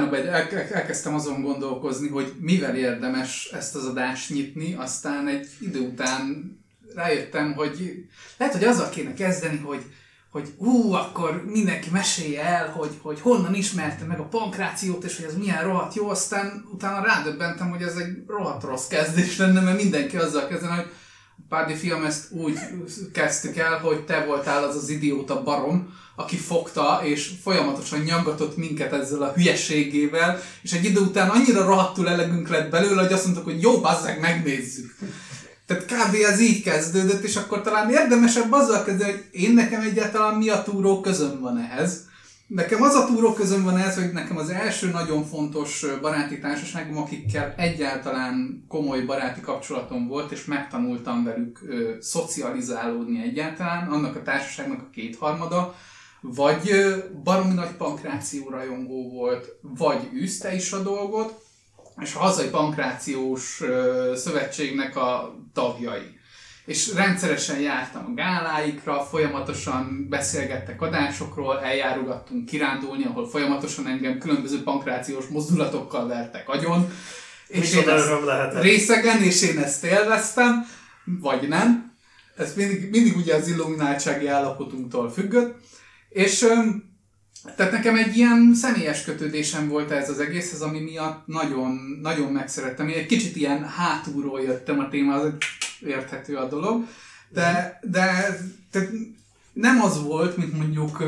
el, 0.00 0.48
elkezdtem 0.72 1.14
azon 1.14 1.42
gondolkozni, 1.42 2.08
hogy 2.08 2.32
mivel 2.40 2.76
érdemes 2.76 3.50
ezt 3.52 3.74
az 3.74 3.84
adást 3.84 4.30
nyitni, 4.30 4.74
aztán 4.74 5.28
egy 5.28 5.48
idő 5.60 5.80
után 5.80 6.58
rájöttem, 6.94 7.52
hogy 7.52 8.04
lehet, 8.36 8.54
hogy 8.54 8.64
azzal 8.64 8.88
kéne 8.88 9.14
kezdeni, 9.14 9.56
hogy 9.56 9.84
hogy 10.30 10.54
ú, 10.56 10.92
akkor 10.92 11.44
mindenki 11.46 11.90
mesélje 11.90 12.44
el, 12.44 12.68
hogy, 12.68 12.98
hogy 13.02 13.20
honnan 13.20 13.54
ismerte 13.54 14.04
meg 14.04 14.18
a 14.18 14.28
pankrációt, 14.28 15.04
és 15.04 15.16
hogy 15.16 15.24
ez 15.24 15.36
milyen 15.36 15.62
rohadt 15.62 15.94
jó, 15.94 16.08
aztán 16.08 16.64
utána 16.72 17.04
rádöbbentem, 17.06 17.70
hogy 17.70 17.82
ez 17.82 17.96
egy 17.96 18.22
rohadt 18.26 18.62
rossz 18.62 18.86
kezdés 18.86 19.36
lenne, 19.36 19.60
mert 19.60 19.82
mindenki 19.82 20.16
azzal 20.16 20.46
kezdene, 20.46 20.74
hogy 20.74 20.90
Párdi 21.50 21.74
fiam, 21.74 22.04
ezt 22.04 22.30
úgy 22.30 22.58
kezdtük 23.12 23.56
el, 23.56 23.78
hogy 23.78 24.04
te 24.04 24.24
voltál 24.24 24.64
az 24.64 24.76
az 24.76 24.88
idióta 24.88 25.42
barom, 25.42 25.94
aki 26.16 26.36
fogta, 26.36 27.00
és 27.04 27.30
folyamatosan 27.42 28.00
nyaggatott 28.00 28.56
minket 28.56 28.92
ezzel 28.92 29.22
a 29.22 29.32
hülyeségével, 29.32 30.40
és 30.62 30.72
egy 30.72 30.84
idő 30.84 31.00
után 31.00 31.28
annyira 31.28 31.64
rohadtul 31.64 32.08
elegünk 32.08 32.48
lett 32.48 32.70
belőle, 32.70 33.02
hogy 33.02 33.12
azt 33.12 33.24
mondtuk, 33.24 33.44
hogy 33.44 33.62
jó, 33.62 33.80
bazzeg, 33.80 34.20
megnézzük. 34.20 34.94
Tehát 35.66 35.84
kb. 35.84 36.14
ez 36.30 36.40
így 36.40 36.62
kezdődött, 36.62 37.22
és 37.22 37.36
akkor 37.36 37.62
talán 37.62 37.90
érdemesebb 37.90 38.52
azzal 38.52 38.84
kezdeni, 38.84 39.10
hogy 39.10 39.24
én 39.30 39.52
nekem 39.52 39.80
egyáltalán 39.80 40.34
mi 40.34 40.48
a 40.48 40.62
túró 40.62 41.00
közön 41.00 41.40
van 41.40 41.58
ehhez. 41.58 42.08
Nekem 42.50 42.82
az 42.82 42.94
a 42.94 43.06
túró 43.06 43.32
közön 43.32 43.64
van 43.64 43.76
ez, 43.76 43.94
hogy 43.94 44.12
nekem 44.12 44.36
az 44.36 44.48
első 44.48 44.90
nagyon 44.90 45.24
fontos 45.24 45.86
baráti 46.00 46.38
társaságom, 46.38 46.96
akikkel 46.96 47.54
egyáltalán 47.56 48.64
komoly 48.68 49.00
baráti 49.00 49.40
kapcsolatom 49.40 50.06
volt, 50.08 50.32
és 50.32 50.44
megtanultam 50.44 51.24
velük 51.24 51.60
ö, 51.66 51.94
szocializálódni 52.00 53.22
egyáltalán, 53.22 53.88
annak 53.88 54.16
a 54.16 54.22
társaságnak 54.22 54.80
a 54.80 54.90
kétharmada, 54.92 55.74
vagy 56.20 56.70
ö, 56.70 56.96
baromi 57.22 57.54
nagy 57.54 57.76
pankráció 57.76 58.48
rajongó 58.48 59.10
volt, 59.10 59.46
vagy 59.60 60.08
űzte 60.14 60.54
is 60.54 60.72
a 60.72 60.82
dolgot, 60.82 61.42
és 62.00 62.14
a 62.14 62.18
hazai 62.18 62.48
pankrációs 62.48 63.60
ö, 63.60 64.12
szövetségnek 64.16 64.96
a 64.96 65.34
tagjai 65.52 66.18
és 66.70 66.94
rendszeresen 66.94 67.60
jártam 67.60 68.04
a 68.10 68.14
gáláikra, 68.14 69.00
folyamatosan 69.02 70.06
beszélgettek 70.08 70.82
adásokról, 70.82 71.60
eljárogattunk 71.60 72.46
kirándulni, 72.46 73.04
ahol 73.04 73.28
folyamatosan 73.28 73.86
engem 73.86 74.18
különböző 74.18 74.62
pankrációs 74.62 75.26
mozdulatokkal 75.26 76.06
vertek 76.06 76.48
agyon. 76.48 76.92
És 77.46 77.74
én 77.74 77.88
ezt 77.88 78.60
részegen, 78.60 79.22
és 79.22 79.42
én 79.42 79.58
ezt 79.58 79.84
élveztem, 79.84 80.66
vagy 81.04 81.48
nem. 81.48 81.92
Ez 82.36 82.54
mindig, 82.54 82.90
mindig 82.90 83.16
ugye 83.16 83.34
az 83.34 83.48
illumináltsági 83.48 84.26
állapotunktól 84.26 85.10
függött. 85.10 85.56
És 86.08 86.46
tehát 87.56 87.72
nekem 87.72 87.96
egy 87.96 88.16
ilyen 88.16 88.54
személyes 88.54 89.04
kötődésem 89.04 89.68
volt 89.68 89.90
ez 89.90 90.10
az 90.10 90.18
egészhez, 90.18 90.60
ami 90.60 90.80
miatt 90.80 91.26
nagyon, 91.26 91.98
nagyon 92.02 92.32
megszerettem. 92.32 92.88
Én 92.88 92.98
egy 92.98 93.06
kicsit 93.06 93.36
ilyen 93.36 93.68
hátulról 93.68 94.40
jöttem 94.40 94.78
a 94.78 94.88
témához, 94.88 95.32
érthető 95.80 96.36
a 96.36 96.48
dolog, 96.48 96.84
de, 97.28 97.78
de 97.82 98.38
tehát 98.70 98.88
nem 99.52 99.80
az 99.82 100.02
volt, 100.02 100.36
mint 100.36 100.56
mondjuk 100.56 101.02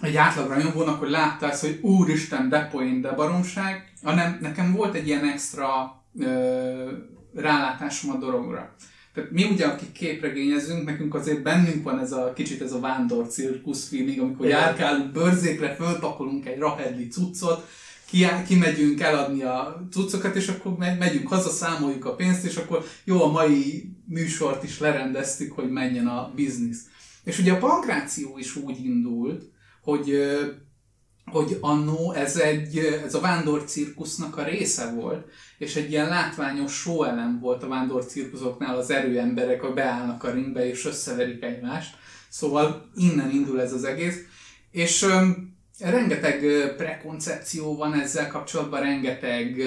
egy 0.00 0.16
átlag 0.16 0.48
rajongónak, 0.48 0.98
hogy 0.98 1.10
látta 1.10 1.50
ezt, 1.50 1.60
hogy 1.60 1.78
úristen, 1.82 2.48
de 2.48 2.68
poén, 2.68 3.00
de 3.00 3.12
baromság, 3.12 3.92
hanem 4.02 4.38
nekem 4.40 4.72
volt 4.72 4.94
egy 4.94 5.06
ilyen 5.06 5.24
extra 5.24 6.00
ö, 6.18 6.90
rálátásom 7.34 8.10
a 8.10 8.16
dologra. 8.16 8.74
Mi 9.30 9.44
ugye, 9.44 9.66
akik 9.66 9.92
képregényezünk, 9.92 10.84
nekünk 10.84 11.14
azért 11.14 11.42
bennünk 11.42 11.84
van 11.84 11.98
ez 11.98 12.12
a 12.12 12.32
kicsit 12.32 12.62
ez 12.62 12.72
a 12.72 12.80
vándor 12.80 13.26
cirkusz 13.26 13.88
feeling, 13.88 14.20
amikor 14.20 14.46
Igen. 14.46 14.58
járkálunk 14.58 15.12
bőrzékre, 15.12 15.74
fölpakolunk 15.74 16.46
egy 16.46 16.58
rahedli 16.58 17.08
cuccot, 17.08 17.68
ki, 18.06 18.26
kimegyünk 18.46 19.00
eladni 19.00 19.42
a 19.42 19.86
cuccokat, 19.90 20.36
és 20.36 20.48
akkor 20.48 20.76
megyünk 20.76 21.28
haza, 21.28 21.50
számoljuk 21.50 22.04
a 22.04 22.14
pénzt, 22.14 22.44
és 22.44 22.56
akkor 22.56 22.84
jó, 23.04 23.22
a 23.22 23.30
mai 23.30 23.90
műsort 24.04 24.64
is 24.64 24.78
lerendeztük, 24.78 25.52
hogy 25.52 25.70
menjen 25.70 26.06
a 26.06 26.32
biznisz. 26.34 26.86
És 27.24 27.38
ugye 27.38 27.52
a 27.52 27.58
pankráció 27.58 28.38
is 28.38 28.56
úgy 28.56 28.84
indult, 28.84 29.42
hogy 29.82 30.14
hogy 31.24 31.58
annó 31.60 32.12
ez, 32.12 32.36
egy, 32.36 32.76
ez 33.04 33.14
a 33.14 33.20
vándor 33.20 33.64
cirkusznak 33.64 34.36
a 34.36 34.44
része 34.44 34.90
volt, 34.90 35.26
és 35.58 35.76
egy 35.76 35.90
ilyen 35.90 36.08
látványos 36.08 36.72
show 36.72 37.02
elem 37.02 37.38
volt 37.40 37.62
a 37.62 37.68
vándor 37.68 38.06
cirkuszoknál 38.06 38.76
az 38.76 38.90
erőemberek, 38.90 39.60
hogy 39.60 39.74
beállnak 39.74 40.24
a 40.24 40.30
ringbe 40.30 40.68
és 40.68 40.84
összeverik 40.84 41.42
egymást. 41.42 41.94
Szóval 42.28 42.90
innen 42.94 43.30
indul 43.30 43.60
ez 43.60 43.72
az 43.72 43.84
egész. 43.84 44.16
És 44.70 45.06
rengeteg 45.78 46.40
prekoncepció 46.76 47.76
van 47.76 47.94
ezzel 47.94 48.28
kapcsolatban, 48.28 48.80
rengeteg 48.80 49.62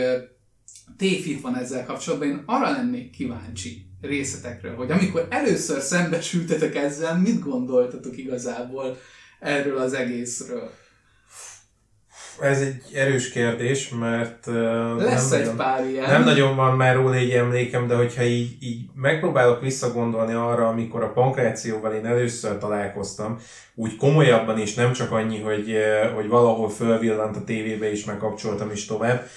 tévhit 0.98 1.42
van 1.42 1.58
ezzel 1.58 1.86
kapcsolatban. 1.86 2.28
Én 2.28 2.44
arra 2.46 2.72
lennék 2.72 3.10
kíváncsi 3.10 3.86
részletekről, 4.02 4.76
hogy 4.76 4.92
amikor 4.92 5.28
először 5.30 5.82
szembesültetek 5.82 6.76
ezzel, 6.76 7.18
mit 7.18 7.40
gondoltatok 7.40 8.18
igazából 8.18 8.98
erről 9.40 9.78
az 9.78 9.94
egészről? 9.94 10.72
Ez 12.40 12.62
egy 12.62 12.82
erős 12.94 13.30
kérdés, 13.30 13.90
mert 13.90 14.46
Lesz 14.98 15.30
nem, 15.30 15.40
egy 15.40 15.46
nagyon, 15.46 15.56
pár 15.56 15.86
ilyen. 15.88 16.12
nem 16.12 16.24
nagyon 16.24 16.56
van 16.56 16.76
már 16.76 16.96
róla 16.96 17.14
egy 17.14 17.32
emlékem, 17.32 17.88
de 17.88 17.96
hogyha 17.96 18.24
így, 18.24 18.64
így 18.64 18.90
megpróbálok 18.94 19.62
visszagondolni 19.62 20.34
arra, 20.34 20.68
amikor 20.68 21.04
a 21.04 21.12
pankrációval 21.12 21.94
én 21.94 22.06
először 22.06 22.58
találkoztam, 22.58 23.40
úgy 23.76 23.96
komolyabban 23.96 24.60
is, 24.60 24.74
nem 24.74 24.94
csak 24.94 25.12
annyi, 25.12 25.42
hogy, 25.42 25.76
hogy 26.14 26.28
valahol 26.28 26.70
fölvillant 26.70 27.36
a 27.36 27.44
tévébe 27.44 27.92
is 27.92 28.06
megkapcsoltam 28.06 28.72
is 28.72 28.86
tovább. 28.86 29.28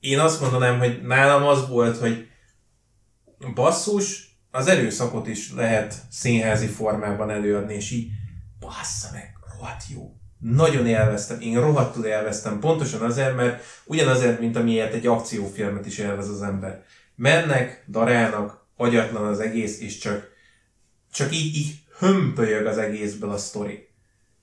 Én 0.00 0.18
azt 0.18 0.40
mondanám, 0.40 0.78
hogy 0.78 1.00
nálam 1.02 1.42
az 1.42 1.68
volt, 1.68 1.98
hogy 1.98 2.28
basszus, 3.54 4.38
az 4.50 4.66
erőszakot 4.66 5.28
is 5.28 5.52
lehet 5.52 5.94
színházi 6.10 6.66
formában 6.66 7.30
előadni, 7.30 7.74
és 7.74 7.90
így 7.90 8.08
bassza 8.60 9.08
meg, 9.12 9.32
rohadt 9.58 9.82
jó 9.94 10.15
nagyon 10.38 10.86
élveztem, 10.86 11.40
én 11.40 11.60
rohadtul 11.60 12.04
élveztem, 12.04 12.58
pontosan 12.58 13.00
azért, 13.00 13.36
mert 13.36 13.64
ugyanazért, 13.84 14.40
mint 14.40 14.56
amiért 14.56 14.94
egy 14.94 15.06
akciófilmet 15.06 15.86
is 15.86 15.98
élvez 15.98 16.28
az 16.28 16.42
ember. 16.42 16.84
Mennek, 17.16 17.84
darálnak, 17.88 18.66
agyatlan 18.76 19.26
az 19.26 19.40
egész, 19.40 19.80
és 19.80 19.98
csak, 19.98 20.28
csak 21.12 21.34
így, 21.34 21.56
így 21.56 21.74
hömpölyög 21.98 22.66
az 22.66 22.78
egészből 22.78 23.30
a 23.30 23.36
sztori. 23.36 23.88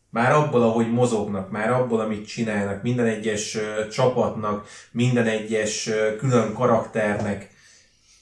Már 0.09 0.31
abból, 0.31 0.61
ahogy 0.61 0.91
mozognak, 0.91 1.51
már 1.51 1.71
abból, 1.71 1.99
amit 1.99 2.27
csinálnak, 2.27 2.83
minden 2.83 3.05
egyes 3.05 3.55
uh, 3.55 3.87
csapatnak, 3.87 4.67
minden 4.91 5.25
egyes 5.25 5.87
uh, 5.87 6.15
külön 6.15 6.53
karakternek. 6.53 7.49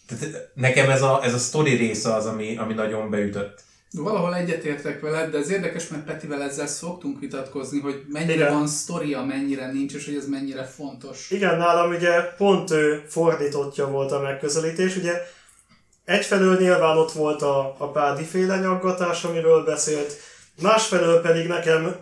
Tehát 0.07 0.51
nekem 0.53 0.89
ez 0.89 1.01
a, 1.01 1.19
ez 1.23 1.33
a 1.33 1.37
sztori 1.37 1.75
része 1.75 2.13
az, 2.13 2.25
ami, 2.25 2.57
ami 2.57 2.73
nagyon 2.73 3.09
beütött. 3.09 3.63
Valahol 3.93 4.35
egyetértek 4.35 4.99
veled, 4.99 5.31
de 5.31 5.37
ez 5.37 5.49
érdekes, 5.49 5.87
mert 5.87 6.05
Petivel 6.05 6.41
ezzel 6.41 6.67
szoktunk 6.67 7.19
vitatkozni, 7.19 7.79
hogy 7.79 8.03
mennyire 8.07 8.33
Igen. 8.33 8.53
van 8.53 8.67
sztoria, 8.67 9.23
mennyire 9.23 9.71
nincs, 9.71 9.93
és 9.93 10.05
hogy 10.05 10.15
ez 10.15 10.27
mennyire 10.27 10.63
fontos. 10.63 11.31
Igen, 11.31 11.57
nálam 11.57 11.89
ugye 11.89 12.21
pont 12.21 12.71
ő 12.71 13.03
fordítottja 13.07 13.87
volt 13.87 14.11
a 14.11 14.21
megközelítés. 14.21 14.95
Ugye 14.95 15.13
egyfelől 16.05 16.57
nyilván 16.57 16.97
ott 16.97 17.11
volt 17.11 17.41
a, 17.41 17.75
a 17.77 17.91
Pádi 17.91 18.23
féle 18.23 18.59
nyaggatás, 18.59 19.23
amiről 19.23 19.63
beszélt, 19.63 20.13
másfelől 20.61 21.21
pedig 21.21 21.47
nekem 21.47 21.95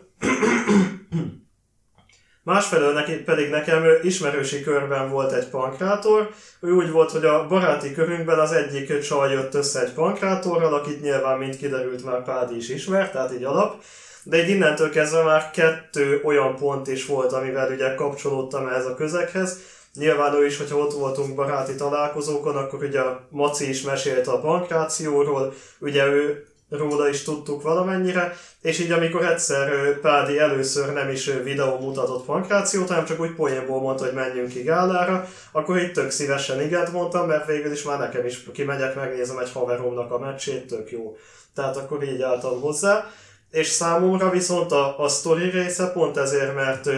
Másfelől 2.50 2.94
neki, 2.94 3.16
pedig 3.16 3.50
nekem 3.50 3.84
ismerősi 4.02 4.62
körben 4.62 5.10
volt 5.10 5.32
egy 5.32 5.48
pankrátor, 5.48 6.30
ő 6.62 6.72
úgy 6.72 6.92
volt, 6.92 7.12
hogy 7.12 7.26
a 7.26 7.48
baráti 7.48 7.94
körünkben 7.94 8.40
az 8.40 8.52
egyik 8.52 9.00
csaj 9.00 9.32
jött 9.32 9.54
össze 9.54 9.82
egy 9.82 9.94
pankrátorral, 9.94 10.74
akit 10.74 11.02
nyilván 11.02 11.38
mint 11.38 11.58
kiderült 11.58 12.06
már 12.06 12.24
Pádi 12.24 12.56
is 12.56 12.70
ismert, 12.70 13.12
tehát 13.12 13.34
így 13.34 13.44
alap, 13.44 13.84
de 14.24 14.38
egy 14.38 14.50
innentől 14.50 14.90
kezdve 14.90 15.24
már 15.24 15.52
kettő 15.52 16.22
olyan 16.24 16.56
pont 16.56 16.88
is 16.88 17.06
volt, 17.06 17.34
amivel 17.34 17.72
ugye 17.72 17.96
kapcsolódtam 17.96 18.68
ehhez 18.68 18.86
a 18.86 18.96
közeghez. 18.96 19.58
Nyilván 19.94 20.34
ő 20.34 20.46
is, 20.46 20.58
hogyha 20.58 20.78
ott 20.78 20.94
voltunk 20.94 21.36
baráti 21.36 21.76
találkozókon, 21.76 22.56
akkor 22.56 22.84
ugye 22.84 23.00
a 23.00 23.28
Maci 23.30 23.70
is 23.70 23.82
mesélt 23.82 24.28
a 24.28 24.40
pankrációról, 24.40 25.54
ugye 25.80 26.06
ő 26.06 26.49
róla 26.70 27.10
is 27.10 27.24
tudtuk 27.24 27.62
valamennyire, 27.62 28.38
és 28.62 28.80
így 28.80 28.92
amikor 28.92 29.26
egyszer 29.26 30.00
Pádi 30.00 30.40
először 30.40 30.94
nem 30.94 31.10
is 31.10 31.26
videó 31.44 31.80
mutatott 31.80 32.26
pankrációt, 32.26 32.88
hanem 32.88 33.06
csak 33.06 33.20
úgy 33.20 33.36
poénból 33.36 33.82
mondta, 33.82 34.04
hogy 34.04 34.14
menjünk 34.14 34.50
ki 34.50 34.62
gálára, 34.62 35.28
akkor 35.52 35.78
itt 35.78 35.94
tök 35.94 36.12
szívesen 36.12 36.62
igent 36.62 36.92
mondtam, 36.92 37.28
mert 37.28 37.46
végül 37.46 37.72
is 37.72 37.84
már 37.84 38.00
nekem 38.00 38.26
is 38.26 38.44
kimegyek, 38.54 38.96
megnézem 38.96 39.38
egy 39.38 39.52
haveromnak 39.52 40.12
a 40.12 40.20
meccsét, 40.20 40.68
tök 40.68 40.92
jó. 40.92 41.18
Tehát 41.56 41.78
akkor 41.78 42.04
így 42.04 42.22
álltam 42.22 42.62
hozzá. 42.62 43.10
És 43.52 43.68
számomra 43.68 44.30
viszont 44.30 44.72
a, 44.72 45.00
a 45.00 45.08
sztori 45.08 45.50
része 45.50 45.92
pont 45.92 46.18
ezért, 46.18 46.56
mert 46.56 46.90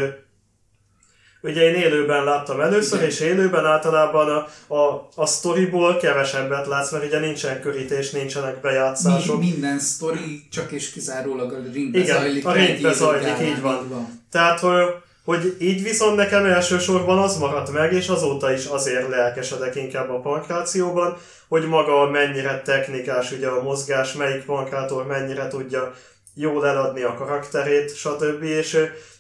Ugye 1.44 1.62
én 1.62 1.76
élőben 1.76 2.24
láttam 2.24 2.60
először, 2.60 2.98
Igen. 2.98 3.10
és 3.10 3.20
élőben 3.20 3.66
általában 3.66 4.30
a, 4.30 4.74
a, 4.76 5.10
a 5.16 5.26
storyból 5.26 5.98
kevesebbet 5.98 6.68
látsz, 6.68 6.92
mert 6.92 7.06
ugye 7.06 7.20
nincsen 7.20 7.62
körítés, 7.62 8.12
nincsenek 8.12 8.62
bejátszások. 8.62 9.40
Mi, 9.40 9.50
minden 9.50 9.80
sztori 9.80 10.48
csak 10.52 10.72
és 10.72 10.92
kizárólag 10.92 11.54
a 11.54 11.58
ringbe 11.74 12.00
Igen, 12.00 12.18
zajlik. 12.18 12.46
a 12.46 12.52
ringbe 12.52 12.94
zajlik, 12.94 13.40
élő 13.40 13.50
így 13.50 13.62
van. 13.62 13.90
gálán, 13.90 14.24
Tehát, 14.32 14.60
hogy, 14.60 14.94
hogy 15.26 15.56
így 15.60 15.84
viszont 15.84 16.16
nekem 16.16 16.46
elsősorban 16.46 17.18
az 17.18 17.38
maradt 17.38 17.72
meg, 17.72 17.94
és 17.94 18.08
azóta 18.08 18.54
is 18.54 18.66
azért 18.66 19.10
lelkesedek 19.10 19.76
inkább 19.76 20.10
a 20.10 20.20
pankrációban, 20.20 21.18
hogy 21.48 21.68
maga 21.68 22.10
mennyire 22.10 22.62
technikás 22.62 23.32
ugye 23.32 23.48
a 23.48 23.64
mozgás, 23.64 24.14
melyik 24.14 24.46
pankrátor 24.46 25.06
mennyire 25.06 25.48
tudja 25.48 25.94
jól 26.34 26.68
eladni 26.68 27.02
a 27.02 27.14
karakterét, 27.14 27.96
stb. 27.96 28.44
És 28.44 28.78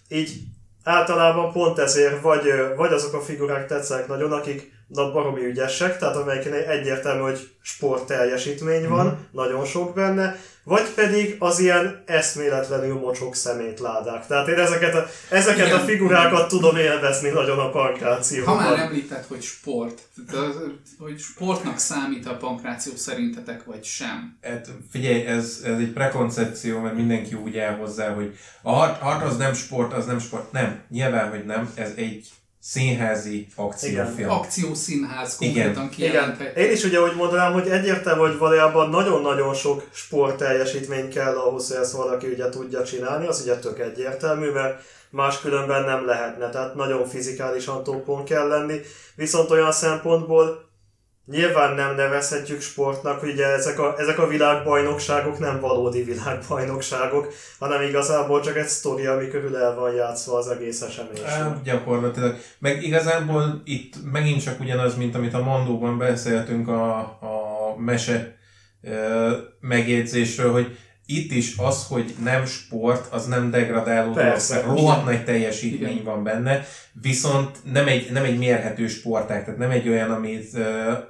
így 0.09 0.31
általában 0.83 1.51
pont 1.51 1.79
ezért 1.79 2.21
vagy, 2.21 2.53
vagy 2.75 2.93
azok 2.93 3.13
a 3.13 3.21
figurák 3.21 3.67
tetszenek 3.67 4.07
nagyon, 4.07 4.31
akik 4.31 4.71
na, 4.93 5.11
baromi 5.11 5.45
ügyesek, 5.45 5.97
tehát 5.97 6.15
amelyiknél 6.15 6.53
egyértelmű, 6.53 7.21
hogy 7.21 7.49
sport 7.61 8.05
teljesítmény 8.05 8.87
van, 8.87 9.05
mm. 9.05 9.25
nagyon 9.31 9.65
sok 9.65 9.95
benne, 9.95 10.39
vagy 10.63 10.89
pedig 10.95 11.35
az 11.39 11.59
ilyen 11.59 12.03
eszméletlenül 12.05 12.99
mocsok 12.99 13.35
szemétládák. 13.35 14.27
Tehát 14.27 14.47
én 14.47 14.59
ezeket 14.59 14.95
a, 14.95 15.05
ezeket 15.29 15.65
Igen. 15.65 15.79
a 15.79 15.83
figurákat 15.83 16.47
tudom 16.47 16.75
élvezni 16.75 17.29
nagyon 17.29 17.59
a 17.59 17.61
Ha 17.61 17.69
pankrációban. 17.69 18.55
már 18.55 18.79
említed, 18.79 19.25
hogy 19.27 19.41
sport, 19.41 20.01
hogy 20.99 21.19
sportnak 21.19 21.77
számít 21.77 22.27
a 22.27 22.37
pankráció 22.37 22.95
szerintetek, 22.95 23.63
vagy 23.63 23.83
sem? 23.83 24.37
Hát 24.41 24.67
figyelj, 24.91 25.25
ez, 25.25 25.61
ez 25.63 25.77
egy 25.77 25.91
prekoncepció, 25.93 26.79
mert 26.79 26.95
mindenki 26.95 27.35
úgy 27.35 27.57
áll 27.57 27.75
hozzá, 27.75 28.13
hogy 28.13 28.37
a 28.61 28.71
harc, 28.71 28.99
harc 28.99 29.23
az 29.23 29.37
nem 29.37 29.53
sport, 29.53 29.93
az 29.93 30.05
nem 30.05 30.19
sport. 30.19 30.51
Nem, 30.51 30.81
nyilván, 30.89 31.29
hogy 31.29 31.45
nem, 31.45 31.71
ez 31.75 31.91
egy 31.95 32.29
színházi 32.61 33.47
akciófilm. 33.55 34.29
Akciószínház 34.29 35.35
Igen. 35.39 35.73
konkrétan 35.73 36.35
Igen. 36.39 36.55
Én 36.55 36.71
is 36.71 36.83
ugye 36.83 37.01
úgy 37.01 37.15
mondanám, 37.15 37.53
hogy 37.53 37.69
egyértelmű, 37.69 38.21
hogy 38.21 38.37
valójában 38.37 38.89
nagyon-nagyon 38.89 39.53
sok 39.53 39.87
sport 39.93 40.37
teljesítmény 40.37 41.09
kell 41.09 41.35
ahhoz, 41.35 41.67
hogy 41.67 41.77
ezt 41.77 41.91
valaki 41.91 42.27
ugye 42.27 42.49
tudja 42.49 42.83
csinálni, 42.83 43.27
az 43.27 43.41
ugye 43.41 43.59
tök 43.59 43.79
egyértelmű, 43.79 44.49
mert 44.49 44.81
máskülönben 45.09 45.83
nem 45.83 46.05
lehetne, 46.05 46.49
tehát 46.49 46.75
nagyon 46.75 47.07
fizikálisan 47.07 47.83
toppon 47.83 48.23
kell 48.23 48.47
lenni, 48.47 48.79
viszont 49.15 49.49
olyan 49.49 49.71
szempontból 49.71 50.70
nyilván 51.31 51.75
nem 51.75 51.95
nevezhetjük 51.95 52.61
sportnak, 52.61 53.23
ugye 53.23 53.45
ezek 53.45 53.79
a, 53.79 53.95
ezek 53.97 54.19
a 54.19 54.27
világbajnokságok 54.27 55.39
nem 55.39 55.59
valódi 55.59 56.03
világbajnokságok, 56.03 57.33
hanem 57.59 57.81
igazából 57.81 58.41
csak 58.41 58.57
egy 58.57 58.67
sztori, 58.67 59.05
ami 59.05 59.27
körül 59.27 59.57
el 59.57 59.75
van 59.75 59.93
játszva 59.93 60.37
az 60.37 60.47
egész 60.47 60.81
esemény. 60.81 61.25
Á, 61.25 61.59
gyakorlatilag. 61.63 62.35
Meg 62.59 62.83
igazából 62.83 63.61
itt 63.65 63.93
megint 64.11 64.43
csak 64.43 64.59
ugyanaz, 64.59 64.95
mint 64.95 65.15
amit 65.15 65.33
a 65.33 65.43
Mandóban 65.43 65.97
beszéltünk 65.97 66.67
a, 66.67 66.97
a 66.99 67.75
mese 67.77 68.39
megjegyzésről, 69.59 70.51
hogy 70.51 70.77
itt 71.15 71.31
is 71.31 71.53
az, 71.57 71.85
hogy 71.87 72.13
nem 72.23 72.45
sport, 72.45 73.13
az 73.13 73.25
nem 73.25 73.51
degradáló 73.51 74.11
Persze, 74.11 74.61
rohadt 74.61 75.05
nagy 75.05 75.23
teljesítmény 75.23 75.91
Igen. 75.91 76.03
van 76.03 76.23
benne, 76.23 76.65
viszont 77.01 77.57
nem 77.71 77.87
egy, 77.87 78.11
nem 78.11 78.23
egy 78.23 78.37
mérhető 78.37 78.87
sportág, 78.87 79.43
tehát 79.45 79.59
nem 79.59 79.71
egy 79.71 79.89
olyan, 79.89 80.11
amit, 80.11 80.57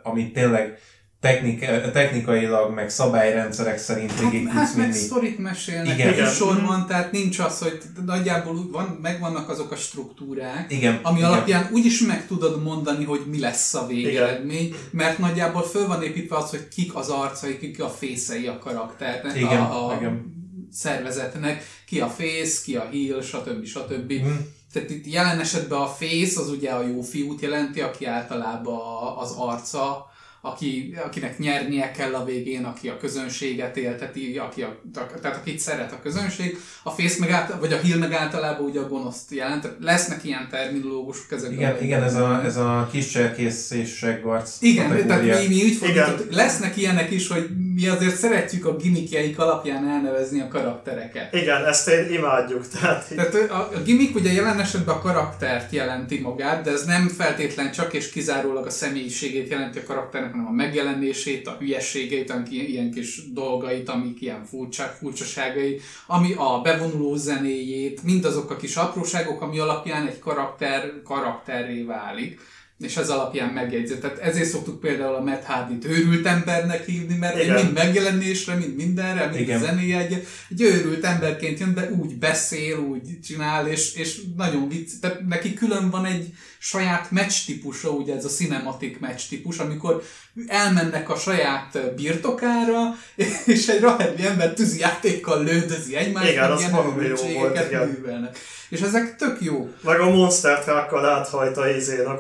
amit 0.03 0.33
tényleg 0.33 0.79
technik, 1.21 1.59
technikailag, 1.91 2.73
meg 2.73 2.89
szabályrendszerek 2.89 3.77
szerint 3.77 4.19
végig 4.19 4.47
Hát, 4.47 4.65
hát 4.65 4.75
meg 4.75 4.93
sztorit 4.93 5.37
mesélnek, 5.37 5.85
Igen. 5.85 5.99
Igen. 5.99 6.13
Igen. 6.13 6.29
sorban, 6.29 6.87
tehát 6.87 7.11
nincs 7.11 7.39
az, 7.39 7.59
hogy 7.59 7.81
nagyjából 8.05 8.67
van, 8.71 8.99
megvannak 9.01 9.49
azok 9.49 9.71
a 9.71 9.75
struktúrák, 9.75 10.71
Igen, 10.71 10.99
ami 11.01 11.17
igen. 11.17 11.31
alapján 11.31 11.69
úgyis 11.71 12.01
meg 12.01 12.27
tudod 12.27 12.63
mondani, 12.63 13.03
hogy 13.03 13.21
mi 13.27 13.39
lesz 13.39 13.73
a 13.73 13.87
végeredmény, 13.87 14.75
mert 14.91 15.17
nagyjából 15.17 15.63
föl 15.63 15.87
van 15.87 16.03
építve 16.03 16.37
az, 16.37 16.49
hogy 16.49 16.67
kik 16.67 16.95
az 16.95 17.09
arcai, 17.09 17.57
kik 17.57 17.83
a 17.83 17.89
fészei 17.89 18.47
a 18.47 18.57
karakternek, 18.57 19.35
Igen, 19.35 19.61
a, 19.61 19.89
a 19.89 19.95
igen. 19.95 20.33
szervezetnek, 20.71 21.63
ki 21.85 21.99
a 21.99 22.07
fész, 22.07 22.61
ki 22.61 22.75
a 22.75 22.89
heal, 22.91 23.21
stb. 23.21 23.65
stb. 23.65 24.11
Mhm. 24.11 24.31
Tehát 24.73 24.89
itt 24.89 25.13
jelen 25.13 25.39
esetben 25.39 25.79
a 25.79 25.87
fész 25.87 26.37
az 26.37 26.49
ugye 26.49 26.69
a 26.69 26.87
jó 26.87 27.01
fiút 27.01 27.41
jelenti, 27.41 27.81
aki 27.81 28.05
általában 28.05 28.79
az 29.17 29.33
arca, 29.37 30.10
aki, 30.41 30.95
akinek 31.05 31.37
nyernie 31.37 31.91
kell 31.91 32.15
a 32.15 32.25
végén, 32.25 32.63
aki 32.63 32.87
a 32.87 32.97
közönséget 32.97 33.77
élteti, 33.77 34.37
aki 34.37 34.61
a, 34.61 34.81
tehát 35.21 35.37
akit 35.37 35.59
szeret 35.59 35.91
a 35.91 35.99
közönség. 36.01 36.57
A 36.83 36.89
fész 36.89 37.17
meg 37.17 37.29
át, 37.29 37.59
vagy 37.59 37.73
a 37.73 37.79
heal 37.81 37.97
meg 37.97 38.11
általában 38.11 38.65
ugye 38.65 38.79
a 38.79 38.87
gonoszt 38.87 39.31
jelent. 39.31 39.69
Lesznek 39.79 40.23
ilyen 40.23 40.47
terminológusok 40.49 41.31
ezek 41.31 41.51
Igen, 41.51 41.83
igen 41.83 42.03
ez, 42.03 42.15
a, 42.15 42.43
ez 42.43 42.57
a 42.57 42.89
kis 42.91 43.07
cserkész 43.07 43.71
és 43.71 43.95
seggarc 43.95 44.61
igen, 44.61 45.07
tehát 45.07 45.23
mi, 45.23 45.55
mi 45.55 45.63
úgy 45.63 45.75
fordított, 45.75 46.33
lesznek 46.33 46.77
ilyenek 46.77 47.11
is, 47.11 47.27
hogy 47.27 47.49
mi 47.75 47.87
azért 47.87 48.15
szeretjük 48.15 48.65
a 48.65 48.75
gimmickjeik 48.75 49.39
alapján 49.39 49.87
elnevezni 49.87 50.39
a 50.41 50.47
karaktereket. 50.47 51.33
Igen, 51.33 51.65
ezt 51.65 51.87
én 51.87 52.11
imádjuk. 52.13 52.67
Tehát 52.67 53.11
így- 53.11 53.17
Tehát 53.17 53.49
a, 53.51 53.69
a 53.75 53.81
gimmick 53.85 54.15
ugye 54.15 54.31
jelen 54.31 54.59
esetben 54.59 54.95
a 54.95 54.99
karaktert 55.01 55.71
jelenti 55.71 56.19
magát, 56.19 56.63
de 56.63 56.71
ez 56.71 56.85
nem 56.85 57.07
feltétlen 57.07 57.71
csak 57.71 57.93
és 57.93 58.09
kizárólag 58.09 58.65
a 58.65 58.69
személyiségét 58.69 59.49
jelenti 59.49 59.79
a 59.79 59.83
karakternek, 59.83 60.31
hanem 60.31 60.47
a 60.47 60.51
megjelenését, 60.51 61.47
a 61.47 61.55
hülyességeit, 61.59 62.31
amik 62.31 62.51
ilyen, 62.51 62.91
kis 62.91 63.31
dolgait, 63.33 63.89
amik 63.89 64.21
ilyen 64.21 64.45
furcsák, 64.45 64.91
furcsaságai, 64.91 65.79
ami 66.07 66.33
a 66.37 66.59
bevonuló 66.63 67.15
zenéjét, 67.15 68.03
mindazok 68.03 68.51
a 68.51 68.55
kis 68.55 68.75
apróságok, 68.75 69.41
ami 69.41 69.59
alapján 69.59 70.07
egy 70.07 70.19
karakter 70.19 70.91
karakterré 71.03 71.83
válik 71.83 72.39
és 72.81 72.97
ez 72.97 73.09
alapján 73.09 73.49
megjegyzett. 73.49 74.01
Tehát 74.01 74.17
ezért 74.17 74.49
szoktuk 74.49 74.79
például 74.79 75.15
a 75.15 75.23
Matt 75.23 75.43
Hardy-t 75.43 75.85
őrült 75.85 76.25
embernek 76.25 76.85
hívni, 76.85 77.15
mert 77.15 77.43
Igen. 77.43 77.55
mind 77.55 77.73
megjelenésre, 77.73 78.55
mind 78.55 78.75
mindenre, 78.75 79.25
mind 79.25 79.39
Igen. 79.39 79.61
a 79.61 79.65
zenéje 79.65 79.97
egy, 79.97 80.27
egy 80.49 80.61
őrült 80.61 81.03
emberként 81.03 81.59
jön, 81.59 81.73
de 81.73 81.89
úgy 81.91 82.15
beszél, 82.15 82.77
úgy 82.77 83.19
csinál, 83.23 83.67
és, 83.67 83.95
és 83.95 84.21
nagyon 84.37 84.69
vicc. 84.69 84.89
Tehát 85.01 85.27
neki 85.27 85.53
külön 85.53 85.89
van 85.89 86.05
egy 86.05 86.33
saját 86.59 87.11
meccs 87.11 87.45
típusa, 87.45 87.89
ugye 87.89 88.15
ez 88.15 88.25
a 88.25 88.29
cinematic 88.29 88.99
meccs 88.99 89.21
típus, 89.29 89.57
amikor 89.57 90.03
elmennek 90.47 91.09
a 91.09 91.15
saját 91.15 91.95
birtokára, 91.95 92.95
és 93.45 93.67
egy 93.67 93.81
rahedli 93.81 94.25
ember 94.25 94.53
tűzijátékkal 94.53 95.43
lődözi 95.43 95.95
egymást, 95.95 96.31
Igen, 96.31 96.51
az 96.51 96.59
ilyen 96.59 96.73
jó 96.73 97.39
volt, 97.39 97.67
igen. 97.67 97.87
művelnek. 97.87 98.37
És 98.71 98.81
ezek 98.81 99.15
tök 99.15 99.37
jó. 99.41 99.69
Meg 99.81 99.99
a 99.99 100.09
Monster 100.09 100.63
Truckkal 100.63 101.05
áthajta 101.05 101.69
izén 101.69 102.05
a 102.05 102.15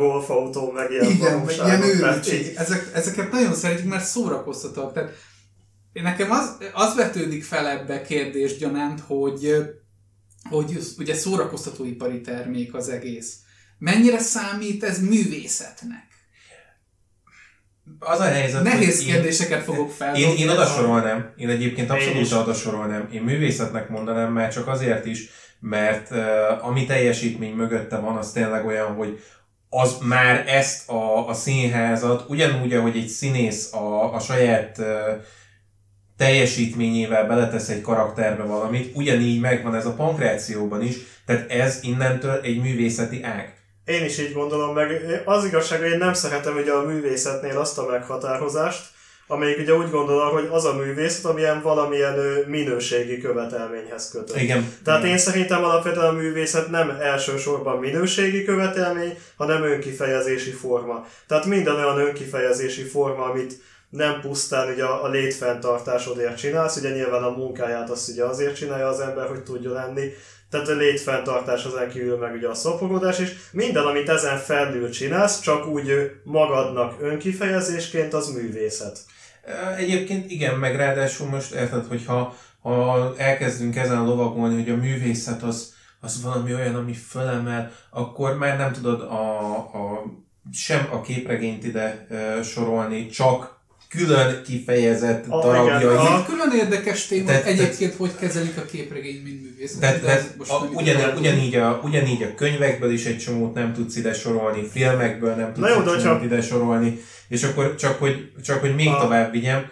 golfautó, 0.51 0.71
meg 0.71 0.91
ilyen 0.91 1.05
Igen, 1.09 1.49
ilyen 1.65 1.83
őrültség. 1.83 2.53
Ezek, 2.55 2.89
ezeket 2.93 3.31
nagyon 3.31 3.53
szeretjük, 3.53 3.89
mert 3.89 4.05
szórakoztatóak. 4.05 4.93
Tehát 4.93 5.11
nekem 5.93 6.31
az, 6.31 6.57
az 6.73 6.95
vetődik 6.95 7.43
fel 7.43 7.67
ebbe 7.67 8.01
kérdés 8.01 8.57
gyanánt, 8.57 8.99
hogy, 9.07 9.55
hogy 10.49 10.79
ugye 10.97 11.13
szórakoztatóipari 11.15 12.21
termék 12.21 12.73
az 12.73 12.89
egész. 12.89 13.35
Mennyire 13.77 14.19
számít 14.19 14.83
ez 14.83 14.99
művészetnek? 14.99 16.09
Az 17.99 18.19
a 18.19 18.23
helyzet, 18.23 18.63
Nehéz 18.63 18.97
hogy 18.97 19.07
én- 19.07 19.13
kérdéseket 19.13 19.63
fogok 19.63 19.91
feldobni. 19.91 20.27
Én, 20.27 20.37
én 20.37 20.49
oda 20.49 20.65
sorolnám, 20.65 21.33
én 21.37 21.49
egyébként 21.49 21.89
Én 21.89 21.95
abszolút 21.95 22.21
is. 22.21 22.31
oda 22.31 22.53
sorolnám. 22.53 23.09
Én 23.11 23.21
művészetnek 23.21 23.89
mondanám 23.89 24.31
már 24.33 24.53
csak 24.53 24.67
azért 24.67 25.05
is, 25.05 25.29
mert 25.59 26.11
uh, 26.11 26.65
ami 26.67 26.85
teljesítmény 26.85 27.53
mögötte 27.53 27.97
van, 27.97 28.17
az 28.17 28.31
tényleg 28.31 28.65
olyan, 28.65 28.93
hogy 28.93 29.19
az 29.73 29.97
már 30.01 30.43
ezt 30.47 30.89
a, 30.89 31.27
a 31.27 31.33
színházat, 31.33 32.25
ugyanúgy, 32.27 32.73
ahogy 32.73 32.97
egy 32.97 33.07
színész 33.07 33.73
a, 33.73 34.13
a 34.13 34.19
saját 34.19 34.81
teljesítményével 36.17 37.27
beletesz 37.27 37.69
egy 37.69 37.81
karakterbe 37.81 38.43
valamit, 38.43 38.95
ugyanígy 38.95 39.39
megvan 39.39 39.75
ez 39.75 39.85
a 39.85 39.93
pankrációban 39.93 40.81
is, 40.81 40.95
tehát 41.25 41.51
ez 41.51 41.79
innentől 41.81 42.39
egy 42.43 42.61
művészeti 42.61 43.23
ág. 43.23 43.53
Én 43.85 44.05
is 44.05 44.19
így 44.19 44.33
gondolom 44.33 44.73
meg. 44.73 45.21
Az 45.25 45.45
igazság, 45.45 45.81
hogy 45.81 45.91
én 45.91 45.97
nem 45.97 46.13
szeretem 46.13 46.55
ugye 46.55 46.71
a 46.71 46.85
művészetnél 46.85 47.57
azt 47.57 47.77
a 47.77 47.85
meghatározást, 47.85 48.85
amelyik 49.31 49.59
ugye 49.59 49.73
úgy 49.73 49.89
gondol, 49.89 50.31
hogy 50.31 50.47
az 50.51 50.65
a 50.65 50.73
művészet, 50.73 51.25
amilyen 51.25 51.61
valamilyen 51.61 52.19
minőségi 52.47 53.17
követelményhez 53.17 54.09
kötött. 54.09 54.41
Igen. 54.41 54.73
Tehát 54.83 55.03
én 55.03 55.17
szerintem 55.17 55.63
alapvetően 55.63 56.05
a 56.05 56.11
művészet 56.11 56.69
nem 56.69 56.89
elsősorban 56.89 57.79
minőségi 57.79 58.43
követelmény, 58.43 59.17
hanem 59.37 59.63
önkifejezési 59.63 60.51
forma. 60.51 61.07
Tehát 61.27 61.45
minden 61.45 61.75
olyan 61.75 61.99
önkifejezési 61.99 62.83
forma, 62.83 63.23
amit 63.23 63.53
nem 63.89 64.21
pusztán 64.21 64.73
ugye 64.73 64.83
a, 64.83 65.03
a 65.03 65.09
létfenntartásodért 65.09 66.37
csinálsz, 66.37 66.77
ugye 66.77 66.89
nyilván 66.89 67.23
a 67.23 67.37
munkáját 67.37 67.89
azt 67.89 68.09
ugye 68.09 68.23
azért 68.23 68.55
csinálja 68.55 68.87
az 68.87 68.99
ember, 68.99 69.27
hogy 69.27 69.43
tudjon 69.43 69.77
enni, 69.77 70.13
tehát 70.51 70.67
a 70.67 70.75
létfenntartás 70.75 71.65
ezen 71.65 71.89
kívül 71.89 72.17
meg 72.17 72.33
ugye 72.33 72.47
a 72.47 72.53
szoporodás 72.53 73.19
is. 73.19 73.29
Minden, 73.51 73.85
amit 73.85 74.09
ezen 74.09 74.37
felül 74.37 74.89
csinálsz, 74.89 75.39
csak 75.39 75.67
úgy 75.67 76.11
magadnak 76.23 77.01
önkifejezésként, 77.01 78.13
az 78.13 78.27
művészet. 78.27 78.99
Egyébként 79.77 80.31
igen, 80.31 80.55
meg 80.55 80.75
ráadásul 80.75 81.29
most 81.29 81.53
érted, 81.53 81.85
hogyha 81.85 82.35
ha 82.61 83.13
elkezdünk 83.17 83.75
ezen 83.75 84.05
lovagolni, 84.05 84.55
hogy 84.55 84.69
a 84.69 84.75
művészet 84.75 85.43
az, 85.43 85.73
az 85.99 86.23
valami 86.23 86.53
olyan, 86.53 86.75
ami 86.75 86.93
fölemel, 86.93 87.71
akkor 87.89 88.37
már 88.37 88.57
nem 88.57 88.71
tudod 88.71 89.01
a, 89.01 89.55
a 89.57 90.03
sem 90.51 90.87
a 90.91 91.01
képregényt 91.01 91.63
ide 91.63 92.07
sorolni, 92.43 93.07
csak 93.07 93.60
külön 93.97 94.43
kifejezett 94.43 95.25
A- 95.27 95.41
darabjai. 95.41 95.77
igen, 95.79 95.91
Ez 95.91 96.05
a- 96.05 96.25
külön 96.27 96.51
érdekes 96.51 97.05
téma, 97.07 97.25
Tehát- 97.25 97.43
hogy 97.43 97.51
egyébként 97.51 97.93
hogy 97.95 98.15
kezelik 98.15 98.57
a 98.57 98.65
képregény, 98.65 99.21
mint 99.23 99.41
művészet. 99.41 99.79
Tehát, 99.79 100.01
tehát 100.01 100.37
most 100.37 100.51
a, 100.51 100.59
ugyan, 100.73 101.17
ugyanígy, 101.17 101.55
a, 101.55 101.81
ugyanígy 101.83 102.23
a 102.23 102.35
könyvekből 102.35 102.91
is 102.91 103.05
egy 103.05 103.17
csomót 103.17 103.53
nem 103.53 103.73
tudsz 103.73 103.95
ide 103.95 104.13
sorolni, 104.13 104.67
filmekből 104.67 105.35
nem 105.35 105.53
tudsz 105.53 105.67
Na 105.67 105.69
jó, 105.73 105.81
egy 105.81 105.87
hogyha- 105.87 106.23
ide 106.23 106.41
sorolni, 106.41 106.99
és 107.27 107.43
akkor 107.43 107.75
csak 107.75 107.99
hogy, 107.99 108.31
csak 108.43 108.59
hogy 108.59 108.75
még 108.75 108.87
A- 108.87 108.99
tovább 108.99 109.31
vigyem, 109.31 109.69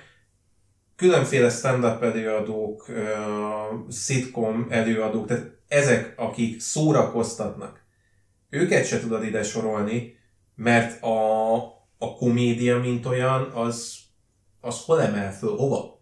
különféle 0.95 1.49
stand-up 1.49 2.03
előadók, 2.03 2.85
uh, 2.89 2.95
szitkom 3.89 4.67
előadók, 4.69 5.27
tehát 5.27 5.45
ezek, 5.67 6.13
akik 6.15 6.59
szórakoztatnak, 6.61 7.79
őket 8.49 8.87
se 8.87 8.99
tudod 8.99 9.23
ide 9.23 9.43
sorolni, 9.43 10.17
mert 10.55 11.03
a, 11.03 11.55
a 11.97 12.15
komédia, 12.17 12.79
mint 12.79 13.05
olyan, 13.05 13.41
az, 13.53 13.93
az 14.61 14.75
hol 14.85 15.01
emel 15.01 15.33
föl, 15.37 15.55
hova? 15.55 15.97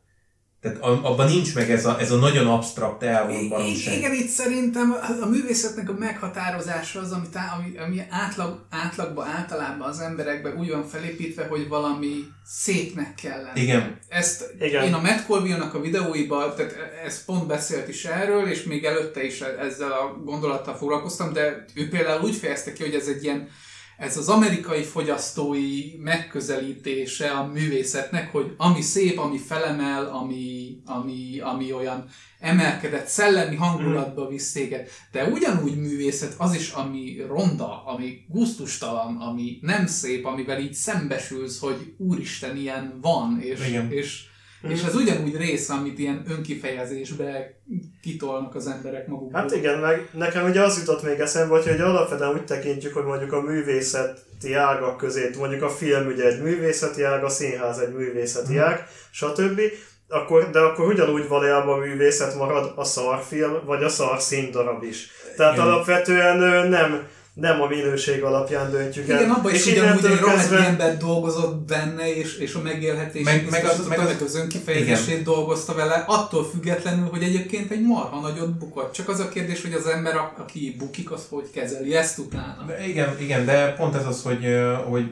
Tehát 0.62 0.78
abban 0.82 1.28
nincs 1.30 1.56
meg 1.56 1.72
ez 1.72 1.86
a, 1.86 2.00
ez 2.00 2.12
a 2.12 2.18
nagyon 2.18 2.48
absztrakt 2.48 3.04
elvont 3.04 3.50
baromság. 3.50 3.98
Igen, 3.98 4.14
itt 4.14 4.28
szerintem 4.28 4.96
a- 5.22 5.26
művészetnek 5.26 5.90
a 5.90 5.94
meghatározása 5.94 7.00
az, 7.00 7.12
amit 7.12 7.36
á- 7.36 7.58
ami, 7.58 7.78
ami 7.78 8.02
átlag, 8.10 8.66
átlagban, 8.70 9.28
általában 9.28 9.88
az 9.90 10.00
emberekben 10.00 10.58
úgy 10.58 10.70
van 10.70 10.84
felépítve, 10.88 11.46
hogy 11.48 11.68
valami 11.68 12.16
szépnek 12.46 13.16
kell 13.16 13.42
lenni. 13.42 13.62
Igen. 13.62 14.00
Ezt 14.08 14.54
Igen. 14.60 14.84
én 14.84 14.94
a 14.94 15.02
Matt 15.02 15.26
Colville-nak 15.26 15.74
a 15.74 15.82
videóiban, 15.82 16.56
tehát 16.56 16.76
ez 17.06 17.26
pont 17.26 17.48
beszélt 17.48 17.88
is 17.88 18.06
erről, 18.06 18.48
és 18.48 18.64
még 18.64 18.84
előtte 18.86 19.24
is 19.24 19.42
ezzel 19.42 19.92
a 19.92 20.22
gondolattal 20.24 20.76
foglalkoztam, 20.76 21.34
de 21.34 21.66
ő 21.74 21.90
például 21.90 22.22
úgy 22.24 22.36
fejezte 22.36 22.74
ki, 22.74 22.84
hogy 22.84 22.94
ez 22.96 23.08
egy 23.08 23.24
ilyen 23.24 23.50
ez 23.98 24.18
az 24.18 24.30
amerikai 24.30 24.84
fogyasztói 24.84 25.96
megközelítése 26.00 27.32
a 27.32 27.46
művészetnek, 27.46 28.32
hogy 28.32 28.54
ami 28.58 28.82
szép, 28.82 29.18
ami 29.20 29.38
felemel, 29.38 30.06
ami, 30.06 30.78
ami, 30.86 31.40
ami 31.40 31.74
olyan 31.74 32.10
emelkedett 32.40 33.08
szellemi 33.08 33.56
hangulatba 33.56 34.28
visz 34.28 34.52
téged. 34.52 34.90
De 35.12 35.24
ugyanúgy 35.24 35.76
művészet 35.76 36.36
az 36.38 36.56
is, 36.56 36.72
ami 36.72 37.24
ronda, 37.28 37.86
ami 37.86 38.26
gusztustalan, 38.28 39.18
ami 39.18 39.58
nem 39.62 39.88
szép, 39.88 40.26
amivel 40.26 40.60
így 40.60 40.74
szembesülsz, 40.74 41.60
hogy 41.60 41.94
úristen, 41.98 42.58
ilyen 42.58 43.00
van, 43.02 43.42
és, 43.42 43.68
Igen. 43.68 43.92
és, 43.92 44.24
és 44.70 44.84
ez 44.84 44.96
ugyanúgy 44.96 45.38
része, 45.38 45.74
amit 45.74 46.00
ilyen 46.00 46.24
önkifejezésbe 46.30 47.54
kitolnak 48.02 48.56
az 48.56 48.68
emberek 48.68 49.08
magukból. 49.08 49.42
Hát 49.42 49.56
igen, 49.56 49.80
meg 49.80 50.10
nekem 50.14 50.46
ugye 50.50 50.62
az 50.62 50.78
jutott 50.80 51.04
még 51.04 51.20
eszembe, 51.20 51.54
hogy, 51.56 51.68
hogy 51.68 51.82
alapvetően 51.82 52.34
úgy 52.34 52.46
tekintjük, 52.46 52.94
hogy 52.94 53.04
mondjuk 53.06 53.32
a 53.34 53.42
művészeti 53.42 54.54
ágak 54.54 54.98
közé, 54.98 55.30
mondjuk 55.38 55.62
a 55.62 55.70
film 55.70 56.08
ugye 56.08 56.26
egy 56.26 56.42
művészeti 56.42 57.04
ág, 57.04 57.24
a 57.24 57.30
színház 57.30 57.78
egy 57.78 57.94
művészeti 57.94 58.54
Mhm. 58.54 58.64
ág, 58.64 58.88
stb. 59.12 59.62
Akkor, 60.10 60.50
de 60.50 60.60
akkor 60.60 60.88
ugyanúgy 60.88 61.28
valójában 61.28 61.80
művészet 61.80 62.36
marad 62.36 62.72
a 62.76 62.84
szarfilm, 62.84 63.60
vagy 63.66 63.84
a 63.84 63.90
szar 63.90 64.22
színdarab 64.22 64.84
is. 64.84 65.08
Tehát 65.36 65.54
Igen. 65.54 65.66
alapvetően 65.68 66.68
nem, 66.68 67.08
nem 67.40 67.62
a 67.62 67.68
minőség 67.68 68.24
alapján 68.24 68.72
döntjük 68.72 69.10
el. 69.10 69.20
Igen, 69.20 69.30
abban 69.32 69.54
is 69.54 69.66
ugyanúgy 69.66 70.06
egy 70.06 70.20
rohadt 70.20 70.38
kezdve- 70.38 70.66
ember 70.66 70.98
dolgozott 70.98 71.66
benne, 71.66 72.16
és, 72.16 72.38
és 72.38 72.54
a 72.54 72.62
megélhetését 72.62 73.24
Meg- 73.26 73.50
meg, 73.50 73.66
az- 73.66 73.88
meg 73.88 74.00
az- 74.00 74.36
önkifejezését 74.36 75.24
dolgozta 75.24 75.74
vele, 75.74 76.04
attól 76.08 76.46
függetlenül, 76.50 77.08
hogy 77.10 77.24
egyébként 77.24 77.72
egy 77.72 77.82
marha 77.82 78.20
nagyot 78.20 78.58
bukott. 78.58 78.94
Csak 78.94 79.10
az 79.10 79.20
a 79.20 79.30
kérdés, 79.30 79.62
hogy 79.62 79.74
az 79.74 79.86
ember, 79.86 80.16
aki 80.38 80.76
bukik, 80.80 81.12
az 81.12 81.26
hogy 81.30 81.50
kezeli 81.54 81.96
ezt 81.96 82.18
utána. 82.18 82.64
De 82.68 82.88
igen, 82.88 83.16
igen, 83.22 83.46
de 83.46 83.74
pont 83.74 83.96
ez 83.96 84.06
az, 84.06 84.22
hogy, 84.22 84.46
hogy 84.90 85.06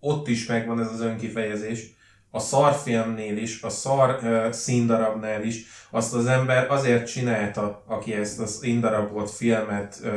ott 0.00 0.28
is 0.28 0.46
megvan 0.46 0.80
ez 0.80 0.90
az 0.92 1.00
önkifejezés. 1.00 1.94
A 2.30 2.38
szarfilmnél 2.38 3.36
is, 3.36 3.62
a 3.62 3.68
szar 3.68 4.18
uh, 4.22 4.50
színdarabnál 4.50 5.42
is, 5.42 5.64
azt 5.90 6.14
az 6.14 6.26
ember 6.26 6.70
azért 6.70 7.06
csinálta, 7.06 7.84
aki 7.86 8.14
ezt 8.14 8.40
a 8.40 8.46
színdarabot, 8.46 9.30
filmet 9.30 10.00
uh, 10.04 10.10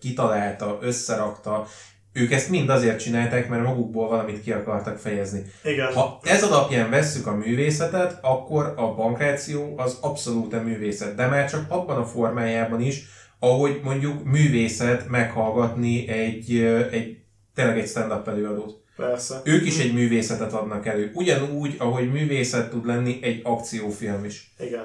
kitalálta, 0.00 0.78
összerakta, 0.80 1.66
ők 2.12 2.32
ezt 2.32 2.48
mind 2.48 2.68
azért 2.68 3.00
csinálták, 3.00 3.48
mert 3.48 3.64
magukból 3.64 4.08
valamit 4.08 4.42
ki 4.42 4.52
akartak 4.52 4.98
fejezni. 4.98 5.42
Igen. 5.64 5.92
Ha 5.92 6.20
ez 6.22 6.42
alapján 6.42 6.90
vesszük 6.90 7.26
a 7.26 7.36
művészetet, 7.36 8.18
akkor 8.22 8.74
a 8.76 8.94
bankráció 8.94 9.74
az 9.76 9.98
abszolút 10.00 10.52
a 10.54 10.62
művészet, 10.62 11.14
de 11.14 11.26
már 11.26 11.50
csak 11.50 11.64
abban 11.68 11.96
a 11.96 12.04
formájában 12.04 12.80
is, 12.80 13.04
ahogy 13.38 13.80
mondjuk 13.82 14.24
művészet 14.24 15.08
meghallgatni 15.08 16.08
egy, 16.08 16.56
egy 16.90 17.18
tényleg 17.54 17.78
egy 17.78 17.88
stand-up 17.88 18.28
előadót. 18.28 18.77
Persze. 18.98 19.40
Ők 19.44 19.66
is 19.66 19.78
egy 19.78 19.92
művészetet 19.92 20.52
adnak 20.52 20.86
elő. 20.86 21.10
Ugyanúgy, 21.14 21.74
ahogy 21.78 22.12
művészet 22.12 22.70
tud 22.70 22.86
lenni 22.86 23.18
egy 23.22 23.40
akciófilm 23.44 24.24
is. 24.24 24.54
Igen. 24.58 24.84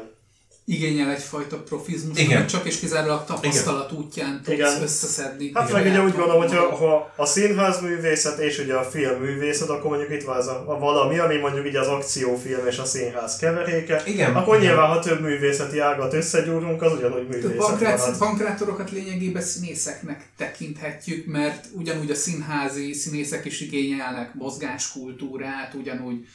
Igényel 0.66 1.10
egyfajta 1.10 1.58
profizmus, 1.58 2.20
Igen. 2.20 2.38
amit 2.38 2.50
csak 2.50 2.66
és 2.66 2.80
kizárólag 2.80 3.26
tapasztalat 3.26 3.92
útján 3.92 4.42
tudsz 4.44 4.56
Igen. 4.58 4.82
összeszedni. 4.82 5.52
Hát 5.54 5.70
Igen. 5.70 5.82
meg 5.82 5.92
ugye 5.92 6.04
úgy 6.04 6.16
gondolom, 6.16 6.42
hogy 6.42 6.56
ha, 6.56 6.76
ha 6.76 7.14
a 7.16 7.26
színház 7.26 7.82
művészet 7.82 8.40
és 8.40 8.60
ugye 8.60 8.74
a 8.74 8.84
film 8.84 9.20
művészet, 9.22 9.70
akkor 9.70 9.90
mondjuk 9.90 10.12
itt 10.12 10.24
van 10.24 10.38
ez 10.38 10.48
a, 10.48 10.64
a 10.68 10.80
valami, 10.80 11.18
ami 11.20 11.38
mondjuk 11.38 11.68
így 11.68 11.76
az 11.76 11.88
akciófilm 11.88 12.68
és 12.68 12.78
a 12.78 12.86
színház 12.86 13.36
keveréke. 13.36 14.04
Igen. 14.06 14.36
Akkor 14.36 14.60
nyilván, 14.60 14.88
ha 14.88 15.00
több 15.00 15.22
művészeti 15.22 15.80
ágat 15.80 16.14
összegyúrunk, 16.14 16.82
az 16.82 16.94
ugyanúgy 16.94 17.20
A 17.20 17.30
művészet 17.30 17.56
pankrát, 17.56 17.98
marad. 17.98 18.18
pankrátorokat 18.18 18.92
lényegében 18.92 19.42
színészeknek 19.42 20.30
tekinthetjük, 20.38 21.26
mert 21.26 21.66
ugyanúgy 21.72 22.12
a 22.12 22.16
színházi 22.16 22.94
színészek 22.94 23.46
is 23.46 23.62
igényelnek 23.62 24.34
mozgáskultúrát, 24.34 25.74
ugyanúgy 25.74 26.26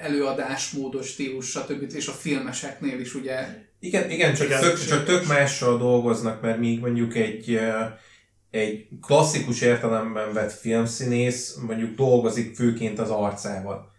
előadásmódos 0.00 1.06
stílus, 1.06 1.50
stb. 1.50 1.94
És 1.94 2.08
a 2.08 2.12
filmeseknél 2.12 3.00
is 3.00 3.14
ugye 3.14 3.46
Igen, 3.80 4.10
igen, 4.10 4.34
csak, 4.34 4.46
Igen. 4.46 4.60
Tök, 4.60 4.86
csak 4.86 5.04
tök 5.04 5.26
mással 5.26 5.78
dolgoznak, 5.78 6.40
mert 6.40 6.58
míg 6.58 6.80
mondjuk 6.80 7.16
egy, 7.16 7.60
egy 8.50 8.88
klasszikus 9.02 9.60
értelemben 9.60 10.32
vett 10.32 10.52
filmszínész 10.52 11.56
mondjuk 11.66 11.94
dolgozik 11.96 12.54
főként 12.54 12.98
az 12.98 13.10
arcával. 13.10 13.92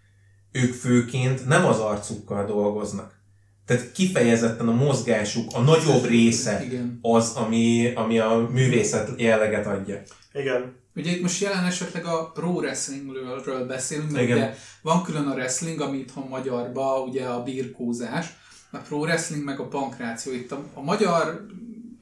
Ők 0.51 0.73
főként 0.73 1.47
nem 1.47 1.65
az 1.65 1.79
arcukkal 1.79 2.45
dolgoznak. 2.45 3.19
Tehát 3.65 3.91
kifejezetten 3.91 4.67
a 4.67 4.73
mozgásuk, 4.73 5.49
a 5.53 5.61
nagyobb 5.61 6.05
része 6.05 6.63
Igen. 6.63 6.99
az, 7.01 7.33
ami, 7.35 7.91
ami 7.95 8.19
a 8.19 8.49
művészet 8.51 9.21
jelleget 9.21 9.67
adja. 9.67 10.01
Igen. 10.33 10.80
Ugye 10.95 11.11
itt 11.11 11.21
most 11.21 11.41
jelen 11.41 11.63
esetleg 11.63 12.05
a 12.05 12.31
pro 12.33 12.49
wrestlingről 12.49 13.65
beszélünk, 13.65 14.11
mert 14.11 14.23
Igen. 14.23 14.37
ugye 14.37 14.55
van 14.81 15.03
külön 15.03 15.27
a 15.27 15.33
wrestling, 15.33 15.81
ami 15.81 15.97
itthon 15.97 16.27
magyarba 16.27 17.01
ugye 17.01 17.25
a 17.25 17.43
birkózás, 17.43 18.25
a 18.71 18.77
pro 18.77 18.97
wrestling 18.97 19.43
meg 19.43 19.59
a 19.59 19.67
pankráció. 19.67 20.33
Itt 20.33 20.51
a, 20.51 20.63
a 20.73 20.81
magyar 20.81 21.45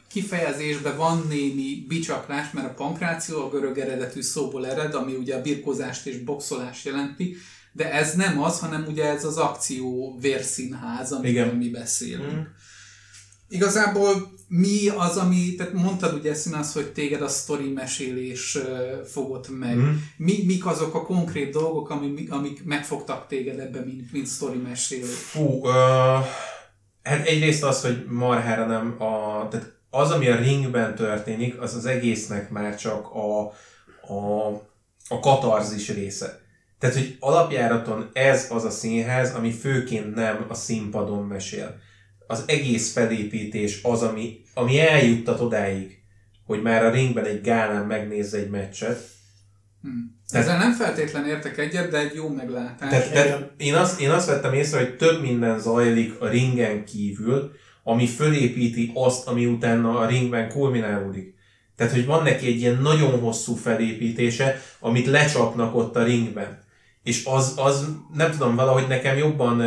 kifejezésben 0.08 0.98
van 0.98 1.25
némi 1.29 1.86
bicsaklás, 1.88 2.51
mert 2.51 2.67
a 2.67 2.74
pankráció 2.74 3.43
a 3.43 3.50
görög 3.50 3.77
eredetű 3.77 4.22
szóból 4.22 4.67
ered, 4.67 4.93
ami 4.93 5.15
ugye 5.15 5.36
a 5.36 5.41
birkózást 5.41 6.05
és 6.05 6.17
boxolást 6.17 6.86
jelenti, 6.86 7.36
de 7.72 7.91
ez 7.91 8.15
nem 8.15 8.41
az, 8.41 8.60
hanem 8.60 8.86
ugye 8.88 9.05
ez 9.05 9.25
az 9.25 9.38
akció 9.38 10.17
vérszínház, 10.22 11.12
amiről 11.12 11.46
Igen. 11.46 11.55
mi 11.55 11.69
beszélünk. 11.69 12.31
Mhm. 12.31 12.39
Igazából 13.50 14.34
mi 14.51 14.88
az, 14.88 15.18
ami, 15.18 15.56
tehát 15.56 15.74
mondtad 15.74 16.13
ugye 16.13 16.34
Színász, 16.34 16.74
hogy 16.74 16.91
téged 16.91 17.22
a 17.22 17.27
sztori 17.27 17.72
mesélés 17.72 18.58
fogott 19.06 19.60
meg. 19.60 19.75
Mhm. 19.75 19.89
Mi, 20.18 20.44
mik 20.46 20.65
azok 20.65 20.96
a 20.96 21.06
konkrét 21.06 21.51
dolgok, 21.51 21.89
ami, 21.89 22.25
amik 22.29 22.63
megfogtak 22.65 23.27
téged 23.27 23.60
ebbe, 23.60 23.79
mint, 23.79 24.12
mint 24.12 24.25
sztori 24.25 24.58
mesélő? 24.58 25.06
Fú, 25.06 25.65
ö, 25.65 25.72
hát 27.03 27.27
egyrészt 27.27 27.63
az, 27.63 27.82
hogy 27.82 28.06
marhára 28.08 28.65
nem 28.65 28.96
a... 29.01 29.48
Tehát 29.48 29.77
az, 29.89 30.12
ami 30.12 30.27
a 30.27 30.39
ringben 30.39 30.96
történik, 30.96 31.62
az 31.62 31.75
az 31.75 31.86
egésznek 31.86 32.50
már 32.50 32.75
csak 32.75 33.08
a, 33.13 33.41
a, 34.13 34.48
a 35.08 35.20
katarzis 35.20 35.89
része. 35.89 36.41
Tehát, 36.79 36.96
hogy 36.96 37.18
alapjáraton 37.20 38.10
ez 38.13 38.48
az 38.51 38.63
a 38.63 38.70
színház, 38.70 39.36
ami 39.36 39.51
főként 39.51 40.15
nem 40.15 40.46
a 40.50 40.53
színpadon 40.53 41.24
mesél. 41.24 41.79
Az 42.32 42.44
egész 42.46 42.92
felépítés 42.92 43.80
az, 43.84 44.02
ami, 44.02 44.42
ami 44.54 44.80
eljuttat 44.80 45.40
odáig, 45.40 45.98
hogy 46.46 46.62
már 46.62 46.86
a 46.86 46.92
ringben 46.92 47.26
egy 47.26 47.42
gálán 47.42 47.86
megnézze 47.86 48.38
egy 48.38 48.50
meccset, 48.50 49.08
Hm. 49.82 49.90
Tehát- 50.32 50.48
Ezzel 50.48 50.60
nem 50.60 50.74
feltétlen 50.74 51.26
értek 51.26 51.58
egyet, 51.58 51.90
de 51.92 51.98
egy 51.98 52.14
jó 52.16 52.30
meglátás. 52.30 52.90
Tehát, 52.90 53.12
tehát 53.12 53.52
én, 53.58 53.76
azt, 53.76 54.00
én 54.02 54.10
azt 54.10 54.28
vettem 54.28 54.54
észre, 54.54 54.78
hogy 54.78 54.96
több 54.96 55.22
minden 55.22 55.60
zajlik 55.60 56.22
a 56.22 56.28
ringen 56.28 56.86
kívül, 56.86 57.52
ami 57.84 58.08
fölépíti 58.08 58.92
azt, 58.94 59.28
ami 59.28 59.46
utána 59.46 60.00
a 60.00 60.08
ringben 60.08 60.50
kulminálódik. 60.50 61.34
Tehát, 61.76 61.94
hogy 61.94 62.06
van 62.06 62.24
neki 62.24 62.48
egy 62.48 62.60
ilyen 62.60 62.82
nagyon 62.82 63.20
hosszú 63.20 63.56
felépítése, 63.56 64.62
amit 64.80 65.06
lecsapnak 65.08 65.76
ott 65.76 65.96
a 65.96 66.04
ringben. 66.04 66.64
És 67.04 67.26
az, 67.26 67.54
az 67.58 67.88
nem 68.14 68.32
tudom, 68.32 68.56
valahogy 68.56 68.88
nekem 68.88 69.18
jobban 69.18 69.62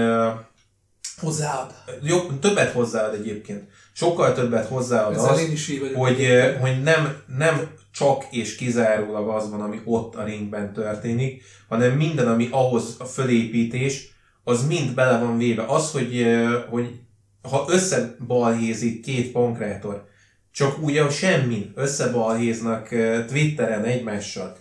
Hozzáad. 1.21 1.75
Jobb, 2.03 2.39
többet 2.39 2.73
hozzáad 2.73 3.15
egyébként. 3.15 3.69
Sokkal 3.93 4.35
többet 4.35 4.67
hozzáad 4.67 5.15
Ezzel 5.15 5.29
az, 5.29 5.41
én 5.41 5.53
is 5.53 5.69
így 5.69 5.93
hogy, 5.95 6.25
eh, 6.25 6.61
hogy 6.61 6.83
nem, 6.83 7.23
nem 7.37 7.71
csak 7.93 8.25
és 8.31 8.55
kizárólag 8.55 9.29
az 9.29 9.51
van, 9.51 9.61
ami 9.61 9.81
ott 9.85 10.15
a 10.15 10.25
ringben 10.25 10.73
történik, 10.73 11.43
hanem 11.69 11.93
minden, 11.93 12.29
ami 12.29 12.49
ahhoz 12.51 12.97
a 12.99 13.05
fölépítés, 13.05 14.11
az 14.45 14.67
mind 14.67 14.95
bele 14.95 15.19
van 15.19 15.39
véve. 15.39 15.65
Az, 15.67 15.91
hogy, 15.91 16.23
eh, 16.23 16.63
hogy 16.69 17.01
ha 17.43 17.65
összebalhézik 17.69 19.03
két 19.03 19.33
pankrátor, 19.33 20.05
csak 20.53 20.79
úgy 20.79 20.97
a 20.97 21.11
semmin 21.11 21.73
összebalhéznak 21.75 22.93
eh, 22.93 23.25
Twitteren 23.25 23.85
egymással, 23.85 24.57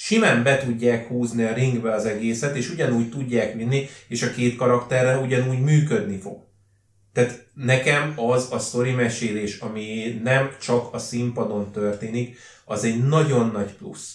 simán 0.00 0.42
be 0.42 0.58
tudják 0.58 1.06
húzni 1.06 1.44
a 1.44 1.52
ringbe 1.54 1.92
az 1.92 2.04
egészet, 2.04 2.56
és 2.56 2.70
ugyanúgy 2.70 3.10
tudják 3.10 3.54
vinni, 3.54 3.88
és 4.08 4.22
a 4.22 4.30
két 4.30 4.56
karakterre 4.56 5.16
ugyanúgy 5.16 5.60
működni 5.60 6.18
fog. 6.18 6.46
Tehát 7.12 7.46
nekem 7.54 8.12
az 8.16 8.48
a 8.50 8.58
sztori 8.58 8.90
mesélés, 8.90 9.58
ami 9.58 10.20
nem 10.22 10.50
csak 10.60 10.94
a 10.94 10.98
színpadon 10.98 11.72
történik, 11.72 12.38
az 12.64 12.84
egy 12.84 13.04
nagyon 13.04 13.50
nagy 13.50 13.72
plusz. 13.72 14.14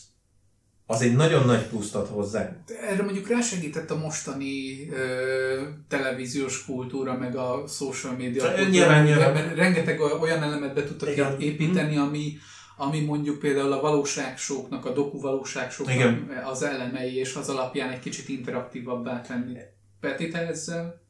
Az 0.86 1.02
egy 1.02 1.16
nagyon 1.16 1.46
nagy 1.46 1.68
pluszt 1.68 1.96
ad 1.96 2.08
hozzá. 2.08 2.56
Erre 2.90 3.04
mondjuk 3.04 3.28
rásegített 3.28 3.92
a 3.92 3.98
mostani 3.98 4.90
ö, 4.90 5.62
televíziós 5.88 6.66
kultúra, 6.66 7.18
meg 7.18 7.36
a 7.36 7.64
social 7.68 8.14
media 8.14 8.44
Nyilván, 8.70 9.06
kultúra, 9.06 9.32
nyilván. 9.32 9.56
rengeteg 9.56 10.00
olyan 10.00 10.44
elemet 10.44 10.74
be 10.74 10.84
tudtak 10.84 11.12
Igen. 11.12 11.40
építeni, 11.40 11.98
ami, 11.98 12.38
ami 12.78 13.00
mondjuk 13.00 13.40
például 13.40 13.72
a 13.72 13.82
valóságsóknak, 13.82 14.86
a 14.86 14.94
doku 14.94 15.20
valóságsóknak 15.20 15.96
Igen. 15.96 16.42
az 16.46 16.64
elemei, 16.64 17.16
és 17.16 17.36
az 17.36 17.50
alapján 17.50 17.90
egy 17.90 18.00
kicsit 18.00 18.30
interaktívabbá 18.30 19.22
tenni. 19.22 19.58
Peti, 20.00 20.28
te 20.28 20.48
ezzel? 20.48 21.02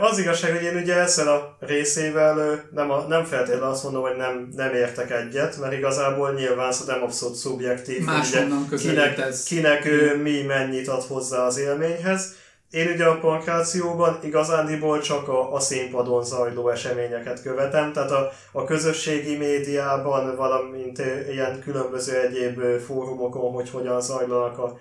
Az 0.00 0.18
igazság, 0.18 0.52
hogy 0.52 0.62
én 0.62 0.76
ugye 0.76 0.94
ezzel 0.94 1.28
a 1.28 1.56
részével 1.60 2.64
nem, 2.70 2.90
a, 2.90 3.06
nem 3.08 3.24
feltétlenül 3.24 3.66
azt 3.66 3.82
mondom, 3.82 4.02
hogy 4.02 4.16
nem, 4.16 4.48
nem 4.56 4.74
értek 4.74 5.10
egyet, 5.10 5.60
mert 5.60 5.72
igazából 5.72 6.32
nyilván 6.32 6.72
szó 6.72 6.84
nem 6.86 7.02
abszolút 7.02 7.36
szubjektív, 7.36 8.04
Máshonnan 8.04 8.66
ugye 8.70 8.76
kinek, 8.76 9.34
kinek 9.46 9.84
ö, 9.84 10.16
mi 10.16 10.42
mennyit 10.42 10.88
ad 10.88 11.02
hozzá 11.02 11.46
az 11.46 11.58
élményhez. 11.58 12.34
Én 12.70 12.88
ugye 12.88 13.04
a 13.04 13.18
pankrációban 13.18 14.18
igazándiból 14.22 15.00
csak 15.00 15.28
a, 15.28 15.54
a 15.54 15.60
színpadon 15.60 16.24
zajló 16.24 16.68
eseményeket 16.68 17.42
követem, 17.42 17.92
tehát 17.92 18.10
a, 18.10 18.32
a 18.52 18.64
közösségi 18.64 19.36
médiában, 19.36 20.36
valamint 20.36 21.02
ilyen 21.30 21.60
különböző 21.60 22.20
egyéb 22.20 22.60
fórumokon, 22.86 23.52
hogy 23.52 23.70
hogyan 23.70 24.00
zajlanak 24.00 24.58
a, 24.58 24.78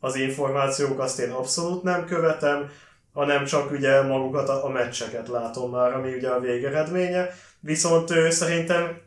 az 0.00 0.16
információk, 0.16 0.98
azt 1.00 1.18
én 1.18 1.30
abszolút 1.30 1.82
nem 1.82 2.04
követem, 2.04 2.70
hanem 3.12 3.44
csak 3.44 3.70
ugye 3.70 4.02
magukat 4.02 4.48
a, 4.48 4.64
a 4.64 4.68
meccseket 4.68 5.28
látom 5.28 5.70
már, 5.70 5.92
ami 5.92 6.14
ugye 6.14 6.28
a 6.28 6.40
végeredménye. 6.40 7.28
Viszont 7.60 8.10
ő 8.10 8.30
szerintem 8.30 9.00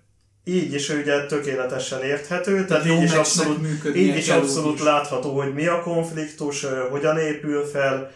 így 0.43 0.73
is 0.73 0.89
ugye 0.89 1.25
tökéletesen 1.25 2.03
érthető, 2.03 2.65
tehát 2.65 2.85
Jó 2.85 2.95
így 2.95 3.03
is 3.03 3.11
abszolút, 3.11 3.59
így 3.95 4.15
is 4.15 4.29
abszolút 4.29 4.79
látható, 4.79 5.37
hogy 5.37 5.53
mi 5.53 5.67
a 5.67 5.81
konfliktus, 5.81 6.65
hogyan 6.89 7.17
épül 7.17 7.65
fel, 7.65 8.11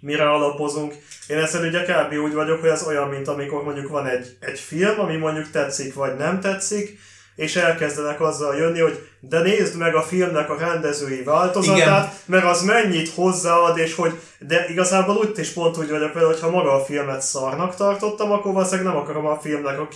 mire 0.00 0.30
alapozunk. 0.30 0.94
Én 1.26 1.38
ezzel 1.38 1.66
ugye 1.66 1.82
kb. 1.82 2.12
úgy 2.12 2.32
vagyok, 2.32 2.60
hogy 2.60 2.68
ez 2.68 2.86
olyan, 2.86 3.08
mint 3.08 3.28
amikor 3.28 3.64
mondjuk 3.64 3.88
van 3.88 4.06
egy, 4.06 4.36
egy 4.40 4.58
film, 4.58 5.00
ami 5.00 5.16
mondjuk 5.16 5.50
tetszik 5.50 5.94
vagy 5.94 6.16
nem 6.16 6.40
tetszik, 6.40 6.98
és 7.36 7.56
elkezdenek 7.56 8.20
azzal 8.20 8.56
jönni, 8.56 8.80
hogy 8.80 9.08
de 9.20 9.40
nézd 9.40 9.76
meg 9.76 9.94
a 9.94 10.02
filmnek 10.02 10.50
a 10.50 10.58
rendezői 10.58 11.22
változatát, 11.22 12.04
Igen. 12.04 12.10
mert 12.26 12.44
az 12.44 12.62
mennyit 12.62 13.08
hozzáad, 13.08 13.78
és 13.78 13.94
hogy, 13.94 14.20
de 14.38 14.66
igazából 14.68 15.16
úgy 15.16 15.38
is 15.38 15.48
pont 15.48 15.76
úgy 15.76 15.90
vagyok 15.90 16.12
vele, 16.12 16.26
hogy 16.26 16.40
ha 16.40 16.50
maga 16.50 16.72
a 16.72 16.84
filmet 16.84 17.22
szarnak 17.22 17.76
tartottam, 17.76 18.32
akkor 18.32 18.52
valószínűleg 18.52 18.92
nem 18.92 19.02
akarom 19.02 19.26
a 19.26 19.40
filmnek 19.40 19.80
a 19.80 19.88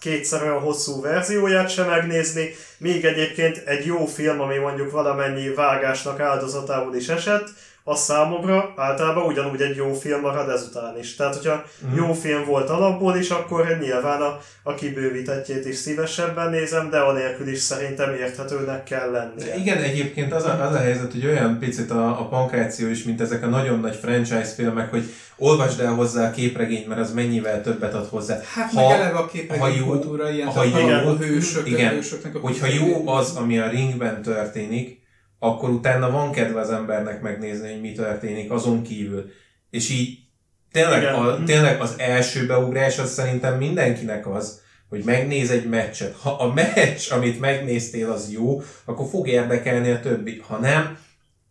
kétszer 0.00 0.42
olyan 0.42 0.60
hosszú 0.60 1.00
verzióját 1.00 1.70
sem 1.70 1.86
megnézni, 1.86 2.54
míg 2.78 3.04
egyébként 3.04 3.56
egy 3.56 3.86
jó 3.86 4.06
film, 4.06 4.40
ami 4.40 4.56
mondjuk 4.56 4.90
valamennyi 4.90 5.48
vágásnak 5.48 6.20
áldozatául 6.20 6.94
is 6.94 7.08
esett, 7.08 7.48
az 7.90 8.00
számomra 8.00 8.72
általában 8.76 9.24
ugyanúgy 9.24 9.60
egy 9.60 9.76
jó 9.76 9.92
film 9.92 10.20
marad 10.20 10.48
ezután 10.48 10.98
is. 10.98 11.16
Tehát, 11.16 11.34
hogyha 11.34 11.64
mm. 11.86 11.96
jó 11.96 12.12
film 12.12 12.44
volt 12.44 12.68
alapból 12.68 13.16
is, 13.16 13.30
akkor 13.30 13.78
nyilván 13.80 14.20
a, 14.20 14.40
a 14.62 14.74
kibővítettjét 14.74 15.66
is 15.66 15.76
szívesebben 15.76 16.50
nézem, 16.50 16.90
de 16.90 16.98
anélkül 16.98 17.48
is 17.48 17.58
szerintem 17.58 18.14
érthetőnek 18.14 18.84
kell 18.84 19.10
lennie. 19.10 19.56
Igen, 19.56 19.78
egyébként 19.78 20.32
az 20.32 20.44
a, 20.44 20.66
az 20.68 20.74
a 20.74 20.78
helyzet, 20.78 21.12
hogy 21.12 21.26
olyan 21.26 21.58
picit 21.58 21.90
a, 21.90 22.20
a 22.20 22.28
pankráció 22.28 22.88
is, 22.88 23.02
mint 23.02 23.20
ezek 23.20 23.42
a 23.42 23.46
nagyon 23.46 23.80
nagy 23.80 23.96
franchise 23.96 24.52
filmek, 24.56 24.90
hogy 24.90 25.04
olvasd 25.36 25.80
el 25.80 25.92
hozzá 25.92 26.28
a 26.28 26.30
képregényt, 26.30 26.86
mert 26.86 27.00
az 27.00 27.12
mennyivel 27.12 27.62
többet 27.62 27.94
ad 27.94 28.06
hozzá. 28.06 28.38
Hát 28.54 28.72
Ha- 28.72 28.88
meg 28.88 29.00
eleve 29.00 29.16
a 29.16 29.20
ha 29.20 29.26
képregény 29.26 29.76
jó- 29.76 29.86
kultúra 29.86 30.30
ilyen, 30.30 30.48
ha 30.48 30.64
jó- 30.64 31.08
a 31.08 31.16
hősök, 31.16 31.68
igen, 31.68 31.88
a 31.88 31.94
hősöknek 31.94 32.34
a 32.34 32.38
Hogyha 32.38 32.66
jó 32.66 33.08
az, 33.08 33.36
ami 33.36 33.58
a 33.58 33.68
ringben 33.68 34.22
történik, 34.22 34.99
akkor 35.42 35.70
utána 35.70 36.10
van 36.10 36.32
kedve 36.32 36.60
az 36.60 36.70
embernek 36.70 37.20
megnézni, 37.20 37.70
hogy 37.70 37.80
mi 37.80 37.92
történik 37.92 38.50
azon 38.50 38.82
kívül. 38.82 39.30
És 39.70 39.90
így 39.90 40.18
tényleg, 40.72 41.02
Igen. 41.02 41.14
a, 41.14 41.42
tényleg 41.44 41.80
az 41.80 41.94
első 41.98 42.46
beugrás 42.46 42.98
az 42.98 43.12
szerintem 43.12 43.56
mindenkinek 43.56 44.26
az, 44.28 44.60
hogy 44.88 45.04
megnéz 45.04 45.50
egy 45.50 45.68
meccset. 45.68 46.16
Ha 46.16 46.30
a 46.30 46.52
meccs, 46.52 47.10
amit 47.10 47.40
megnéztél, 47.40 48.10
az 48.10 48.32
jó, 48.32 48.62
akkor 48.84 49.08
fog 49.08 49.28
érdekelni 49.28 49.90
a 49.90 50.00
többi. 50.00 50.42
Ha 50.46 50.58
nem, 50.58 50.98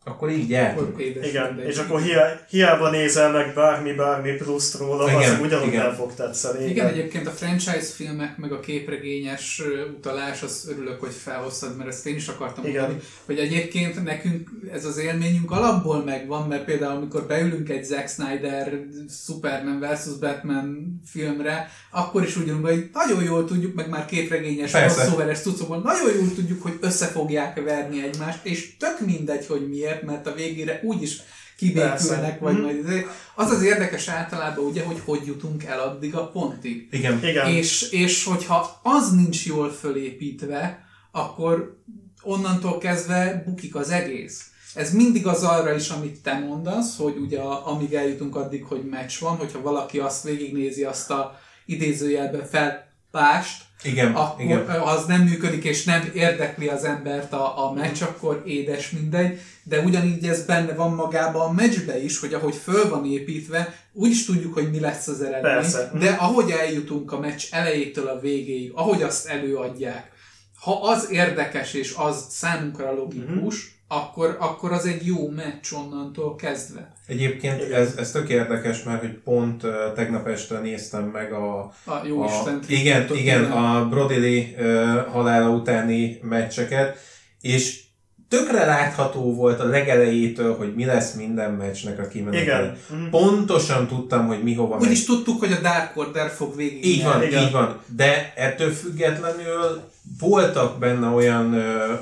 akkor 0.04 0.30
így 0.30 0.50
édes 0.98 1.30
Igen, 1.30 1.60
és 1.68 1.78
akkor 1.78 2.02
hiá- 2.02 2.46
hiába 2.50 2.90
nézel 2.90 3.32
meg 3.32 3.54
bármi-bármi 3.54 4.32
pluszt 4.32 4.78
róla, 4.78 5.08
Igen, 5.12 5.34
az 5.34 5.40
ugyanúgy 5.42 5.68
igen. 5.68 5.86
nem 5.86 5.96
fog 5.96 6.14
tetszeni. 6.14 6.70
Igen, 6.70 6.88
egyébként 6.88 7.28
a 7.28 7.32
franchise 7.32 7.94
filmek, 7.96 8.38
meg 8.38 8.52
a 8.52 8.60
képregényes 8.60 9.62
utalás, 9.98 10.42
az 10.42 10.68
örülök, 10.70 11.00
hogy 11.00 11.14
felhoztad, 11.24 11.78
mert 11.78 11.90
ezt 11.90 12.06
én 12.06 12.16
is 12.16 12.28
akartam 12.28 12.66
Igen. 12.66 12.82
mondani, 12.82 13.04
hogy 13.26 13.38
egyébként 13.38 14.04
nekünk 14.04 14.50
ez 14.74 14.86
az 14.86 14.98
élményünk 14.98 15.52
alapból 15.52 16.04
megvan, 16.04 16.48
mert 16.48 16.66
például 16.66 16.96
amikor 16.96 17.24
beülünk 17.28 17.70
egy 17.70 17.84
Zack 17.84 18.10
Snyder 18.10 18.80
Superman 19.26 19.80
vs. 19.80 20.18
Batman 20.20 21.00
filmre, 21.06 21.72
akkor 21.92 22.24
is 22.24 22.36
ugyanúgy, 22.38 22.62
hogy 22.70 22.90
nagyon 22.94 23.24
jól 23.24 23.46
tudjuk, 23.46 23.74
meg 23.76 23.90
már 23.90 24.06
képregényes, 24.06 24.72
crossoveres 24.72 25.44
nagyon 25.68 26.16
jól 26.16 26.34
tudjuk, 26.36 26.62
hogy 26.62 26.78
össze 26.82 27.06
fogják 27.06 27.64
verni 27.64 28.04
egymást, 28.04 28.46
és 28.46 28.78
tök 28.78 29.00
mindegy, 29.06 29.46
hogy 29.46 29.70
miért, 29.70 29.89
mert 30.06 30.28
a 30.28 30.34
végére 30.34 30.80
úgyis 30.84 31.22
kibékülnek, 31.58 32.40
vagy 32.40 32.54
Mhm. 32.54 32.62
majd 32.62 32.78
izé. 32.78 33.06
az 33.36 33.52
az 33.52 33.62
érdekes 33.64 34.08
általában, 34.08 34.66
ugye, 34.66 34.84
hogy 34.84 35.02
hogy 35.06 35.26
jutunk 35.26 35.64
el 35.64 35.80
addig 35.80 36.16
a 36.16 36.28
pontig. 36.28 36.88
Igen. 36.92 37.26
Igen. 37.26 37.48
És, 37.48 37.82
és 37.92 38.24
hogyha 38.24 38.80
az 38.84 39.12
nincs 39.12 39.46
jól 39.46 39.72
fölépítve, 39.72 40.86
akkor 41.12 41.78
onnantól 42.22 42.78
kezdve 42.78 43.44
bukik 43.46 43.76
az 43.76 43.90
egész. 43.90 44.44
Ez 44.74 44.94
mindig 44.94 45.28
az 45.28 45.44
arra 45.44 45.76
is, 45.76 45.90
amit 45.90 46.22
te 46.22 46.34
mondasz, 46.40 46.98
hogy 46.98 47.18
ugye 47.18 47.40
a, 47.40 47.68
amíg 47.68 47.94
eljutunk 47.94 48.36
addig, 48.36 48.64
hogy 48.64 48.84
meccs 48.90 49.20
van, 49.20 49.36
hogyha 49.36 49.62
valaki 49.62 50.00
azt 50.00 50.24
végignézi 50.24 50.84
azt 50.84 51.12
a 51.12 51.40
idézőjelben 51.66 52.46
felpást, 52.46 53.64
Igen. 53.84 54.14
akkor 54.14 54.46
Igen. 54.46 54.66
az 54.68 55.06
nem 55.06 55.22
működik, 55.22 55.64
és 55.64 55.84
nem 55.84 56.12
érdekli 56.14 56.68
az 56.68 56.84
embert 56.84 57.34
a, 57.34 57.68
a 57.68 57.74
meccs, 57.74 58.02
akkor 58.02 58.42
édes 58.46 58.90
mindegy, 58.90 59.40
de 59.64 59.80
ugyanígy 59.80 60.28
ez 60.28 60.46
benne 60.46 60.74
van 60.74 60.94
magában 60.94 61.50
a 61.50 61.52
meccsbe 61.52 62.04
is, 62.04 62.20
hogy 62.20 62.34
ahogy 62.34 62.56
föl 62.56 62.90
van 62.90 63.06
építve, 63.06 63.76
úgy 63.94 64.10
is 64.10 64.26
tudjuk, 64.26 64.54
hogy 64.54 64.70
mi 64.70 64.80
lesz 64.80 65.08
az 65.08 65.22
eredmény, 65.22 65.54
Persze. 65.54 65.92
de 66.00 66.10
ahogy 66.10 66.50
eljutunk 66.50 67.12
a 67.12 67.20
meccs 67.20 67.44
elejétől 67.52 68.08
a 68.08 68.20
végéig, 68.20 68.72
ahogy 68.76 69.02
azt 69.02 69.28
előadják, 69.28 70.12
ha 70.60 70.82
az 70.82 71.12
érdekes 71.12 71.74
és 71.74 71.94
az 71.98 72.26
számunkra 72.30 72.94
logikus, 72.94 73.79
akkor, 73.92 74.38
akkor 74.40 74.72
az 74.72 74.86
egy 74.86 75.06
jó 75.06 75.30
meccs 75.30 75.74
onnantól 75.74 76.36
kezdve. 76.36 76.94
Egyébként 77.08 77.62
Igen. 77.62 77.82
ez, 77.82 77.96
ez 77.98 78.12
tök 78.12 78.30
érdekes, 78.30 78.84
mert 78.84 79.00
hogy 79.00 79.14
pont 79.14 79.64
uh, 79.64 79.72
tegnap 79.96 80.28
este 80.28 80.60
néztem 80.60 81.04
meg 81.04 81.34
a, 81.34 81.60
A 81.86 82.06
jó 82.06 82.22
a, 82.22 82.26
Isten 82.26 82.62
igen, 82.68 83.08
igen, 83.16 83.52
a 83.52 83.90
Brody 83.90 84.20
Lee 84.20 84.46
uh, 84.58 85.12
halála 85.12 85.50
utáni 85.50 86.20
meccseket, 86.22 86.98
és 87.42 87.84
tökre 88.30 88.66
látható 88.66 89.36
volt 89.36 89.60
a 89.60 89.66
legelejétől, 89.66 90.58
hogy 90.58 90.76
mi 90.76 90.86
lesz 90.86 91.14
minden 91.14 91.52
meccsnek 91.52 92.00
a 92.00 92.08
kimenetele. 92.08 92.62
Igen. 92.62 92.78
Mhm. 92.90 93.10
Pontosan 93.10 93.88
tudtam, 93.88 94.28
hogy 94.28 94.44
mi 94.44 94.54
hova 94.54 94.78
megy. 94.78 94.88
Úgyis 94.88 95.06
tudtuk, 95.06 95.40
hogy 95.40 95.52
a 95.52 95.62
Dark 95.62 95.92
Order 95.96 96.30
fog 96.30 96.56
végig. 96.56 96.86
Így 96.86 97.04
van, 97.04 97.24
Igen. 97.24 97.44
így 97.44 97.52
van. 97.52 97.82
De 97.96 98.34
ettől 98.36 98.72
függetlenül 98.72 99.82
voltak 100.20 100.80
benne 100.80 101.08
olyan 101.08 101.54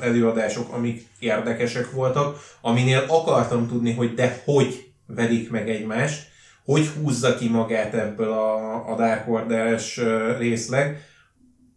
előadások, 0.01 0.73
amik 0.73 1.07
érdekesek 1.19 1.91
voltak, 1.91 2.39
aminél 2.61 3.03
akartam 3.07 3.67
tudni, 3.67 3.93
hogy 3.93 4.13
de 4.13 4.41
hogy 4.45 4.85
verik 5.05 5.49
meg 5.49 5.69
egymást, 5.69 6.27
hogy 6.65 6.87
húzza 6.87 7.35
ki 7.35 7.47
magát 7.47 7.93
ebből 7.93 8.31
a, 8.31 8.73
a 8.91 8.95
Dark 8.95 9.29
Order-es 9.29 9.99
részleg, 10.37 11.05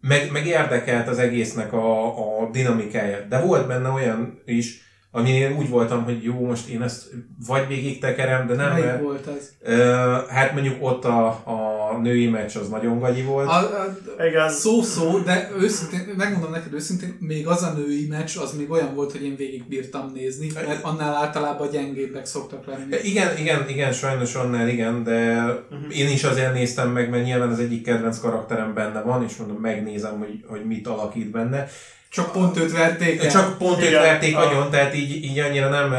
meg, 0.01 0.31
meg 0.33 0.47
érdekelt 0.47 1.09
az 1.09 1.19
egésznek 1.19 1.73
a, 1.73 2.43
a 2.43 2.51
dinamikája. 2.51 3.21
De 3.21 3.41
volt 3.41 3.67
benne 3.67 3.89
olyan 3.89 4.41
is, 4.45 4.81
Ami 5.13 5.47
úgy 5.59 5.69
voltam, 5.69 6.05
hogy 6.05 6.23
jó, 6.25 6.47
most 6.47 6.69
én 6.69 6.83
ezt 6.83 7.11
vagy 7.47 7.67
végig 7.69 8.01
tekerem, 8.01 8.47
de 8.47 8.55
nem, 8.55 8.71
Melyik 8.71 8.85
mert, 8.85 9.03
volt 9.03 9.27
az? 9.27 9.53
ö, 9.63 10.17
hát 10.29 10.53
mondjuk 10.53 10.77
ott 10.81 11.05
a, 11.05 11.27
a 11.45 11.99
női 12.03 12.29
meccs 12.29 12.57
az 12.57 12.69
nagyon 12.69 12.99
gagyi 12.99 13.23
volt. 13.23 13.49
A, 13.49 13.57
a, 13.59 13.97
Igen. 14.29 14.51
Szó-szó, 14.51 15.19
de 15.19 15.51
őszintén, 15.61 16.15
megmondom 16.17 16.51
neked 16.51 16.73
őszintén, 16.73 17.17
még 17.21 17.47
az 17.47 17.63
a 17.63 17.73
női 17.73 18.07
meccs, 18.07 18.37
az 18.37 18.53
még 18.57 18.71
olyan 18.71 18.95
volt, 18.95 19.13
hogy 19.13 19.25
én 19.25 19.37
végig 19.37 19.69
bírtam 19.69 20.11
nézni, 20.15 20.51
mert 20.55 20.85
annál 20.85 21.15
általában 21.15 21.71
gyengébbek 21.71 22.27
szoktak 22.27 22.67
lenni. 22.67 22.97
Igen, 23.03 23.39
igen, 23.39 23.69
igen, 23.69 23.93
sajnos 23.93 24.35
annál 24.35 24.69
igen, 24.69 25.03
de 25.05 25.45
én 25.91 26.09
is 26.09 26.25
azért 26.25 26.53
néztem 26.53 26.91
meg, 26.91 27.11
mert 27.11 27.25
nyilván 27.25 27.51
az 27.51 27.59
egyik 27.59 27.83
kedvenc 27.85 28.19
karakterem 28.19 28.75
benne 28.75 29.01
van, 29.03 29.25
és 29.25 29.37
mondom, 29.37 29.57
megnézem, 29.57 30.19
hogy, 30.19 30.45
hogy 30.47 30.65
mit 30.65 30.87
alakít 30.87 31.31
benne. 31.31 31.69
Csak 32.13 32.33
pont 32.33 32.57
őt 32.59 32.73
verték 32.73 33.23
el. 33.23 33.31
Csak 33.31 33.59
pont 33.59 33.83
őt 33.83 33.91
verték 33.91 34.37
a- 34.37 34.49
agyon, 34.49 34.71
tehát 34.71 34.95
így, 35.01 35.25
így 35.25 35.39
annyira 35.39 35.69
nem, 35.69 35.91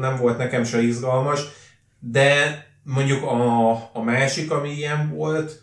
nem 0.00 0.16
volt 0.16 0.38
nekem 0.38 0.64
se 0.64 0.82
izgalmas, 0.82 1.40
de 1.98 2.64
mondjuk 2.82 3.22
a, 3.22 3.70
a 3.92 4.02
másik, 4.02 4.50
ami 4.50 4.70
ilyen 4.70 5.10
volt, 5.14 5.62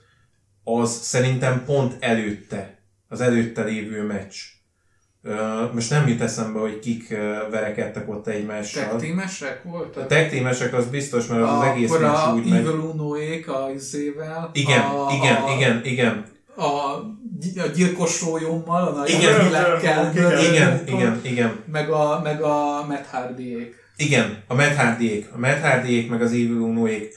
az 0.64 0.92
szerintem 0.92 1.64
pont 1.66 1.96
előtte, 2.00 2.80
az 3.08 3.22
előtte 3.22 3.64
lévő 3.64 4.04
meccs. 4.04 4.36
Most 5.74 5.90
nem 5.90 6.08
jut 6.08 6.22
eszembe, 6.22 6.60
hogy 6.60 6.80
kik 6.80 7.10
verekedtek 7.52 8.10
ott 8.10 8.28
egymással. 8.28 8.90
Tektímesek 8.90 9.62
A 9.66 9.70
voltak? 9.70 10.08
tech 10.08 10.74
az 10.74 10.86
biztos, 10.86 11.28
mert 11.28 11.42
az, 11.42 11.50
az 11.50 11.64
egész 11.64 11.92
Akkor 11.92 12.04
a 12.04 12.12
meccs 12.12 12.40
úgy 12.40 12.50
megy. 12.50 12.60
Evil 12.60 12.80
Unoék 12.80 13.50
a 13.50 13.70
izével. 13.76 14.50
Igen, 14.54 14.82
a, 14.82 15.12
igen, 15.12 15.36
a, 15.36 15.56
igen, 15.56 15.82
igen, 15.84 16.26
A, 16.56 17.00
a 17.56 17.68
gyilkos 17.76 18.22
a 18.22 18.90
nagy 18.96 19.10
Igen, 19.10 19.42
hílekkel, 19.42 20.12
igen, 20.14 20.40
igen, 20.40 20.84
igen, 20.88 21.20
igen. 21.24 21.64
Meg 21.72 21.90
a, 21.90 22.22
meg 22.24 22.42
a 22.42 22.86
Matt 22.88 23.06
Hardyék. 23.06 23.76
Igen, 23.98 24.44
a 24.48 24.54
Matt 24.54 24.76
Hardyék, 24.76 25.30
a 25.34 25.38
Matt 25.38 25.62
Hardyék 25.62 26.10
meg 26.10 26.22
az 26.22 26.32
Evil 26.32 26.60
Unoék, 26.60 27.16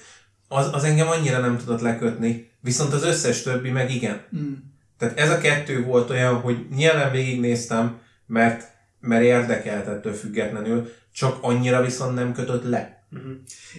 az, 0.48 0.68
az 0.72 0.84
engem 0.84 1.08
annyira 1.08 1.38
nem 1.38 1.58
tudott 1.58 1.80
lekötni, 1.80 2.50
viszont 2.60 2.92
az 2.92 3.04
összes 3.04 3.42
többi 3.42 3.70
meg 3.70 3.94
igen. 3.94 4.20
Mm. 4.36 4.52
Tehát 4.98 5.18
ez 5.18 5.30
a 5.30 5.38
kettő 5.38 5.84
volt 5.84 6.10
olyan, 6.10 6.34
hogy 6.34 6.66
nyilván 6.74 7.10
végignéztem, 7.10 7.98
mert, 8.26 8.68
mert 9.00 9.22
érdekelt 9.22 9.86
ettől 9.86 10.12
függetlenül, 10.12 10.92
csak 11.12 11.38
annyira 11.40 11.82
viszont 11.82 12.14
nem 12.14 12.32
kötött 12.32 12.64
le. 12.64 12.99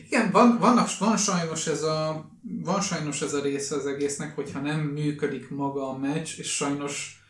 Igen, 0.08 0.32
van, 0.32 0.58
vannak, 0.60 0.98
van, 0.98 1.18
sajnos 1.18 1.68
ez 1.68 1.84
a, 1.84 2.30
van 2.64 2.82
sajnos 2.82 3.22
ez 3.22 3.34
a 3.34 3.42
része 3.42 3.76
az 3.76 3.86
egésznek, 3.86 4.36
hogyha 4.36 4.60
nem 4.60 4.80
működik 4.80 5.50
maga 5.50 5.90
a 5.90 5.98
meccs, 5.98 6.30
és 6.38 6.56
sajnos, 6.56 7.24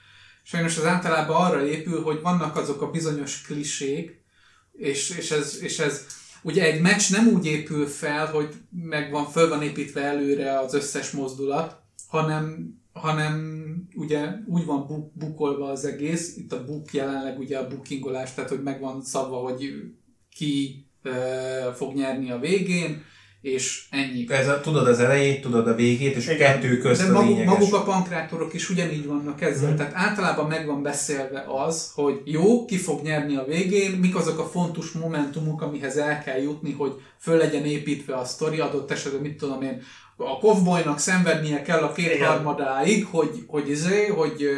sajnos 0.44 0.78
ez 0.78 0.86
általában 0.86 1.46
arra 1.46 1.66
épül, 1.66 2.04
hogy 2.04 2.22
vannak 2.22 2.56
azok 2.56 2.82
a 2.82 2.92
bizonyos 2.92 3.42
klisék, 3.42 4.24
és, 4.72 5.10
és, 5.10 5.32
ez, 5.32 5.58
és 5.62 5.80
ez 5.80 6.06
ugye 6.42 6.64
egy 6.64 6.82
meccs 6.82 7.12
nem 7.12 7.28
úgy 7.28 7.46
épül 7.46 7.88
fel, 7.88 8.26
hogy 8.26 8.54
meg 8.70 9.12
van, 9.12 9.26
föl 9.26 9.50
van 9.50 9.62
építve 9.62 10.02
előre 10.02 10.60
az 10.60 10.74
összes 10.74 11.12
mozdulat, 11.12 11.82
hanem, 12.08 12.76
hanem 12.94 13.62
ugye 13.96 14.30
úgy 14.46 14.66
van 14.66 14.88
buk, 14.88 15.14
bukolva 15.14 15.70
az 15.70 15.86
egész, 15.86 16.38
itt 16.38 16.54
a 16.54 16.66
book 16.66 16.94
jelenleg 16.94 17.40
ugye 17.40 17.58
a 17.58 17.68
bookingolás, 17.68 18.34
tehát 18.34 18.50
hogy 18.50 18.64
meg 18.64 18.80
van 18.80 19.04
szabva, 19.04 19.38
hogy 19.38 19.74
ki 20.36 20.86
fog 21.76 21.94
nyerni 21.94 22.32
a 22.32 22.40
végén, 22.40 23.04
és 23.42 23.86
ennyi. 23.90 24.26
Ez 24.30 24.48
a, 24.48 24.62
tudod 24.62 24.88
az 24.88 25.00
elejét, 25.00 25.42
tudod 25.42 25.68
a 25.68 25.76
végét, 25.76 26.16
és 26.16 26.28
a 26.28 26.32
Igen. 26.32 26.54
kettő 26.54 26.78
közt 26.78 27.02
De 27.02 27.10
a 27.10 27.12
maguk, 27.12 27.28
lényeges. 27.30 27.52
maguk 27.54 27.74
a 27.74 27.84
pankrátorok 27.84 28.54
is 28.54 28.70
ugyanígy 28.70 29.06
vannak 29.06 29.42
ezzel. 29.42 29.68
Mhm. 29.68 29.78
Tehát 29.78 29.94
általában 29.96 30.48
meg 30.48 30.66
van 30.66 30.82
beszélve 30.82 31.46
az, 31.66 31.92
hogy 31.96 32.22
jó, 32.26 32.66
ki 32.66 32.78
fog 32.78 33.02
nyerni 33.02 33.36
a 33.36 33.46
végén, 33.46 33.92
mik 33.92 34.16
azok 34.16 34.40
a 34.40 34.46
fontos 34.46 34.92
momentumok, 34.92 35.62
amihez 35.62 35.98
el 35.98 36.24
kell 36.24 36.42
jutni, 36.42 36.72
hogy 36.72 36.94
föl 37.20 37.38
legyen 37.38 37.66
építve 37.66 38.16
a 38.16 38.26
sztori, 38.26 38.60
adott 38.60 38.92
esetben, 38.92 39.22
mit 39.22 39.38
tudom 39.38 39.62
én, 39.62 39.82
a 40.18 40.38
kovboynak 40.40 41.00
szenvednie 41.00 41.62
kell 41.62 41.84
a 41.84 41.92
kétharmadáig, 41.92 43.06
hogy, 43.06 43.44
hogy, 43.48 43.70
izé, 43.70 44.08
hogy, 44.08 44.50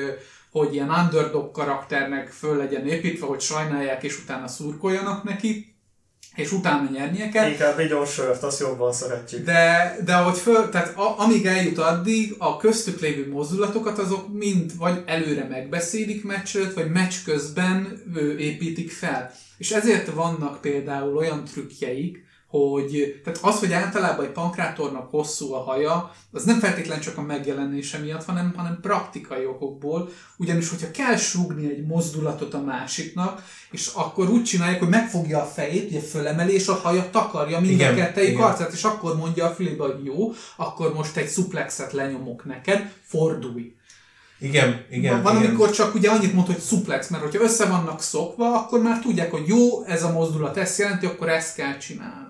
hogy 0.52 0.74
ilyen 0.74 0.90
underdog 0.90 1.52
karakternek 1.52 2.28
föl 2.28 2.58
legyen 2.58 2.88
építve, 2.88 3.26
hogy 3.26 3.40
sajnálják, 3.42 4.04
és 4.04 4.20
utána 4.24 4.48
szurkoljanak 4.48 5.24
neki, 5.24 5.73
és 6.36 6.52
utána 6.52 6.90
nyernie 6.90 7.30
kell. 7.30 7.50
Inkább 7.50 7.78
vigyon 7.78 8.06
sört, 8.06 8.44
azt 8.44 8.60
jobban 8.60 8.94
szeretjük. 8.94 9.46
De, 9.46 9.96
de 10.06 10.14
ahogy 10.14 10.38
föl, 10.38 10.70
tehát 10.70 10.98
a, 10.98 11.20
amíg 11.20 11.46
eljut 11.46 11.78
addig, 11.78 12.36
a 12.38 12.58
köztük 12.58 13.00
lévő 13.00 13.32
mozdulatokat 13.32 14.00
azok 14.00 14.34
mind 14.34 14.78
vagy 14.78 15.04
előre 15.06 15.48
megbeszélik 15.48 16.24
meccs 16.24 16.56
előtt, 16.56 16.74
vagy 16.74 16.92
meccs 16.92 17.14
közben 17.26 18.02
ő, 18.16 18.38
építik 18.38 18.92
fel. 18.92 19.32
És 19.58 19.72
ezért 19.72 20.14
vannak 20.14 20.62
például 20.62 21.18
olyan 21.18 21.44
trükkjeik, 21.44 22.24
hogy 22.60 23.22
tehát 23.24 23.40
az, 23.42 23.60
hogy 23.60 23.74
általában 23.74 24.26
egy 24.26 24.32
pankrátornak 24.32 25.10
hosszú 25.10 25.54
a 25.54 25.60
haja, 25.60 26.12
az 26.32 26.44
nem 26.44 26.60
feltétlen 26.60 27.00
csak 27.00 27.18
a 27.18 27.22
megjelenése 27.22 27.98
miatt, 27.98 28.26
hanem, 28.26 28.54
hanem 28.56 28.80
praktikai 28.82 29.46
okokból, 29.46 30.10
ugyanis 30.38 30.70
hogyha 30.70 30.92
kell 30.92 31.16
súgni 31.16 31.70
egy 31.70 31.86
mozdulatot 31.86 32.54
a 32.54 32.62
másiknak, 32.62 33.44
és 33.72 33.92
akkor 33.94 34.30
úgy 34.30 34.44
csinálják, 34.44 34.80
hogy 34.80 34.90
megfogja 34.90 35.42
a 35.42 35.46
fejét, 35.46 35.90
ugye 35.90 36.00
fölemeli, 36.00 36.54
és 36.54 36.68
a 36.68 36.74
haja 36.74 37.10
takarja 37.10 37.60
mind 37.60 37.74
Igen, 37.74 37.94
a 37.94 37.96
kettejük 37.96 38.32
igen. 38.32 38.44
arcát, 38.44 38.74
és 38.74 38.84
akkor 38.84 39.18
mondja 39.18 39.46
a 39.46 39.54
fülébe, 39.54 39.84
hogy 39.84 40.06
jó, 40.06 40.34
akkor 40.56 40.94
most 40.94 41.18
egy 41.18 41.28
szuplexet 41.28 41.92
lenyomok 41.92 42.46
neked, 42.46 42.92
fordulj. 43.04 43.76
Igen, 44.40 44.86
igen, 44.90 45.22
van, 45.22 45.36
igen. 45.36 45.48
amikor 45.48 45.72
csak 45.72 45.96
ugye 45.96 46.10
annyit 46.10 46.34
mond, 46.34 46.48
hogy 46.48 46.60
suplex, 46.60 47.10
mert 47.10 47.24
hogyha 47.24 47.44
össze 47.44 47.66
vannak 47.66 48.02
szokva, 48.02 48.60
akkor 48.60 48.82
már 48.82 49.00
tudják, 49.00 49.32
hogy 49.32 49.48
jó, 49.48 49.84
ez 49.84 50.04
a 50.04 50.12
mozdulat 50.12 50.58
ezt 50.58 50.80
jelenti, 50.80 51.06
akkor 51.06 51.30
ezt 51.30 51.56
kell 51.56 51.78
csinálnom. 51.78 52.23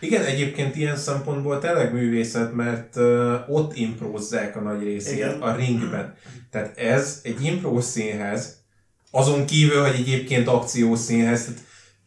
Igen, 0.00 0.24
egyébként 0.24 0.76
ilyen 0.76 0.96
szempontból 0.96 1.58
tényleg 1.58 1.92
művészet, 1.92 2.54
mert 2.54 2.96
uh, 2.96 3.34
ott 3.48 3.76
improzzák 3.76 4.56
a 4.56 4.60
nagy 4.60 4.82
részét 4.82 5.14
Igen. 5.14 5.40
a 5.40 5.56
ringben. 5.56 6.14
Tehát 6.50 6.78
ez 6.78 7.20
egy 7.22 7.44
impró 7.44 7.80
színház, 7.80 8.58
azon 9.10 9.46
kívül, 9.46 9.82
hogy 9.82 9.94
egyébként 9.94 10.48
akciós 10.48 10.98
színház, 10.98 11.44
tehát 11.44 11.60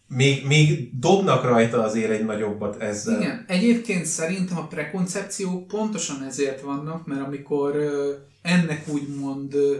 még, 0.07 0.45
még 0.45 0.89
dobnak 0.99 1.43
rajta 1.43 1.83
azért 1.83 2.11
egy 2.11 2.25
nagyobbat 2.25 2.81
ezzel. 2.81 3.21
Igen, 3.21 3.45
egyébként 3.47 4.05
szerintem 4.05 4.57
a 4.57 4.67
prekoncepciók 4.67 5.67
pontosan 5.67 6.23
ezért 6.23 6.61
vannak, 6.61 7.05
mert 7.05 7.21
amikor 7.21 7.75
ö, 7.75 8.13
ennek 8.41 8.87
úgymond 8.87 9.53
ö, 9.53 9.77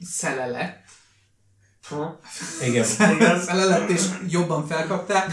szele 0.00 0.46
lett, 0.46 0.82
Igen. 2.66 2.84
Igen. 3.14 3.40
szele 3.40 3.64
lett 3.64 3.88
és 3.88 4.02
jobban 4.28 4.66
felkapták, 4.66 5.32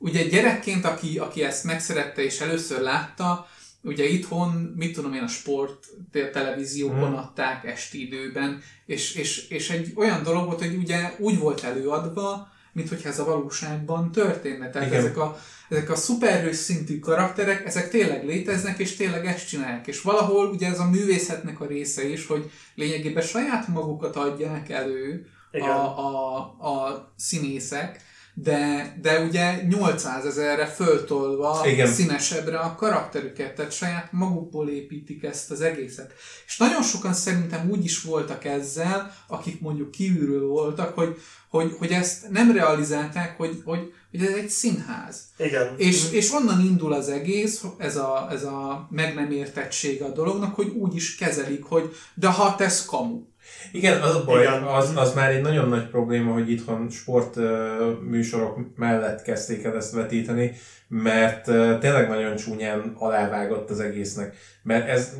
ugye 0.00 0.22
gyerekként, 0.24 0.84
aki, 0.84 1.18
aki 1.18 1.42
ezt 1.42 1.64
megszerette 1.64 2.22
és 2.22 2.40
először 2.40 2.80
látta, 2.80 3.46
ugye 3.82 4.04
itthon, 4.04 4.72
mit 4.76 4.94
tudom 4.94 5.12
én, 5.12 5.22
a 5.22 5.28
sport 5.28 5.86
te- 6.12 6.30
televíziókon 6.30 6.98
Hmm. 7.08 7.14
adták 7.14 7.64
esti 7.64 8.06
időben, 8.06 8.62
és, 8.86 9.14
és, 9.14 9.48
és 9.48 9.70
egy 9.70 9.92
olyan 9.96 10.22
dolog 10.22 10.46
volt, 10.46 10.58
hogy 10.58 10.74
ugye 10.74 11.14
úgy 11.18 11.38
volt 11.38 11.64
előadva, 11.64 12.48
mint 12.72 12.88
hogyha 12.88 13.08
ez 13.08 13.18
a 13.18 13.24
valóságban 13.24 14.12
történne. 14.12 14.70
Tehát 14.70 14.88
Igen. 14.88 15.00
ezek 15.00 15.16
a, 15.16 15.40
ezek 15.68 15.90
a 15.90 15.96
szuperhős 15.96 16.56
szintű 16.56 16.98
karakterek, 16.98 17.66
ezek 17.66 17.90
tényleg 17.90 18.24
léteznek, 18.24 18.78
és 18.78 18.96
tényleg 18.96 19.26
ezt 19.26 19.48
csinálják. 19.48 19.86
És 19.86 20.00
valahol 20.00 20.46
ugye 20.46 20.66
ez 20.68 20.78
a 20.78 20.90
művészetnek 20.90 21.60
a 21.60 21.66
része 21.66 22.08
is, 22.08 22.26
hogy 22.26 22.50
lényegében 22.74 23.22
saját 23.22 23.68
magukat 23.68 24.16
adják 24.16 24.70
elő 24.70 25.26
Igen. 25.52 25.68
a, 25.68 25.98
a, 25.98 26.38
a 26.70 27.12
színészek, 27.16 28.00
de, 28.42 28.96
de 29.02 29.20
ugye 29.20 29.62
800 29.68 30.24
ezerre 30.24 30.66
föltolva 30.66 31.62
Igen. 31.66 31.86
színesebbre 31.86 32.58
a 32.58 32.74
karakterüket, 32.74 33.54
tehát 33.54 33.72
saját 33.72 34.12
magukból 34.12 34.68
építik 34.68 35.22
ezt 35.22 35.50
az 35.50 35.60
egészet. 35.60 36.12
És 36.46 36.56
nagyon 36.56 36.82
sokan 36.82 37.12
szerintem 37.12 37.70
úgy 37.70 37.84
is 37.84 38.02
voltak 38.02 38.44
ezzel, 38.44 39.14
akik 39.26 39.60
mondjuk 39.60 39.90
kívülről 39.90 40.46
voltak, 40.46 40.94
hogy, 40.94 41.16
hogy, 41.48 41.74
hogy 41.78 41.90
ezt 41.90 42.30
nem 42.30 42.52
realizálták, 42.52 43.36
hogy, 43.36 43.62
hogy, 43.64 43.92
hogy 44.10 44.22
ez 44.22 44.34
egy 44.34 44.48
színház. 44.48 45.20
Igen. 45.36 45.74
És, 45.76 46.10
és 46.12 46.32
onnan 46.32 46.60
indul 46.60 46.92
az 46.92 47.08
egész, 47.08 47.64
ez 47.78 47.96
a, 47.96 48.28
ez 48.30 48.44
a 48.44 48.88
meg 48.90 49.14
nem 49.14 49.30
értettség 49.30 50.02
a 50.02 50.12
dolognak, 50.12 50.54
hogy 50.54 50.68
úgy 50.68 50.94
is 50.94 51.16
kezelik, 51.16 51.64
hogy 51.64 51.96
de 52.14 52.28
ha 52.28 52.56
ez 52.58 52.84
kamu. 52.84 53.28
Igen, 53.72 54.00
az 54.00 54.14
a 54.14 54.24
baj, 54.24 54.42
Igen. 54.42 54.62
az, 54.62 54.92
az 54.96 55.14
már 55.14 55.30
egy 55.30 55.42
nagyon 55.42 55.68
nagy 55.68 55.88
probléma, 55.88 56.32
hogy 56.32 56.50
itthon 56.50 56.90
sport 56.90 57.36
ö, 57.36 57.90
műsorok 58.08 58.76
mellett 58.76 59.22
kezdték 59.22 59.64
el 59.64 59.76
ezt 59.76 59.92
vetíteni, 59.92 60.52
mert 60.88 61.44
tényleg 61.80 62.08
nagyon 62.08 62.36
csúnyán 62.36 62.92
alávágott 62.98 63.70
az 63.70 63.80
egésznek. 63.80 64.36
Mert 64.62 64.88
ez, 64.88 65.16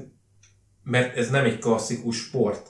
mert 0.82 1.16
ez 1.16 1.30
nem 1.30 1.44
egy 1.44 1.58
klasszikus 1.58 2.16
sport. 2.16 2.69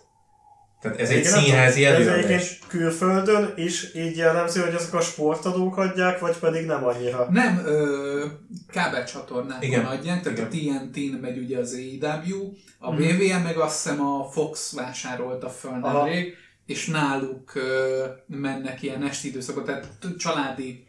Tehát 0.81 0.99
ez 1.01 1.11
egy 1.11 1.19
Igen, 1.19 1.33
színházi 1.33 1.85
Ez 1.85 1.95
előadás. 1.95 2.25
egyébként 2.25 2.59
külföldön 2.69 3.53
is 3.57 3.95
így 3.95 4.17
jellemző, 4.17 4.61
hogy 4.61 4.75
ezek 4.75 4.95
a 4.95 5.01
sportadók 5.01 5.77
adják, 5.77 6.19
vagy 6.19 6.37
pedig 6.37 6.67
nem 6.67 6.85
annyira. 6.85 7.27
Nem 7.31 7.63
ö, 7.65 8.25
kábelcsatornákon 8.73 9.63
Igen. 9.69 9.85
adják, 9.85 10.23
tehát 10.23 10.55
Igen. 10.55 10.77
a 10.77 10.81
TNT-n 10.81 11.17
megy 11.21 11.39
ugye 11.39 11.59
az 11.59 11.75
AEW, 11.75 12.53
a 12.79 12.93
Mhm. 12.93 13.03
WWM 13.03 13.43
meg 13.43 13.57
azt 13.57 13.83
hiszem 13.83 14.01
a 14.01 14.29
Fox 14.33 14.73
vásárolta 14.75 15.49
föl 15.49 15.71
nemrég, 15.79 16.35
és 16.67 16.87
náluk 16.87 17.55
ö, 17.55 18.05
mennek 18.27 18.83
ilyen 18.83 19.03
esti 19.03 19.29
időszakot, 19.29 19.65
tehát 19.65 19.87
családi 20.19 20.87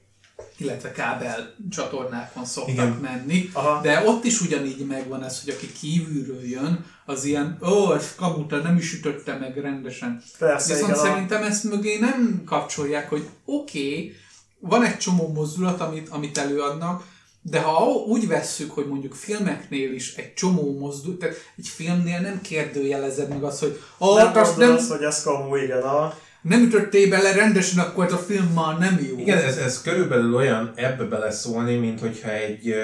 illetve 0.58 0.92
kábel 0.92 1.56
csatornákon 1.70 2.46
szoktak 2.46 2.74
Igen. 2.74 3.00
menni, 3.02 3.50
Aha. 3.54 3.82
de 3.82 4.04
ott 4.06 4.24
is 4.24 4.42
ugyanígy 4.42 4.86
megvan 4.86 5.24
ez, 5.24 5.44
hogy 5.44 5.54
aki 5.54 5.72
kívülről 5.72 6.44
jön, 6.48 6.86
az 7.06 7.24
ilyen, 7.24 7.58
ó, 7.70 7.94
ez 7.94 8.16
kabuta, 8.16 8.58
nem 8.58 8.78
is 8.78 8.94
ütötte 8.94 9.38
meg 9.38 9.58
rendesen. 9.58 10.24
Persze, 10.38 10.74
Viszont 10.74 10.92
igen, 10.92 11.04
a- 11.04 11.08
szerintem 11.08 11.44
ezt 11.44 11.64
mögé 11.64 11.98
nem 12.00 12.42
kapcsolják, 12.46 13.10
hogy 13.10 13.28
oké, 13.46 13.88
okay, 13.88 14.16
van 14.60 14.84
egy 14.84 14.98
csomó 14.98 15.32
mozdulat, 15.34 15.82
amit, 15.82 16.10
amit 16.10 16.38
előadnak, 16.38 17.04
de 17.42 17.60
ha 17.60 17.86
úgy 17.86 18.28
vesszük, 18.28 18.72
hogy 18.72 18.88
mondjuk 18.88 19.14
filmeknél 19.14 19.94
is 19.94 20.16
egy 20.16 20.34
csomó 20.34 20.78
mozdulat, 20.80 21.20
tehát 21.20 21.36
egy 21.58 21.68
filmnél 21.68 22.20
nem 22.20 22.42
kérdőjelezed 22.42 23.30
meg 23.30 23.44
azt, 23.44 23.60
hogy 23.60 23.82
ó, 24.00 24.16
nem 24.16 24.32
azt 24.36 24.58
nem, 24.58 24.72
azt, 24.72 24.90
hogy 24.90 25.04
ez 25.04 25.24
kamu, 25.24 25.56
igen. 25.56 25.82
A... 25.82 26.14
nem 26.42 26.62
ütöttél 26.62 27.10
bele 27.10 27.32
rendesen, 27.32 27.80
akkor 27.80 28.06
ez 28.06 28.14
a 28.14 28.18
film 28.18 28.52
már 28.56 28.78
nem 28.78 29.08
jó. 29.10 29.18
Igen, 29.20 29.38
ez, 29.38 29.58
ez 29.58 29.82
körülbelül 29.82 30.36
olyan 30.36 30.72
ebbe 30.76 31.04
beleszólni, 31.04 31.76
mint 31.76 32.00
hogyha 32.00 32.32
egy, 32.32 32.76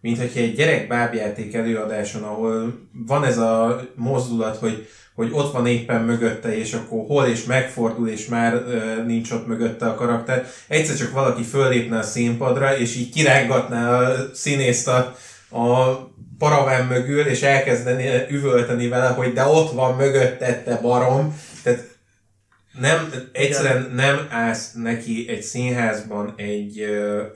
mint 0.00 0.18
hogyha 0.18 0.40
egy 0.40 0.54
gyerek 0.54 0.88
bábjáték 0.88 1.54
előadáson, 1.54 2.22
ahol 2.22 2.74
van 3.06 3.24
ez 3.24 3.38
a 3.38 3.80
mozdulat, 3.94 4.56
hogy, 4.56 4.88
hogy 5.14 5.30
ott 5.32 5.52
van 5.52 5.66
éppen 5.66 6.02
mögötte, 6.02 6.56
és 6.56 6.72
akkor 6.72 7.04
hol 7.06 7.24
és 7.24 7.44
megfordul, 7.44 8.08
és 8.08 8.26
már 8.26 8.54
ö, 8.54 9.02
nincs 9.06 9.30
ott 9.30 9.46
mögötte 9.46 9.86
a 9.86 9.94
karakter. 9.94 10.46
Egyszer 10.68 10.96
csak 10.96 11.12
valaki 11.12 11.42
föllépne 11.42 11.98
a 11.98 12.02
színpadra, 12.02 12.76
és 12.76 12.96
így 12.96 13.12
kirángatná 13.12 14.00
a 14.00 14.14
színészt 14.34 14.88
a, 14.88 15.16
a 15.50 15.96
paraván 16.38 16.86
mögül, 16.86 17.26
és 17.26 17.42
elkezdeni 17.42 18.04
üvölteni 18.30 18.88
vele, 18.88 19.08
hogy 19.08 19.32
de 19.32 19.44
ott 19.44 19.72
van 19.72 19.96
mögötted, 19.96 20.62
te 20.62 20.78
barom. 20.82 21.40
Tehát 21.62 21.97
nem, 22.80 23.12
egyszerűen 23.32 23.90
nem 23.94 24.26
állsz 24.30 24.72
neki 24.74 25.26
egy 25.28 25.42
színházban, 25.42 26.32
egy, 26.36 26.80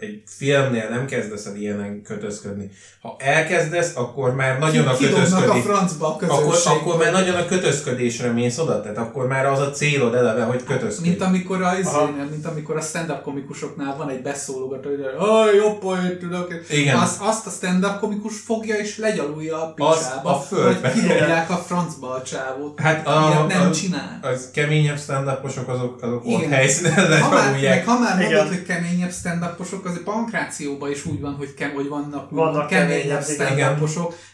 egy 0.01 0.23
filmnél 0.27 0.89
nem 0.89 1.07
kezdesz 1.07 1.47
el 1.47 1.57
ilyenen 1.57 2.03
kötözködni. 2.03 2.71
Ha 3.01 3.17
elkezdesz, 3.19 3.97
akkor 3.97 4.35
már 4.35 4.59
nagyon 4.59 4.87
a 4.87 4.91
a 4.93 4.97
kötözködés... 4.97 5.63
francba 5.63 6.07
a 6.07 6.11
Akkor, 6.29 6.55
akkor 6.65 6.97
már 6.99 7.13
nagyon 7.13 7.35
a 7.35 7.47
kötözködésre 7.47 8.31
mész 8.31 8.59
oda, 8.59 8.81
tehát 8.81 8.99
akkor 8.99 9.27
már 9.27 9.47
az 9.47 9.59
a 9.59 9.71
célod 9.71 10.15
eleve, 10.15 10.43
hogy 10.45 10.65
kötözködj. 10.65 11.09
Mint 11.09 11.23
amikor, 11.23 11.63
a, 11.63 11.79
izénél, 11.79 12.27
mint 12.31 12.47
amikor 12.47 12.77
a 12.77 12.81
stand-up 12.81 13.23
komikusoknál 13.23 13.97
van 13.97 14.09
egy 14.11 14.23
beszólogató, 14.23 14.89
hogy 14.89 15.01
"Aj, 15.19 15.55
jobb 15.57 15.79
poét 15.79 16.19
tudok. 16.19 16.49
Igen. 16.71 16.97
Azt, 16.99 17.21
azt 17.21 17.47
a 17.47 17.51
stand-up 17.51 17.99
komikus 17.99 18.41
fogja 18.41 18.77
és 18.77 18.99
legyalulja 18.99 19.57
a 19.57 19.75
Az 19.77 19.99
picsába, 19.99 20.31
a 20.37 20.41
földbe. 20.41 20.81
vagy 20.81 21.01
kidobják 21.01 21.51
a 21.51 21.57
francba 21.57 22.11
a 22.11 22.23
csávót. 22.23 22.81
Hát 22.81 23.07
A, 23.07 23.41
a, 23.41 23.47
nem 23.47 23.69
a, 23.69 23.71
csinál. 23.71 24.19
az 24.23 24.51
keményebb 24.53 24.99
stand 24.99 25.29
azok, 25.69 26.03
azok 26.03 26.25
ott 26.25 26.31
Igen. 26.31 26.51
helyszínen 26.51 27.21
Ha 27.23 27.29
már, 27.31 27.61
meg 27.61 27.87
ha 27.87 27.99
már 27.99 28.21
Igen. 28.21 28.33
mondod, 28.33 28.55
hogy 28.55 28.63
keményebb 28.67 29.13
stand 29.13 29.43
azért 29.87 30.03
pankrációban 30.03 30.91
is 30.91 31.05
úgy 31.05 31.21
van, 31.21 31.35
hogy, 31.35 31.55
ke- 31.55 31.75
hogy 31.75 31.89
vannak, 31.89 32.31
Vannak 32.31 32.67
keményebb 32.67 32.89
keményebb, 32.99 33.23
igen. 33.29 33.35
stand 33.35 33.59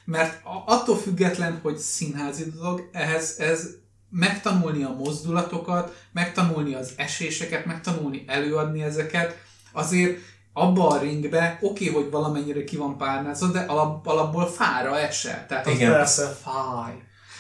mert 0.05 0.41
a- 0.45 0.73
attól 0.73 0.97
független, 0.97 1.59
hogy 1.63 1.77
színházi 1.77 2.45
dolog, 2.61 2.89
ehhez 2.93 3.35
ez 3.39 3.69
megtanulni 4.11 4.83
a 4.83 4.95
mozdulatokat, 5.05 5.95
megtanulni 6.13 6.75
az 6.75 6.93
eséseket, 6.97 7.65
megtanulni 7.67 8.25
előadni 8.27 8.83
ezeket, 8.83 9.37
azért 9.73 10.19
abba 10.53 10.89
a 10.89 10.99
ringbe 10.99 11.59
oké, 11.61 11.87
hogy 11.87 12.11
valamennyire 12.11 12.65
ki 12.65 12.77
van 12.77 12.97
párnázott, 12.97 13.53
de 13.53 13.61
alap, 13.61 14.07
alapból 14.07 14.47
fára 14.47 14.99
esel. 14.99 15.47
Tehát 15.47 15.67
az 15.67 15.73
Igen. 15.75 15.91
Fáj. 16.43 16.93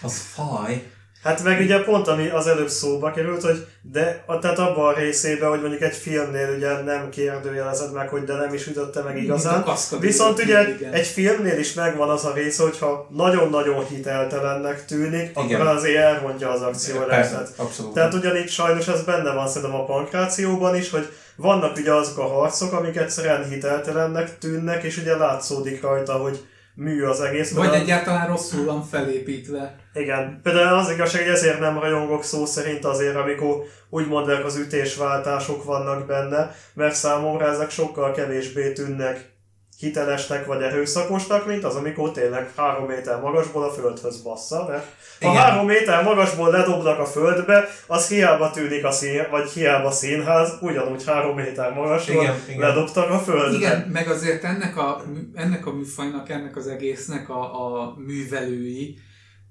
Az 0.02 0.18
faj. 0.18 0.90
Hát 1.22 1.42
meg 1.42 1.60
ugye 1.60 1.82
pont, 1.82 2.08
ami 2.08 2.28
az 2.28 2.46
előbb 2.46 2.68
szóba 2.68 3.10
került, 3.10 3.42
hogy 3.42 3.66
de 3.82 4.22
a- 4.26 4.38
tehát 4.38 4.58
abban 4.58 4.94
a 4.94 4.98
részében, 4.98 5.48
hogy 5.50 5.60
mondjuk 5.60 5.82
egy 5.82 5.94
filmnél 5.94 6.54
ugye 6.56 6.82
nem 6.82 7.08
kérdőjelezed 7.10 7.92
meg, 7.92 8.08
hogy 8.08 8.24
de 8.24 8.34
nem 8.34 8.54
is 8.54 8.66
ütötte 8.66 9.02
meg 9.02 9.22
igazán. 9.22 9.62
Viszont 10.00 10.38
ugye 10.42 10.68
igen. 10.68 10.92
egy 10.92 11.06
filmnél 11.06 11.58
is 11.58 11.72
megvan 11.74 12.08
az 12.08 12.24
a 12.24 12.32
rész, 12.34 12.58
hogyha 12.58 13.08
nagyon-nagyon 13.10 13.86
hiteltelennek 13.86 14.84
tűnik, 14.84 15.30
Igen. 15.44 15.60
akkor 15.60 15.66
azért 15.74 15.96
elmondja 16.02 16.50
az 16.50 16.60
akció 16.62 17.00
Persze, 17.00 17.46
abszolút. 17.56 17.92
Tehát 17.92 18.14
ugyanígy 18.14 18.48
sajnos 18.50 18.88
ez 18.88 19.02
benne 19.02 19.32
van 19.32 19.48
szerintem 19.48 19.80
a 19.80 19.84
pankrációban 19.84 20.76
is, 20.76 20.90
hogy 20.90 21.08
vannak 21.36 21.76
ugye 21.76 21.92
azok 21.92 22.18
a 22.18 22.26
harcok, 22.28 22.72
amik 22.72 22.96
egyszerűen 22.96 23.48
hiteltelennek 23.48 24.38
tűnnek, 24.38 24.82
és 24.82 24.96
ugye 24.96 25.16
látszódik 25.16 25.82
rajta, 25.82 26.12
hogy 26.12 26.38
mű 26.78 27.02
az 27.02 27.20
egész. 27.20 27.50
Vagy 27.52 27.60
Például- 27.62 27.82
egyáltalán 27.82 28.26
rosszul 28.26 28.64
van 28.64 28.82
felépítve. 28.84 29.76
Igen. 29.94 30.40
Például 30.42 30.78
az 30.78 30.90
igazság, 30.90 31.22
hogy 31.22 31.30
ezért 31.30 31.60
nem 31.60 31.78
rajongok 31.78 32.24
szó 32.24 32.46
szerint 32.46 32.84
azért, 32.84 33.16
amikor 33.16 33.56
úgymond 33.90 34.28
az 34.28 34.56
ütésváltások 34.56 35.64
vannak 35.64 36.06
benne, 36.06 36.54
mert 36.74 36.94
számomra 36.94 37.46
ezek 37.46 37.70
sokkal 37.70 38.12
kevésbé 38.12 38.72
tűnnek 38.72 39.36
hitelesnek 39.78 40.46
vagy 40.46 40.62
erőszakosnak, 40.62 41.46
mint 41.46 41.64
az, 41.64 41.74
amikor 41.74 42.10
tényleg 42.10 42.50
három 42.56 42.86
méter 42.86 43.20
magasból 43.20 43.64
a 43.64 43.72
földhöz 43.72 44.22
bassza, 44.22 44.66
mert 44.68 44.84
ha 45.20 45.30
Igen. 45.30 45.42
három 45.42 45.66
méter 45.66 46.04
magasból 46.04 46.50
ledobnak 46.50 46.98
a 46.98 47.06
földbe, 47.06 47.68
az 47.86 48.08
hiába 48.08 48.50
tűnik 48.50 48.84
a 48.84 48.90
szín, 48.90 49.26
vagy 49.30 49.50
hiába 49.50 49.90
színház, 49.90 50.52
ugyanúgy 50.60 51.04
három 51.04 51.34
méter 51.34 51.72
magasról 51.72 52.22
Igen, 52.22 52.36
igen. 52.48 52.60
ledobtak 52.60 53.10
a 53.10 53.18
földbe. 53.18 53.56
Igen, 53.56 53.88
meg 53.92 54.08
azért 54.08 54.44
ennek 54.44 54.76
a, 54.76 55.02
ennek 55.34 55.66
a 55.66 55.72
műfajnak, 55.72 56.28
ennek 56.28 56.56
az 56.56 56.66
egésznek 56.66 57.28
a, 57.28 57.42
a 57.42 57.94
művelői, 57.96 58.98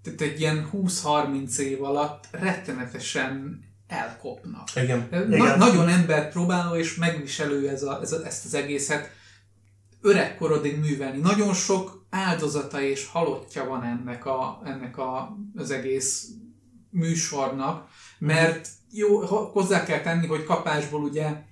tehát 0.03 0.21
egy 0.21 0.39
ilyen 0.39 0.69
20-30 0.73 1.57
év 1.57 1.83
alatt 1.83 2.23
rettenetesen 2.31 3.59
elkopnak. 3.87 4.67
Igen. 4.75 5.07
Na, 5.11 5.35
Igen. 5.35 5.57
nagyon 5.57 5.87
embert 5.87 6.31
próbáló 6.31 6.75
és 6.75 6.95
megviselő 6.95 7.69
ez 7.69 7.83
a, 7.83 7.99
ez 8.01 8.11
a, 8.11 8.25
ezt 8.25 8.45
az 8.45 8.53
egészet 8.53 9.15
öregkorodig 10.01 10.79
művelni. 10.79 11.19
Nagyon 11.19 11.53
sok 11.53 12.05
áldozata 12.09 12.81
és 12.81 13.07
halottja 13.07 13.65
van 13.65 13.83
ennek, 13.83 14.25
a, 14.25 14.61
ennek 14.63 14.97
a, 14.97 15.37
az 15.55 15.71
egész 15.71 16.27
műsornak, 16.89 17.87
mert 18.19 18.67
jó, 18.91 19.25
ho- 19.25 19.51
hozzá 19.51 19.83
kell 19.83 20.01
tenni, 20.01 20.27
hogy 20.27 20.43
kapásból 20.43 21.01
ugye 21.01 21.43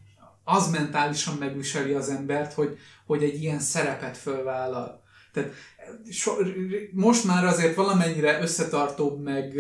az 0.44 0.70
mentálisan 0.72 1.36
megviseli 1.40 1.94
az 1.94 2.10
embert, 2.10 2.54
hogy, 2.54 2.78
hogy 3.06 3.24
egy 3.24 3.42
ilyen 3.42 3.60
szerepet 3.60 4.18
fölvállal. 4.18 5.04
Tehát 5.34 5.52
so, 6.12 6.32
most 6.92 7.24
már 7.24 7.46
azért 7.46 7.76
valamennyire 7.76 8.42
összetartóbb, 8.42 9.22
meg 9.22 9.54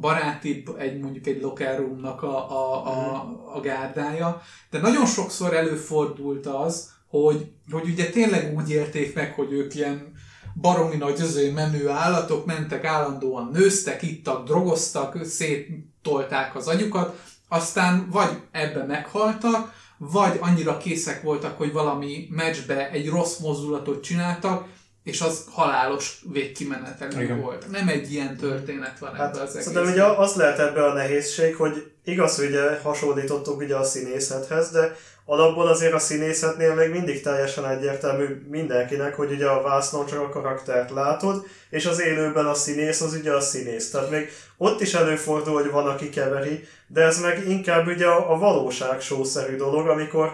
barátibb 0.00 0.76
egy 0.78 1.00
mondjuk 1.00 1.26
egy 1.26 1.40
locker 1.40 1.78
roomnak 1.78 2.22
a, 2.22 2.50
a, 2.50 2.86
a, 2.86 3.54
a 3.54 3.60
gárdája, 3.60 4.42
de 4.70 4.78
nagyon 4.78 5.06
sokszor 5.06 5.54
előfordult 5.54 6.46
az, 6.46 6.91
hogy, 7.20 7.46
hogy 7.70 7.88
ugye 7.88 8.10
tényleg 8.10 8.54
úgy 8.56 8.70
élték 8.70 9.14
meg, 9.14 9.32
hogy 9.32 9.52
ők 9.52 9.74
ilyen 9.74 10.12
baromi 10.54 10.96
nagy 10.96 11.20
öző 11.20 11.52
menő 11.52 11.88
állatok, 11.88 12.46
mentek 12.46 12.84
állandóan, 12.84 13.50
nőztek, 13.52 14.02
ittak, 14.02 14.46
drogoztak, 14.46 15.24
széttolták 15.24 16.56
az 16.56 16.68
agyukat, 16.68 17.20
aztán 17.48 18.08
vagy 18.10 18.30
ebbe 18.50 18.84
meghaltak, 18.84 19.72
vagy 19.98 20.38
annyira 20.40 20.76
készek 20.76 21.22
voltak, 21.22 21.56
hogy 21.56 21.72
valami 21.72 22.26
meccsbe 22.30 22.90
egy 22.90 23.08
rossz 23.08 23.38
mozdulatot 23.38 24.02
csináltak, 24.02 24.66
és 25.02 25.20
az 25.20 25.44
halálos 25.50 26.22
végkimenetelű 26.32 27.22
Igen. 27.22 27.40
volt. 27.40 27.70
Nem 27.70 27.88
egy 27.88 28.12
ilyen 28.12 28.36
történet 28.36 28.98
van 28.98 29.14
Hát 29.14 29.28
ebben 29.28 29.46
az 29.46 29.52
szerintem 29.52 29.82
egészben. 29.82 30.10
ugye 30.10 30.20
az 30.20 30.34
lehet 30.34 30.58
ebbe 30.58 30.84
a 30.84 30.92
nehézség, 30.92 31.54
hogy 31.54 31.92
igaz, 32.04 32.36
hogy 32.36 32.46
ugye 32.46 32.80
hasonlítottuk 32.82 33.60
ugye 33.60 33.76
a 33.76 33.84
színészethez, 33.84 34.70
de 34.70 34.96
alapból 35.24 35.66
azért 35.66 35.92
a 35.92 35.98
színészetnél 35.98 36.74
még 36.74 36.90
mindig 36.90 37.22
teljesen 37.22 37.68
egyértelmű 37.68 38.46
mindenkinek, 38.48 39.14
hogy 39.14 39.32
ugye 39.32 39.46
a 39.46 39.62
vásznon 39.62 40.06
csak 40.06 40.20
a 40.20 40.28
karaktert 40.28 40.90
látod, 40.90 41.46
és 41.70 41.86
az 41.86 42.00
élőben 42.00 42.46
a 42.46 42.54
színész 42.54 43.00
az 43.00 43.14
ugye 43.14 43.32
a 43.32 43.40
színész. 43.40 43.90
Tehát 43.90 44.10
még 44.10 44.30
ott 44.56 44.80
is 44.80 44.94
előfordul, 44.94 45.54
hogy 45.54 45.70
van, 45.70 45.86
aki 45.86 46.08
keveri, 46.08 46.64
de 46.86 47.02
ez 47.02 47.20
meg 47.20 47.48
inkább 47.48 47.86
ugye 47.86 48.06
a, 48.06 48.32
a 48.32 48.38
valóság 48.38 49.00
show-szerű 49.00 49.56
dolog, 49.56 49.88
amikor 49.88 50.32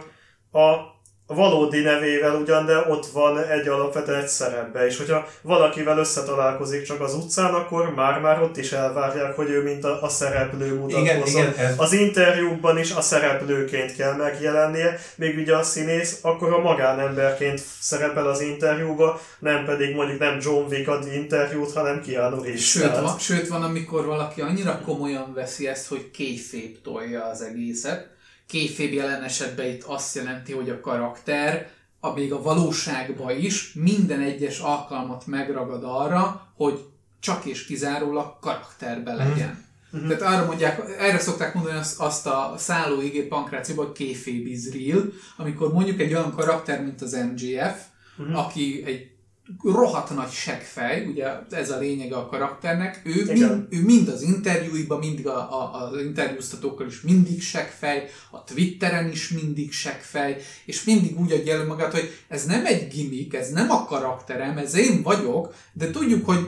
a 0.52 0.96
valódi 1.34 1.80
nevével 1.80 2.34
ugyan, 2.34 2.66
de 2.66 2.78
ott 2.88 3.06
van 3.06 3.38
egy 3.38 3.68
alapvetően 3.68 4.20
egy 4.20 4.28
szerepbe, 4.28 4.86
és 4.86 4.96
hogyha 4.96 5.26
valakivel 5.42 5.98
összetalálkozik 5.98 6.82
csak 6.82 7.00
az 7.00 7.14
utcán, 7.14 7.54
akkor 7.54 7.94
már-már 7.94 8.42
ott 8.42 8.56
is 8.56 8.72
elvárják, 8.72 9.36
hogy 9.36 9.50
ő 9.50 9.62
mint 9.62 9.84
a, 9.84 10.02
a 10.02 10.08
szereplő 10.08 10.74
mutatkozzon. 10.74 11.42
Igen, 11.42 11.52
igen, 11.52 11.74
Az 11.76 11.92
interjúkban 11.92 12.78
is 12.78 12.92
a 12.92 13.00
szereplőként 13.00 13.96
kell 13.96 14.14
megjelennie, 14.16 14.98
még 15.14 15.38
ugye 15.38 15.56
a 15.56 15.62
színész 15.62 16.18
akkor 16.22 16.52
a 16.52 16.60
magánemberként 16.60 17.62
szerepel 17.80 18.26
az 18.26 18.40
interjúba, 18.40 19.20
nem 19.38 19.64
pedig 19.64 19.94
mondjuk 19.94 20.18
nem 20.18 20.38
John 20.40 20.72
Wick 20.72 20.88
ad 20.88 21.06
interjút, 21.14 21.72
hanem 21.72 22.02
Keanu 22.02 22.42
Reeves. 22.42 22.70
Sőt 22.70 22.98
van, 22.98 23.18
sőt, 23.18 23.48
van, 23.48 23.62
amikor 23.62 24.04
valaki 24.04 24.40
annyira 24.40 24.80
komolyan 24.84 25.32
veszi 25.34 25.66
ezt, 25.66 25.88
hogy 25.88 26.10
kéjfép 26.10 26.82
tolja 26.82 27.24
az 27.24 27.42
egészet. 27.42 28.16
Kéjfép 28.48 28.92
jelen 28.92 29.22
esetben 29.22 29.66
itt 29.66 29.82
azt 29.82 30.14
jelenti, 30.14 30.52
hogy 30.52 30.70
a 30.70 30.80
karakter, 30.80 31.70
a 32.00 32.12
még 32.12 32.32
a 32.32 32.42
valóságban 32.42 33.38
is 33.38 33.72
minden 33.72 34.20
egyes 34.20 34.58
alkalmat 34.58 35.26
megragad 35.26 35.82
arra, 35.84 36.52
hogy 36.56 36.84
csak 37.20 37.44
és 37.44 37.66
kizárólag 37.66 38.38
karakterbe 38.40 39.14
legyen. 39.14 39.66
Uh-huh. 39.92 40.08
Tehát 40.08 40.34
arra 40.34 40.46
mondják, 40.46 40.82
erre 40.98 41.18
szokták 41.18 41.54
mondani 41.54 41.78
azt, 41.78 42.00
azt 42.00 42.26
a 42.26 42.54
szállóigét 42.56 43.28
pankrációban, 43.28 43.86
hogy 43.86 43.96
kayfabe 43.96 44.48
is 44.48 44.72
real, 44.72 45.12
amikor 45.36 45.72
mondjuk 45.72 46.00
egy 46.00 46.14
olyan 46.14 46.34
karakter, 46.34 46.82
mint 46.82 47.02
az 47.02 47.12
MGF, 47.12 47.82
uh-huh. 48.18 48.38
aki 48.38 48.82
egy 48.86 49.17
rohadt 49.62 50.14
nagy 50.14 50.30
seggfej, 50.30 51.06
ugye 51.06 51.26
ez 51.50 51.70
a 51.70 51.78
lényege 51.78 52.16
a 52.16 52.26
karakternek, 52.26 53.02
ő, 53.04 53.24
mind, 53.32 53.66
ő 53.70 53.84
mind 53.84 54.08
az 54.08 54.22
interjúiban, 54.22 54.98
mindig 54.98 55.26
a, 55.26 55.36
a, 55.36 55.82
az 55.82 56.00
interjúztatókkal 56.00 56.86
is 56.86 57.00
mindig 57.00 57.42
seggfej, 57.42 58.08
a 58.30 58.44
Twitteren 58.44 59.10
is 59.10 59.28
mindig 59.28 59.72
seggfej, 59.72 60.36
és 60.64 60.84
mindig 60.84 61.20
úgy 61.20 61.32
adja 61.32 61.54
elő 61.54 61.66
magát, 61.66 61.92
hogy 61.92 62.10
ez 62.28 62.44
nem 62.44 62.66
egy 62.66 62.88
gimmick, 62.88 63.34
ez 63.34 63.50
nem 63.50 63.70
a 63.70 63.84
karakterem, 63.84 64.58
ez 64.58 64.76
én 64.76 65.02
vagyok, 65.02 65.54
de 65.72 65.90
tudjuk, 65.90 66.24
hogy 66.24 66.46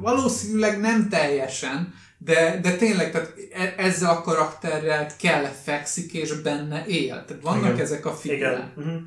valószínűleg 0.00 0.80
nem 0.80 1.08
teljesen, 1.08 1.94
de, 2.18 2.58
de 2.62 2.76
tényleg, 2.76 3.10
tehát 3.10 3.34
e, 3.52 3.74
ezzel 3.76 4.10
a 4.10 4.20
karakterrel 4.20 5.06
kell 5.18 5.44
fekszik, 5.44 6.12
és 6.12 6.32
benne 6.32 6.84
él. 6.86 7.24
Tehát 7.26 7.42
vannak 7.42 7.72
Igen. 7.72 7.80
ezek 7.80 8.06
a 8.06 8.12
figurák. 8.12 8.52
Igen. 8.52 8.72
Uh-huh. 8.76 9.02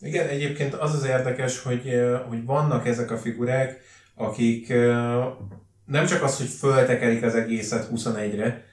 Igen, 0.00 0.28
egyébként 0.28 0.74
az 0.74 0.94
az 0.94 1.04
érdekes, 1.04 1.62
hogy, 1.62 2.00
hogy 2.28 2.44
vannak 2.44 2.86
ezek 2.86 3.10
a 3.10 3.16
figurák, 3.16 3.80
akik 4.14 4.68
nem 5.86 6.06
csak 6.06 6.22
az, 6.22 6.36
hogy 6.36 6.46
föltekerik 6.46 7.22
az 7.22 7.34
egészet 7.34 7.88
21-re, 7.94 8.64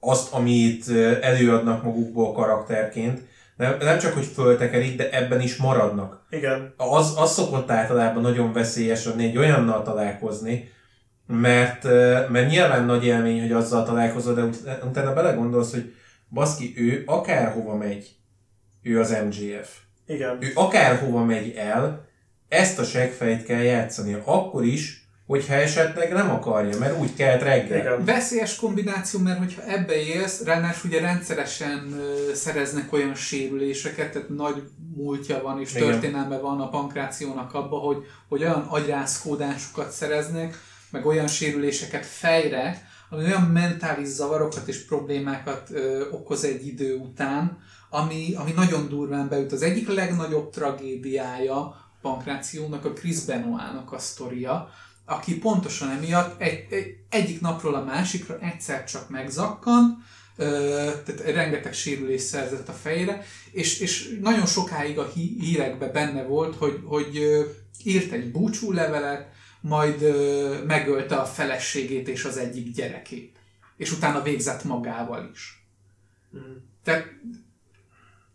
azt, 0.00 0.32
amit 0.32 0.90
előadnak 1.20 1.82
magukból 1.82 2.32
karakterként, 2.32 3.22
nem, 3.56 3.76
nem 3.80 3.98
csak, 3.98 4.12
hogy 4.12 4.24
föltekerik, 4.24 4.96
de 4.96 5.10
ebben 5.10 5.40
is 5.40 5.56
maradnak. 5.56 6.26
Igen. 6.30 6.74
Az, 6.76 7.14
az 7.16 7.32
szokott 7.32 7.70
általában 7.70 8.22
nagyon 8.22 8.52
veszélyes 8.52 9.04
lenni 9.04 9.24
egy 9.24 9.36
olyannal 9.36 9.82
találkozni, 9.82 10.70
mert, 11.26 11.84
mert 12.28 12.48
nyilván 12.48 12.84
nagy 12.84 13.04
élmény, 13.04 13.40
hogy 13.40 13.52
azzal 13.52 13.84
találkozol, 13.84 14.34
de 14.34 14.42
utána 14.84 15.12
belegondolsz, 15.12 15.70
hogy 15.70 15.94
baszki, 16.28 16.74
ő 16.76 17.02
akárhova 17.06 17.76
megy, 17.76 18.16
ő 18.82 19.00
az 19.00 19.16
MGF. 19.24 19.76
Igen. 20.08 20.38
Ő 20.40 20.50
akárhova 20.54 21.24
megy 21.24 21.54
el, 21.56 22.06
ezt 22.48 22.78
a 22.78 22.84
seggfejt 22.84 23.44
kell 23.44 23.62
játszani, 23.62 24.16
akkor 24.24 24.64
is, 24.64 25.08
hogyha 25.26 25.54
esetleg 25.54 26.12
nem 26.12 26.30
akarja, 26.30 26.78
mert 26.78 26.98
úgy 26.98 27.14
kelt 27.14 27.42
reggel. 27.42 27.78
Igen. 27.78 28.04
Veszélyes 28.04 28.56
kombináció, 28.56 29.20
mert 29.20 29.38
hogyha 29.38 29.62
ebbe 29.62 29.94
élsz, 29.94 30.42
ráadásul 30.44 30.90
ugye 30.90 31.00
rendszeresen 31.00 32.00
szereznek 32.34 32.92
olyan 32.92 33.14
sérüléseket, 33.14 34.12
tehát 34.12 34.28
nagy 34.28 34.62
múltja 34.96 35.42
van 35.42 35.60
és 35.60 35.74
Igen. 35.74 35.88
történelme 35.88 36.38
van 36.38 36.60
a 36.60 36.68
pankrációnak 36.68 37.54
abba, 37.54 37.76
hogy, 37.76 37.96
hogy 38.28 38.42
olyan 38.42 38.66
agyrázkódásokat 38.68 39.90
szereznek, 39.90 40.58
meg 40.90 41.06
olyan 41.06 41.26
sérüléseket 41.26 42.06
fejre, 42.06 42.86
ami 43.10 43.24
olyan 43.24 43.42
mentális 43.42 44.08
zavarokat 44.08 44.68
és 44.68 44.84
problémákat 44.84 45.70
ö, 45.70 46.08
okoz 46.10 46.44
egy 46.44 46.66
idő 46.66 46.94
után, 46.96 47.58
ami, 47.90 48.34
ami 48.34 48.52
nagyon 48.52 48.88
durván 48.88 49.28
beüt. 49.28 49.52
Az 49.52 49.62
egyik 49.62 49.88
legnagyobb 49.88 50.50
tragédiája 50.50 51.86
pankrációnak 52.00 52.84
a 52.84 52.92
Chris 52.92 53.20
Benoit-nak 53.20 53.92
a 53.92 53.98
sztoria, 53.98 54.70
aki 55.04 55.38
pontosan 55.38 55.90
emiatt 55.90 56.40
egy, 56.40 56.66
egy, 56.70 56.96
egyik 57.10 57.40
napról 57.40 57.74
a 57.74 57.84
másikra 57.84 58.38
egyszer 58.38 58.84
csak 58.84 59.08
megzakkan, 59.08 60.04
tehát 60.36 61.20
rengeteg 61.20 61.72
sérülés 61.72 62.20
szerzett 62.20 62.68
a 62.68 62.72
fejére, 62.72 63.24
és, 63.52 63.80
és 63.80 64.18
nagyon 64.20 64.46
sokáig 64.46 64.98
a 64.98 65.10
hírekben 65.40 65.92
benne 65.92 66.22
volt, 66.22 66.56
hogy, 66.56 66.80
hogy 66.84 67.18
írt 67.84 68.12
egy 68.12 68.30
búcsú 68.30 68.72
levelet, 68.72 69.28
majd 69.60 70.00
megölte 70.66 71.16
a 71.16 71.24
feleségét 71.24 72.08
és 72.08 72.24
az 72.24 72.36
egyik 72.36 72.74
gyerekét. 72.74 73.36
És 73.76 73.92
utána 73.92 74.22
végzett 74.22 74.64
magával 74.64 75.30
is. 75.32 75.66
Mm. 76.36 76.56
Tehát 76.84 77.06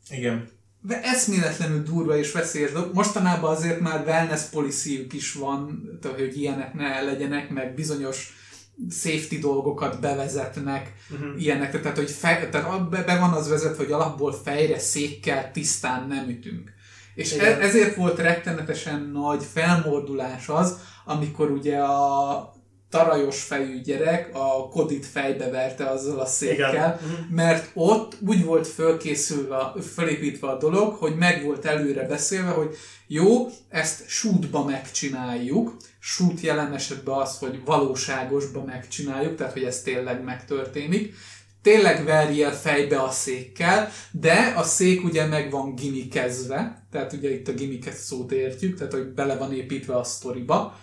igen. 0.10 0.50
De 0.82 1.02
eszméletlenül 1.02 1.84
durva 1.84 2.18
és 2.18 2.32
veszélyes 2.32 2.72
dolog. 2.72 2.94
Mostanában 2.94 3.56
azért 3.56 3.80
már 3.80 4.04
wellness 4.06 4.42
policy 4.52 5.08
is 5.12 5.34
van, 5.34 5.90
hogy 6.16 6.38
ilyenek 6.38 6.74
ne 6.74 7.02
legyenek, 7.02 7.50
meg 7.50 7.74
bizonyos 7.74 8.34
safety 8.90 9.40
dolgokat 9.40 10.00
bevezetnek, 10.00 10.94
uh-huh. 11.12 11.42
ilyenek, 11.42 11.82
tehát 11.82 11.98
hogy 11.98 12.12
fej, 12.12 12.50
tehát 12.50 12.90
be, 12.90 13.04
be 13.04 13.20
van 13.20 13.32
az 13.32 13.50
vezetve, 13.50 13.84
hogy 13.84 13.92
alapból 13.92 14.34
fejre 14.44 14.80
székkel 14.80 15.52
tisztán 15.52 16.08
nem 16.08 16.30
ütünk. 16.30 16.74
És 17.16 17.34
e, 17.34 17.62
ezért 17.62 17.96
volt 17.96 18.20
rettenetesen 18.20 19.10
nagy 19.14 19.44
felmordulás 19.54 20.50
az, 20.50 20.78
amikor 21.06 21.52
ugye 21.52 21.78
a 21.78 22.54
tarajos 22.94 23.42
fejű 23.42 23.82
gyerek 23.82 24.30
a 24.34 24.70
kodit 24.70 25.06
fejbe 25.06 25.50
verte 25.50 25.86
azzal 25.86 26.20
a 26.20 26.26
székkel, 26.26 26.74
Igen. 26.74 27.00
Mhm. 27.02 27.36
mert 27.36 27.72
ott 27.74 28.18
úgy 28.28 28.46
volt 28.46 28.68
fölkészülve, 28.68 29.74
fölépítve 29.94 30.48
a 30.48 30.58
dolog, 30.58 30.94
hogy 30.94 31.16
meg 31.16 31.44
volt 31.44 31.66
előre 31.66 32.08
beszélve, 32.08 32.50
hogy 32.50 32.76
jó, 33.08 33.50
ezt 33.70 34.04
shootba 34.08 34.64
megcsináljuk, 34.64 35.78
shoot 36.00 36.40
jelen 36.40 36.74
esetben 36.74 37.16
az, 37.16 37.38
hogy 37.38 37.62
valóságosba 37.66 38.64
megcsináljuk, 38.64 39.36
tehát 39.36 39.54
hogy 39.54 39.64
ez 39.64 39.82
tényleg 39.82 40.24
megtörténik, 40.24 41.14
tényleg 41.62 42.04
verjél 42.04 42.52
fejbe 42.52 43.02
a 43.02 43.12
székkel, 43.12 43.90
de 44.12 44.54
a 44.56 44.64
szék 44.64 45.04
ugye 45.04 45.26
meg 45.26 45.52
van 45.52 45.76
gimikezve, 45.76 46.86
tehát 46.92 47.14
ugye 47.14 47.34
itt 47.34 47.48
a 47.48 47.54
gimiket 47.54 47.98
szót 47.98 48.32
értjük, 48.32 48.78
tehát 48.78 48.94
hogy 48.94 49.08
bele 49.08 49.38
van 49.38 49.54
építve 49.54 49.96
a 49.98 50.04
sztoriba, 50.04 50.78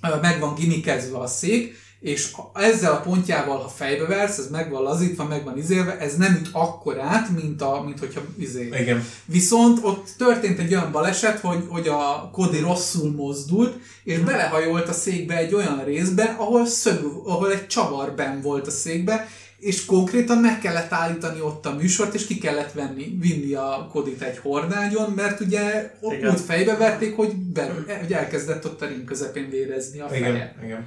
meg 0.00 0.40
van 0.40 0.54
gimikezve 0.54 1.18
a 1.18 1.26
szék, 1.26 1.76
és 2.00 2.32
ezzel 2.54 2.92
a 2.92 3.00
pontjával, 3.00 3.58
ha 3.58 3.68
fejbe 3.68 4.06
versz, 4.06 4.38
ez 4.38 4.50
meg 4.50 4.70
van 4.70 4.82
lazítva, 4.82 5.24
meg 5.24 5.44
van 5.44 5.58
izélve, 5.58 5.98
ez 5.98 6.16
nem 6.16 6.34
üt 6.34 6.48
akkor 6.52 6.98
át, 6.98 7.30
mint, 7.30 7.62
a, 7.62 7.82
mint 7.84 7.98
hogyha 7.98 8.20
izé. 8.38 8.66
Igen. 8.80 9.04
Viszont 9.24 9.78
ott 9.82 10.08
történt 10.16 10.58
egy 10.58 10.72
olyan 10.72 10.92
baleset, 10.92 11.40
hogy, 11.40 11.64
hogy 11.68 11.88
a 11.88 12.30
Kodi 12.32 12.58
rosszul 12.58 13.10
mozdult, 13.10 13.78
és 14.04 14.18
belehajolt 14.18 14.88
a 14.88 14.92
székbe 14.92 15.36
egy 15.36 15.54
olyan 15.54 15.84
részbe, 15.84 16.36
ahol, 16.38 16.66
szög, 16.66 17.22
ahol 17.24 17.52
egy 17.52 17.66
csavar 17.66 18.14
ben 18.14 18.40
volt 18.40 18.66
a 18.66 18.70
székbe, 18.70 19.28
és 19.58 19.84
konkrétan 19.84 20.38
meg 20.38 20.58
kellett 20.58 20.92
állítani 20.92 21.40
ott 21.40 21.66
a 21.66 21.74
műsort, 21.74 22.14
és 22.14 22.26
ki 22.26 22.38
kellett 22.38 22.72
venni, 22.72 23.16
vinni 23.20 23.54
a 23.54 23.88
kodit 23.92 24.22
egy 24.22 24.38
hordágyon, 24.38 25.10
mert 25.10 25.40
ugye 25.40 25.92
Igen. 26.10 26.32
úgy 26.32 26.40
fejbe 26.40 26.76
verték, 26.76 27.16
hogy, 27.16 27.36
be, 27.36 27.74
hogy 28.00 28.12
elkezdett 28.12 28.64
ott 28.64 28.82
a 28.82 28.86
ring 28.86 29.04
közepén 29.04 29.50
vérezni 29.50 30.00
a 30.00 30.08
feje. 30.08 30.28
Igen. 30.28 30.64
Igen. 30.64 30.86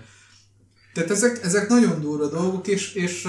Tehát 0.93 1.09
ezek, 1.09 1.39
ezek 1.43 1.69
nagyon 1.69 2.01
durva 2.01 2.27
dolgok, 2.27 2.67
és, 2.67 2.93
és 2.93 3.27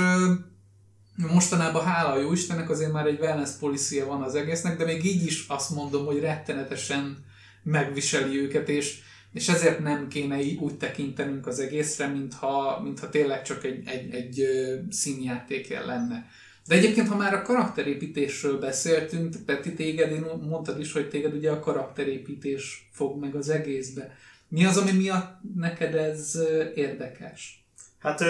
mostanában 1.17 1.85
hála 1.85 2.13
a 2.13 2.21
jó 2.21 2.33
Istennek 2.33 2.71
azért 2.71 2.93
már 2.93 3.07
egy 3.07 3.21
wellness 3.21 3.51
policia 3.61 4.07
van 4.07 4.23
az 4.23 4.35
egésznek, 4.35 4.79
de 4.79 4.85
még 4.85 5.05
így 5.05 5.27
is 5.27 5.45
azt 5.49 5.71
mondom, 5.71 6.07
hogy 6.07 6.21
rettenetesen 6.21 7.25
megviseli 7.63 8.41
őket, 8.41 8.69
és 8.69 8.99
és 9.33 9.49
ezért 9.49 9.79
nem 9.79 10.09
kéne 10.09 10.39
úgy 10.61 10.75
tekintenünk 10.75 11.47
az 11.47 11.59
egészre, 11.59 12.07
mintha, 12.07 12.81
mintha 12.83 13.09
tényleg 13.09 13.43
csak 13.43 13.65
egy, 13.65 13.83
egy, 13.87 14.15
egy 14.15 14.47
színjáték 14.91 15.79
lenne. 15.85 16.27
De 16.69 16.75
egyébként, 16.75 17.09
ha 17.09 17.17
már 17.17 17.35
a 17.35 17.43
karakterépítésről 17.43 18.59
beszéltünk, 18.59 19.35
Peti, 19.47 19.75
téged, 19.75 20.13
én 20.13 20.25
mondtad 20.49 20.81
is, 20.81 20.93
hogy 20.93 21.09
téged 21.09 21.35
ugye 21.35 21.51
a 21.51 21.61
karakterépítés 21.61 22.89
fog 22.93 23.21
meg 23.21 23.35
az 23.35 23.49
egészbe. 23.49 24.17
Mi 24.49 24.65
az, 24.65 24.77
ami 24.77 24.91
miatt 24.93 25.41
neked 25.57 25.95
ez 25.95 26.39
érdekes? 26.75 27.65
Hát 27.99 28.25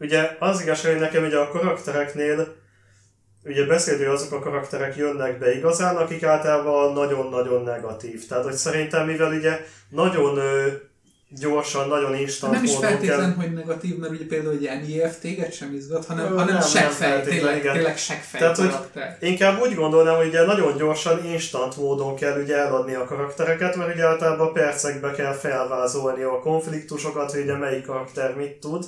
ugye 0.00 0.36
az 0.38 0.60
igazság, 0.60 0.92
hogy 0.92 1.00
nekem 1.00 1.24
ugye 1.24 1.36
a 1.36 1.48
karaktereknél 1.48 2.56
ugye 3.44 3.66
beszélő 3.66 4.10
azok 4.10 4.32
a 4.32 4.38
karakterek 4.38 4.96
jönnek 4.96 5.38
be 5.38 5.56
igazán, 5.56 5.96
akik 5.96 6.22
általában 6.22 6.92
nagyon-nagyon 6.92 7.62
negatív. 7.62 8.26
Tehát, 8.26 8.44
hogy 8.44 8.54
szerintem, 8.54 9.06
mivel 9.06 9.32
ugye 9.32 9.60
nagyon 9.88 10.38
gyorsan, 11.40 11.88
nagyon 11.88 12.16
instant 12.16 12.52
Nem 12.52 12.64
is 12.64 12.76
feltétlen, 12.76 13.18
kell... 13.18 13.44
hogy 13.44 13.52
negatív, 13.52 13.96
mert 13.96 14.12
ugye 14.12 14.26
például 14.26 14.58
egy 14.58 14.86
NIF 14.86 15.18
téged 15.20 15.52
sem 15.52 15.74
izgat, 15.74 16.04
hanem, 16.04 16.32
Ö, 16.32 16.36
hanem 16.36 16.60
seggfej, 16.60 17.22
tényleg, 17.22 17.56
igen. 17.56 17.74
tényleg 17.74 17.98
seggfej 17.98 18.40
Tehát, 18.40 18.56
hogy 18.56 18.72
inkább 19.20 19.60
úgy 19.60 19.74
gondolnám, 19.74 20.16
hogy 20.16 20.26
ugye 20.26 20.44
nagyon 20.44 20.76
gyorsan, 20.76 21.24
instant 21.24 21.76
módon 21.76 22.16
kell 22.16 22.42
ugye 22.42 22.56
eladni 22.56 22.94
a 22.94 23.04
karaktereket, 23.04 23.76
mert 23.76 23.94
ugye 23.94 24.06
általában 24.06 24.52
percekbe 24.52 25.10
kell 25.10 25.32
felvázolni 25.32 26.22
a 26.22 26.40
konfliktusokat, 26.40 27.30
hogy 27.30 27.42
ugye 27.42 27.56
melyik 27.56 27.86
karakter 27.86 28.34
mit 28.36 28.56
tud. 28.60 28.84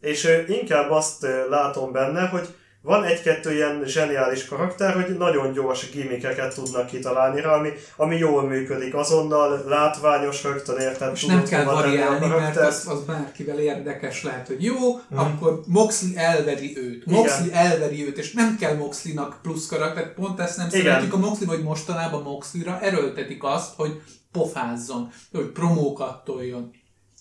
És 0.00 0.44
inkább 0.48 0.90
azt 0.90 1.26
látom 1.50 1.92
benne, 1.92 2.26
hogy 2.26 2.48
van 2.84 3.04
egy-kettő 3.04 3.54
ilyen 3.54 3.82
zseniális 3.86 4.44
karakter, 4.44 4.94
hogy 4.94 5.16
nagyon 5.16 5.52
gyors 5.52 5.90
gimikeket 5.90 6.54
tudnak 6.54 6.86
kitalálni 6.86 7.40
rá, 7.40 7.54
ami, 7.54 7.68
ami 7.96 8.16
jól 8.16 8.48
működik, 8.48 8.94
azonnal 8.94 9.64
látványos, 9.66 10.42
rögtön 10.42 10.78
érted, 10.78 11.10
És 11.14 11.24
nem 11.24 11.44
kell 11.44 11.64
variálni, 11.64 12.26
mert 12.26 12.56
az, 12.56 12.86
az 12.88 13.00
bárkivel 13.00 13.58
érdekes 13.58 14.22
lehet, 14.22 14.46
hogy 14.46 14.64
jó, 14.64 14.92
hmm. 14.92 15.18
akkor 15.18 15.60
Moxley 15.66 16.12
elveri 16.14 16.76
őt. 16.76 17.06
Moxley 17.06 17.46
Igen. 17.46 17.58
elveri 17.58 18.06
őt, 18.06 18.18
és 18.18 18.32
nem 18.32 18.56
kell 18.56 18.74
Moxley-nak 18.74 19.38
plusz 19.42 19.66
karakter, 19.66 20.14
pont 20.14 20.40
ezt 20.40 20.56
nem 20.56 20.66
Igen. 20.66 20.80
szeretjük 20.80 21.14
a 21.14 21.18
Moxley, 21.18 21.48
hogy 21.48 21.62
mostanában 21.62 22.22
Moxley-ra 22.22 22.80
erőltetik 22.80 23.44
azt, 23.44 23.72
hogy 23.76 24.00
pofázzon, 24.32 25.12
hogy 25.32 25.46
promókat 25.46 26.24
toljon. 26.24 26.70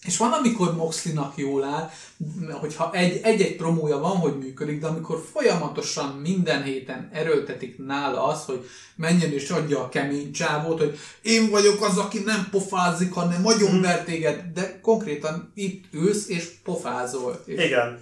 És 0.06 0.18
van, 0.18 0.32
amikor 0.32 0.76
Moxley-nak 0.76 1.38
jól 1.38 1.64
áll, 1.64 1.89
hogyha 2.51 2.89
egy- 2.93 3.20
egy-egy 3.24 3.56
promója 3.56 3.97
van, 3.97 4.16
hogy 4.18 4.38
működik, 4.38 4.80
de 4.80 4.88
amikor 4.88 5.24
folyamatosan 5.34 6.10
minden 6.16 6.64
héten 6.64 7.10
erőltetik 7.14 7.78
nála 7.86 8.24
az, 8.26 8.45
hogy 8.45 8.70
menjen 8.95 9.32
és 9.32 9.49
adja 9.49 9.80
a 9.84 9.89
kemény 9.89 10.32
csávót, 10.32 10.80
hogy 10.80 10.97
én 11.22 11.49
vagyok 11.49 11.82
az, 11.86 11.97
aki 11.97 12.20
nem 12.20 12.47
pofázik, 12.51 13.14
hanem 13.14 13.41
nagyon 13.41 13.82
ver 13.82 14.04
téged, 14.04 14.41
de 14.54 14.80
konkrétan 14.82 15.51
itt 15.56 15.84
ülsz 15.91 16.28
és 16.30 16.51
pofázol. 16.64 17.41
És 17.45 17.64
Igen. 17.66 17.99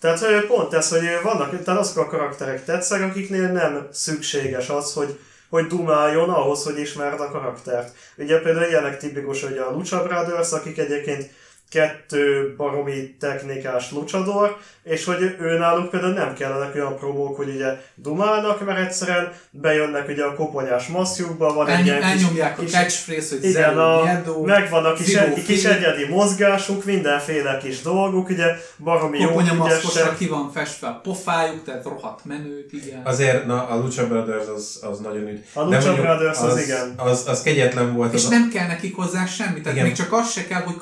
Tehát 0.00 0.18
hogy 0.18 0.46
pont 0.46 0.72
ez, 0.72 0.88
hogy 0.88 1.02
vannak, 1.22 1.50
tehát 1.64 1.80
azok 1.80 1.96
a 1.96 2.06
karakterek 2.06 2.64
tetszek, 2.64 3.02
akiknél 3.02 3.52
nem 3.52 3.88
szükséges 3.92 4.68
az, 4.68 4.92
hogy, 4.92 5.18
hogy 5.48 5.66
dumáljon 5.66 6.30
ahhoz, 6.30 6.64
hogy 6.64 6.78
ismerd 6.78 7.20
a 7.20 7.30
karaktert. 7.30 7.94
Ugye 8.16 8.40
például 8.40 8.68
ilyenek 8.68 8.98
tipikus, 8.98 9.42
hogy 9.42 9.58
a 9.58 9.70
Lucha 9.70 10.02
Brothers, 10.02 10.52
akik 10.52 10.78
egyébként 10.78 11.30
kettő 11.70 12.54
baromi 12.56 13.16
technikás 13.20 13.90
luchador, 13.92 14.56
és 14.84 15.04
hogy 15.04 15.36
ő 15.40 15.58
náluk 15.58 15.90
például 15.90 16.12
nem 16.12 16.34
kellenek 16.34 16.74
olyan 16.74 16.96
promók, 16.96 17.36
hogy 17.36 17.48
ugye 17.48 17.80
dumálnak, 17.94 18.64
mert 18.64 18.78
egyszerűen 18.78 19.32
bejönnek 19.50 20.08
ugye 20.08 20.24
a 20.24 20.34
koponyás 20.34 20.86
maszkjukba, 20.86 21.54
van 21.54 21.66
egy 21.66 21.74
Elny- 21.74 21.84
ilyen 21.84 22.00
kis, 22.00 22.10
elnyomják 22.10 22.58
a 22.58 22.62
kis 22.62 22.70
catchphrase, 22.70 23.28
hogy 23.28 23.44
igen, 23.44 23.52
Zero 23.52 23.80
a, 23.80 24.04
Miedo, 24.04 24.42
megvan 24.42 24.84
a 24.84 24.92
kis, 24.92 25.06
Zero 25.06 25.34
egy, 25.34 25.44
kis 25.44 25.64
egyedi 25.64 26.04
mozgásuk, 26.04 26.84
mindenféle 26.84 27.58
kis 27.62 27.80
dolguk, 27.82 28.28
ugye 28.28 28.44
baromi 28.78 29.18
jó 29.18 29.40
ügyesek. 29.40 30.16
ki 30.16 30.26
van 30.26 30.50
festve 30.52 30.86
a 30.86 31.00
pofájuk, 31.02 31.64
tehát 31.64 31.84
rohadt 31.84 32.24
menőt, 32.24 32.72
igen. 32.72 33.00
Azért 33.04 33.46
na, 33.46 33.68
a 33.68 33.76
Lucha 33.76 34.06
Brothers 34.06 34.46
az, 34.56 34.80
az 34.90 34.98
nagyon 34.98 35.28
ügy. 35.28 35.44
A 35.52 35.60
Lucha 35.60 35.78
mondjuk 35.78 36.06
Brothers 36.06 36.40
az 36.40 36.60
igen. 36.60 36.94
Az, 36.96 37.24
az 37.28 37.42
kegyetlen 37.42 37.94
volt. 37.94 38.14
És 38.14 38.24
az 38.24 38.30
nem 38.30 38.48
kell 38.48 38.66
nekik 38.66 38.96
hozzá 38.96 39.26
semmit, 39.26 39.62
tehát 39.62 39.76
Igen. 39.76 39.86
még 39.86 39.96
csak 39.96 40.12
az 40.12 40.30
se 40.30 40.46
kell, 40.46 40.60
hogy 40.60 40.76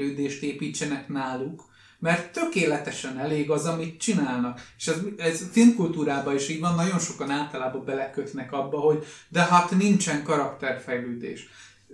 karakterfejlődést 0.00 0.42
építsenek 0.42 1.08
náluk, 1.08 1.64
mert 1.98 2.32
tökéletesen 2.32 3.18
elég 3.18 3.50
az, 3.50 3.66
amit 3.66 4.00
csinálnak. 4.00 4.60
És 4.78 4.86
ez, 4.86 4.98
ez 5.16 5.48
filmkultúrában 5.52 6.34
is 6.34 6.48
így 6.48 6.60
van, 6.60 6.74
nagyon 6.74 6.98
sokan 6.98 7.30
általában 7.30 7.84
belekötnek 7.84 8.52
abba, 8.52 8.78
hogy 8.78 9.06
de 9.28 9.40
hát 9.42 9.70
nincsen 9.70 10.22
karakterfejlődés. 10.22 11.48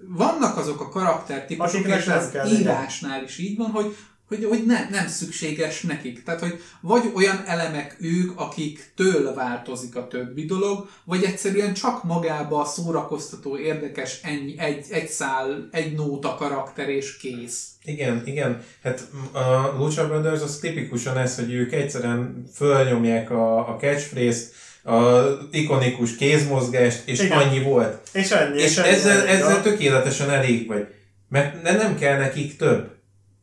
Vannak 0.08 0.56
azok 0.56 0.80
a 0.80 0.88
karaktertípusok, 0.88 1.86
és 1.86 2.06
ez 2.06 2.30
kell, 2.30 2.50
írásnál 2.50 3.22
is 3.22 3.38
így 3.38 3.56
van, 3.56 3.70
hogy 3.70 3.96
hogy, 4.28 4.44
hogy 4.44 4.66
ne, 4.66 4.88
nem 4.90 5.06
szükséges 5.06 5.82
nekik. 5.82 6.22
Tehát, 6.22 6.40
hogy 6.40 6.60
vagy 6.80 7.10
olyan 7.14 7.42
elemek 7.46 7.96
ők, 8.00 8.40
akik 8.40 8.92
től 8.96 9.34
változik 9.34 9.96
a 9.96 10.08
többi 10.08 10.44
dolog, 10.44 10.88
vagy 11.04 11.24
egyszerűen 11.24 11.74
csak 11.74 12.04
magába 12.04 12.60
a 12.60 12.64
szórakoztató, 12.64 13.58
érdekes 13.58 14.20
ennyi, 14.22 14.58
egy, 14.58 14.86
egy 14.90 15.08
szál, 15.08 15.68
egy 15.70 15.94
nóta 15.94 16.34
karakter 16.34 16.88
és 16.88 17.16
kész. 17.16 17.68
Igen, 17.84 18.22
igen. 18.24 18.62
Hát 18.82 19.08
a 19.32 19.74
Lucha 19.78 20.06
Brothers 20.06 20.42
az 20.42 20.58
tipikusan 20.58 21.18
ez, 21.18 21.36
hogy 21.36 21.52
ők 21.52 21.72
egyszerűen 21.72 22.44
fölnyomják 22.54 23.30
a, 23.30 23.58
a 23.58 23.76
catchphrase-t, 23.80 24.54
a 24.86 25.22
ikonikus 25.50 26.16
kézmozgást, 26.16 27.02
és 27.04 27.20
Igen. 27.20 27.38
annyi 27.38 27.62
volt. 27.62 28.08
És 28.12 28.30
ennyi, 28.30 28.60
És 28.60 28.76
ennyi, 28.76 28.88
ezzel, 28.88 29.20
ennyi, 29.20 29.28
ezzel 29.30 29.62
tökéletesen 29.62 30.30
elég 30.30 30.66
vagy. 30.66 30.86
Mert 31.28 31.62
ne- 31.62 31.76
nem 31.76 31.98
kell 31.98 32.18
nekik 32.18 32.56
több. 32.56 32.95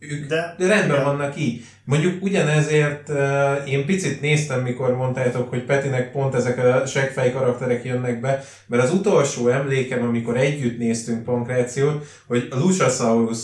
Ők 0.09 0.25
De- 0.25 0.55
rendben 0.57 0.85
igen. 0.85 1.03
vannak 1.03 1.39
így. 1.39 1.63
Mondjuk 1.85 2.23
ugyanezért 2.23 3.09
uh, 3.09 3.69
én 3.69 3.85
picit 3.85 4.21
néztem, 4.21 4.61
mikor 4.61 4.95
mondtátok, 4.95 5.49
hogy 5.49 5.63
Petinek 5.63 6.11
pont 6.11 6.35
ezek 6.35 6.57
a 6.57 6.85
seggfej 6.85 7.31
karakterek 7.31 7.83
jönnek 7.83 8.19
be, 8.19 8.43
mert 8.67 8.83
az 8.83 8.93
utolsó 8.93 9.47
emlékem, 9.47 10.03
amikor 10.03 10.37
együtt 10.37 10.77
néztünk 10.77 11.23
Pankrációt, 11.23 12.05
hogy 12.27 12.47
a 12.51 12.57
Luchasaurus 12.57 13.39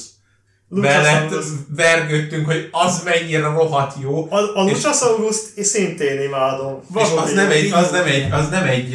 mellett 0.69 1.33
vergődtünk, 1.75 2.45
hogy 2.45 2.67
az 2.71 3.01
mennyire 3.03 3.47
rohadt 3.47 3.95
jó, 4.01 4.27
A, 4.31 4.37
a 4.37 4.65
És- 4.65 4.71
Luchasaurus-t 4.71 5.63
szintén 5.63 6.21
imádom. 6.21 6.79
és 6.95 7.07
az 7.23 7.31
nem 7.33 7.49
egy, 7.49 7.71
az 7.71 7.91
nem 7.91 8.05
egy, 8.05 8.31
az 8.31 8.49
nem 8.49 8.63
egy, 8.63 8.89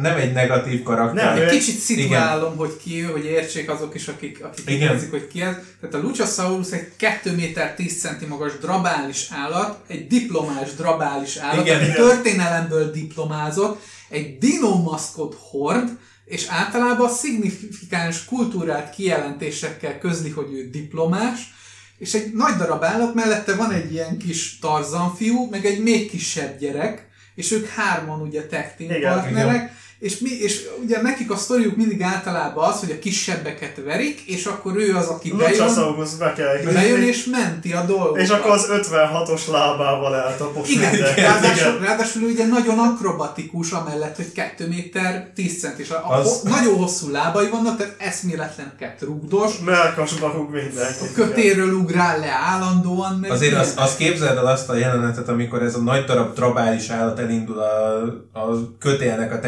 nem 0.00 0.16
egy 0.16 0.32
negatív 0.32 0.82
karakter. 0.82 1.34
Nem, 1.34 1.42
Egy 1.44 1.50
kicsit 1.50 1.78
szituálom, 1.78 2.56
hogy 2.56 2.76
ki 2.82 3.02
ő, 3.02 3.04
hogy 3.04 3.24
értsék 3.24 3.70
azok 3.70 3.94
is, 3.94 4.08
akik, 4.08 4.44
akik 4.44 4.68
érzik, 4.80 5.10
hogy 5.10 5.26
ki 5.26 5.40
ez. 5.42 5.54
Tehát 5.80 5.94
a 5.94 5.98
Luchasaurus 6.08 6.70
egy 6.70 6.88
2 6.96 7.34
méter 7.34 7.74
10 7.74 8.00
centi 8.00 8.26
magas 8.26 8.52
drabális 8.60 9.28
állat, 9.42 9.78
egy 9.86 10.06
diplomás 10.06 10.74
drabális 10.76 11.36
állat, 11.36 11.64
Igen, 11.66 11.76
aki 11.76 11.84
igen. 11.84 11.96
történelemből 11.96 12.90
diplomázott, 12.90 13.80
egy 14.08 14.38
dinómaszkot 14.38 15.36
hord, 15.50 15.88
és 16.30 16.46
általában 16.48 17.08
szignifikáns 17.08 18.24
kultúrát 18.24 18.94
kijelentésekkel 18.94 19.98
közli, 19.98 20.30
hogy 20.30 20.52
ő 20.52 20.68
diplomás, 20.70 21.54
és 21.98 22.14
egy 22.14 22.32
nagy 22.32 22.54
darab 22.54 22.84
állat 22.84 23.14
mellette 23.14 23.54
van 23.54 23.70
egy 23.70 23.92
ilyen 23.92 24.18
kis 24.18 24.58
Tarzan 24.58 25.14
fiú, 25.14 25.48
meg 25.50 25.64
egy 25.64 25.82
még 25.82 26.10
kisebb 26.10 26.58
gyerek, 26.58 27.08
és 27.34 27.52
ők 27.52 27.66
hárman 27.66 28.20
ugye 28.20 28.46
tag 28.46 28.74
team 28.76 28.90
Igen, 28.90 29.14
partnerek, 29.14 29.72
és, 30.00 30.18
mi, 30.18 30.30
és 30.30 30.66
ugye 30.82 31.02
nekik 31.02 31.30
a 31.30 31.36
sztoriuk 31.36 31.76
mindig 31.76 32.02
általában 32.02 32.68
az, 32.68 32.80
hogy 32.80 32.90
a 32.90 32.98
kisebbeket 32.98 33.80
verik, 33.84 34.20
és 34.26 34.44
akkor 34.44 34.76
ő 34.76 34.94
az, 34.96 35.06
aki 35.06 35.32
bejön, 35.32 35.74
be 36.18 36.32
kell 36.32 36.72
bejön 36.72 37.02
és 37.02 37.24
menti 37.24 37.72
a 37.72 37.84
dolgokat. 37.84 38.20
és 38.20 38.28
akkor 38.28 38.50
az 38.50 38.66
56-os 38.70 39.46
lábával 39.50 40.16
eltapos 40.16 40.68
igen, 40.70 40.90
mindenkit. 40.90 41.24
ráadásul, 41.24 41.72
Igen. 41.72 41.80
ráadásul 41.86 42.22
ugye 42.22 42.46
nagyon 42.46 42.78
akrobatikus, 42.78 43.70
amellett, 43.70 44.16
hogy 44.16 44.32
2 44.32 44.68
méter 44.68 45.30
10 45.34 45.60
cent, 45.60 45.78
és 45.78 45.90
a, 45.90 46.02
a 46.08 46.12
Az- 46.12 46.42
ho, 46.42 46.48
nagyon 46.48 46.74
hosszú 46.74 47.10
lábai 47.10 47.48
vannak, 47.48 47.76
tehát 47.76 47.94
eszméletlenket 47.98 49.00
rugdos, 49.00 49.58
Melkasba 49.64 50.32
rúg 50.32 50.50
mindenkit. 50.50 51.00
a 51.00 51.14
kötéről 51.14 51.72
ugrál 51.72 52.18
le 52.18 52.30
állandóan, 52.50 53.18
meg 53.20 53.30
Azért 53.30 53.54
azt, 53.54 53.78
azt 53.78 53.96
képzeld 53.96 54.36
el 54.36 54.46
azt 54.46 54.68
a 54.68 54.74
jelenetet, 54.76 55.28
amikor 55.28 55.62
ez 55.62 55.74
a 55.74 55.80
nagy 55.80 56.04
darab 56.04 56.34
trabális 56.34 56.88
állat 56.88 57.18
elindul 57.18 57.58
a, 57.58 58.02
a 58.32 58.76
kötélnek 58.78 59.32
a 59.32 59.38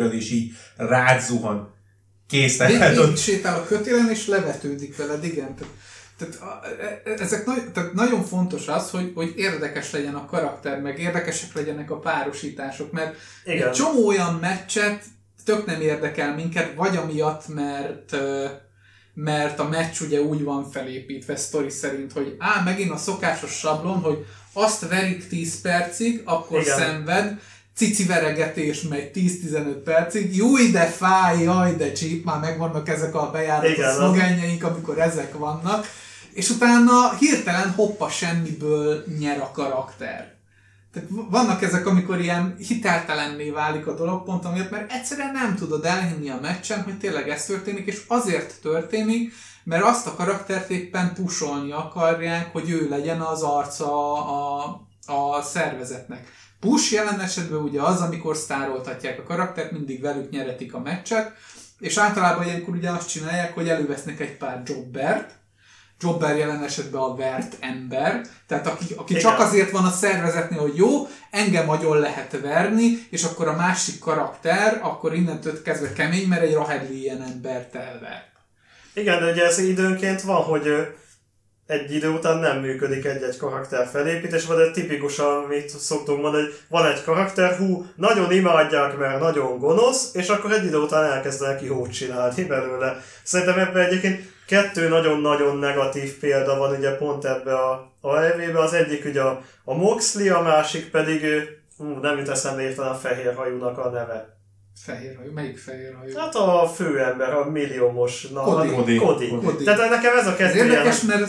tetejéről, 0.00 0.12
és 0.12 0.30
így 0.30 0.52
rád 0.76 1.20
zuhan. 1.20 1.74
Kész, 2.28 2.56
tehát 2.56 2.96
ott 2.98 3.18
sétál 3.18 3.58
a 3.58 3.64
kötélen, 3.64 4.10
és 4.10 4.26
levetődik 4.26 4.96
veled, 4.96 5.24
igen. 5.24 5.54
Tehát, 5.54 5.72
tehát 6.18 6.34
a- 6.40 6.66
e- 6.82 7.22
ezek 7.22 7.46
nagy, 7.46 7.72
tehát 7.72 7.92
nagyon 7.92 8.24
fontos 8.24 8.68
az, 8.68 8.90
hogy, 8.90 9.12
hogy 9.14 9.32
érdekes 9.36 9.90
legyen 9.90 10.14
a 10.14 10.26
karakter, 10.26 10.80
meg 10.80 10.98
érdekesek 10.98 11.54
legyenek 11.54 11.90
a 11.90 11.98
párosítások, 11.98 12.92
mert 12.92 13.16
Igen. 13.44 13.68
egy 13.68 13.74
csomó 13.74 14.06
olyan 14.06 14.34
meccset 14.34 15.04
tök 15.44 15.66
nem 15.66 15.80
érdekel 15.80 16.34
minket, 16.34 16.74
vagy 16.74 16.96
amiatt, 16.96 17.48
mert 17.48 18.16
mert 19.14 19.58
a 19.58 19.68
meccs 19.68 20.00
ugye 20.00 20.20
úgy 20.20 20.42
van 20.42 20.70
felépítve 20.70 21.36
sztori 21.36 21.70
szerint, 21.70 22.12
hogy 22.12 22.36
á, 22.38 22.62
megint 22.64 22.90
a 22.90 22.96
szokásos 22.96 23.50
sablon, 23.50 24.00
hogy 24.00 24.26
azt 24.52 24.88
verik 24.88 25.28
10 25.28 25.60
percig, 25.60 26.22
akkor 26.24 26.60
Igen. 26.60 26.78
szenved, 26.78 27.40
cici 27.80 28.04
veregetés 28.04 28.82
megy 28.82 29.10
10-15 29.14 29.82
percig, 29.84 30.36
júj, 30.36 30.70
de 30.70 30.86
fáj, 30.86 31.42
jaj, 31.42 31.74
de 31.76 31.92
csíp, 31.92 32.24
már 32.24 32.40
megvannak 32.40 32.88
ezek 32.88 33.14
a 33.14 33.30
az- 33.30 33.94
szlogenjeink, 33.94 34.62
amikor 34.64 34.98
ezek 34.98 35.38
vannak, 35.38 35.86
és 36.32 36.50
utána 36.50 37.16
hirtelen 37.18 37.70
hoppa 37.70 38.08
semmiből 38.08 39.04
nyer 39.18 39.40
a 39.40 39.50
karakter. 39.54 40.34
Tehát 40.92 41.08
vannak 41.30 41.62
ezek, 41.62 41.86
amikor 41.86 42.20
ilyen 42.20 42.56
hiteltelenné 42.58 43.50
válik 43.50 43.86
a 43.86 43.94
dolog 43.94 44.24
pont 44.24 44.44
amiatt, 44.44 44.70
mert 44.70 44.92
egyszerűen 44.92 45.32
nem 45.32 45.56
tudod 45.56 45.84
elhinni 45.84 46.28
a 46.28 46.38
meccsen, 46.42 46.82
hogy 46.82 46.98
tényleg 46.98 47.28
ez 47.28 47.44
történik, 47.44 47.86
és 47.86 48.02
azért 48.06 48.60
történik, 48.62 49.32
mert 49.64 49.84
azt 49.84 50.06
a 50.06 50.14
karaktert 50.14 50.70
éppen 50.70 51.14
pusolni 51.14 51.72
akarják, 51.72 52.52
hogy 52.52 52.70
ő 52.70 52.88
legyen 52.88 53.20
az 53.20 53.42
arca 53.42 54.12
a, 54.14 54.64
a 55.06 55.42
szervezetnek. 55.42 56.38
Push 56.60 56.92
jelen 56.92 57.20
esetben 57.20 57.58
ugye 57.58 57.82
az, 57.82 58.00
amikor 58.00 58.36
sztároltatják 58.36 59.18
a 59.18 59.22
karaktert, 59.22 59.70
mindig 59.70 60.00
velük 60.00 60.30
nyeretik 60.30 60.74
a 60.74 60.80
meccset, 60.80 61.32
és 61.78 61.96
általában 61.96 62.46
ilyenkor 62.46 62.74
ugye 62.74 62.90
azt 62.90 63.08
csinálják, 63.08 63.54
hogy 63.54 63.68
elővesznek 63.68 64.20
egy 64.20 64.36
pár 64.36 64.62
jobbert, 64.64 65.38
Jobber 66.02 66.36
jelen 66.36 66.62
esetben 66.62 67.00
a 67.00 67.14
vert 67.14 67.56
ember, 67.60 68.20
tehát 68.46 68.66
aki, 68.66 68.94
aki 68.96 69.12
Igen. 69.12 69.24
csak 69.24 69.40
azért 69.40 69.70
van 69.70 69.84
a 69.84 69.90
szervezetnél, 69.90 70.60
hogy 70.60 70.76
jó, 70.76 71.08
engem 71.30 71.68
agyon 71.70 71.98
lehet 71.98 72.40
verni, 72.40 73.06
és 73.10 73.24
akkor 73.24 73.48
a 73.48 73.56
másik 73.56 73.98
karakter, 73.98 74.80
akkor 74.82 75.14
innentől 75.14 75.62
kezdve 75.62 75.92
kemény, 75.92 76.28
mert 76.28 76.42
egy 76.42 76.54
Rahedli 76.54 77.00
ilyen 77.00 77.22
embert 77.22 77.74
elver. 77.74 78.24
Igen, 78.94 79.20
de 79.20 79.30
ugye 79.30 79.44
ez 79.44 79.58
időnként 79.58 80.22
van, 80.22 80.42
hogy 80.42 80.64
egy 81.70 81.94
idő 81.94 82.08
után 82.08 82.38
nem 82.38 82.60
működik 82.60 83.04
egy-egy 83.04 83.36
karakter 83.36 83.86
felépítés, 83.86 84.46
vagy 84.46 84.60
egy 84.60 84.72
tipikusan, 84.72 85.44
amit 85.44 85.68
szoktunk 85.68 86.22
mondani, 86.22 86.42
hogy 86.42 86.54
van 86.68 86.86
egy 86.86 87.04
karakter, 87.04 87.56
hú, 87.56 87.86
nagyon 87.96 88.32
imádják, 88.32 88.98
mert 88.98 89.20
nagyon 89.20 89.58
gonosz, 89.58 90.14
és 90.14 90.28
akkor 90.28 90.52
egy 90.52 90.64
idő 90.64 90.76
után 90.76 91.12
elkezdenek 91.12 91.62
jót 91.62 91.92
csinálni 91.92 92.44
belőle. 92.44 93.02
Szerintem 93.22 93.58
ebben 93.58 93.86
egyébként 93.86 94.22
kettő 94.46 94.88
nagyon-nagyon 94.88 95.58
negatív 95.58 96.18
példa 96.18 96.56
van 96.56 96.76
ugye 96.76 96.96
pont 96.96 97.24
ebbe 97.24 97.54
a, 97.54 97.92
a 98.00 98.16
EV-be. 98.16 98.60
Az 98.60 98.72
egyik 98.72 99.04
ugye 99.04 99.20
a, 99.20 99.42
a 99.64 99.74
Moxley, 99.74 100.34
a 100.34 100.42
másik 100.42 100.90
pedig, 100.90 101.24
hú, 101.76 101.84
nem 101.84 102.18
jut 102.18 102.28
eszembe 102.28 102.72
a 102.76 102.94
fehér 102.94 103.34
hajúnak 103.34 103.78
a 103.78 103.90
neve. 103.90 104.39
Fehérhajú. 104.84 105.32
Melyik 105.32 105.58
fehérhajú? 105.58 106.16
Hát 106.16 106.34
a 106.34 106.70
főember, 106.74 107.32
a 107.34 107.50
milliómos... 107.50 108.26
Na, 108.28 108.42
Cody. 108.42 108.68
Cody. 108.68 108.96
Cody. 108.96 109.28
Cody. 109.44 109.64
Tehát 109.64 109.90
nekem 109.90 110.18
ez 110.18 110.26
a 110.26 110.30
Ez 110.30 110.36
kettő 110.36 110.56
érdekes, 110.56 111.00
mert 111.00 111.26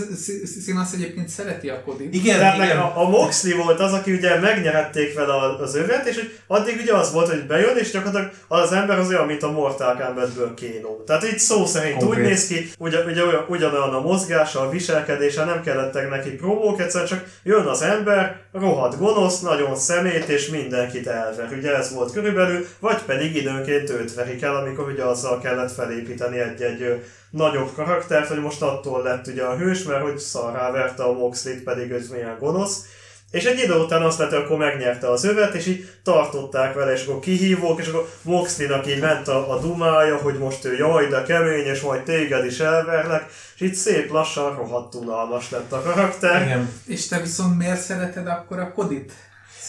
Színasz 0.61 0.93
egyébként 0.93 1.29
szereti 1.29 1.69
a 1.69 1.81
kodit. 1.81 2.13
Igen, 2.13 2.39
Tehát 2.39 2.55
igen. 2.55 2.67
meg 2.67 2.77
a, 2.77 3.01
a 3.01 3.09
Moxley 3.09 3.63
volt 3.63 3.79
az, 3.79 3.93
aki 3.93 4.13
ugye 4.13 4.39
megnyerették 4.39 5.13
vele 5.15 5.33
az 5.59 5.75
övet, 5.75 6.07
és 6.07 6.15
hogy 6.15 6.31
addig 6.47 6.79
ugye 6.81 6.93
az 6.93 7.13
volt, 7.13 7.29
hogy 7.29 7.45
bejön, 7.45 7.77
és 7.77 7.91
gyakorlatilag 7.91 8.33
az 8.47 8.71
ember 8.71 8.99
az 8.99 9.09
olyan, 9.09 9.25
mint 9.25 9.43
a 9.43 9.51
Mortal 9.51 9.95
Kombatből 9.95 10.53
Kano. 10.59 11.03
Tehát 11.05 11.23
így 11.23 11.39
szó 11.39 11.65
szerint 11.65 11.97
Konkrét. 11.97 12.23
úgy 12.23 12.29
néz 12.29 12.47
ki, 12.47 12.69
ugye, 12.77 13.03
ugye 13.03 13.25
olyan, 13.25 13.45
ugyanolyan 13.47 13.93
a 13.93 14.01
mozgása, 14.01 14.59
a 14.59 14.69
viselkedése, 14.69 15.45
nem 15.45 15.61
kellettek 15.61 16.09
neki 16.09 16.29
promók, 16.29 16.81
egyszer 16.81 17.07
csak 17.07 17.23
jön 17.43 17.65
az 17.65 17.81
ember, 17.81 18.39
rohadt 18.51 18.97
gonosz, 18.97 19.39
nagyon 19.39 19.75
szemét, 19.75 20.27
és 20.27 20.47
mindenkit 20.49 21.07
elver. 21.07 21.49
Ugye 21.57 21.75
ez 21.75 21.93
volt 21.93 22.11
körülbelül, 22.11 22.67
vagy 22.79 23.01
pedig 23.01 23.39
időnként 23.41 23.89
őt 23.89 24.13
verik 24.13 24.41
el, 24.41 24.55
amikor 24.55 24.87
ugye 24.87 25.03
azzal 25.03 25.39
kellett 25.39 25.71
felépíteni 25.71 26.39
egy-egy 26.39 27.03
nagyobb 27.29 27.73
karaktert, 27.75 28.27
hogy 28.27 28.41
most 28.41 28.61
attól 28.61 29.01
lett 29.03 29.27
ugye 29.27 29.43
a 29.43 29.57
hős, 29.57 29.83
mert 29.83 30.01
hogy 30.01 30.17
szarrá 30.17 30.71
verte 30.71 31.03
a 31.03 31.13
Moxley-t, 31.13 31.63
pedig 31.63 31.91
ez 31.91 32.09
milyen 32.09 32.37
gonosz. 32.39 32.85
És 33.31 33.43
egy 33.43 33.59
idő 33.59 33.73
után 33.73 34.01
azt 34.01 34.19
lett, 34.19 34.29
hogy 34.29 34.39
akkor 34.39 34.57
megnyerte 34.57 35.09
az 35.09 35.23
övet, 35.23 35.53
és 35.53 35.65
így 35.65 35.89
tartották 36.03 36.73
vele, 36.73 36.91
és 36.91 37.05
akkor 37.05 37.19
kihívók, 37.19 37.79
és 37.79 37.87
akkor 37.87 38.09
Moxley-nak 38.21 38.87
így 38.87 38.99
ment 38.99 39.27
a, 39.27 39.51
a 39.51 39.59
dumája, 39.59 40.17
hogy 40.17 40.37
most 40.37 40.65
ő 40.65 40.75
jaj, 40.75 41.07
de 41.07 41.23
kemény, 41.23 41.65
és 41.65 41.81
majd 41.81 42.03
téged 42.03 42.45
is 42.45 42.59
elverlek, 42.59 43.25
és 43.55 43.61
így 43.61 43.73
szép 43.73 44.11
lassan 44.11 44.55
rohadt 44.55 44.95
unalmas 44.95 45.49
lett 45.49 45.71
a 45.71 45.81
karakter. 45.81 46.41
igen. 46.41 46.69
És 46.85 47.07
te 47.07 47.19
viszont 47.19 47.57
miért 47.57 47.81
szereted 47.81 48.27
akkor 48.27 48.59
a 48.59 48.71
kodit? 48.71 49.11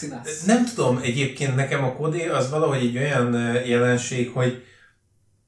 Színasz. 0.03 0.43
Nem 0.45 0.65
tudom, 0.75 0.99
egyébként 1.03 1.55
nekem 1.55 1.83
a 1.83 1.93
kodé 1.93 2.27
az 2.27 2.49
valahogy 2.49 2.79
egy 2.85 2.97
olyan 2.97 3.33
jelenség, 3.65 4.31
hogy 4.33 4.63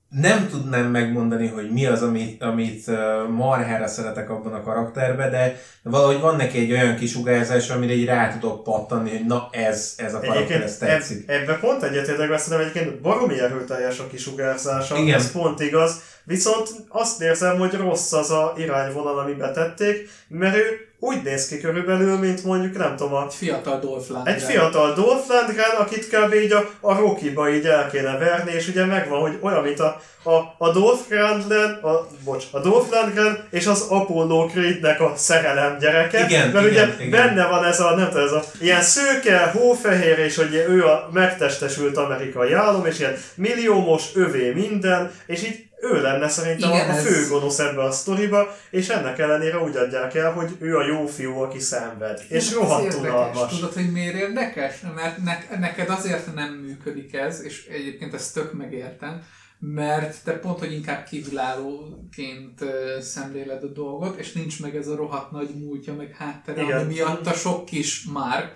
nem 0.10 0.48
tudnám 0.50 0.92
megmondani, 0.92 1.48
hogy 1.48 1.72
mi 1.72 1.86
az, 1.86 2.02
amit, 2.02 2.44
amit 2.44 2.86
marhára 3.30 3.88
szeretek 3.88 4.30
abban 4.30 4.54
a 4.54 4.64
karakterben, 4.64 5.32
de 5.32 5.62
valahogy 5.84 6.20
van 6.20 6.36
neki 6.36 6.60
egy 6.60 6.72
olyan 6.72 6.96
kisugárzás, 6.96 7.70
amire 7.70 7.94
így 7.94 8.06
rá 8.06 8.38
tudok 8.38 8.64
pattanni, 8.64 9.10
hogy 9.10 9.26
na 9.26 9.48
ez, 9.52 9.94
ez 9.98 10.14
a 10.14 10.20
karakter, 10.20 10.42
Egyébként 10.42 10.64
ez 10.64 10.78
tetszik. 10.78 11.30
eb, 11.30 11.42
ebbe 11.42 11.58
pont 11.58 11.84
egyetértek, 11.84 12.30
mert 12.30 12.42
szerintem 12.42 12.70
egyébként 12.70 13.02
baromi 13.02 13.40
erőteljes 13.40 14.00
a 14.00 14.08
kisugárzása, 14.08 14.98
Igen. 14.98 15.16
ez 15.16 15.32
pont 15.32 15.60
igaz, 15.60 16.02
viszont 16.24 16.70
azt 16.88 17.22
érzem, 17.22 17.58
hogy 17.58 17.74
rossz 17.74 18.12
az 18.12 18.32
a 18.32 18.54
irányvonal, 18.58 19.20
ami 19.20 19.34
betették, 19.34 20.10
mert 20.28 20.56
ő 20.56 20.85
úgy 21.00 21.24
néz 21.24 21.48
ki 21.48 21.60
körülbelül, 21.60 22.18
mint 22.18 22.44
mondjuk, 22.44 22.78
nem 22.78 22.96
tudom, 22.96 23.14
a 23.14 23.26
Egy 23.26 23.34
fiatal 23.34 23.80
Dolph 23.80 24.10
Lundgren. 24.10 24.36
Egy 24.36 24.42
fiatal 24.42 24.94
Dolph 24.94 25.28
Lundgren, 25.28 25.76
akit 25.80 26.10
kb. 26.10 26.34
így 26.34 26.52
a, 26.52 26.70
a 26.80 26.96
Rocky-ba 26.96 27.50
így 27.50 27.66
el 27.66 27.90
kéne 27.90 28.18
verni, 28.18 28.52
és 28.52 28.68
ugye 28.68 28.86
megvan, 28.86 29.20
hogy 29.20 29.38
olyan, 29.42 29.64
mint 29.64 29.80
a, 29.80 30.02
a, 30.24 30.56
a 30.58 30.72
Dolph 30.72 31.02
Lundgren, 31.10 31.72
a, 31.72 32.08
bocs, 32.24 32.44
a 32.52 32.60
Dolph 32.60 32.92
Lundgren 32.92 33.48
és 33.52 33.66
az 33.66 33.86
Apollo 33.90 34.46
Creed-nek 34.46 35.02
a 35.02 35.14
szerelem 35.16 35.78
gyereke. 35.80 36.26
Igen, 36.26 36.50
mert 36.50 36.72
igen, 36.72 36.90
ugye 36.90 37.06
igen. 37.06 37.10
benne 37.10 37.48
van 37.48 37.66
ez 37.66 37.80
a, 37.80 37.96
nem 37.96 38.10
tudom, 38.10 38.26
ez 38.26 38.32
a 38.32 38.44
ilyen 38.60 38.82
szőke, 38.82 39.52
hófehér, 39.52 40.20
és 40.20 40.36
hogy 40.36 40.66
ő 40.70 40.86
a 40.86 41.10
megtestesült 41.14 41.98
amerikai 41.98 42.54
álom, 42.54 42.86
és 42.86 43.00
ilyen 43.00 43.18
milliómos, 43.36 44.04
övé 44.14 44.52
minden, 44.52 45.12
és 45.26 45.44
így 45.44 45.65
ő 45.82 46.02
lenne 46.02 46.28
szerintem 46.28 46.70
Igen, 46.70 46.90
a, 46.90 46.94
ez- 46.94 47.06
fő 47.06 47.28
gonosz 47.30 47.60
ebbe 47.60 47.84
a 47.84 47.92
sztoriba, 47.92 48.56
és 48.70 48.90
ennek 48.90 49.20
ellenére 49.20 49.60
úgy 49.60 49.76
adják 49.76 50.16
el, 50.16 50.32
hogy 50.32 50.56
ő 50.60 50.78
a 50.78 50.86
jó 50.86 51.06
fiú, 51.06 51.38
aki 51.38 51.60
szenved. 51.60 52.22
És 52.30 52.54
rohadt 52.54 52.94
unalmas. 52.94 53.56
Tudod, 53.56 53.74
hogy 53.74 53.92
miért 53.92 54.16
érdekes? 54.16 54.74
Mert 54.96 55.18
ne, 55.24 55.58
neked 55.60 55.90
azért 55.90 56.34
nem 56.34 56.54
működik 56.54 57.14
ez, 57.14 57.44
és 57.44 57.66
egyébként 57.66 58.14
ezt 58.14 58.34
tök 58.34 58.54
megértem, 58.54 59.22
mert 59.60 60.24
te 60.24 60.32
pont, 60.40 60.60
hogy 60.60 60.74
inkább 60.74 61.04
kívülállóként 61.04 62.64
szemléled 63.00 63.64
a 63.64 63.68
dolgot, 63.68 64.20
és 64.20 64.32
nincs 64.32 64.62
meg 64.62 64.76
ez 64.76 64.88
a 64.88 64.96
rohadt 64.96 65.32
nagy 65.32 65.50
múltja, 65.60 65.94
meg 65.94 66.16
háttere, 66.20 66.62
Igen. 66.62 66.80
ami 66.80 66.94
miatt 66.94 67.26
a 67.28 67.34
sok 67.34 67.66
kis 67.66 68.04
Mark, 68.04 68.52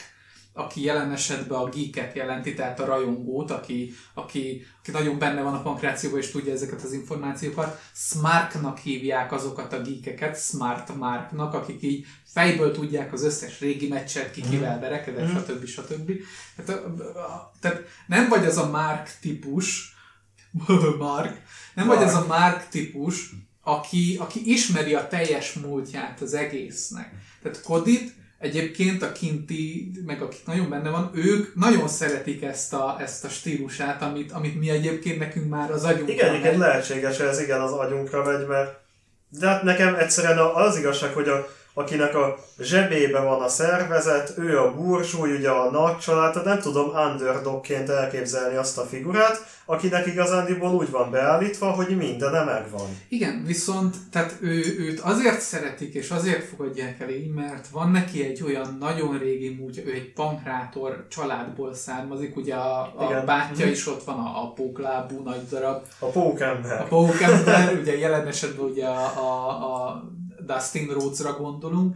aki 0.53 0.83
jelen 0.83 1.11
esetben 1.11 1.59
a 1.59 1.69
geeket 1.69 2.15
jelenti, 2.15 2.53
tehát 2.53 2.79
a 2.79 2.85
rajongót, 2.85 3.51
aki, 3.51 3.93
aki, 4.13 4.65
aki 4.79 4.91
nagyon 4.91 5.19
benne 5.19 5.41
van 5.41 5.53
a 5.53 5.61
pankrációban 5.61 6.19
és 6.19 6.31
tudja 6.31 6.53
ezeket 6.53 6.81
az 6.81 6.93
információkat. 6.93 7.81
Smarknak 7.93 8.77
hívják 8.77 9.31
azokat 9.31 9.73
a 9.73 9.81
geekeket, 9.81 10.41
Smart 10.41 10.95
Marknak, 10.95 11.53
akik 11.53 11.81
így 11.81 12.05
fejből 12.23 12.71
tudják 12.71 13.13
az 13.13 13.23
összes 13.23 13.59
régi 13.59 13.87
meccset, 13.87 14.31
ki 14.31 14.41
kivel 14.41 14.79
verekedett, 14.79 15.29
stb. 15.29 15.65
stb. 15.65 16.11
Tehát, 16.55 16.83
tehát 17.59 17.83
nem 18.07 18.29
vagy 18.29 18.45
az 18.45 18.57
a 18.57 18.69
Mark 18.69 19.17
típus, 19.21 19.97
Mark, 20.99 21.41
nem 21.73 21.87
vagy 21.87 22.03
az 22.03 22.13
a 22.13 22.25
Mark 22.27 22.67
típus, 22.67 23.29
aki, 23.61 24.17
aki 24.19 24.51
ismeri 24.51 24.93
a 24.93 25.07
teljes 25.07 25.53
múltját 25.53 26.21
az 26.21 26.33
egésznek. 26.33 27.13
Tehát 27.41 27.61
Kodit 27.61 28.18
egyébként 28.39 29.03
a 29.03 29.11
kinti, 29.11 29.91
meg 30.05 30.21
akik 30.21 30.45
nagyon 30.45 30.69
benne 30.69 30.89
van, 30.89 31.11
ők 31.13 31.55
nagyon 31.55 31.87
szeretik 31.87 32.43
ezt 32.43 32.73
a, 32.73 32.97
ezt 32.99 33.25
a 33.25 33.29
stílusát, 33.29 34.01
amit, 34.01 34.31
amit 34.31 34.59
mi 34.59 34.69
egyébként 34.69 35.19
nekünk 35.19 35.49
már 35.49 35.71
az 35.71 35.83
agyunkban 35.83 36.15
Igen, 36.15 36.29
egyébként 36.29 36.57
lehetséges, 36.57 37.19
ez 37.19 37.41
igen 37.41 37.61
az 37.61 37.71
agyunkra 37.71 38.23
megy, 38.23 38.47
mert 38.47 38.77
de 39.39 39.47
hát 39.47 39.63
nekem 39.63 39.95
egyszerűen 39.95 40.37
az 40.37 40.77
igazság, 40.77 41.13
hogy 41.13 41.27
a, 41.27 41.47
akinek 41.79 42.15
a 42.15 42.35
zsebébe 42.59 43.19
van 43.19 43.41
a 43.41 43.47
szervezet, 43.47 44.33
ő 44.37 44.59
a 44.59 44.73
burzsúly, 44.75 45.31
ugye 45.35 45.49
a 45.49 45.71
nagy 45.71 45.97
család, 45.97 46.31
tehát 46.31 46.47
nem 46.47 46.59
tudom 46.59 46.89
underdogként 47.11 47.89
elképzelni 47.89 48.55
azt 48.55 48.77
a 48.77 48.81
figurát, 48.83 49.57
akinek 49.65 50.05
igazándiból 50.07 50.71
úgy 50.73 50.89
van 50.91 51.11
beállítva, 51.11 51.69
hogy 51.69 51.97
mindene 51.97 52.43
megvan. 52.43 52.87
Igen, 53.09 53.43
viszont 53.45 53.95
tehát 54.11 54.33
ő, 54.41 54.75
őt 54.79 54.99
azért 54.99 55.39
szeretik, 55.41 55.93
és 55.93 56.09
azért 56.09 56.43
fogadják 56.43 56.99
el 56.99 57.09
így, 57.09 57.33
mert 57.33 57.67
van 57.67 57.91
neki 57.91 58.23
egy 58.25 58.43
olyan 58.43 58.77
nagyon 58.79 59.17
régi 59.17 59.55
múltja, 59.59 59.83
ő 59.85 59.91
egy 59.93 60.13
pankrátor 60.13 61.05
családból 61.09 61.73
származik, 61.73 62.35
ugye 62.35 62.55
a, 62.55 62.81
a 62.81 63.03
Igen. 63.09 63.25
bátyja 63.25 63.65
Mhm. 63.65 63.73
is 63.73 63.87
ott 63.87 64.03
van, 64.03 64.17
a, 64.19 64.43
a 64.43 64.51
póklábú 64.53 65.21
nagy 65.23 65.47
darab, 65.49 65.81
A 65.99 66.05
pókember. 66.05 66.81
a 66.81 66.83
pókember, 66.83 67.77
ugye 67.81 67.97
jelen 67.97 68.27
esetben 68.27 68.65
ugye 68.65 68.85
a, 68.85 69.11
a, 69.17 69.49
a 69.49 70.03
Dustin 70.53 70.87
Rhodesra 70.87 71.33
gondolunk, 71.33 71.95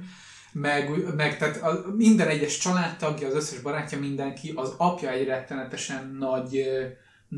meg, 0.52 1.14
meg 1.16 1.38
tehát 1.38 1.62
a, 1.62 1.94
minden 1.98 2.28
egyes 2.28 2.58
családtagja, 2.58 3.28
az 3.28 3.34
összes 3.34 3.60
barátja, 3.60 4.00
mindenki, 4.00 4.52
az 4.56 4.74
apja 4.78 5.10
egy 5.10 5.26
rettenetesen 5.26 6.16
nagy 6.20 6.66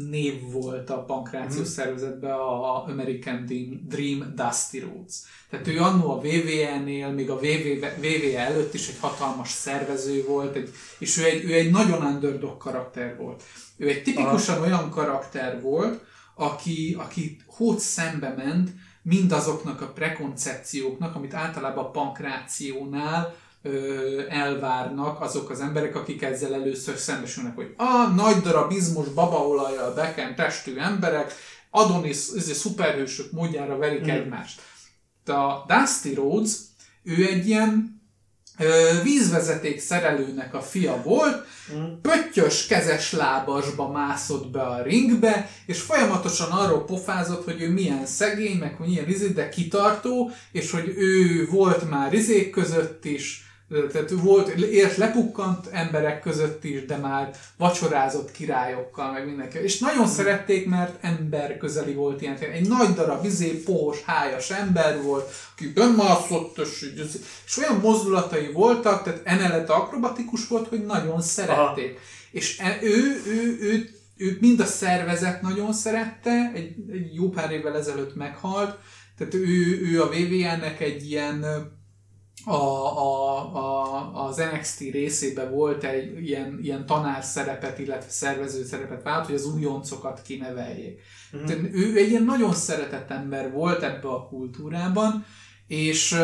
név 0.09 0.51
volt 0.51 0.89
a 0.89 1.03
pankrációs 1.03 1.67
szervezetben, 1.67 2.31
a 2.31 2.85
American 2.87 3.45
Dream, 3.45 3.81
Dream 3.87 4.33
Dusty 4.35 4.79
Rhodes. 4.79 5.15
Tehát 5.49 5.67
ő 5.67 5.79
annó 5.79 6.11
a 6.11 6.15
WWE-nél, 6.15 7.09
még 7.09 7.29
a 7.29 7.39
WWE 8.01 8.39
előtt 8.39 8.73
is 8.73 8.87
egy 8.87 8.99
hatalmas 8.99 9.49
szervező 9.49 10.25
volt, 10.27 10.55
egy, 10.55 10.69
és 10.99 11.17
ő 11.17 11.23
egy, 11.23 11.43
ő 11.43 11.53
egy 11.53 11.71
nagyon 11.71 12.01
underdog 12.01 12.57
karakter 12.57 13.17
volt. 13.17 13.43
Ő 13.77 13.89
egy 13.89 14.03
tipikusan 14.03 14.61
olyan 14.61 14.89
karakter 14.89 15.61
volt, 15.61 16.03
aki, 16.35 16.95
aki 16.99 17.37
hót 17.45 17.79
szembe 17.79 18.33
ment 18.37 18.69
mindazoknak 19.05 19.81
a 19.81 19.87
prekoncepcióknak, 19.91 21.15
amit 21.15 21.33
általában 21.33 21.85
a 21.85 21.89
pankrációnál 21.91 23.35
ö, 23.61 24.21
elvárnak 24.29 25.21
azok 25.21 25.49
az 25.49 25.59
emberek, 25.59 25.95
akik 25.95 26.21
ezzel 26.21 26.53
először 26.53 26.97
szembesülnek, 26.97 27.55
hogy 27.55 27.73
a 27.77 28.07
nagy 28.15 28.41
darab 28.41 28.71
izmos 28.71 29.07
babaolajjal 29.07 29.93
bekent 29.93 30.35
testű 30.35 30.77
emberek, 30.77 31.33
Adonis 31.69 32.17
ez 32.35 32.51
szuperhősök 32.51 33.31
módjára 33.31 33.77
verik 33.77 34.05
Mm. 34.05 34.09
egymást. 34.09 34.61
De 35.25 35.33
a 35.33 35.65
Dusty 35.67 36.13
Rhodes, 36.13 36.51
ő 37.03 37.25
egy 37.25 37.47
ilyen 37.47 37.94
vízvezeték 39.03 39.79
szerelőnek 39.79 40.53
a 40.53 40.61
fia 40.61 41.01
volt, 41.03 41.45
Mm. 41.73 41.83
pöttyös 42.01 42.67
kezes 42.67 43.11
lábasba 43.11 43.91
mászott 43.91 44.47
be 44.47 44.61
a 44.61 44.81
ringbe, 44.83 45.49
és 45.65 45.81
folyamatosan 45.81 46.51
arról 46.51 46.85
pofázott, 46.85 47.43
hogy 47.43 47.61
ő 47.61 47.69
milyen 47.69 48.05
szegény, 48.05 48.57
meg 48.57 48.75
hogy 48.75 48.87
milyen 48.87 49.09
izé, 49.09 49.27
de 49.27 49.49
kitartó, 49.49 50.31
és 50.51 50.71
hogy 50.71 50.93
ő 50.97 51.45
volt 51.51 51.89
már 51.89 52.13
izék 52.13 52.49
között 52.49 53.05
is, 53.05 53.44
tehát 53.91 54.11
ő 54.11 54.15
volt, 54.15 54.49
ért 54.49 54.97
lepukkant 54.97 55.67
emberek 55.71 56.21
között 56.21 56.63
is, 56.63 56.85
de 56.85 56.97
már 56.97 57.35
vacsorázott 57.57 58.31
királyokkal, 58.31 59.11
meg 59.11 59.25
mindenki. 59.25 59.57
És 59.57 59.79
nagyon 59.79 60.07
szerették, 60.07 60.69
mert 60.69 61.03
ember 61.03 61.57
közeli 61.57 61.93
volt 61.93 62.21
ilyen. 62.21 62.37
Egy 62.37 62.67
nagy 62.67 62.93
darab, 62.93 63.25
izé, 63.25 63.47
pohos, 63.47 64.01
hájas 64.03 64.51
ember 64.51 65.01
volt, 65.01 65.31
aki 65.55 65.67
bemászott, 65.67 66.57
és, 66.57 66.91
és 67.45 67.57
olyan 67.57 67.79
mozdulatai 67.79 68.51
voltak, 68.51 69.03
tehát 69.03 69.21
emellett 69.23 69.69
akrobatikus 69.69 70.47
volt, 70.47 70.67
hogy 70.67 70.85
nagyon 70.85 71.21
szerették. 71.21 71.99
És 72.31 72.59
e- 72.59 72.79
ő, 72.81 73.21
ő, 73.27 73.57
ő, 73.61 73.89
ő 74.17 74.37
mind 74.39 74.59
a 74.59 74.65
szervezet 74.65 75.41
nagyon 75.41 75.73
szerette, 75.73 76.51
egy, 76.55 76.75
egy 76.91 77.15
jó 77.15 77.29
pár 77.29 77.51
évvel 77.51 77.77
ezelőtt 77.77 78.15
meghalt, 78.15 78.77
tehát 79.17 79.33
ő, 79.33 79.81
ő 79.81 80.01
a 80.01 80.09
VVN-nek 80.09 80.81
egy 80.81 81.09
ilyen 81.09 81.45
a, 82.45 82.53
a, 82.53 83.55
a, 83.55 84.25
az 84.25 84.37
NXT 84.37 84.79
részében 84.79 85.51
volt 85.51 85.83
egy 85.83 86.27
ilyen, 86.27 86.59
ilyen 86.61 86.85
tanár 86.85 87.23
szerepet, 87.23 87.79
illetve 87.79 88.09
szervező 88.09 88.63
szerepet 88.63 89.03
vált, 89.03 89.25
hogy 89.25 89.35
az 89.35 89.45
újoncokat 89.45 90.21
kineveljék. 90.21 91.01
Tehát 91.45 91.61
ő 91.73 91.97
egy 91.97 92.09
ilyen 92.09 92.23
nagyon 92.23 92.53
szeretett 92.53 93.09
ember 93.09 93.51
volt 93.51 93.83
ebbe 93.83 94.07
a 94.07 94.27
kultúrában, 94.27 95.25
és, 95.67 96.15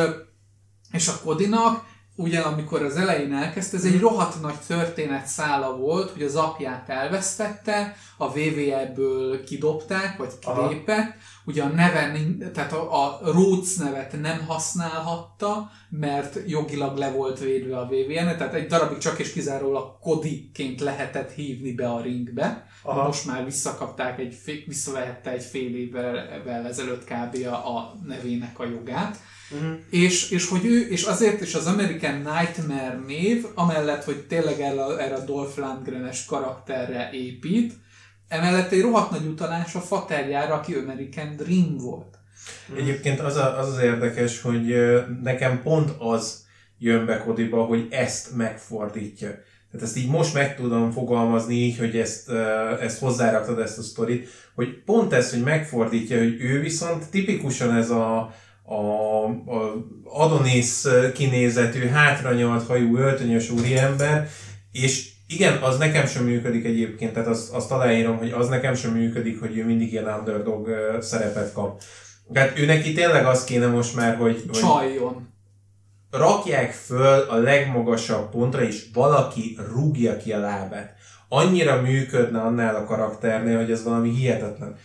és 0.92 1.08
a 1.08 1.20
Kodinak 1.24 1.91
ugye 2.22 2.40
amikor 2.40 2.82
az 2.82 2.96
elején 2.96 3.34
elkezdte, 3.34 3.78
ez 3.78 3.84
egy 3.84 4.00
rohadt 4.00 4.42
nagy 4.42 4.60
történet 4.68 5.26
szála 5.26 5.78
volt, 5.78 6.10
hogy 6.12 6.24
az 6.24 6.36
apját 6.36 6.90
elvesztette, 6.90 7.96
a 8.18 8.32
VVE-ből 8.32 9.44
kidobták, 9.44 10.18
vagy 10.18 10.32
kilépett, 10.40 11.14
ugye 11.46 11.64
a 11.64 11.68
neve, 11.68 12.12
tehát 12.54 12.74
a, 12.74 13.06
a 13.06 13.20
Rhodes 13.24 13.76
nevet 13.76 14.22
nem 14.22 14.46
használhatta, 14.48 15.72
mert 15.90 16.40
jogilag 16.48 16.98
le 16.98 17.12
volt 17.12 17.40
védve 17.40 17.78
a 17.78 17.86
VVN, 17.86 18.38
tehát 18.38 18.54
egy 18.54 18.68
darabig 18.68 18.98
csak 18.98 19.20
és 19.20 19.34
kizárólag 19.34 20.00
Kodiként 20.00 20.82
lehetett 20.82 21.32
hívni 21.32 21.72
be 21.74 21.90
a 21.90 22.02
ringbe. 22.02 22.68
Aha. 22.84 23.06
Most 23.06 23.26
már 23.26 23.46
visszakapták, 23.46 24.20
egy, 24.20 24.36
visszavehette 24.66 25.32
egy 25.32 25.44
fél 25.44 25.76
évvel 25.76 26.68
ezelőtt 26.68 27.04
kb. 27.04 27.46
a 27.46 27.98
nevének 28.06 28.60
a 28.60 28.66
jogát. 28.66 29.18
Uh-huh. 29.54 29.80
És, 29.90 30.30
és 30.30 30.48
hogy 30.48 30.66
ő, 30.66 30.88
és 30.90 31.04
azért 31.04 31.42
is 31.42 31.56
az 31.56 31.66
American 31.66 32.16
Nightmare 32.16 33.00
név, 33.08 33.46
amellett, 33.56 34.04
hogy 34.04 34.26
tényleg 34.28 34.60
erre, 34.60 34.98
erre 34.98 35.16
a 35.16 35.24
Dolph 35.26 35.58
Lundgren-es 35.58 36.26
karakterre 36.26 37.10
épít, 37.14 37.74
emellett 38.28 38.72
egy 38.72 38.82
rohadt 38.82 39.12
nagy 39.12 39.26
utalás 39.26 39.76
a 39.76 39.80
faterjára, 39.80 40.54
aki 40.54 40.74
American 40.74 41.36
Dream 41.36 41.78
volt. 41.78 42.18
Egyébként 42.78 43.20
az, 43.20 43.36
a, 43.36 43.60
az 43.60 43.68
az 43.68 43.80
érdekes, 43.80 44.42
hogy 44.42 44.76
nekem 45.24 45.62
pont 45.62 45.92
az 46.00 46.46
jön 46.78 47.06
be 47.06 47.18
Kodiba, 47.18 47.64
hogy 47.64 47.88
ezt 47.90 48.36
megfordítja. 48.36 49.30
Tehát 49.72 49.88
ezt 49.88 49.98
így 49.98 50.10
most 50.10 50.34
meg 50.34 50.56
tudom 50.56 50.92
fogalmazni 50.92 51.56
így, 51.56 51.78
hogy 51.78 51.98
ezt, 51.98 52.30
ezt 52.80 53.00
hozzáraktad 53.00 53.60
ezt 53.60 53.78
a 53.78 53.82
sztorit, 53.82 54.30
hogy 54.56 54.84
pont 54.84 55.14
ez, 55.14 55.32
hogy 55.32 55.44
megfordítja, 55.44 56.18
hogy 56.18 56.42
ő 56.42 56.60
viszont 56.60 57.10
tipikusan 57.10 57.76
ez 57.76 57.90
a, 57.90 58.34
a, 58.72 59.26
a 59.26 59.86
Adonis 60.04 60.82
kinézetű, 61.14 61.88
hátranyalt 61.88 62.68
hajú, 62.68 62.98
öltönyös 62.98 63.50
úriember, 63.50 64.30
és 64.72 65.10
igen, 65.28 65.58
az 65.58 65.78
nekem 65.78 66.06
sem 66.06 66.24
működik 66.24 66.66
egyébként, 66.66 67.14
tehát 67.14 67.30
azt, 67.30 67.54
azt 67.54 67.72
aláírom, 67.72 68.18
hogy 68.18 68.32
az 68.32 68.48
nekem 68.48 68.74
sem 68.74 68.92
működik, 68.92 69.40
hogy 69.40 69.58
ő 69.58 69.66
mindig 69.66 69.92
ilyen 69.92 70.14
underdog 70.20 70.70
szerepet 71.00 71.54
kap. 71.54 71.82
Tehát 72.34 72.60
ő 72.60 72.66
neki 72.66 72.94
tényleg 72.94 73.26
az 73.26 73.44
kéne 73.44 73.68
most 73.68 73.96
már, 73.96 74.16
hogy... 74.16 74.50
Csaljon! 74.52 75.30
Rakják 76.12 76.72
föl 76.72 77.20
a 77.20 77.36
legmagasabb 77.36 78.30
pontra, 78.30 78.64
és 78.64 78.86
valaki 78.94 79.58
rúgja 79.74 80.18
ki 80.18 80.32
a 80.34 80.40
lábát. 80.40 80.96
Annyira 81.30 81.82
működne 81.82 82.42
annál 82.42 82.76
a 82.76 82.86
karakternél, 82.86 83.58
hogy 83.58 83.72
ez 83.72 83.84
valami 83.84 84.10
hihetetlen. 84.10 84.76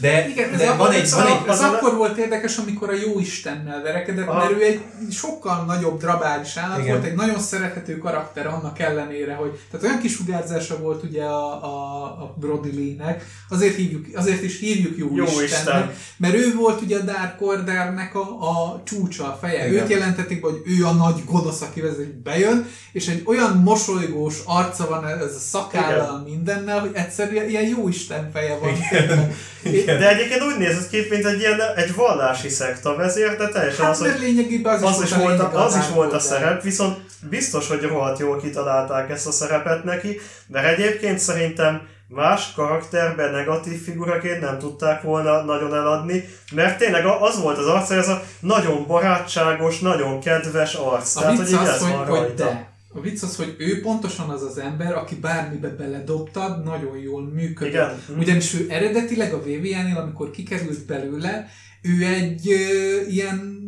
De, 0.00 0.28
Igen, 0.28 0.52
ez 0.52 0.58
de 0.58 0.74
van 0.74 0.92
egy, 0.92 1.10
van 1.10 1.26
egy, 1.26 1.32
az, 1.46 1.60
az 1.60 1.60
akkor 1.60 1.96
volt 1.96 2.16
érdekes, 2.16 2.56
amikor 2.56 2.88
a 2.88 2.94
jó 2.94 3.20
Istennel 3.20 3.82
verekedett, 3.82 4.28
Aha. 4.28 4.38
mert 4.38 4.50
ő 4.50 4.62
egy 4.62 4.80
sokkal 5.10 5.64
nagyobb 5.64 5.98
drabális 6.00 6.56
állat 6.56 6.78
Igen. 6.78 6.90
volt, 6.90 7.06
egy 7.06 7.14
nagyon 7.14 7.38
szerethető 7.38 7.98
karakter 7.98 8.46
annak 8.46 8.78
ellenére, 8.78 9.34
hogy 9.34 9.58
tehát 9.70 9.86
olyan 9.86 9.98
kisugárzása 9.98 10.78
volt 10.78 11.02
ugye 11.02 11.22
a, 11.22 11.64
a, 11.64 12.04
a 12.04 12.34
Brody 12.38 12.70
Lee-nek, 12.74 13.24
azért, 13.48 13.74
hívjuk, 13.74 14.06
azért 14.14 14.42
is 14.42 14.58
hívjuk 14.58 14.98
jó, 14.98 15.16
jó 15.16 15.24
Istennek, 15.24 15.44
Isten. 15.44 15.94
mert 16.16 16.34
ő 16.34 16.54
volt 16.54 16.80
ugye 16.80 16.98
a 16.98 17.02
Dark 17.02 17.36
Ordernek 17.38 18.14
a, 18.14 18.20
a 18.20 18.82
csúcsa, 18.84 19.24
a 19.24 19.38
feje. 19.40 19.68
Igen. 19.68 19.82
Őt 19.82 19.90
jelentették, 19.90 20.44
hogy 20.44 20.62
ő 20.64 20.84
a 20.84 20.92
nagy 20.92 21.22
gonosz, 21.26 21.60
aki 21.60 21.80
vezet, 21.80 22.22
bejön, 22.22 22.66
és 22.92 23.08
egy 23.08 23.22
olyan 23.24 23.56
mosolygós 23.56 24.40
arca 24.44 24.88
van 24.88 25.06
ez 25.06 25.34
a 25.34 25.38
szakállal 25.38 26.22
mindennel, 26.26 26.80
hogy 26.80 26.90
egyszerűen 26.92 27.48
ilyen 27.48 27.68
jó 27.68 27.88
Isten 27.88 28.30
feje 28.32 28.58
van. 28.58 28.70
Igen. 28.70 29.32
Igen. 29.82 29.98
De 29.98 30.08
egyébként 30.08 30.42
úgy 30.42 30.58
néz 30.58 30.88
ki, 30.90 31.06
mint 31.10 31.26
egy 31.26 31.38
ilyen 31.38 31.60
egy 31.76 31.94
vallási 31.94 32.48
szekta 32.48 32.96
vezér, 32.96 33.36
de 33.36 33.48
teljesen 33.48 33.84
hát, 33.84 33.94
az, 33.94 34.00
hogy 34.00 34.20
lényegében 34.20 34.74
az, 34.74 34.82
az 34.82 35.02
is, 35.02 35.14
volt, 35.14 35.40
a, 35.40 35.64
az 35.64 35.76
is 35.76 35.88
volt 35.94 36.12
a 36.12 36.18
szerep, 36.18 36.62
viszont 36.62 36.96
biztos, 37.28 37.68
hogy 37.68 37.82
rohadt 37.82 38.18
jól 38.18 38.40
kitalálták 38.40 39.10
ezt 39.10 39.26
a 39.26 39.32
szerepet 39.32 39.84
neki, 39.84 40.20
mert 40.46 40.78
egyébként 40.78 41.18
szerintem 41.18 41.82
más 42.08 42.52
karakterben 42.54 43.30
negatív 43.30 43.82
figuraként 43.84 44.40
nem 44.40 44.58
tudták 44.58 45.02
volna 45.02 45.42
nagyon 45.42 45.74
eladni, 45.74 46.28
mert 46.52 46.78
tényleg 46.78 47.04
az 47.06 47.40
volt 47.40 47.58
az 47.58 47.66
arc, 47.66 47.90
ez 47.90 48.08
a 48.08 48.22
nagyon 48.40 48.86
barátságos, 48.86 49.78
nagyon 49.78 50.20
kedves 50.20 50.74
arc. 50.74 51.16
A 51.16 51.20
Tehát, 51.20 51.36
hogy 51.36 51.52
az, 51.52 51.68
ez 51.68 51.80
hogy, 51.80 51.90
van 51.90 52.06
hogy 52.06 52.34
de 52.34 52.71
a 52.94 53.00
vicc 53.00 53.22
az, 53.22 53.36
hogy 53.36 53.54
ő 53.58 53.80
pontosan 53.80 54.30
az 54.30 54.42
az 54.42 54.58
ember, 54.58 54.92
aki 54.92 55.14
bármibe 55.14 55.68
beledobtad, 55.68 56.64
nagyon 56.64 56.98
jól 56.98 57.22
működik. 57.22 57.72
Igen. 57.72 58.02
Ugyanis 58.18 58.54
ő 58.54 58.66
eredetileg 58.68 59.32
a 59.32 59.40
VVN-nél, 59.40 59.96
amikor 59.96 60.30
kikerült 60.30 60.86
belőle, 60.86 61.48
ő 61.82 62.04
egy 62.04 62.48
ö, 62.50 63.00
ilyen 63.08 63.61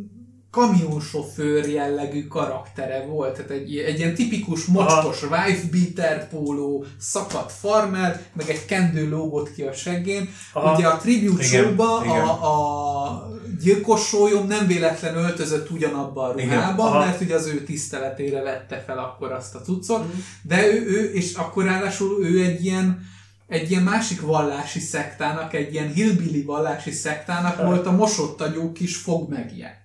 kamionsofőr 0.54 1.68
jellegű 1.68 2.26
karaktere 2.26 3.04
volt, 3.06 3.32
tehát 3.32 3.50
egy, 3.50 3.76
egy 3.76 3.98
ilyen 3.98 4.14
tipikus 4.14 4.64
mocskos 4.64 5.22
wife 5.22 5.66
beater 5.70 6.28
póló, 6.28 6.84
szakadt 6.98 7.52
farmer, 7.52 8.22
meg 8.32 8.48
egy 8.48 8.64
kendő 8.64 9.08
lógott 9.08 9.54
ki 9.54 9.62
a 9.62 9.72
seggén. 9.72 10.28
Aha. 10.52 10.74
Ugye 10.74 10.86
a 10.86 10.96
tribute 10.96 11.42
show-ba 11.42 11.98
a, 11.98 12.30
a 12.30 13.28
gyilkos 13.62 14.06
sólyom 14.06 14.46
nem 14.46 14.66
véletlen 14.66 15.16
öltözött 15.16 15.70
ugyanabba 15.70 16.22
a 16.22 16.32
ruhába, 16.32 16.98
mert 16.98 17.20
ugye 17.20 17.34
az 17.34 17.46
ő 17.46 17.64
tiszteletére 17.64 18.42
vette 18.42 18.82
fel 18.86 18.98
akkor 18.98 19.32
azt 19.32 19.54
a 19.54 19.60
cuccot, 19.60 20.04
mm. 20.04 20.18
de 20.42 20.66
ő, 20.66 20.86
ő, 20.86 21.12
és 21.12 21.34
akkor 21.34 21.64
ráadásul 21.64 22.24
ő 22.26 22.44
egy 22.44 22.64
ilyen 22.64 23.12
egy 23.46 23.70
ilyen 23.70 23.82
másik 23.82 24.20
vallási 24.20 24.80
szektának, 24.80 25.54
egy 25.54 25.72
ilyen 25.72 25.92
hillbilly 25.92 26.42
vallási 26.42 26.90
szektának 26.90 27.66
volt 27.66 27.86
a 27.86 27.92
mosott 27.92 28.40
agyú 28.40 28.72
kis 28.72 28.96
fogmegje. 28.96 29.83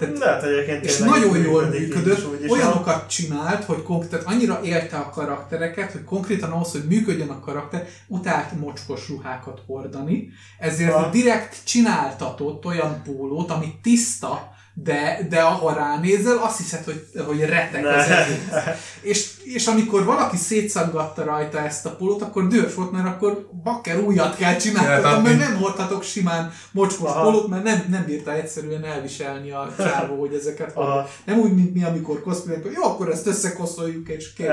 Tehát, 0.00 0.18
Lehet 0.18 0.42
egyébként 0.42 0.84
és 0.84 0.98
nagyon 0.98 1.38
jól 1.38 1.64
működött, 1.64 2.48
olyanokat 2.48 3.02
a... 3.02 3.06
csinált, 3.06 3.64
hogy 3.64 3.82
konkrét, 3.82 4.22
annyira 4.24 4.60
élte 4.64 4.96
a 4.96 5.10
karaktereket, 5.10 5.92
hogy 5.92 6.04
konkrétan 6.04 6.50
ahhoz, 6.50 6.72
hogy 6.72 6.84
működjön 6.88 7.28
a 7.28 7.40
karakter, 7.40 7.86
utált 8.06 8.60
mocskos 8.60 9.08
ruhákat 9.08 9.60
hordani, 9.66 10.28
ezért 10.58 10.92
ha. 10.92 11.10
direkt 11.10 11.64
csináltatott 11.64 12.64
olyan 12.64 13.02
pólót, 13.04 13.50
ami 13.50 13.74
tiszta, 13.82 14.58
de, 14.82 15.26
de 15.28 15.40
ahol 15.40 15.74
ránézel, 15.74 16.36
azt 16.36 16.56
hiszed, 16.56 16.84
hogy, 16.84 17.06
hogy 17.26 17.40
retek 17.40 17.86
az 17.86 18.08
egész. 18.08 18.76
És, 19.00 19.30
és 19.44 19.66
amikor 19.66 20.04
valaki 20.04 20.36
szétszaggatta 20.36 21.24
rajta 21.24 21.58
ezt 21.58 21.86
a 21.86 21.96
pólót, 21.96 22.22
akkor 22.22 22.46
dühös 22.46 22.74
volt, 22.74 22.90
mert 22.90 23.06
akkor 23.06 23.48
bakker 23.62 23.98
újat 23.98 24.36
kell 24.36 24.56
csinálni, 24.56 25.22
mert 25.22 25.38
nem 25.38 25.56
hordhatok 25.56 26.02
simán 26.02 26.52
mocskos 26.72 27.12
pólót, 27.12 27.48
mert 27.48 27.62
nem, 27.62 27.84
nem 27.90 28.04
bírta 28.04 28.32
egyszerűen 28.32 28.84
elviselni 28.84 29.50
a 29.50 29.74
csávó, 29.78 30.20
hogy 30.20 30.34
ezeket 30.34 30.72
hord. 30.72 31.08
Nem 31.24 31.38
úgy, 31.38 31.54
mint 31.54 31.74
mi, 31.74 31.84
amikor 31.84 32.22
cosplay 32.22 32.60
hogy 32.62 32.72
jó, 32.72 32.82
akkor 32.82 33.10
ezt 33.10 33.26
összekoszoljuk 33.26 34.08
és 34.08 34.32
kész. 34.32 34.46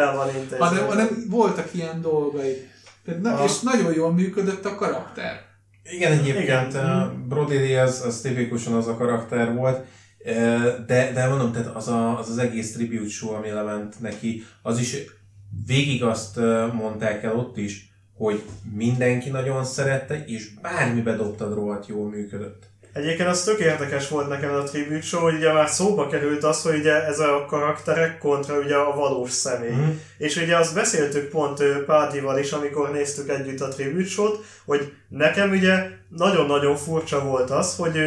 hanem, 0.59 0.85
hanem 0.87 1.25
voltak 1.29 1.69
ilyen 1.71 2.01
dolgai. 2.01 2.67
Tehát, 3.05 3.21
na, 3.21 3.43
és 3.43 3.59
nagyon 3.59 3.93
jól 3.93 4.11
működött 4.11 4.65
a 4.65 4.75
karakter. 4.75 5.45
Igen, 5.91 6.11
egyébként 6.11 6.73
Igen. 6.73 7.25
Brody 7.27 7.57
Lee 7.57 7.81
az, 7.81 8.03
az 8.05 8.19
tipikusan 8.21 8.73
az 8.73 8.87
a 8.87 8.95
karakter 8.95 9.53
volt, 9.53 9.85
de, 10.87 11.11
de 11.13 11.27
mondom, 11.27 11.51
tehát 11.51 11.75
az, 11.75 11.87
a, 11.87 12.19
az 12.19 12.29
az 12.29 12.37
egész 12.37 12.73
tribute 12.73 13.09
show, 13.09 13.33
ami 13.33 13.49
lement 13.49 13.99
neki, 13.99 14.45
az 14.61 14.79
is 14.79 14.95
végig 15.65 16.03
azt 16.03 16.39
mondták 16.73 17.23
el 17.23 17.35
ott 17.35 17.57
is, 17.57 17.91
hogy 18.17 18.43
mindenki 18.75 19.29
nagyon 19.29 19.65
szerette, 19.65 20.25
és 20.25 20.49
bármibe 20.61 21.15
dobtad 21.15 21.53
rohadt 21.53 21.87
jól 21.87 22.09
működött. 22.09 22.65
Egyébként 22.93 23.29
az 23.29 23.43
tök 23.43 23.59
érdekes 23.59 24.09
volt 24.09 24.27
nekem 24.27 24.53
a 24.53 24.63
tribute 24.63 25.01
show, 25.01 25.21
hogy 25.21 25.35
ugye 25.35 25.53
már 25.53 25.69
szóba 25.69 26.07
került 26.07 26.43
az, 26.43 26.61
hogy 26.61 26.79
ugye 26.79 27.05
ez 27.05 27.19
a 27.19 27.45
karakterek 27.47 28.17
kontra 28.17 28.59
ugye 28.59 28.75
a 28.75 28.95
valós 28.95 29.31
személy. 29.31 29.71
Mm. 29.71 29.89
És 30.17 30.35
ugye 30.35 30.57
azt 30.57 30.73
beszéltük 30.73 31.29
pont 31.29 31.63
Pádival 31.85 32.39
is, 32.39 32.51
amikor 32.51 32.91
néztük 32.91 33.29
együtt 33.29 33.61
a 33.61 33.67
tribute 33.67 34.07
show-t, 34.07 34.45
hogy 34.65 34.93
nekem 35.09 35.49
ugye 35.49 35.89
nagyon-nagyon 36.09 36.75
furcsa 36.75 37.23
volt 37.23 37.49
az, 37.49 37.75
hogy 37.75 37.97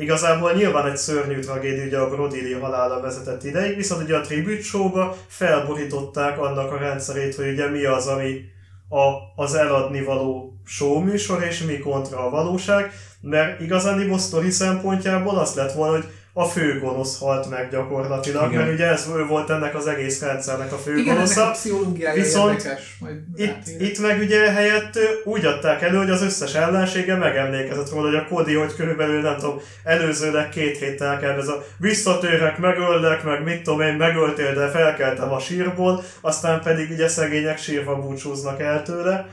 Igazából 0.00 0.52
nyilván 0.52 0.90
egy 0.90 0.96
szörnyű 0.96 1.38
tragédia, 1.38 1.84
ugye 1.84 1.98
a 1.98 2.08
Brody 2.08 2.52
halála 2.52 3.00
vezetett 3.00 3.44
ideig, 3.44 3.76
viszont 3.76 4.02
ugye 4.02 4.16
a 4.16 4.20
Tribute 4.20 4.62
Show-ba 4.62 5.16
felborították 5.28 6.38
annak 6.38 6.72
a 6.72 6.78
rendszerét, 6.78 7.34
hogy 7.34 7.48
ugye 7.48 7.68
mi 7.68 7.84
az, 7.84 8.06
ami 8.06 8.40
a, 8.88 9.42
az 9.42 9.54
eladni 9.54 10.02
való 10.02 10.60
show 10.66 10.98
műsor, 10.98 11.42
és 11.42 11.62
mi 11.62 11.78
kontra 11.78 12.26
a 12.26 12.30
valóság, 12.30 12.92
mert 13.20 13.60
igazán 13.60 14.18
sztori 14.18 14.50
szempontjából 14.50 15.38
azt 15.38 15.54
lett 15.54 15.72
volna, 15.72 15.92
hogy 15.92 16.06
a 16.32 16.44
fő 16.44 16.78
gonosz 16.80 17.18
halt 17.18 17.50
meg 17.50 17.70
gyakorlatilag, 17.70 18.50
Igen. 18.50 18.62
mert 18.62 18.74
ugye 18.74 18.86
ez 18.86 19.08
ő 19.16 19.26
volt 19.26 19.50
ennek 19.50 19.74
az 19.74 19.86
egész 19.86 20.20
rendszernek 20.20 20.72
a 20.72 20.76
fő 20.76 20.96
Igen, 20.96 21.16
Viszont 22.14 22.56
érdekes. 22.56 22.96
Majd 23.00 23.16
Itt, 23.36 23.80
itt 23.80 23.98
meg 23.98 24.20
ugye 24.20 24.52
helyett 24.52 24.98
úgy 25.24 25.44
adták 25.44 25.82
elő, 25.82 25.96
hogy 25.96 26.10
az 26.10 26.22
összes 26.22 26.54
ellensége 26.54 27.16
megemlékezett 27.16 27.90
róla, 27.90 28.06
hogy 28.06 28.14
a 28.14 28.24
Cody, 28.24 28.54
hogy 28.54 28.74
körülbelül 28.74 29.20
nem 29.20 29.36
tudom, 29.36 29.60
előzőleg 29.84 30.48
két 30.48 30.78
héttel 30.78 31.18
kell 31.18 31.38
ez 31.38 31.48
a 31.48 31.64
visszatérek, 31.78 32.58
megöllek, 32.58 33.24
meg 33.24 33.42
mit 33.44 33.62
tudom 33.62 33.80
én, 33.80 33.94
megöltél, 33.94 34.54
de 34.54 34.68
felkeltem 34.68 35.32
a 35.32 35.40
sírból, 35.40 36.02
aztán 36.20 36.60
pedig 36.62 36.90
ugye 36.90 37.08
szegények 37.08 37.58
sírva 37.58 37.96
búcsúznak 37.96 38.60
el 38.60 38.82
tőle. 38.82 39.26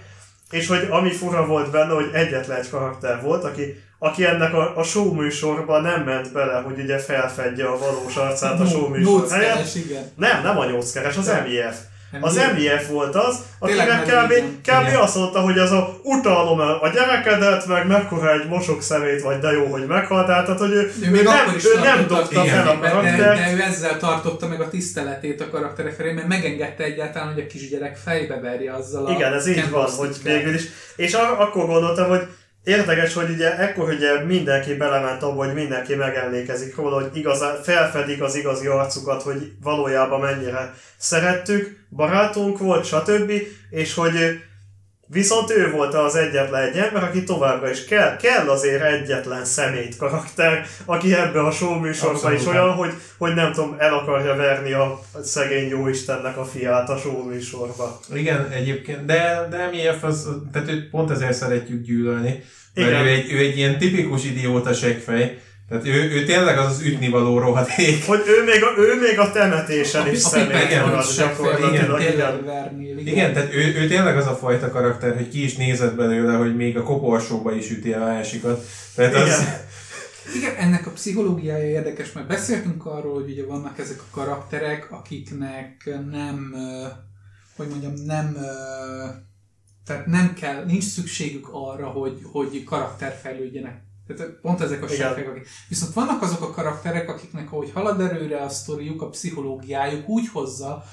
És 0.51 0.67
hogy 0.67 0.87
ami 0.89 1.11
fura 1.11 1.45
volt 1.45 1.71
benne, 1.71 1.93
hogy 1.93 2.09
egyetlen 2.13 2.57
egy 2.57 2.69
karakter 2.69 3.21
volt, 3.21 3.43
aki, 3.43 3.81
aki 3.99 4.25
ennek 4.25 4.53
a, 4.53 4.77
a 4.77 4.83
show 4.83 5.13
műsorban 5.13 5.81
nem 5.81 6.01
ment 6.03 6.33
bele, 6.33 6.53
hogy 6.65 6.79
ugye 6.79 6.97
felfedje 6.97 7.65
a 7.65 7.77
valós 7.77 8.15
arcát 8.15 8.59
a 8.59 8.65
show 8.65 8.87
műsor 8.87 9.29
helyett. 9.31 9.75
Igen. 9.75 10.11
Nem, 10.15 10.43
nem 10.43 10.57
a 10.57 10.65
nyolckeres, 10.65 11.17
az 11.17 11.31
MIF. 11.45 11.75
Az 12.21 12.39
MIF. 12.55 12.87
Volt 12.89 13.15
az, 13.15 13.37
akinek 13.59 14.01
kb, 14.03 14.33
kb. 14.61 14.95
Azt 15.01 15.15
mondta, 15.15 15.39
hogy 15.39 15.57
az 15.57 15.71
a 15.71 15.99
utalom 16.03 16.61
el 16.61 16.79
a 16.81 16.87
gyerekedet, 16.89 17.65
meg 17.67 17.87
mekkora 17.87 18.31
egy 18.33 18.47
mosok 18.47 18.81
szemét, 18.81 19.21
vagy 19.21 19.39
de 19.39 19.51
jó, 19.51 19.65
hogy 19.65 19.85
meghaltál, 19.87 20.43
tehát 20.45 20.59
hogy 20.59 20.71
ő, 20.71 20.91
Ő 21.03 21.09
még 21.11 21.23
nem, 21.23 21.37
akkor 21.37 21.55
is 21.55 21.65
ő 21.65 21.79
nem 21.79 22.07
dobta 22.07 22.43
fel 22.43 22.67
a 22.67 22.73
de, 22.73 22.79
de, 22.81 22.89
karaktert. 22.89 23.37
de 23.37 23.53
ő 23.55 23.61
ezzel 23.61 23.97
tartotta 23.97 24.47
meg 24.47 24.61
a 24.61 24.69
tiszteletét 24.69 25.41
a 25.41 25.49
karakterek 25.49 25.93
felé, 25.93 26.11
mert 26.11 26.27
megengedte 26.27 26.83
egyáltalán, 26.83 27.33
hogy 27.33 27.43
a 27.43 27.47
kisgyerek 27.47 27.97
fejbe 27.97 28.39
verje 28.39 28.73
azzal 28.73 29.05
a 29.05 29.11
Igen, 29.11 29.33
ez 29.33 29.47
így 29.47 29.69
van, 29.69 29.89
hogy 29.89 30.15
végül 30.23 30.53
is. 30.53 30.63
És 30.95 31.13
a- 31.13 31.41
akkor 31.41 31.65
gondoltam, 31.65 32.09
hogy 32.09 32.27
érdekes, 32.68 33.13
hogy 33.13 33.30
ugye 33.30 33.57
ekkor 33.57 33.89
ugye 33.89 34.24
mindenki 34.24 34.74
belement 34.74 35.24
abba, 35.24 35.45
hogy 35.45 35.53
mindenki 35.53 35.95
megemlékezik 35.95 36.76
róla, 36.76 37.01
hogy 37.01 37.09
igazán 37.13 37.63
felfedik 37.63 38.22
az 38.22 38.36
igazi 38.36 38.68
arcukat, 38.68 39.22
hogy 39.22 39.51
valójában 39.61 40.20
mennyire 40.20 40.74
szerettük, 40.97 41.86
barátunk 41.89 42.57
volt, 42.57 42.86
stb. 42.86 43.32
És 43.70 43.93
hogy 43.93 44.39
viszont 45.07 45.51
ő 45.51 45.71
volt 45.71 45.93
az 45.93 46.15
egyetlen 46.15 46.61
egy 46.63 46.77
ember, 46.77 47.03
aki 47.03 47.23
továbbra 47.23 47.69
is 47.69 47.85
kell, 47.85 48.15
kell 48.15 48.49
azért 48.49 48.83
egyetlen 48.83 49.45
szemét 49.45 49.97
karakter, 49.97 50.65
aki 50.85 51.13
ebbe 51.13 51.39
a 51.39 51.51
show 51.51 51.79
műsorban 51.79 52.33
is 52.33 52.45
olyan, 52.45 52.71
hogy, 52.73 52.93
hogy 53.17 53.33
nem 53.33 53.51
tudom, 53.51 53.75
el 53.77 53.93
akarja 53.93 54.35
verni 54.35 54.73
a 54.73 54.99
szegény 55.23 55.69
jóistennek 55.69 56.37
a 56.37 56.45
fiát 56.45 56.89
a 56.89 56.97
show 56.97 57.23
műsorba. 57.23 57.99
Igen, 58.13 58.49
egyébként, 58.51 59.05
de, 59.05 59.47
de 59.49 59.69
MIF 59.71 60.03
az, 60.03 60.29
tehát 60.51 60.69
őt 60.69 60.89
pont 60.89 61.11
ezért 61.11 61.33
szeretjük 61.33 61.85
gyűlölni, 61.85 62.43
mert 62.73 62.89
Igen. 62.89 63.05
ő 63.05 63.07
egy, 63.07 63.31
ő 63.31 63.37
egy 63.37 63.57
ilyen 63.57 63.77
tipikus 63.77 64.23
idióta 64.23 64.73
seggfej, 64.73 65.37
tehát 65.70 65.86
ő, 65.86 66.11
ő 66.11 66.24
tényleg 66.24 66.57
az 66.57 66.72
az 66.72 66.82
ütnivaló 66.82 67.39
rohadék. 67.39 68.05
Hogy 68.05 68.24
ő 68.28 68.43
még 68.43 68.63
a, 68.63 68.82
ő 68.82 68.99
még 68.99 69.20
a 69.20 69.32
temetésen 69.32 70.07
is 70.07 70.24
a 70.24 70.28
szemét 70.28 70.47
pipet 70.47 70.86
marad 70.86 71.05
is 71.09 71.15
gyakorlatilag. 71.15 71.99
tényleg 71.99 72.72
Igen. 72.80 72.97
Igen, 72.97 73.34
tehát 73.34 73.53
ő, 73.53 73.76
ő 73.76 73.88
tényleg 73.88 74.18
az 74.18 74.28
a 74.28 74.36
fajta 74.36 74.70
karakter, 74.70 75.15
hogy 75.15 75.30
ki 75.30 75.43
is 75.43 75.55
nézett 75.55 75.95
belőle, 75.95 76.34
hogy 76.34 76.55
még 76.55 76.78
a 76.78 76.84
koporsóba 76.84 77.51
is 77.51 77.72
üti 77.72 77.93
a 77.93 77.99
másikat. 77.99 78.65
Tehát 78.95 79.13
az, 79.13 79.28
Igen. 79.28 79.65
Igen, 80.36 80.55
ennek 80.55 80.88
a 80.88 80.91
pszichológiája 80.91 81.70
érdekes, 81.70 82.11
mert 82.11 82.28
beszéltünk 82.28 82.86
arról, 82.86 83.13
hogy 83.13 83.32
ugye 83.32 83.45
vannak 83.45 83.80
ezek 83.80 83.99
a 83.99 84.15
karakterek, 84.15 84.91
akiknek 84.91 85.89
nem, 86.11 86.55
hogy 87.55 87.68
mondjam, 87.68 87.93
nem, 88.05 88.38
tehát 89.86 90.05
nem 90.05 90.34
kell, 90.34 90.65
nincs 90.65 90.84
szükségük 90.84 91.49
arra, 91.51 91.88
hogy, 91.88 92.20
hogy 92.32 92.63
karakterfejlődjenek. 92.63 93.86
Tehát 94.07 94.31
pont 94.41 94.61
ezek 94.61 94.83
a 94.83 94.87
seggfejek, 94.87 95.29
akik. 95.29 95.47
Viszont 95.69 95.93
vannak 95.93 96.21
azok 96.21 96.41
a 96.41 96.51
karakterek, 96.51 97.09
akiknek 97.09 97.51
ahogy 97.51 97.71
halad 97.71 98.01
erőre 98.01 98.41
a 98.41 98.49
sztoriuk, 98.49 99.01
a 99.01 99.09
pszichológiájuk 99.09 100.09
úgy 100.09 100.27
hozza, 100.27 100.83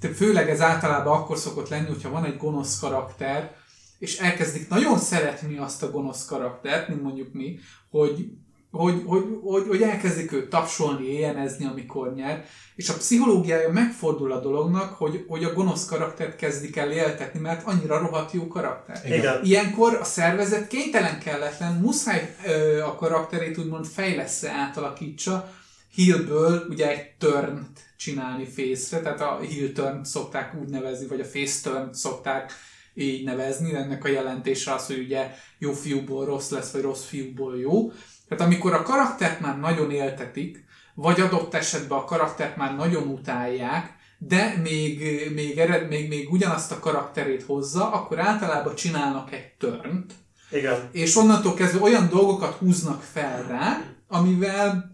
tehát 0.00 0.16
főleg 0.16 0.50
ez 0.50 0.60
általában 0.60 1.18
akkor 1.18 1.38
szokott 1.38 1.68
lenni, 1.68 1.86
hogyha 1.86 2.10
van 2.10 2.24
egy 2.24 2.36
gonosz 2.36 2.78
karakter, 2.78 3.54
és 3.98 4.18
elkezdik 4.18 4.68
nagyon 4.68 4.98
szeretni 4.98 5.58
azt 5.58 5.82
a 5.82 5.90
gonosz 5.90 6.24
karaktert, 6.24 6.88
mint 6.88 7.02
mondjuk 7.02 7.32
mi, 7.32 7.58
hogy, 7.90 8.32
hogy, 8.72 9.02
hogy, 9.06 9.24
hogy, 9.42 9.64
hogy 9.68 9.82
elkezdik 9.82 10.32
őt 10.32 10.48
tapsolni, 10.48 11.06
éjjenezni, 11.06 11.64
amikor 11.66 12.14
nyer, 12.14 12.44
és 12.74 12.88
a 12.88 12.94
pszichológiája 12.94 13.72
megfordul 13.72 14.32
a 14.32 14.40
dolognak, 14.40 14.94
hogy, 14.94 15.24
hogy 15.28 15.44
a 15.44 15.52
gonosz 15.52 15.86
karaktert 15.86 16.36
kezdik 16.36 16.76
el 16.76 16.90
éltetni, 16.90 17.40
mert 17.40 17.66
annyira 17.66 17.98
rohadt 17.98 18.32
jó 18.32 18.48
karakter. 18.48 19.00
Igen. 19.06 19.44
Ilyenkor 19.44 19.98
a 20.00 20.04
szervezet 20.04 20.66
kénytelen 20.66 21.18
kelletlen, 21.18 21.72
muszáj 21.72 22.36
ö, 22.46 22.80
a 22.82 22.94
karakterét 22.94 23.58
úgymond 23.58 23.86
fejlesz 23.86 24.44
átalakítsa, 24.44 25.52
Healből 25.96 26.66
ugye 26.68 26.90
egy 26.90 27.10
turn 27.18 27.58
csinálni 27.96 28.44
face-re, 28.44 29.02
tehát 29.02 29.20
a 29.20 29.40
heel 29.50 29.72
turn 29.72 30.02
szokták 30.04 30.54
úgy 30.60 30.68
nevezni, 30.68 31.06
vagy 31.06 31.20
a 31.20 31.24
face 31.24 31.70
turn 31.70 31.92
szokták 31.92 32.52
így 32.94 33.24
nevezni, 33.24 33.74
ennek 33.74 34.04
a 34.04 34.08
jelentése 34.08 34.72
az, 34.72 34.86
hogy 34.86 34.98
ugye 34.98 35.34
jó 35.58 35.72
fiúból 35.72 36.24
rossz 36.24 36.50
lesz, 36.50 36.70
vagy 36.70 36.82
rossz 36.82 37.04
fiúból 37.04 37.58
jó. 37.58 37.92
Tehát 38.36 38.46
amikor 38.46 38.72
a 38.72 38.82
karaktert 38.82 39.40
már 39.40 39.58
nagyon 39.58 39.90
éltetik, 39.90 40.64
vagy 40.94 41.20
adott 41.20 41.54
esetben 41.54 41.98
a 41.98 42.04
karaktert 42.04 42.56
már 42.56 42.76
nagyon 42.76 43.06
utálják, 43.08 43.94
de 44.18 44.54
még, 44.62 45.00
még, 45.34 45.58
ered, 45.58 45.88
még, 45.88 46.08
még 46.08 46.32
ugyanazt 46.32 46.72
a 46.72 46.78
karakterét 46.78 47.42
hozza, 47.42 47.92
akkor 47.92 48.18
általában 48.18 48.74
csinálnak 48.74 49.32
egy 49.32 49.52
törnt, 49.58 50.12
Igen. 50.50 50.88
és 50.92 51.16
onnantól 51.16 51.54
kezdve 51.54 51.80
olyan 51.80 52.08
dolgokat 52.08 52.54
húznak 52.54 53.02
fel 53.02 53.42
rá, 53.48 53.82
amivel 54.08 54.90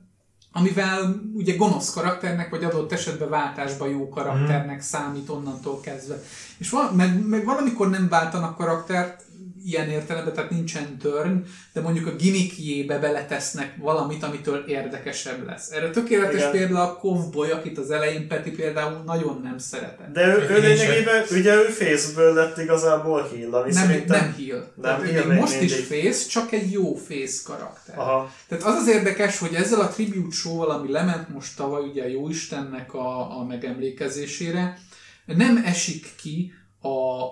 amivel 0.53 1.23
ugye 1.35 1.57
gonosz 1.57 1.93
karakternek, 1.93 2.51
vagy 2.51 2.65
adott 2.65 2.93
esetben 2.93 3.29
váltásban 3.29 3.89
jó 3.89 4.09
karakternek 4.09 4.81
számít 4.81 5.29
onnantól 5.29 5.81
kezdve. 5.81 6.21
És 6.59 6.71
van, 6.71 6.95
meg, 6.95 7.27
meg 7.27 7.45
valamikor 7.45 7.91
nem 7.91 8.09
váltanak 8.09 8.57
karaktert, 8.57 9.23
ilyen 9.69 9.91
értelemben, 9.91 10.35
tehát 10.35 10.51
nincsen 10.51 10.99
törny, 10.99 11.37
de 11.73 11.81
mondjuk 11.81 12.07
a 12.07 12.17
gimmickjébe 12.17 12.99
beletesznek 12.99 13.75
valamit, 13.77 14.23
amitől 14.23 14.65
érdekesebb 14.67 15.47
lesz. 15.47 15.71
Erre 15.71 15.91
tökéletes 15.91 16.41
Igen. 16.41 16.51
példa 16.51 16.83
a 16.83 16.97
Cowboy, 16.97 17.51
akit 17.51 17.79
az 17.79 17.91
elején 17.91 18.29
Peti 18.29 18.51
például 18.51 19.03
nagyon 19.07 19.41
nem 19.43 19.59
szeretett. 19.59 20.13
De 20.13 20.27
ő, 20.27 20.47
ő 20.51 20.57
Én 20.57 20.61
lényegében, 20.61 21.25
ugye 21.31 21.55
ő 21.55 21.65
face 21.65 22.23
lett 22.23 22.59
igazából 22.59 23.29
heal, 23.33 23.55
ami 23.55 23.73
Nem, 23.73 23.87
szerintem... 23.87 24.21
nem 24.21 24.35
heal. 24.39 24.73
Nem 24.75 25.03
heal 25.03 25.27
még 25.27 25.39
most 25.39 25.61
is 25.61 25.77
mindig. 25.77 26.13
face, 26.13 26.29
csak 26.29 26.53
egy 26.53 26.73
jó 26.73 26.95
face 26.95 27.41
karakter. 27.45 27.99
Aha. 27.99 28.33
Tehát 28.49 28.65
az 28.65 28.75
az 28.75 28.89
érdekes, 28.89 29.39
hogy 29.39 29.55
ezzel 29.55 29.81
a 29.81 29.89
tribute 29.89 30.35
show 30.35 30.61
ami 30.61 30.93
lement 30.93 31.29
most 31.29 31.57
tavaly 31.57 31.83
ugye 31.83 32.03
a 32.03 32.07
Jóistennek 32.07 32.95
a, 32.95 33.39
a 33.39 33.45
megemlékezésére, 33.45 34.79
nem 35.25 35.63
esik 35.65 36.07
ki 36.17 36.53
a, 36.81 36.89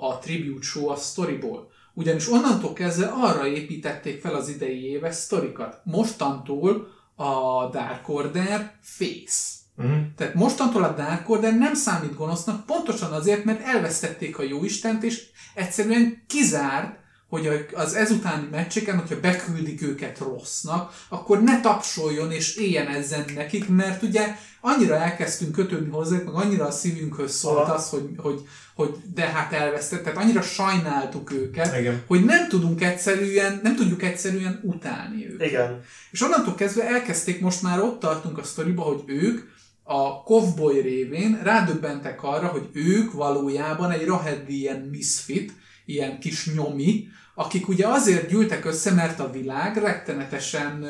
a 0.08 0.18
tribute 0.22 0.66
show 0.66 0.88
a 0.88 0.96
storyból. 0.96 1.74
Ugyanis 1.98 2.28
onnantól 2.28 2.72
kezdve 2.72 3.06
arra 3.06 3.46
építették 3.46 4.20
fel 4.20 4.34
az 4.34 4.48
idei 4.48 4.84
éves 4.84 5.14
sztorikat. 5.14 5.80
Mostantól 5.84 6.88
a 7.14 7.66
Dark 7.70 8.08
Order 8.08 8.72
face. 8.80 9.42
Mhm. 9.74 9.92
Tehát 10.16 10.34
mostantól 10.34 10.84
a 10.84 10.94
Dark 10.94 11.30
Order 11.30 11.54
nem 11.54 11.74
számít 11.74 12.16
gonosznak, 12.16 12.66
pontosan 12.66 13.12
azért, 13.12 13.44
mert 13.44 13.64
elvesztették 13.64 14.38
a 14.38 14.42
Jóistent, 14.42 15.02
és 15.02 15.26
egyszerűen 15.54 16.22
kizárt, 16.26 16.98
hogy 17.28 17.66
az 17.72 17.94
ezutáni 17.94 18.48
meccseken, 18.50 18.98
hogyha 18.98 19.20
beküldik 19.20 19.82
őket 19.82 20.18
rossznak, 20.18 20.92
akkor 21.08 21.42
ne 21.42 21.60
tapsoljon 21.60 22.30
és 22.30 22.56
éljen 22.56 22.86
ezen 22.86 23.24
nekik, 23.34 23.68
mert 23.68 24.02
ugye 24.02 24.36
annyira 24.60 24.94
elkezdtünk 24.94 25.52
kötődni 25.52 25.90
hozzá, 25.90 26.16
meg 26.16 26.34
annyira 26.34 26.66
a 26.66 26.70
szívünkhöz 26.70 27.32
szólt 27.32 27.68
az, 27.68 27.88
hogy, 27.88 28.10
hogy, 28.16 28.40
hogy 28.76 28.94
de 29.14 29.22
hát 29.26 29.52
elvesztett, 29.52 30.02
tehát 30.02 30.18
annyira 30.18 30.42
sajnáltuk 30.42 31.32
őket, 31.32 31.78
Igen. 31.78 32.02
hogy 32.06 32.24
nem 32.24 32.48
tudunk 32.48 32.82
egyszerűen, 32.82 33.60
nem 33.62 33.76
tudjuk 33.76 34.02
egyszerűen 34.02 34.60
utálni 34.62 35.30
őket. 35.30 35.48
Igen. 35.48 35.82
És 36.10 36.22
onnantól 36.22 36.54
kezdve 36.54 36.86
elkezdték, 36.86 37.40
most 37.40 37.62
már 37.62 37.80
ott 37.80 38.00
tartunk 38.00 38.38
a 38.38 38.42
sztoriba, 38.42 38.82
hogy 38.82 39.02
ők 39.06 39.40
a 39.82 40.22
Cowboy 40.22 40.80
révén 40.80 41.40
rádöbbentek 41.42 42.22
arra, 42.22 42.46
hogy 42.46 42.68
ők 42.72 43.12
valójában 43.12 43.90
egy 43.90 44.04
rahedli 44.04 44.58
ilyen 44.58 44.88
misfit, 44.90 45.52
ilyen 45.84 46.18
kis 46.18 46.50
nyomi, 46.54 47.08
akik 47.34 47.68
ugye 47.68 47.86
azért 47.86 48.28
gyűltek 48.28 48.64
össze, 48.64 48.92
mert 48.92 49.20
a 49.20 49.30
világ 49.30 49.76
rettenetesen 49.76 50.86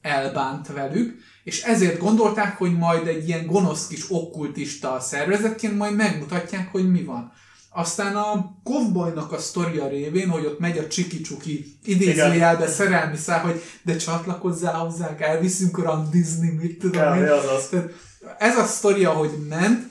elbánt 0.00 0.66
velük, 0.66 1.18
és 1.48 1.62
ezért 1.62 1.98
gondolták, 1.98 2.58
hogy 2.58 2.76
majd 2.76 3.06
egy 3.06 3.28
ilyen 3.28 3.46
gonosz 3.46 3.86
kis 3.86 4.04
okkultista 4.08 5.00
szervezetként 5.00 5.76
majd 5.76 5.96
megmutatják, 5.96 6.68
hogy 6.72 6.90
mi 6.90 7.02
van. 7.02 7.32
Aztán 7.70 8.16
a 8.16 8.58
Kovboynak 8.62 9.32
a 9.32 9.38
sztoria 9.38 9.88
révén, 9.88 10.28
hogy 10.28 10.44
ott 10.44 10.58
megy 10.58 10.78
a 10.78 10.86
csiki-csuki 10.86 11.78
idézőjelbe 11.84 12.66
szerelmi 12.66 13.16
szál, 13.16 13.40
hogy 13.40 13.62
de 13.82 13.96
csatlakozzál 13.96 14.74
hozzánk, 14.74 15.20
elviszünk 15.20 15.78
randizni, 15.78 16.58
mit 16.60 16.78
tudom 16.78 17.12
Kb. 17.12 17.16
én. 17.16 17.28
az 17.28 17.44
az. 17.56 17.68
Tehát 17.68 17.90
ez 18.38 18.56
a 18.56 18.64
sztoria, 18.64 19.10
hogy 19.10 19.30
ment, 19.48 19.86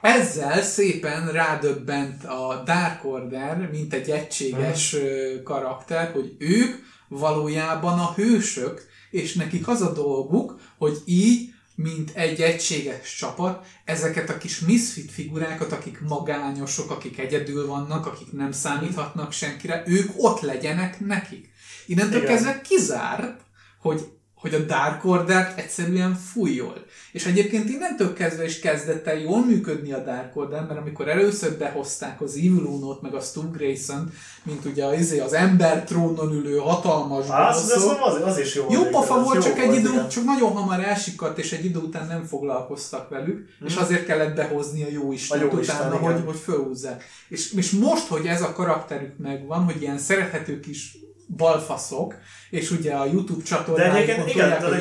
ezzel 0.00 0.62
szépen 0.62 1.28
rádöbbent 1.32 2.24
a 2.24 2.62
Dark 2.64 3.04
Order, 3.04 3.68
mint 3.72 3.94
egy 3.94 4.10
egységes 4.10 4.94
ö, 4.94 5.42
karakter, 5.42 6.10
hogy 6.12 6.34
ők 6.38 6.74
valójában 7.08 7.98
a 7.98 8.12
hősök, 8.12 8.92
és 9.14 9.34
nekik 9.34 9.68
az 9.68 9.80
a 9.80 9.92
dolguk, 9.92 10.60
hogy 10.78 11.02
így, 11.04 11.52
mint 11.74 12.10
egy 12.14 12.40
egységes 12.40 13.16
csapat, 13.16 13.66
ezeket 13.84 14.30
a 14.30 14.38
kis 14.38 14.60
misfit 14.60 15.10
figurákat, 15.10 15.72
akik 15.72 16.00
magányosok, 16.00 16.90
akik 16.90 17.18
egyedül 17.18 17.66
vannak, 17.66 18.06
akik 18.06 18.32
nem 18.32 18.52
számíthatnak 18.52 19.32
senkire, 19.32 19.82
ők 19.86 20.10
ott 20.16 20.40
legyenek 20.40 21.00
nekik. 21.00 21.52
Innentől 21.86 22.24
kezdve 22.24 22.60
kizárt, 22.60 23.40
hogy, 23.80 24.08
hogy 24.34 24.54
a 24.54 24.58
Dark 24.58 25.04
order 25.04 25.54
egyszerűen 25.56 26.14
fújjol. 26.14 26.83
És 27.14 27.26
egyébként 27.26 27.68
innentől 27.68 28.12
kezdve 28.12 28.44
is 28.44 28.58
kezdett 28.58 29.06
el 29.06 29.18
jól 29.18 29.44
működni 29.44 29.92
a 29.92 30.02
Dark 30.02 30.36
Order, 30.36 30.66
mert 30.66 30.80
amikor 30.80 31.08
először 31.08 31.58
behozták 31.58 32.20
az 32.20 32.36
Evil 32.36 32.64
Uno-t, 32.64 33.02
meg 33.02 33.14
a 33.14 33.20
Stu 33.20 33.50
Grayson, 33.50 34.12
mint 34.42 34.64
ugye 34.64 34.84
az, 34.84 34.98
izé, 34.98 35.18
az 35.18 35.32
ember 35.32 35.84
trónon 35.84 36.32
ülő 36.32 36.56
hatalmas 36.56 37.28
Á, 37.28 37.48
az, 37.48 37.70
az, 37.70 37.84
az, 38.02 38.22
az 38.22 38.38
is 38.38 38.54
jó. 38.54 38.66
jó 38.70 38.82
pofa 38.82 39.22
volt, 39.22 39.42
csak 39.42 39.58
egy 39.58 39.74
idő, 39.74 39.90
igen. 39.90 40.08
csak 40.08 40.24
nagyon 40.24 40.50
hamar 40.50 40.80
elsikadt, 40.80 41.38
és 41.38 41.52
egy 41.52 41.64
idő 41.64 41.78
után 41.78 42.06
nem 42.06 42.24
foglalkoztak 42.24 43.08
velük, 43.08 43.48
és 43.66 43.76
azért 43.76 44.06
kellett 44.06 44.34
behozni 44.34 44.82
a 44.82 44.90
jó 44.90 45.12
Istent 45.12 45.42
Mhm. 45.42 45.56
A 45.56 45.58
utána, 45.60 45.98
igen. 45.98 46.12
hogy, 46.12 46.24
hogy 46.26 46.38
fölhúzzák. 46.38 47.04
És, 47.28 47.52
és 47.52 47.70
most, 47.70 48.06
hogy 48.06 48.26
ez 48.26 48.42
a 48.42 48.52
karakterük 48.52 49.18
megvan, 49.18 49.64
hogy 49.64 49.82
ilyen 49.82 49.98
szerethető 49.98 50.60
kis 50.60 50.96
balfaszok, 51.36 52.14
és 52.54 52.70
ugye 52.70 52.92
a 52.92 53.04
YouTube 53.04 53.42
De 53.42 53.48
csatornáikon 53.48 53.96
egyébként 53.96 54.28
igen, 54.28 54.48
de 54.48 54.66
a 54.66 54.74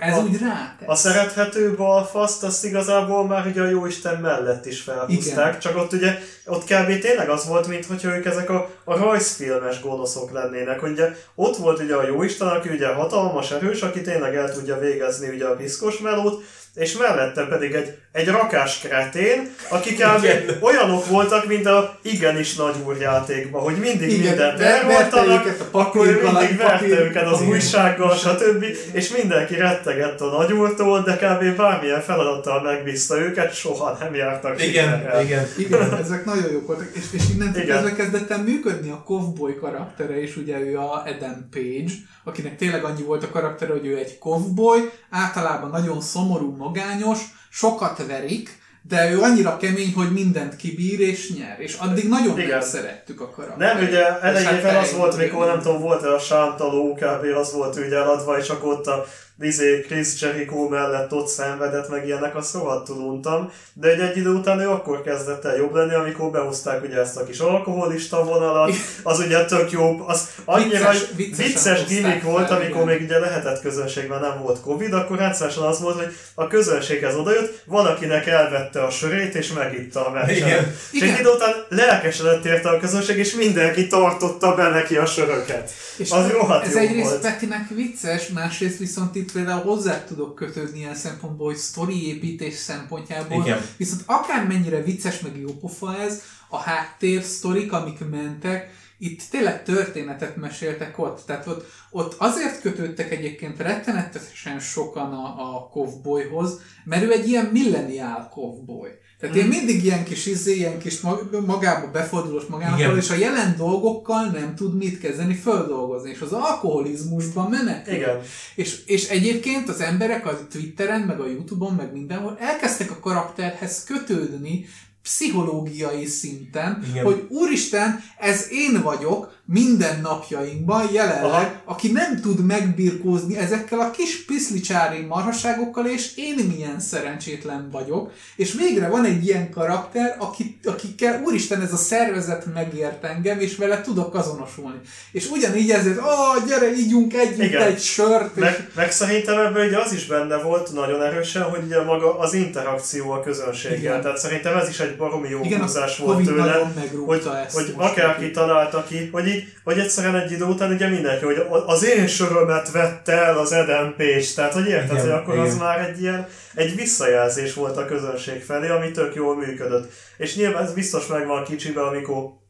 ez 0.00 0.16
a- 0.16 0.22
úgy 0.22 0.38
rátesz. 0.40 0.86
A 0.88 0.94
szerethető 0.94 1.74
balfaszt, 1.74 2.42
azt 2.44 2.64
igazából 2.64 3.26
már 3.26 3.46
ugye 3.46 3.60
a 3.60 3.68
Jóisten 3.68 4.20
mellett 4.20 4.66
is 4.66 4.80
felhúzták, 4.80 5.48
Igen. 5.48 5.60
csak 5.60 5.76
ott 5.76 5.92
ugye, 5.92 6.18
ott 6.46 6.64
kb. 6.64 6.98
tényleg 6.98 7.28
az 7.28 7.46
volt, 7.48 7.66
mintha 7.66 8.16
ők 8.16 8.24
ezek 8.24 8.50
a, 8.50 8.70
a 8.84 8.96
rajzfilmes 8.96 9.80
gonoszok 9.80 10.32
lennének. 10.32 10.82
Ugye 10.82 11.14
ott 11.34 11.56
volt 11.56 11.80
ugye 11.80 11.94
a 11.94 12.06
Jóisten, 12.06 12.48
aki 12.48 12.68
ugye 12.68 12.86
hatalmas 12.86 13.50
erős, 13.50 13.82
aki 13.82 14.00
tényleg 14.00 14.34
el 14.36 14.52
tudja 14.52 14.78
végezni 14.78 15.28
ugye 15.28 15.44
a 15.46 15.54
piszkos 15.56 15.98
melót, 15.98 16.44
és 16.74 16.96
mellette 16.96 17.46
pedig 17.46 17.72
egy, 17.74 17.98
egy 18.16 18.28
rakás 18.28 18.78
kretén, 18.78 19.54
aki 19.68 19.94
kb. 19.94 20.22
Igen. 20.24 20.56
olyanok 20.60 21.06
voltak, 21.06 21.46
mint 21.46 21.66
a 21.66 21.98
igenis 22.02 22.54
nagy 22.54 22.74
úr 22.86 22.96
játékban, 23.00 23.62
hogy 23.62 23.76
mindig 23.76 24.10
Igen, 24.10 24.26
mindent 24.26 24.60
elvoltanak, 24.60 25.56
akkor 25.70 26.06
mindig 26.06 26.56
verte 26.56 26.86
őket 26.86 27.26
az 27.26 27.32
papír- 27.32 27.48
újsággal, 27.48 28.14
stb. 28.14 28.64
És 28.92 29.08
mindenki 29.08 29.54
rettegett 29.54 30.20
a 30.20 30.26
nagyúrtól, 30.26 31.02
de 31.02 31.16
kb. 31.16 31.56
bármilyen 31.56 32.00
feladattal 32.00 32.62
megbízta 32.62 33.18
őket, 33.20 33.54
soha 33.54 33.96
nem 34.00 34.14
jártak 34.14 34.62
Igen, 34.62 34.94
sikerrel. 34.94 35.22
igen. 35.22 35.46
Igen, 35.58 35.98
ezek 36.04 36.24
nagyon 36.24 36.52
jók 36.52 36.66
voltak, 36.66 36.88
és, 36.94 37.04
és 37.12 37.22
innentől 37.34 37.62
Igen. 37.62 37.74
kezdve 37.82 38.02
kezdett 38.02 38.30
el 38.30 38.42
működni 38.42 38.90
a 38.90 39.02
Cowboy 39.04 39.54
karaktere, 39.54 40.20
és 40.20 40.36
ugye 40.36 40.58
ő 40.58 40.78
a 40.78 41.02
Adam 41.06 41.48
Page, 41.50 41.92
akinek 42.24 42.56
tényleg 42.56 42.84
annyi 42.84 43.02
volt 43.02 43.22
a 43.22 43.30
karaktere, 43.30 43.72
hogy 43.72 43.86
ő 43.86 43.96
egy 43.96 44.18
cowboy, 44.18 44.90
általában 45.10 45.70
nagyon 45.70 46.00
szomorú, 46.00 46.56
magányos, 46.56 47.18
sokat 47.56 48.06
verik, 48.06 48.58
de 48.82 49.10
ő 49.10 49.20
annyira 49.20 49.56
kemény, 49.56 49.92
hogy 49.94 50.12
mindent 50.12 50.56
kibír 50.56 51.00
és 51.00 51.32
nyer. 51.32 51.56
És 51.60 51.74
addig 51.74 52.08
nagyon 52.08 52.38
Igen. 52.38 52.62
szerettük 52.62 53.20
a 53.20 53.30
karaktert. 53.30 53.74
Nem, 53.74 53.84
ugye 53.86 54.00
És 54.00 54.06
hát 54.06 54.22
elejében 54.22 54.76
az 54.76 54.92
volt, 54.92 55.16
mikor 55.16 55.46
nem 55.46 55.60
tudom, 55.60 55.80
volt-e 55.80 56.14
a 56.14 56.18
sántaló, 56.18 56.94
kb. 56.94 57.36
az 57.36 57.52
volt 57.52 57.76
ugye 57.76 57.96
eladva, 57.96 58.38
és 58.38 58.48
akkor 58.48 58.72
ott 58.72 58.86
a 58.86 59.04
izé, 59.40 59.80
Chris 59.80 60.20
Jericho 60.20 60.68
mellett 60.68 61.12
ott 61.12 61.28
szenvedett, 61.28 61.88
meg 61.88 62.06
ilyenek, 62.06 62.36
azt 62.36 62.54
rohadtul 62.54 62.96
untam. 62.96 63.50
De 63.72 63.88
egy, 63.88 64.00
egy 64.00 64.16
idő 64.16 64.30
után 64.30 64.60
ő 64.60 64.68
akkor 64.68 65.02
kezdett 65.02 65.44
el 65.44 65.56
jobb 65.56 65.74
lenni, 65.74 65.94
amikor 65.94 66.30
behozták 66.30 66.82
ugye 66.82 67.00
ezt 67.00 67.16
a 67.16 67.24
kis 67.24 67.38
alkoholista 67.38 68.24
vonalat, 68.24 68.72
az 69.02 69.18
ugye 69.18 69.44
tök 69.44 69.70
jó, 69.70 70.04
az 70.06 70.28
annyira 70.44 70.90
Vicces- 70.90 71.36
vicces 71.36 71.52
hozták 71.52 71.86
gimmick 71.88 72.22
volt, 72.22 72.46
fel, 72.46 72.56
amikor 72.56 72.82
igen. 72.82 72.94
még 72.94 73.02
ugye 73.02 73.18
lehetett 73.18 73.60
közönségben 73.60 74.20
nem 74.20 74.42
volt 74.42 74.60
Covid, 74.60 74.92
akkor 74.92 75.18
rendszeresen 75.18 75.62
az 75.62 75.80
volt, 75.80 75.96
hogy 75.96 76.16
a 76.34 76.46
közönséghez 76.46 77.14
odajött, 77.14 77.62
valakinek 77.66 78.26
elvette 78.26 78.82
a 78.82 78.90
sörét, 78.90 79.34
és 79.34 79.52
megitta 79.52 80.06
a 80.06 80.10
meccset. 80.10 80.36
Igen. 80.36 80.74
És 80.90 81.00
egy 81.00 81.18
idő 81.18 81.28
után 81.28 81.52
lelkesedett 81.68 82.44
érte 82.44 82.68
a 82.68 82.78
közönség, 82.78 83.16
és 83.16 83.34
mindenki 83.34 83.86
tartotta 83.86 84.54
be 84.54 84.68
neki 84.68 84.96
a 84.96 85.06
söröket. 85.06 85.70
És 85.96 86.10
az 86.10 86.30
rohadt 86.30 86.66
ez 86.66 86.72
jó 86.72 86.78
egyrészt 86.78 87.10
volt. 87.10 87.20
Petinek 87.20 87.68
vicces, 87.68 88.28
másrészt 88.28 88.78
viszont 88.78 89.14
itt 89.14 89.25
például 89.32 89.62
hozzá 89.62 90.04
tudok 90.04 90.34
kötődni 90.34 90.78
ilyen 90.78 90.94
szempontból, 90.94 91.46
hogy 91.46 91.56
sztori 91.56 92.06
építés 92.06 92.54
szempontjából. 92.54 93.42
Igen. 93.42 93.60
Viszont 93.76 94.02
akármennyire 94.06 94.82
vicces 94.82 95.20
meg 95.20 95.38
jó 95.38 95.52
pofa 95.52 95.96
ez, 95.96 96.22
a 96.48 96.56
háttér 96.56 97.22
sztorik, 97.22 97.72
amik 97.72 98.08
mentek, 98.10 98.70
itt 98.98 99.22
tényleg 99.30 99.62
történetet 99.64 100.36
meséltek 100.36 100.98
ott. 100.98 101.22
Tehát 101.26 101.46
ott, 101.46 101.66
ott 101.90 102.14
azért 102.18 102.60
kötődtek 102.60 103.10
egyébként 103.10 103.58
rettenetesen 103.58 104.60
sokan 104.60 105.12
a, 105.12 105.54
a 105.54 105.68
cowboyhoz, 105.72 106.60
mert 106.84 107.02
ő 107.02 107.12
egy 107.12 107.28
ilyen 107.28 107.46
milleniál 107.46 108.28
cowboy. 108.32 108.90
Tehát 109.20 109.34
Hmm. 109.34 109.44
én 109.44 109.50
mindig 109.58 109.84
ilyen 109.84 110.04
kis 110.04 110.26
izé, 110.26 110.54
ilyen 110.54 110.78
kis 110.78 111.00
mag- 111.00 111.46
magába 111.46 111.90
befordulós 111.90 112.44
magának, 112.44 112.78
Igen. 112.78 112.96
és 112.96 113.10
a 113.10 113.14
jelen 113.14 113.54
dolgokkal 113.56 114.26
nem 114.26 114.54
tud 114.54 114.76
mit 114.76 115.00
kezdeni, 115.00 115.34
földolgozni, 115.34 116.10
és 116.10 116.20
az 116.20 116.32
alkoholizmusban 116.32 117.50
menekül. 117.50 117.94
Igen. 117.94 118.20
És, 118.54 118.82
és 118.86 119.08
egyébként 119.08 119.68
az 119.68 119.80
emberek 119.80 120.26
a 120.26 120.46
Twitteren, 120.50 121.00
meg 121.00 121.20
a 121.20 121.26
Youtube-on, 121.26 121.74
meg 121.74 121.92
mindenhol 121.92 122.36
elkezdtek 122.40 122.90
a 122.90 122.98
karakterhez 123.00 123.84
kötődni 123.84 124.66
pszichológiai 125.02 126.04
szinten, 126.06 126.84
Igen. 126.90 127.04
hogy 127.04 127.26
úristen, 127.28 128.00
ez 128.18 128.46
én 128.50 128.82
vagyok 128.82 129.34
minden 129.48 130.00
napjainkban 130.00 130.88
jelenleg, 130.92 131.24
Aha. 131.24 131.62
aki 131.64 131.92
nem 131.92 132.20
tud 132.20 132.46
megbirkózni 132.46 133.36
ezekkel 133.36 133.80
a 133.80 133.90
kis 133.90 134.24
piszlicsári 134.24 135.00
marhaságokkal, 135.00 135.86
és 135.86 136.16
én 136.16 136.34
milyen 136.54 136.80
szerencsétlen 136.80 137.68
vagyok, 137.72 138.12
és 138.36 138.52
végre 138.54 138.88
van 138.88 139.04
egy 139.04 139.26
ilyen 139.26 139.50
karakter, 139.50 140.16
aki, 140.18 140.58
akikkel 140.64 141.22
úristen 141.24 141.60
ez 141.60 141.72
a 141.72 141.76
szervezet 141.76 142.46
megért 142.54 143.04
engem, 143.04 143.40
és 143.40 143.56
vele 143.56 143.80
tudok 143.80 144.14
azonosulni. 144.14 144.80
És 145.12 145.30
ugyanígy 145.30 145.70
ezért, 145.70 145.98
ó, 145.98 146.46
gyere, 146.46 146.72
ígyunk 146.72 147.14
együtt 147.14 147.42
Igen. 147.42 147.62
egy 147.62 147.80
sört, 147.80 148.36
és 148.36 148.42
Meg, 148.42 148.70
meg 148.74 148.92
szerintem 148.92 149.38
ebben 149.38 149.66
ugye 149.66 149.78
az 149.78 149.92
is 149.92 150.06
benne 150.06 150.36
volt 150.36 150.72
nagyon 150.72 151.02
erősen, 151.02 151.42
hogy 151.42 151.62
ugye 151.64 151.82
maga 151.82 152.18
az 152.18 152.34
interakció 152.34 153.10
a 153.10 153.20
közönséggel. 153.20 153.78
Igen. 153.78 154.00
Tehát 154.00 154.18
szerintem 154.18 154.56
ez 154.56 154.68
is 154.68 154.80
egy 154.80 154.96
baromi 154.96 155.28
jó 155.28 155.40
Igen, 155.42 155.60
húzás 155.60 155.98
volt 155.98 156.24
tőle. 156.24 156.72
hogy, 157.06 157.28
ezt 157.46 157.54
hogy 157.54 157.74
akárki 157.76 158.30
találta 158.30 158.84
ki, 158.88 159.08
hogy 159.12 159.26
így, 159.36 159.52
hogy 159.64 159.78
egyszerűen 159.78 160.14
egy 160.14 160.32
idő 160.32 160.44
után 160.44 160.72
ugye 160.72 160.88
mindenki, 160.88 161.24
hogy 161.24 161.42
az 161.66 161.84
én 161.84 162.06
sörömet 162.06 162.70
vette 162.70 163.12
el 163.12 163.38
az 163.38 163.52
Eden 163.52 163.94
Page, 163.96 164.26
tehát 164.34 164.52
hogy 164.52 164.68
érted, 164.68 164.90
Igen, 164.90 165.00
hogy 165.00 165.10
akkor 165.10 165.38
az 165.38 165.54
igen. 165.54 165.66
már 165.66 165.88
egy 165.88 166.00
ilyen, 166.00 166.26
egy 166.54 166.74
visszajelzés 166.74 167.54
volt 167.54 167.76
a 167.76 167.86
közönség 167.86 168.42
felé, 168.42 168.68
ami 168.68 168.90
tök 168.90 169.14
jól 169.14 169.36
működött. 169.36 169.92
És 170.16 170.36
nyilván 170.36 170.62
ez 170.62 170.72
biztos 170.72 171.06
megvan 171.06 171.44
kicsibe, 171.44 171.82
amikor 171.82 172.44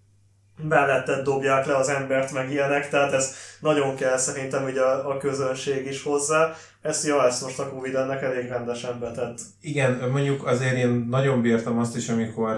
melletted 0.62 1.24
dobják 1.24 1.66
le 1.66 1.76
az 1.76 1.88
embert, 1.88 2.32
meg 2.32 2.50
ilyenek, 2.50 2.88
tehát 2.88 3.12
ez 3.12 3.34
nagyon 3.60 3.96
kell 3.96 4.16
szerintem 4.16 4.64
ugye 4.64 4.80
a, 4.80 5.10
a 5.10 5.16
közönség 5.16 5.86
is 5.86 6.02
hozzá. 6.02 6.54
Ezt, 6.82 7.06
ja, 7.06 7.26
ezt 7.26 7.42
most 7.42 7.58
a 7.58 7.68
Covid 7.68 7.94
ennek 7.94 8.22
elég 8.22 8.48
rendesen 8.48 8.98
betett. 9.00 9.38
Igen, 9.60 10.08
mondjuk 10.12 10.46
azért 10.46 10.76
én 10.76 11.06
nagyon 11.10 11.42
bírtam 11.42 11.78
azt 11.78 11.96
is, 11.96 12.08
amikor 12.08 12.56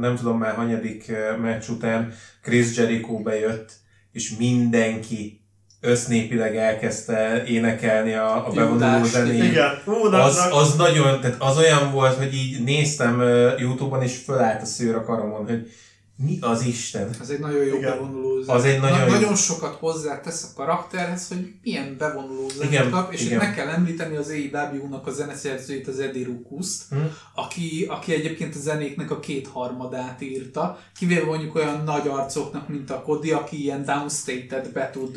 nem 0.00 0.16
tudom 0.16 0.38
már 0.38 0.54
hanyadik 0.54 1.12
meccs 1.40 1.68
után 1.68 2.12
Chris 2.42 2.76
Jericho 2.76 3.18
bejött, 3.22 3.72
és 4.12 4.36
mindenki 4.38 5.42
össznépileg 5.80 6.56
elkezdte 6.56 7.44
énekelni 7.44 8.12
a, 8.12 8.46
a 8.46 8.50
bevonuló 8.50 9.04
zenét. 9.04 9.44
Igen, 9.44 9.70
ú, 9.84 10.08
na, 10.08 10.22
Az, 10.22 10.48
az 10.50 10.76
nagyon, 10.76 11.20
tehát 11.20 11.36
az 11.38 11.58
olyan 11.58 11.92
volt, 11.92 12.16
hogy 12.16 12.34
így 12.34 12.62
néztem 12.64 13.20
Youtube-on, 13.58 14.02
és 14.02 14.16
fölállt 14.16 14.62
a 14.62 14.64
szőr 14.64 14.94
a 14.94 15.04
karomon, 15.04 15.46
hogy 15.46 15.70
mi 16.24 16.38
az 16.40 16.62
Isten? 16.66 17.10
Ez 17.20 17.28
egy 17.28 17.38
nagyon 17.38 17.64
jó 17.64 17.76
Igen. 17.76 17.90
bevonuló 17.90 18.40
zene. 18.40 18.58
Az 18.58 18.64
egy 18.64 18.80
nagyon 18.80 18.98
jó- 19.06 19.12
nagyon 19.14 19.36
sokat 19.36 19.74
hozzátesz 19.80 20.42
a 20.44 20.56
karakterhez, 20.56 21.28
hogy 21.28 21.52
milyen 21.62 21.96
bevonuló 21.98 22.48
zenét 22.48 22.72
Igen, 22.72 22.90
kap, 22.90 23.12
és 23.12 23.20
igen. 23.20 23.32
itt 23.32 23.38
meg 23.38 23.54
kell 23.54 23.68
említeni 23.68 24.16
az 24.16 24.28
AEW-nak 24.28 25.06
a 25.06 25.10
zeneszerzőjét, 25.10 25.88
az 25.88 25.98
Eddie 25.98 26.24
Rukuszt, 26.24 26.82
Hm? 26.90 26.96
aki, 27.34 27.86
aki 27.88 28.12
egyébként 28.14 28.54
a 28.54 28.58
zenéknek 28.58 29.10
a 29.10 29.20
kétharmadát 29.20 30.20
írta, 30.22 30.78
kivéve 30.98 31.24
mondjuk 31.24 31.54
olyan 31.54 31.82
nagy 31.84 32.08
arcoknak, 32.08 32.68
mint 32.68 32.90
a 32.90 33.02
Cody, 33.02 33.30
aki 33.32 33.62
ilyen 33.62 33.84
downstated 33.84 34.68
be 34.72 34.90
tud 34.92 35.16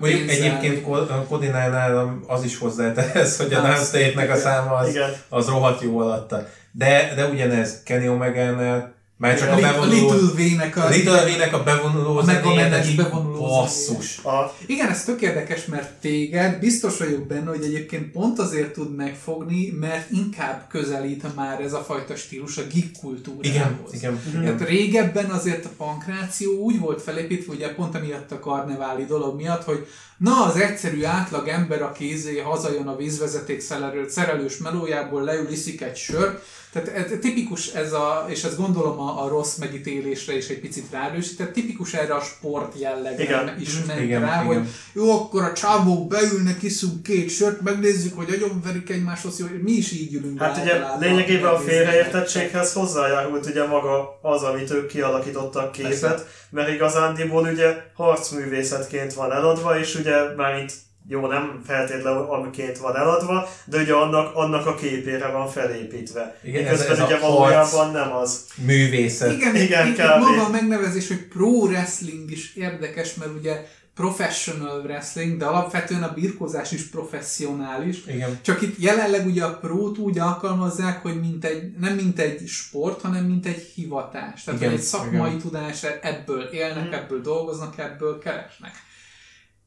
Mondjuk 0.00 0.30
egyébként 0.30 0.82
Kodinál 1.28 1.70
nálam 1.70 2.24
az 2.26 2.44
is 2.44 2.58
hozzátesz, 2.58 3.36
hogy 3.38 3.52
a 3.52 3.60
Dance 3.60 3.98
Dance 3.98 4.12
nek 4.14 4.30
a 4.30 4.36
száma 4.36 4.70
az, 4.74 4.88
igen. 4.88 5.10
az 5.28 5.46
rohadt 5.46 5.82
jó 5.82 5.98
alatta. 5.98 6.46
De, 6.72 7.12
de 7.16 7.26
ugyanez 7.28 7.82
Kenny 7.82 8.08
omega 8.08 8.94
Már 9.18 9.38
csak 9.38 9.48
a 9.48 9.52
A 9.52 9.60
bevonuló... 9.60 10.12
Little 10.12 10.44
V-nek 10.44 10.76
a... 10.76 10.84
A 10.84 10.88
Little 10.88 11.24
V-nek 11.24 11.52
a 11.52 11.62
bevonuló 11.62 12.16
A 12.16 12.84
így 12.86 12.96
bevonuló 12.96 13.38
basszus. 13.38 14.18
A, 14.18 14.54
Igen, 14.66 14.88
ez 14.88 15.04
tök 15.04 15.20
érdekes, 15.20 15.64
mert 15.64 15.92
téged 16.00 16.58
biztos 16.58 16.98
vagyok 16.98 17.26
benne, 17.26 17.50
hogy 17.50 17.64
egyébként 17.64 18.12
pont 18.12 18.38
azért 18.38 18.72
tud 18.72 18.94
megfogni, 18.94 19.70
mert 19.80 20.10
inkább 20.10 20.66
közelít 20.68 21.34
már 21.34 21.60
ez 21.60 21.72
a 21.72 21.78
fajta 21.78 22.16
stílus 22.16 22.56
a 22.56 22.62
geek 22.72 22.90
kultúrához. 23.00 23.92
Igen, 23.92 24.20
igen. 24.28 24.42
Tehát 24.42 24.68
régebben 24.68 25.30
azért 25.30 25.64
a 25.64 25.70
pankráció 25.76 26.52
úgy 26.52 26.78
volt 26.78 27.02
felépítve, 27.02 27.52
ugye 27.52 27.74
pont 27.74 27.94
emiatt 27.94 28.32
a 28.32 28.38
karneváli 28.38 29.04
dolog 29.04 29.36
miatt, 29.36 29.64
hogy 29.64 29.86
na 30.16 30.44
az 30.44 30.56
egyszerű 30.56 31.04
átlag 31.04 31.48
ember, 31.48 31.82
aki 31.82 32.12
izé 32.12 32.38
hazajön 32.38 32.86
a 32.86 32.96
vízvezeték 32.96 33.60
szerelő- 33.60 34.08
szerelős 34.08 34.56
melójából, 34.58 35.22
leül, 35.22 35.50
iszik 35.50 35.80
egy 35.80 35.96
sört, 35.96 36.42
tehát 36.82 37.12
ez 37.12 37.18
tipikus 37.20 37.72
ez 37.72 37.92
a, 37.92 38.26
és 38.28 38.44
ezt 38.44 38.56
gondolom 38.56 39.00
a, 39.00 39.24
a 39.24 39.28
rossz 39.28 39.56
megítélésre 39.56 40.36
is 40.36 40.48
egy 40.48 40.60
picit 40.60 40.90
ráerősített, 40.90 41.52
tipikus 41.52 41.94
erre 41.94 42.14
a 42.14 42.20
sport 42.20 42.80
jellegre 42.80 43.22
Igen. 43.22 43.56
is 43.60 43.84
ment 43.86 44.00
Igen, 44.00 44.20
rá, 44.20 44.42
igen. 44.42 44.46
hogy 44.46 44.68
jó, 44.92 45.10
akkor 45.10 45.42
a 45.42 45.52
csávók 45.52 46.08
beülnek, 46.08 46.62
iszunk 46.62 47.02
két 47.02 47.30
sört, 47.30 47.60
megnézzük, 47.60 48.16
hogy 48.16 48.30
agyonverik 48.30 48.90
egymáshoz, 48.90 49.40
hogy 49.40 49.62
mi 49.62 49.72
is 49.72 49.92
így 49.92 50.14
ülünk 50.14 50.40
hát 50.40 50.62
ugye 50.62 50.80
lényegében 50.98 51.54
a 51.54 51.58
félreértettséghez 51.58 52.72
hozzájárult 52.72 53.46
ugye 53.46 53.66
maga 53.66 54.18
az, 54.22 54.42
amit 54.42 54.70
ők 54.70 54.86
kialakítottak 54.86 55.72
képet, 55.72 56.00
Persze. 56.00 56.26
mert 56.50 56.68
igazándiból 56.68 57.42
ugye 57.52 57.74
harcművészetként 57.94 59.14
van 59.14 59.32
eladva, 59.32 59.78
és 59.78 59.94
ugye 59.94 60.34
már 60.36 60.62
itt 60.62 60.72
jó, 61.08 61.26
nem 61.26 61.62
feltétlenül 61.66 62.22
amiként 62.22 62.78
van 62.78 62.96
eladva, 62.96 63.48
de 63.64 63.80
ugye 63.80 63.92
annak, 63.92 64.34
annak 64.34 64.66
a 64.66 64.74
képére 64.74 65.26
van 65.30 65.48
felépítve. 65.48 66.38
Igen, 66.44 66.64
ez- 66.66 66.70
Miközben 66.70 66.92
ez 66.92 67.00
a 67.00 67.04
ugye 67.04 67.18
valójában 67.18 67.90
nem 67.92 68.12
az. 68.12 68.44
Művészet. 68.54 69.32
Igen, 69.32 69.56
Igen, 69.56 69.86
igen 69.86 70.18
maga 70.18 70.44
a 70.44 70.48
megnevezés, 70.50 71.08
hogy 71.08 71.28
pro 71.28 71.48
wrestling 71.48 72.30
is 72.30 72.54
érdekes, 72.54 73.14
mert 73.14 73.30
ugye 73.38 73.66
professional 73.94 74.80
wrestling, 74.80 75.36
de 75.38 75.44
alapvetően 75.44 76.02
a 76.02 76.12
birkózás 76.14 76.72
is 76.72 76.82
professzionális. 76.82 78.06
Igen. 78.06 78.38
Csak 78.42 78.62
itt 78.62 78.78
jelenleg 78.82 79.26
ugye 79.26 79.44
a 79.44 79.56
prót 79.58 79.98
úgy 79.98 80.18
alkalmazzák, 80.18 81.02
hogy 81.02 81.20
mint 81.20 81.44
egy, 81.44 81.70
nem 81.80 81.94
mint 81.94 82.18
egy 82.18 82.46
sport, 82.48 83.00
hanem 83.00 83.24
mint 83.24 83.46
egy 83.46 83.72
hivatás. 83.74 84.44
Tehát 84.44 84.60
Igen, 84.60 84.70
hogy 84.72 84.80
egy 84.80 84.84
szakmai 84.86 85.28
igen. 85.28 85.40
tudás, 85.40 85.82
ebből 86.02 86.42
élnek, 86.42 86.84
Mhm. 86.84 86.92
ebből 86.94 87.20
dolgoznak, 87.20 87.78
ebből 87.78 88.18
keresnek. 88.18 88.72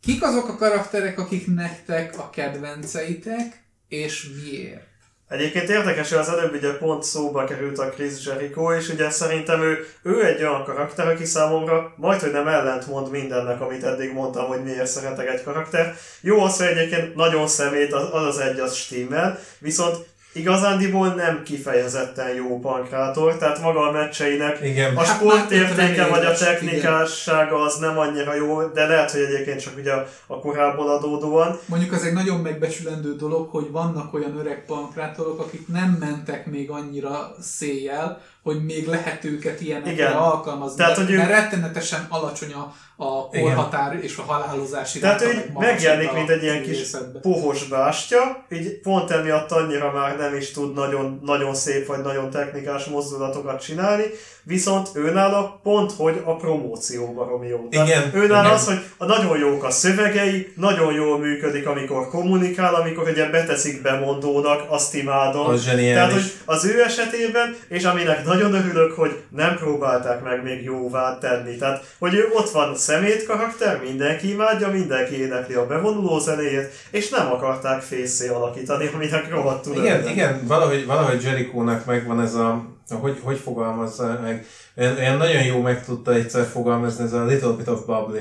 Kik 0.01 0.23
azok 0.23 0.47
a 0.47 0.55
karakterek, 0.55 1.19
akik 1.19 1.47
nektek 1.47 2.17
a 2.17 2.29
kedvenceitek, 2.29 3.63
és 3.87 4.27
miért? 4.43 4.87
Egyébként 5.27 5.69
érdekes, 5.69 6.09
hogy 6.09 6.17
az 6.17 6.29
előbb 6.29 6.53
ugye 6.53 6.77
pont 6.77 7.03
szóba 7.03 7.43
került 7.43 7.79
a 7.79 7.89
Chris 7.89 8.25
Jericho, 8.25 8.73
és 8.75 8.89
ugye 8.89 9.09
szerintem 9.09 9.61
ő, 9.61 9.87
ő 10.03 10.25
egy 10.25 10.41
olyan 10.41 10.63
karakter, 10.63 11.07
aki 11.07 11.25
számomra 11.25 11.93
majd, 11.97 12.19
hogy 12.19 12.31
nem 12.31 12.47
ellentmond 12.47 13.11
mindennek, 13.11 13.61
amit 13.61 13.83
eddig 13.83 14.13
mondtam, 14.13 14.47
hogy 14.47 14.63
miért 14.63 14.87
szeretek 14.87 15.27
egy 15.27 15.43
karakter. 15.43 15.95
Jó 16.21 16.43
az, 16.43 16.57
hogy 16.57 16.67
egyébként 16.67 17.15
nagyon 17.15 17.47
szemét, 17.47 17.93
az 17.93 18.03
az, 18.11 18.25
az 18.25 18.37
egy 18.37 18.59
az 18.59 18.75
stimmel, 18.75 19.39
viszont 19.59 20.05
igazándiból 20.39 21.07
nem 21.07 21.43
kifejezetten 21.43 22.33
jó 22.35 22.59
pankrátor, 22.59 23.37
tehát 23.37 23.61
maga 23.61 23.87
a 23.87 23.91
meccseinek 23.91 24.59
Igen. 24.63 24.95
a 24.95 25.03
Hát 25.03 25.15
sportértéke 25.15 26.01
már 26.01 26.09
vagy 26.09 26.25
a 26.25 26.29
50 26.29 26.31
éves, 26.31 26.39
technikássága 26.39 27.61
az 27.61 27.75
nem 27.77 27.97
annyira 27.97 28.35
jó, 28.35 28.63
de 28.67 28.85
lehet, 28.87 29.11
hogy 29.11 29.21
egyébként 29.21 29.59
csak 29.61 29.73
ugye 29.77 29.91
a, 29.93 30.07
a 30.27 30.39
korábból 30.39 30.89
adódóan. 30.89 31.59
Mondjuk 31.65 31.91
az 31.93 32.03
egy 32.03 32.13
nagyon 32.13 32.39
megbecsülendő 32.39 33.15
dolog, 33.15 33.49
hogy 33.49 33.71
vannak 33.71 34.13
olyan 34.13 34.37
öreg 34.37 34.63
pankrátorok, 34.65 35.39
akik 35.39 35.67
nem 35.67 35.97
mentek 35.99 36.45
még 36.45 36.69
annyira 36.69 37.31
széjjel, 37.41 38.21
hogy 38.43 38.63
még 38.65 38.87
lehet 38.87 39.25
őket 39.25 39.61
ilyenekre 39.61 39.91
Igen. 39.91 40.11
alkalmazni. 40.11 40.77
Tehát, 40.77 40.95
hogy 40.97 41.09
mert 41.15 41.29
ő- 41.29 41.33
rettenetesen 41.33 42.05
alacsony 42.09 42.53
a, 42.53 42.73
a 43.03 43.27
korhatár 43.29 43.99
és 44.01 44.17
a 44.17 44.21
halálozási 44.21 44.99
Tehát 44.99 45.21
ráta, 45.21 45.33
ő 45.33 45.51
megjelenik, 45.57 46.11
mint 46.13 46.29
egy 46.29 46.43
ilyen 46.43 46.61
kis 46.61 46.71
művészetben. 46.71 47.21
pohos 47.21 47.63
bástya, 47.67 48.45
így 48.49 48.79
pont 48.79 49.11
emiatt 49.11 49.51
annyira 49.51 49.91
már 49.91 50.17
nem 50.17 50.28
is 50.35 50.51
tud 50.51 50.73
nagyon, 50.73 51.19
nagyon 51.23 51.55
szép 51.55 51.85
vagy 51.85 52.01
nagyon 52.01 52.29
technikás 52.29 52.85
mozdulatokat 52.85 53.61
csinálni, 53.61 54.03
viszont 54.49 54.89
őnála 54.93 55.59
pont, 55.63 55.91
hogy 55.91 56.21
a 56.23 56.35
promóció 56.35 57.13
baromi 57.13 57.47
jó. 57.47 57.67
Tehát 57.71 57.87
Igen, 57.87 58.11
Őnála 58.13 58.39
igen. 58.41 58.53
az, 58.53 58.65
hogy 58.65 58.79
a 58.97 59.05
nagyon 59.05 59.37
jók 59.37 59.63
a 59.63 59.69
szövegei, 59.69 60.53
nagyon 60.55 60.93
jól 60.93 61.19
működik, 61.19 61.67
amikor 61.67 62.07
kommunikál, 62.07 62.75
amikor 62.75 63.07
ugye 63.07 63.29
beteszik 63.29 63.81
bemondónak, 63.81 64.65
azt 64.67 64.95
imádom. 64.95 65.45
Az. 65.47 65.63
Tehát, 65.63 66.11
hogy 66.11 66.31
az 66.45 66.65
ő 66.65 66.83
esetében, 66.83 67.55
és 67.67 67.83
aminek 67.83 68.25
nagyon 68.25 68.53
örülök, 68.53 68.91
hogy 68.91 69.19
nem 69.29 69.55
próbálták 69.55 70.23
meg 70.23 70.43
még 70.43 70.63
jóvá 70.63 71.17
tenni. 71.17 71.55
Tehát, 71.55 71.83
hogy 71.99 72.13
ő 72.13 72.27
ott 72.33 72.49
van 72.49 72.75
szemét 72.75 73.25
karakter, 73.25 73.81
mindenki 73.83 74.31
imádja, 74.31 74.67
mindenki 74.67 75.21
énekli 75.21 75.53
a 75.53 75.65
bevonuló 75.67 76.19
zenéjét, 76.19 76.69
és 76.91 77.09
nem 77.09 77.31
akarták 77.31 77.81
fészé 77.81 78.27
alakítani, 78.27 78.89
aminek 78.93 79.29
rohadtul 79.29 79.75
Igen, 79.75 79.95
örülök. 79.95 80.11
igen, 80.11 80.41
valahogy, 80.47 80.85
valahogy 80.85 81.23
Jericho-nak 81.23 81.85
megvan 81.85 82.21
ez 82.21 82.33
a, 82.33 82.77
hogy, 82.95 83.17
hogy 83.23 83.37
fogalmazza 83.43 84.19
meg, 84.23 84.45
olyan, 84.77 84.97
olyan 84.97 85.17
nagyon 85.17 85.43
jó 85.43 85.61
meg 85.61 85.85
tudta 85.85 86.13
egyszer 86.13 86.45
fogalmazni, 86.51 87.03
ez 87.03 87.13
a 87.13 87.25
little 87.25 87.51
bit 87.57 87.67
of 87.67 87.79
bubbly. 87.85 88.17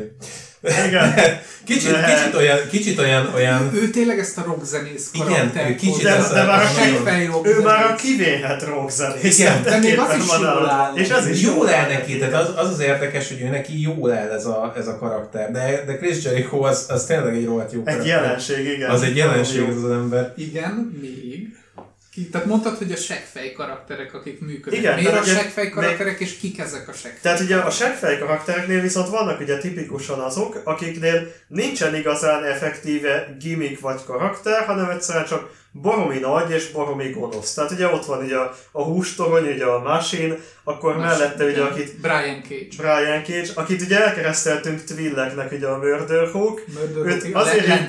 Igen. 0.87 1.12
Kicsit, 1.66 1.91
De- 1.91 2.05
kicsit 2.14 2.35
olyan, 2.35 2.59
kicsit 2.71 2.99
olyan, 2.99 3.31
olyan, 3.35 3.71
Ő 3.75 3.89
tényleg 3.91 4.19
ezt 4.19 4.39
a 4.39 4.43
rockzenész 4.47 5.11
Igen, 5.12 5.27
karaktert 5.27 5.71
ő 5.71 5.75
kicsit. 5.75 6.03
De, 6.03 6.16
ez 6.16 6.31
a- 6.31 6.35
de 6.35 6.45
már 6.45 6.62
a 6.62 7.41
Ő 7.45 7.61
már 7.62 7.85
a 7.85 7.95
kivéhet 7.95 8.62
rockzenész. 8.62 9.39
Igen, 9.39 9.62
de 9.62 9.79
még 9.79 9.99
az 9.99 10.16
is 10.16 10.31
jól 10.41 10.69
áll 10.71 10.95
És 10.97 11.09
neki. 11.09 11.21
ez 11.21 11.29
is 11.29 11.43
jól 11.43 11.69
áll 11.69 11.89
neki, 11.89 12.19
tehát 12.19 12.35
az, 12.35 12.53
az 12.57 12.69
az 12.73 12.81
érdekes, 12.81 13.29
hogy 13.29 13.41
ő 13.41 13.49
neki 13.49 13.81
jól 13.81 14.12
áll 14.12 14.31
ez 14.31 14.47
a, 14.47 14.73
ez 14.77 14.87
a 14.87 14.99
karakter, 14.99 15.51
de, 15.51 15.83
de 15.87 15.97
Chris 15.97 16.25
Jericho 16.25 16.61
az, 16.62 16.87
az 16.89 17.05
tényleg 17.05 17.35
egy 17.37 17.45
rohadt 17.45 17.73
jó 17.73 17.79
Egy 17.79 17.85
karakter. 17.85 18.07
jelenség, 18.23 18.66
igen. 18.66 18.91
Az 18.91 19.03
egy 19.03 19.16
jelenség 19.16 19.62
az 19.69 19.85
az 19.85 19.91
ember. 19.91 20.33
Igen, 20.37 20.99
még. 21.01 21.57
Tehát 22.27 22.47
mondtad, 22.47 22.77
hogy 22.77 22.93
a 22.93 22.97
seggfej 22.97 23.53
karakterek, 23.53 24.14
akik 24.14 24.41
működnek. 24.41 24.81
Igen, 24.81 24.95
Miért 24.95 25.19
a 25.19 25.25
seggfej 25.25 25.69
karakterek, 25.69 26.21
és 26.21 26.39
kik 26.39 26.59
ezek 26.59 26.89
a 26.89 26.93
seggfej? 26.93 27.21
Tehát 27.23 27.41
ugye 27.41 27.57
a 27.57 27.71
seggfej 27.71 28.19
karaktereknél 28.19 28.81
viszont 28.81 29.09
vannak 29.09 29.41
ugye 29.41 29.59
tipikusan 29.59 30.21
azok, 30.21 30.61
akiknél 30.64 31.33
nincsen 31.49 31.95
igazán 31.95 32.45
effektíve 32.45 33.37
gimmick 33.41 33.81
vagy 33.81 34.05
karakter, 34.05 34.64
hanem 34.64 34.91
egyszerűen 34.91 35.25
csak 35.25 35.51
baromi 35.73 36.19
nagy 36.19 36.51
és 36.51 36.71
baromi 36.71 37.11
gonosz. 37.11 37.55
Tehát 37.55 37.71
ugye 37.71 37.87
ott 37.87 38.05
van 38.05 38.25
ugye 38.25 38.37
a, 38.37 38.57
a 38.73 38.83
hústorony, 38.83 39.53
ugye 39.53 39.64
a 39.64 39.79
machine, 39.79 40.37
akkor 40.64 40.97
mellette 40.97 41.45
ugye 41.45 41.62
akit 41.62 42.01
Brian 42.01 42.43
Cage. 42.43 42.69
Brian 42.77 43.25
Cage, 43.25 43.49
akit 43.55 43.83
ugye 43.83 44.05
elkereszteltünk 44.05 44.85
Twilleknek 44.85 45.53
ugye 45.53 45.66
a 45.66 45.77
Murder 45.77 46.31
Hawk, 46.31 46.62
Murder 46.66 47.12
Őt 47.12 47.35
azért 47.35 47.66
így-. 47.66 47.83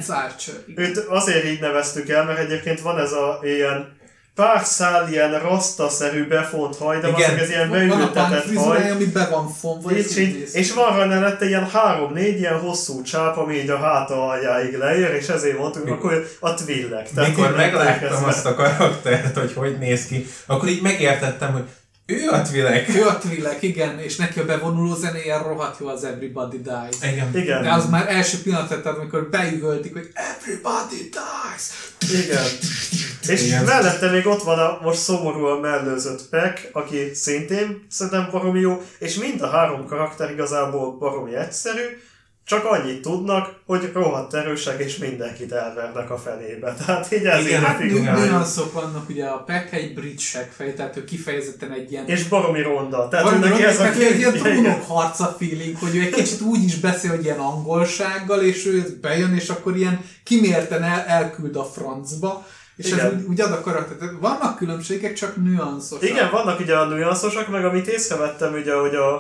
Őt 0.76 0.98
azért 0.98 1.46
így 1.46 1.60
neveztük 1.60 2.10
el, 2.10 2.26
mert 2.26 2.40
egyébként 2.40 2.82
van 2.82 3.00
ez 3.00 3.12
a 3.12 3.40
ilyen 3.44 3.98
pár 4.36 4.66
szál 4.66 5.10
ilyen 5.12 5.40
rasta-szerű 5.40 6.28
befont 6.28 6.76
haj, 6.76 7.00
de 7.00 7.08
Igen. 7.08 7.38
Ez 7.38 7.50
ilyen 7.50 7.70
beültetett 7.70 8.54
haj. 8.56 8.90
ami 8.92 9.06
be 9.06 9.28
van 9.32 9.50
fonva, 9.60 9.92
És, 9.92 10.18
így, 10.18 10.50
és 10.54 10.74
van 10.74 11.08
mellette 11.08 11.46
ilyen 11.48 11.70
három-négy 11.70 12.40
ilyen 12.40 12.60
hosszú 12.60 13.02
csáp, 13.02 13.38
ami 13.38 13.56
így 13.56 13.70
a 13.70 13.78
háta 13.78 14.28
aljáig 14.28 14.78
leér, 14.78 15.14
és 15.14 15.28
ezért 15.28 15.58
mondtuk, 15.58 15.84
Mi- 15.86 15.92
akkor 15.92 16.28
a 16.40 16.54
Twillek. 16.54 17.10
Mikor 17.14 17.56
megláttam 17.56 18.24
azt 18.24 18.46
a 18.46 18.56
karaktert, 18.56 19.38
hogy 19.38 19.54
hogy 19.54 19.78
néz 19.78 20.06
ki, 20.06 20.26
akkor 20.46 20.70
így 20.70 20.82
megértettem, 20.82 21.52
hogy 21.52 21.64
ő 22.06 22.30
a 22.30 22.42
Tvilek. 22.42 22.96
Ő 22.96 23.06
a 23.08 23.18
Twillek, 23.18 23.62
igen, 23.62 24.00
és 24.00 24.16
neki 24.16 24.40
a 24.40 24.46
bevonuló 24.46 24.96
zenéje 24.96 25.38
rohadt 25.38 25.80
jó 25.80 25.88
az 25.88 26.04
Everybody 26.04 26.62
Dies. 26.62 27.12
Igen. 27.12 27.30
Igen, 27.34 27.64
De 27.64 27.72
az 27.72 27.90
már 27.90 28.06
első 28.10 28.38
pillanat, 28.44 28.86
amikor 28.86 29.30
beüvöltik, 29.30 29.94
hogy 29.94 30.10
Everybody 30.14 31.10
Dies! 31.10 31.64
igen. 32.24 32.44
És 33.28 33.46
Igen. 33.46 33.64
mellette 33.64 34.12
még 34.12 34.28
ott 34.28 34.44
van 34.44 34.60
a 34.60 34.80
most 34.82 35.00
szomorúan 35.00 35.60
mellőzött 35.60 36.30
Peck, 36.30 36.70
aki 36.74 37.14
szintén 37.14 37.86
szerintem 37.90 38.28
baromi 38.32 38.60
jó, 38.60 38.82
és 39.00 39.16
mind 39.16 39.42
a 39.42 39.48
három 39.48 39.86
karakter 39.86 40.32
igazából 40.32 40.98
baromi 40.98 41.36
egyszerű, 41.36 41.84
csak 42.50 42.66
annyit 42.66 43.02
tudnak, 43.02 43.56
hogy 43.66 43.92
rohadt 43.94 44.34
erősek, 44.34 44.80
és 44.80 44.98
mindenkit 44.98 45.52
elvernek 45.52 46.10
a 46.10 46.18
felébe. 46.18 46.74
Tehát 46.86 47.14
így 47.14 47.26
ezért 47.26 47.80
Igen, 47.80 48.04
hát. 48.04 48.18
Nüanszok 48.18 48.74
vannak, 48.74 49.10
ugye 49.10 49.26
a 49.26 49.38
Peck 49.38 49.74
egy 49.74 49.94
brit 49.94 50.20
seggfej, 50.20 50.74
tehát 50.74 50.98
ő 50.98 51.04
kifejezetten 51.04 51.72
egy 51.72 51.92
ilyen 51.92 52.08
És 52.08 52.28
baromi 52.28 52.62
ronda. 52.62 53.08
Tehát 53.08 53.34
ő 53.34 53.38
neki 53.38 53.64
ez 53.64 53.80
a 53.80 53.82
tehát 53.82 53.98
egy 53.98 54.18
ilyen 54.18 54.32
két... 54.32 54.42
trónok 54.42 54.84
harca 54.88 55.36
feeling, 55.40 55.78
hogy 55.78 55.96
ő 55.96 56.02
egy 56.02 56.10
kicsit 56.10 56.42
úgy 56.42 56.64
is 56.64 56.80
beszél, 56.80 57.10
hogy 57.10 57.24
ilyen 57.24 57.40
angolsággal, 57.40 58.42
és 58.42 58.66
ő 58.66 58.98
bejön, 59.02 59.34
és 59.34 59.50
akkor 59.50 59.76
ilyen 59.78 60.06
kimérten 60.24 60.84
el, 60.84 61.00
elküld 61.00 61.56
a 61.56 61.64
francba, 61.64 62.46
és 62.80 62.92
Igen. 62.92 63.06
ez 63.06 63.14
úgy, 63.14 63.26
úgy 63.28 63.42
ad 63.42 63.52
a 63.52 63.62
karakter. 63.62 64.10
Vannak 64.20 64.58
különbségek, 64.58 65.14
csak 65.14 65.36
nüanszosak. 65.36 66.10
Igen, 66.10 66.30
vannak 66.32 66.60
ugye 66.60 66.76
a 66.76 66.86
nüanszosak, 66.86 67.48
meg 67.48 67.66
amit 67.66 67.88
észrevettem 67.88 68.54
ugye, 68.54 68.74
hogy 68.74 68.96
a, 68.96 69.14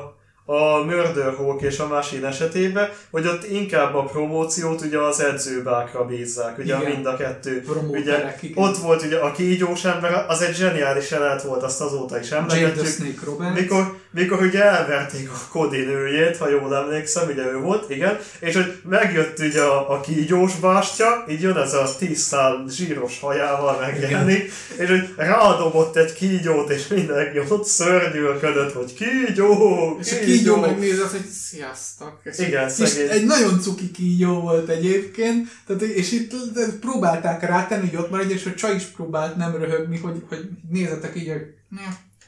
a 0.45 0.84
Murder 0.86 1.36
Hawk 1.36 1.62
és 1.62 1.80
a 1.80 1.88
Machine 1.88 2.28
esetében, 2.28 2.89
hogy 3.12 3.28
ott 3.28 3.49
inkább 3.49 3.95
a 3.95 4.03
promóciót 4.03 4.82
ugye 4.82 4.99
az 4.99 5.20
edzőbákra 5.20 6.05
bízzák, 6.05 6.57
ugye 6.57 6.78
Igen. 6.78 6.91
mind 6.91 7.05
a 7.05 7.16
kettő. 7.16 7.64
Ugye, 7.88 8.36
igen. 8.41 8.64
ott 8.64 8.78
volt 8.78 9.03
ugye 9.03 9.18
a 9.18 9.32
kígyós 9.32 9.86
ember, 9.86 10.26
az 10.28 10.41
egy 10.41 10.55
zseniális 10.55 11.12
jelenet 11.12 11.41
volt, 11.41 11.64
azt 11.64 11.82
azóta 11.82 12.20
is 12.20 12.32
emlegetjük. 12.32 13.16
Mikor 13.53 13.97
mikor 14.12 14.41
ugye 14.41 14.64
elverték 14.64 15.30
a 15.30 15.38
Cody 15.49 15.84
nőjét, 15.84 16.38
ha 16.38 16.49
jól 16.49 16.76
emlékszem, 16.76 17.28
ugye 17.30 17.43
ő 17.51 17.57
volt, 17.57 17.89
igen, 17.89 18.18
és 18.39 18.55
hogy 18.55 18.82
megjött 18.89 19.39
ugye 19.39 19.62
a, 19.62 19.91
a 19.93 19.99
kígyós 19.99 20.55
bástya, 20.60 21.26
így 21.30 21.41
jön 21.41 21.57
ez 21.57 21.74
a 21.74 21.86
szál 22.14 22.66
zsíros 22.70 23.20
hajával 23.20 23.80
megjelenik, 23.80 24.51
és 24.78 24.89
hogy 24.89 25.14
rádobott 25.16 25.95
egy 25.95 26.14
kígyót, 26.14 26.70
és 26.70 26.88
mindenki 26.88 27.39
ott 27.49 27.66
szörnyűlködött, 27.66 28.74
hogy 28.74 28.93
kígyó, 28.93 29.97
És 30.01 30.12
a 30.14 30.20
kígyó 30.20 30.55
megnézett, 30.55 31.12
hogy 31.12 31.26
sziasztok. 31.26 32.20
És 32.24 32.38
Igen, 32.39 32.68
és 32.68 32.74
szegény. 32.74 33.10
egy 33.10 33.26
nagyon 33.26 33.60
cuki 33.60 33.91
kígyó 33.91 34.39
volt 34.41 34.70
egyébként, 34.70 35.47
tehát, 35.68 35.82
és 35.82 36.12
itt 36.12 36.34
próbálták 36.80 37.41
rátenni, 37.41 37.89
hogy 37.89 37.99
ott 37.99 38.10
maradj, 38.10 38.34
és 38.34 38.45
a 38.45 38.53
csaj 38.53 38.76
is 38.76 38.84
próbált 38.84 39.36
nem 39.36 39.55
röhögni, 39.55 39.97
hogy, 39.97 40.24
hogy 40.30 40.49
nézzetek 40.70 41.16
így, 41.16 41.28
hogy 41.30 41.41
"Ne, 41.70 41.82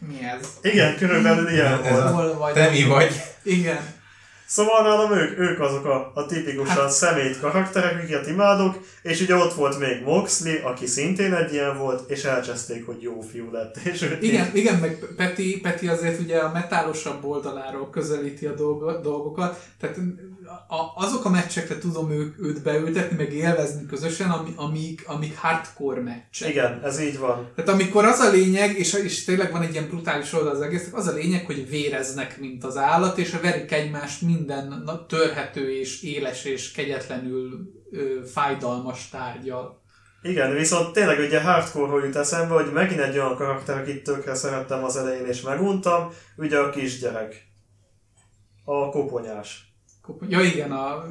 mi 0.08 0.24
ez? 0.24 0.48
Igen, 0.62 0.96
körülbelül 0.98 1.50
ilyen 1.50 1.84
Ez 1.84 1.92
volt. 1.92 2.04
a- 2.34 2.38
vagy? 2.38 2.54
Te 2.54 2.70
mi 2.70 2.84
vagy? 2.84 3.22
Igen. 3.44 3.80
Szóval 4.52 4.84
nálam 4.84 5.12
ők, 5.12 5.40
ők 5.40 5.60
azok 5.60 5.86
a, 5.86 6.12
a 6.16 6.26
tipikusan 6.26 6.76
hát, 6.76 6.92
szemét 6.92 7.40
karakterek, 7.40 7.94
akiket 7.98 8.28
imádok, 8.28 8.78
és 9.02 9.22
ugye 9.22 9.36
ott 9.36 9.54
volt 9.54 9.80
még 9.80 10.02
Moxley, 10.04 10.56
aki 10.64 10.86
szintén 10.86 11.34
egy 11.34 11.54
ilyen 11.54 11.78
volt, 11.78 12.10
és 12.10 12.24
elcseszték, 12.24 12.86
hogy 12.86 13.02
jó 13.02 13.22
fiú 13.22 13.52
lett. 13.52 13.78
És 13.84 14.18
Igen, 14.22 14.50
igen, 14.54 14.80
meg 14.80 15.06
Peti, 15.16 15.60
Peti 15.60 15.88
azért 15.88 16.20
ugye 16.20 16.38
a 16.38 16.52
metálosabb 16.52 17.26
oldaláról 17.26 17.90
közelíti 17.90 18.46
a 18.46 18.54
dolgo- 18.54 19.02
dolgokat, 19.02 19.60
tehát 19.80 19.98
a, 20.68 21.04
azok 21.04 21.26
a 21.26 21.30
meccsekre 21.30 21.78
tudom 21.78 22.12
ők, 22.12 22.40
őt 22.40 22.64
beültetni, 22.64 23.18
meg 23.18 23.34
élvezni 23.34 23.86
közösen, 23.86 24.30
ami, 24.30 24.54
amik, 24.56 25.04
amik 25.08 25.38
hardcore 25.38 26.02
meccsek. 26.02 26.50
Igen, 26.50 26.82
ez 26.84 27.02
így 27.02 27.20
van. 27.20 27.50
Tehát 27.56 27.72
amikor 27.72 28.06
az 28.06 28.20
a 28.20 28.32
lényeg, 28.32 28.78
és, 28.78 28.94
és 28.94 29.24
tényleg 29.24 29.52
van 29.52 29.62
egy 29.62 29.72
ilyen 29.72 29.88
brutális 29.88 30.34
oldal 30.34 30.56
az 30.56 30.62
egésznek, 30.62 30.96
az 30.96 31.08
a 31.08 31.14
lényeg, 31.14 31.46
hogy 31.46 31.70
véreznek, 31.70 32.40
mint 32.40 32.64
az 32.64 32.78
állat, 32.78 33.18
és 33.18 33.36
verik 33.42 33.72
egymást 33.72 34.22
minden 34.46 34.90
törhető 35.08 35.72
és 35.72 36.04
éles 36.04 36.46
és 36.46 36.72
kegyetlenül 36.72 37.72
ö, 37.92 38.26
fájdalmas 38.26 39.10
tárgyal. 39.10 39.82
Igen, 40.22 40.54
viszont 40.54 40.94
tényleg 40.94 41.20
ugye 41.20 41.42
hardcore 41.42 42.06
jut 42.06 42.16
eszembe, 42.16 42.54
hogy 42.54 42.72
megint 42.72 43.00
egy 43.00 43.18
olyan 43.18 43.36
karakter, 43.36 43.78
akit 43.78 44.04
tökre 44.04 44.36
szerettem 44.36 44.84
az 44.84 44.98
elején 44.98 45.26
és 45.26 45.42
meguntam, 45.42 46.14
ugye 46.38 46.58
a 46.58 46.70
kisgyerek. 46.70 47.48
A 48.64 48.90
koponyás. 48.90 49.74
Ja 50.28 50.42
igen, 50.42 50.72
a, 50.72 51.04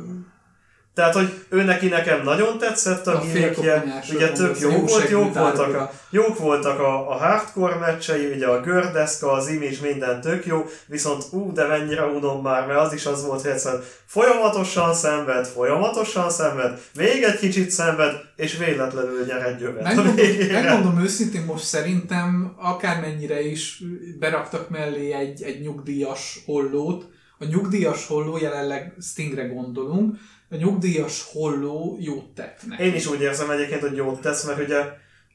Tehát, 1.01 1.14
hogy 1.14 1.44
ő 1.48 1.62
neki 1.62 1.88
nekem 1.88 2.22
nagyon 2.22 2.59
tetszett 2.59 3.07
a, 3.07 3.16
A 3.16 3.20
gimmickje, 3.20 4.03
ugye 4.14 4.32
tök 4.32 4.61
jó 4.61 4.70
volt, 4.70 5.09
jók 5.09 5.34
voltak, 5.34 5.74
a, 5.74 5.92
jók 6.11 6.38
voltak 6.38 6.78
a, 6.78 7.11
a 7.11 7.14
hardcore 7.14 7.74
meccsei, 7.74 8.32
ugye 8.32 8.46
a 8.46 8.61
gördeszka, 8.61 9.32
az 9.32 9.48
image, 9.48 9.76
minden 9.82 10.20
tök 10.20 10.46
jó, 10.46 10.66
viszont 10.86 11.24
ú, 11.30 11.53
de 11.53 11.66
mennyire 11.66 12.05
unom 12.05 12.42
már, 12.42 12.66
mert 12.66 12.78
az 12.78 12.92
is 12.92 13.07
az 13.07 13.24
volt, 13.24 13.42
hogy 13.42 13.51
egyszerűen 13.51 13.82
folyamatosan 14.07 14.94
szenved, 14.94 15.46
folyamatosan 15.46 16.30
szenved, 16.30 16.78
még 16.94 17.22
egy 17.22 17.38
kicsit 17.38 17.70
szenved, 17.70 18.14
és 18.36 18.57
véletlenül 18.57 19.24
nyer 19.26 19.46
egy 19.46 19.61
jövet 19.61 19.82
Megmondom, 19.82 20.14
megmondom 20.53 21.03
őszintén, 21.03 21.44
most 21.44 21.64
szerintem 21.64 22.55
akármennyire 22.59 23.40
is 23.42 23.82
beraktak 24.18 24.68
mellé 24.68 25.12
egy, 25.12 25.42
egy 25.42 25.61
nyugdíjas 25.61 26.42
hollót, 26.46 27.09
a 27.38 27.44
nyugdíjas 27.44 28.07
holló 28.07 28.36
jelenleg 28.36 28.94
Stingre 29.01 29.46
gondolunk, 29.46 30.16
a 30.51 30.57
nyugdíjas 30.57 31.28
holló 31.32 31.96
jót 32.01 32.34
tett 32.34 32.61
neki. 32.68 32.82
Én 32.82 32.94
is 32.94 33.07
úgy 33.07 33.20
érzem 33.20 33.51
egyébként, 33.51 33.80
hogy 33.80 33.96
jót 33.96 34.20
tesz, 34.20 34.44
mert 34.44 34.61
ugye 34.61 34.84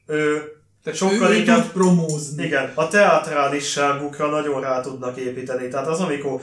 ő 0.06 0.42
Tehát 0.82 0.98
sokkal 0.98 1.32
ő, 1.32 1.34
inkább- 1.34 1.62
tud 1.62 1.72
promózni. 1.72 2.44
Igen, 2.44 2.72
a 2.74 2.88
teatrálisságukra 2.88 4.26
nagyon 4.28 4.60
rá 4.60 4.80
tudnak 4.80 5.16
építeni. 5.16 5.68
Tehát 5.68 5.86
az, 5.86 6.00
amikor 6.00 6.40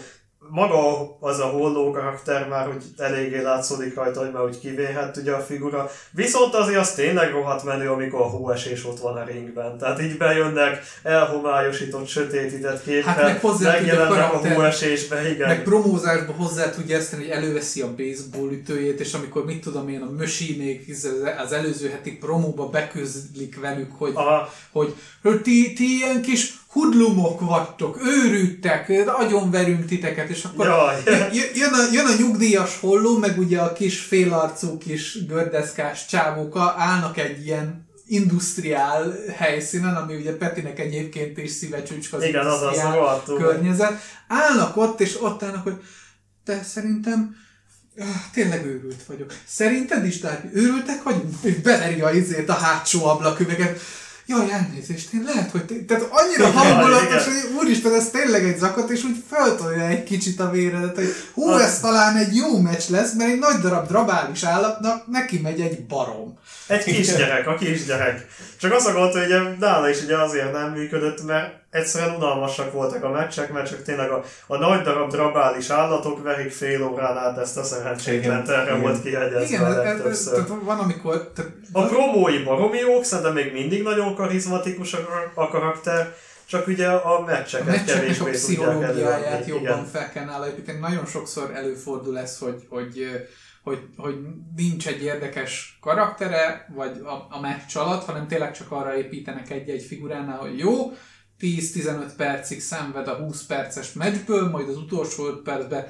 maga 0.53 1.17
az 1.19 1.39
a 1.39 1.45
holló 1.45 1.91
karakter 1.91 2.47
már 2.47 2.67
úgy 2.67 2.83
eléggé 2.97 3.41
látszódik 3.41 3.95
rajta, 3.95 4.19
hogy 4.19 4.31
már 4.31 4.43
úgy 4.43 4.59
kivéhet 4.59 5.17
ugye 5.17 5.31
a 5.31 5.39
figura. 5.39 5.89
Viszont 6.11 6.53
azért 6.53 6.79
az 6.79 6.93
tényleg 6.93 7.31
rohadt 7.31 7.63
menő, 7.63 7.89
amikor 7.89 8.21
a 8.21 8.23
hóesés 8.23 8.85
ott 8.85 8.99
van 8.99 9.17
a 9.17 9.23
ringben. 9.23 9.77
Tehát 9.77 10.01
így 10.01 10.17
bejönnek 10.17 10.83
elhomályosított, 11.03 12.07
sötétített 12.07 12.83
képpel, 12.83 13.13
Hát 13.13 13.23
meg 13.23 13.39
hozzá 13.39 13.71
megjelennek 13.71 14.11
a 14.11 14.13
karakter- 14.13 14.55
hóesésbe, 14.55 15.29
igen. 15.29 15.47
Meg 15.47 15.63
promózásba 15.63 16.33
hozzá 16.33 16.69
tudja 16.69 16.97
ezt 16.97 17.13
hogy 17.13 17.27
előveszi 17.27 17.81
a 17.81 17.95
baseball 17.95 18.51
ütőjét, 18.51 18.99
és 18.99 19.13
amikor 19.13 19.45
mit 19.45 19.61
tudom 19.61 19.89
én, 19.89 20.01
a 20.01 20.11
Mösi 20.11 20.55
még 20.57 20.95
az 21.43 21.51
előző 21.51 21.89
heti 21.89 22.17
promóba 22.17 22.69
beközlik 22.69 23.59
velük, 23.59 23.91
hogy 23.97 24.11
Aha, 24.15 24.53
hogy 24.71 24.95
hogy 25.21 25.41
ti, 25.41 25.73
ti 25.73 25.83
ilyen 25.83 26.21
kis 26.21 26.53
hudlumok 26.73 27.39
vagytok, 27.39 27.99
őrültek, 28.05 28.91
agyonverünk 29.05 29.85
titeket, 29.85 30.29
és 30.29 30.43
akkor 30.43 30.65
Jaj. 30.65 31.01
jö- 31.31 31.57
jön, 31.57 31.73
a, 31.73 31.91
jön 31.91 32.05
a 32.05 32.15
nyugdíjas 32.17 32.79
holló, 32.79 33.17
meg 33.17 33.39
ugye 33.39 33.59
a 33.59 33.73
kis 33.73 33.99
félarcú 33.99 34.77
kis 34.77 35.25
gördeszkás 35.25 36.05
csávóka 36.05 36.75
állnak 36.77 37.17
egy 37.17 37.45
ilyen 37.45 37.91
industriál 38.05 39.15
helyszínen, 39.37 39.95
ami 39.95 40.15
ugye 40.15 40.37
Petinek 40.37 40.79
egyébként 40.79 41.37
is 41.37 41.51
szívecsücsk 41.51 42.13
az 42.13 42.23
igen, 42.23 42.45
az 42.45 42.53
az 42.53 42.61
industriál 42.61 42.95
rohadtul. 42.95 43.39
környezet. 43.39 44.01
Állnak 44.27 44.77
ott, 44.77 44.99
és 44.99 45.21
ott 45.21 45.43
állnak, 45.43 45.63
hogy 45.63 45.81
te 46.45 46.63
szerintem 46.63 47.35
ah, 47.99 48.05
tényleg 48.33 48.65
őrült 48.65 49.03
vagyok. 49.07 49.33
Szerinted 49.47 50.05
is, 50.05 50.19
tehát 50.19 50.45
őrültek 50.53 51.03
vagyunk? 51.03 51.33
És 51.41 51.55
beveri 51.55 52.01
a 52.01 52.11
izét 52.11 52.49
a 52.49 52.53
hátsó 52.53 53.05
ablaküveget. 53.05 53.79
Jaj, 54.25 54.51
elnézést, 54.51 55.13
én 55.13 55.23
lehet, 55.33 55.51
hogy... 55.51 55.65
Té- 55.65 55.85
tehát 55.85 56.07
annyira 56.11 56.51
hangulatos, 56.51 57.23
hogy 57.25 57.55
úristen, 57.59 57.93
ez 57.93 58.09
tényleg 58.09 58.43
egy 58.43 58.57
zakat, 58.57 58.89
és 58.89 59.03
úgy 59.03 59.23
föltolja 59.29 59.87
egy 59.87 60.03
kicsit 60.03 60.39
a 60.39 60.49
véredet, 60.49 60.95
hogy 60.95 61.13
hú, 61.33 61.47
Az- 61.49 61.61
ez 61.61 61.79
talán 61.79 62.15
egy 62.17 62.35
jó 62.35 62.59
meccs 62.59 62.89
lesz, 62.89 63.13
mert 63.13 63.31
egy 63.31 63.39
nagy 63.39 63.55
darab 63.61 63.87
drabális 63.87 64.43
állatnak 64.43 65.07
neki 65.07 65.39
megy 65.39 65.61
egy 65.61 65.85
barom. 65.85 66.37
Egy 66.67 66.83
kisgyerek, 66.83 67.47
a 67.47 67.55
kisgyerek. 67.55 68.27
Csak 68.59 68.73
az 68.73 68.85
a 68.85 68.91
gond, 68.93 69.11
hogy 69.13 69.57
nála 69.59 69.89
is 69.89 70.01
ugye 70.03 70.17
azért 70.17 70.51
nem 70.51 70.71
működött, 70.71 71.25
mert 71.25 71.61
egyszerűen 71.73 72.15
unalmasak 72.15 72.71
voltak 72.71 73.03
a 73.03 73.09
meccsek, 73.09 73.51
mert 73.51 73.69
csak 73.69 73.83
tényleg 73.83 74.11
a, 74.11 74.23
a 74.47 74.57
nagy 74.57 74.81
darab 74.81 75.11
drabális 75.11 75.69
állatok 75.69 76.23
verik 76.23 76.51
fél 76.51 76.83
órán 76.83 77.17
át 77.17 77.37
ezt 77.37 77.57
a 77.57 77.63
szerencsétlent, 77.63 78.49
erre 78.49 78.63
igen. 78.63 78.81
volt 78.81 79.01
kihegyezve 79.01 79.45
Igen, 79.45 79.63
a 79.63 79.69
legtöbbször. 79.69 80.43
van, 80.63 80.79
amikor... 80.79 81.31
Tehát, 81.35 81.51
A 81.71 81.85
promói 81.85 82.43
baromi 82.43 82.77
jók, 82.77 83.03
szerintem 83.03 83.33
még 83.33 83.51
mindig 83.53 83.83
nagyon 83.83 84.15
karizmatikus 84.15 84.93
a, 84.93 84.99
a 85.33 85.47
karakter, 85.47 86.15
csak 86.45 86.67
ugye 86.67 86.87
a 86.87 87.17
a 87.17 87.25
meccseket 87.25 87.87
a 87.87 87.93
kevésbé 87.93 88.13
tudják 88.13 88.35
pszichológiáját 88.35 89.23
előadni. 89.23 89.47
jobban 89.47 89.61
Igen. 89.63 89.85
fel 89.85 90.11
kell 90.11 90.25
nála 90.25 90.47
építeni. 90.47 90.79
Nagyon 90.79 91.05
sokszor 91.05 91.51
előfordul 91.53 92.19
ez, 92.19 92.37
hogy, 92.37 92.65
hogy, 92.69 93.07
hogy, 93.63 93.79
hogy 93.97 94.15
nincs 94.55 94.87
egy 94.87 95.03
érdekes 95.03 95.77
karaktere, 95.81 96.67
vagy 96.75 96.99
a, 97.03 97.35
a 97.35 97.39
meccs 97.41 97.77
alatt, 97.77 98.05
hanem 98.05 98.27
tényleg 98.27 98.51
csak 98.51 98.71
arra 98.71 98.97
építenek 98.97 99.49
egy-egy 99.49 99.83
figuránál, 99.83 100.37
hogy 100.37 100.57
jó, 100.59 100.91
10-15 101.43 102.11
percig 102.17 102.61
szenved 102.61 103.07
a 103.07 103.13
20 103.13 103.45
perces 103.45 103.93
meccsből, 103.93 104.49
majd 104.49 104.69
az 104.69 104.77
utolsó 104.77 105.27
5 105.27 105.41
percben 105.41 105.85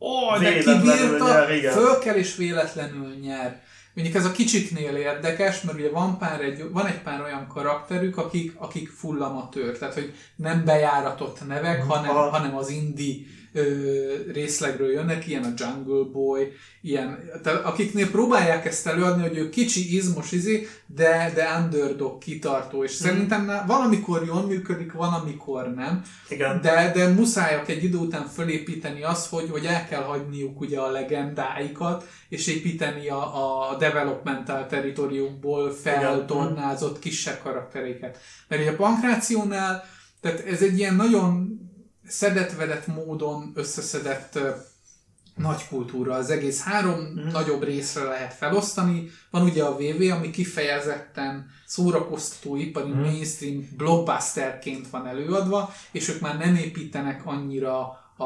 ó, 0.00 0.38
de 0.38 0.58
kibírta, 0.58 1.46
föl 1.72 1.98
kell 1.98 2.14
és 2.14 2.36
véletlenül 2.36 3.14
nyer. 3.20 3.62
Mondjuk 3.94 4.16
ez 4.16 4.24
a 4.24 4.32
kicsiknél 4.32 4.96
érdekes, 4.96 5.60
mert 5.60 5.78
ugye 5.78 5.90
van, 5.90 6.18
pár 6.18 6.40
egy, 6.40 6.70
van 6.70 6.86
egy 6.86 7.02
pár 7.02 7.22
olyan 7.22 7.46
karakterük, 7.46 8.16
akik, 8.16 8.52
akik 8.56 8.88
full 8.88 9.22
amatőr, 9.22 9.78
tehát 9.78 9.94
hogy 9.94 10.14
nem 10.36 10.64
bejáratott 10.64 11.46
nevek, 11.46 11.82
hanem, 11.82 12.16
Aha. 12.16 12.30
hanem 12.30 12.56
az 12.56 12.70
indie 12.70 13.16
ö, 13.54 13.62
részlegről 14.32 14.90
jönnek, 14.90 15.26
ilyen 15.26 15.44
a 15.44 15.52
Jungle 15.56 16.10
Boy, 16.12 16.52
ilyen, 16.82 17.30
tehát 17.42 17.64
akiknél 17.64 18.10
próbálják 18.10 18.66
ezt 18.66 18.86
előadni, 18.86 19.22
hogy 19.22 19.36
ő 19.36 19.48
kicsi, 19.48 19.94
izmos 19.96 20.32
izé, 20.32 20.68
de, 20.86 21.32
de 21.34 21.60
underdog 21.62 22.18
kitartó, 22.18 22.84
és 22.84 22.90
szerintem 22.90 23.44
ná- 23.44 23.66
van, 23.66 23.80
amikor 23.80 24.24
jól 24.26 24.46
működik, 24.46 24.92
van, 24.92 25.12
amikor 25.12 25.74
nem, 25.74 26.02
Igen. 26.28 26.60
de, 26.60 26.90
de 26.94 27.08
muszájak 27.08 27.68
egy 27.68 27.84
idő 27.84 27.96
után 27.96 28.26
fölépíteni 28.26 29.02
azt, 29.02 29.28
hogy, 29.28 29.50
hogy 29.50 29.64
el 29.64 29.86
kell 29.88 30.02
hagyniuk 30.02 30.60
ugye 30.60 30.78
a 30.78 30.90
legendáikat, 30.90 32.08
és 32.28 32.46
építeni 32.46 33.08
a, 33.08 33.70
a 33.70 33.76
developmental 33.76 34.66
territoriumból 34.66 35.72
feltornázott 35.72 36.98
kisebb 36.98 37.40
karakteréket. 37.42 38.18
Mert 38.48 38.62
ugye 38.62 38.70
a 38.70 38.76
pankrációnál, 38.76 39.84
tehát 40.20 40.46
ez 40.46 40.62
egy 40.62 40.78
ilyen 40.78 40.94
nagyon 40.94 41.58
szedett-vedett 42.06 42.86
módon 42.86 43.52
összeszedett 43.54 44.38
nagy 45.36 45.68
kultúra. 45.68 46.14
Az 46.14 46.30
egész 46.30 46.62
három 46.62 47.00
Mhm. 47.00 47.28
nagyobb 47.28 47.62
részre 47.62 48.02
lehet 48.02 48.34
felosztani. 48.34 49.10
Van 49.30 49.42
ugye 49.42 49.64
a 49.64 49.76
VV, 49.76 50.10
ami 50.12 50.30
kifejezetten 50.30 51.46
szórakoztató 51.66 52.56
ipari 52.56 52.90
Mhm. 52.90 53.00
mainstream 53.00 53.68
blockbusterként 53.76 54.88
van 54.90 55.06
előadva, 55.06 55.72
és 55.92 56.08
ők 56.08 56.20
már 56.20 56.38
nem 56.38 56.54
építenek 56.54 57.26
annyira 57.26 57.78
a, 58.16 58.24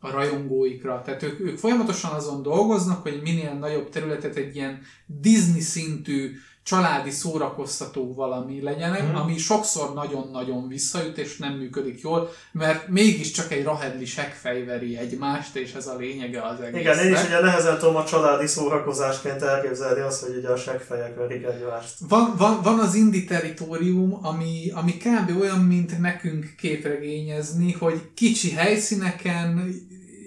a 0.00 0.10
rajongóikra. 0.10 1.02
Tehát 1.04 1.22
ők, 1.22 1.40
ők 1.40 1.58
folyamatosan 1.58 2.12
azon 2.12 2.42
dolgoznak, 2.42 3.02
hogy 3.02 3.20
minél 3.22 3.52
nagyobb 3.54 3.88
területet 3.90 4.36
egy 4.36 4.56
ilyen 4.56 4.80
Disney 5.06 5.60
szintű 5.60 6.36
családi 6.68 7.10
szórakoztató 7.10 8.14
valami 8.14 8.62
legyen, 8.62 8.90
Mhm. 8.90 9.10
mm. 9.10 9.14
ami 9.14 9.38
sokszor 9.38 9.94
nagyon-nagyon 9.94 10.68
visszaüt, 10.68 11.18
és 11.18 11.36
nem 11.36 11.52
működik 11.52 12.00
jól, 12.00 12.30
mert 12.52 12.88
mégiscsak 12.88 13.52
egy 13.52 13.64
rahedli 13.64 14.04
seggfej 14.04 14.64
veri 14.64 14.96
egymást, 14.96 15.56
és 15.56 15.72
ez 15.72 15.86
a 15.86 15.96
lényege 15.96 16.42
az 16.42 16.60
egésznek. 16.60 16.80
Igen, 16.80 17.06
én 17.06 17.12
is 17.12 17.24
ugye 17.24 17.40
nehezen 17.40 17.78
tudom 17.78 17.96
a 17.96 18.04
családi 18.04 18.46
szórakozásként 18.46 19.42
elképzelni 19.42 20.00
azt, 20.00 20.24
hogy 20.24 20.36
ugye 20.36 20.48
a 20.48 20.56
seggfejek 20.56 21.16
verik 21.16 21.44
egymást. 21.44 21.94
Van, 22.08 22.34
van, 22.38 22.62
van 22.62 22.78
az 22.78 22.94
Indi 22.94 23.24
territórium, 23.24 24.18
ami, 24.22 24.70
ami 24.74 24.92
kb. 24.96 25.40
olyan, 25.40 25.58
mint 25.58 25.98
nekünk 25.98 26.54
képregényezni, 26.58 27.72
hogy 27.72 28.00
kicsi 28.14 28.50
helyszíneken, 28.50 29.74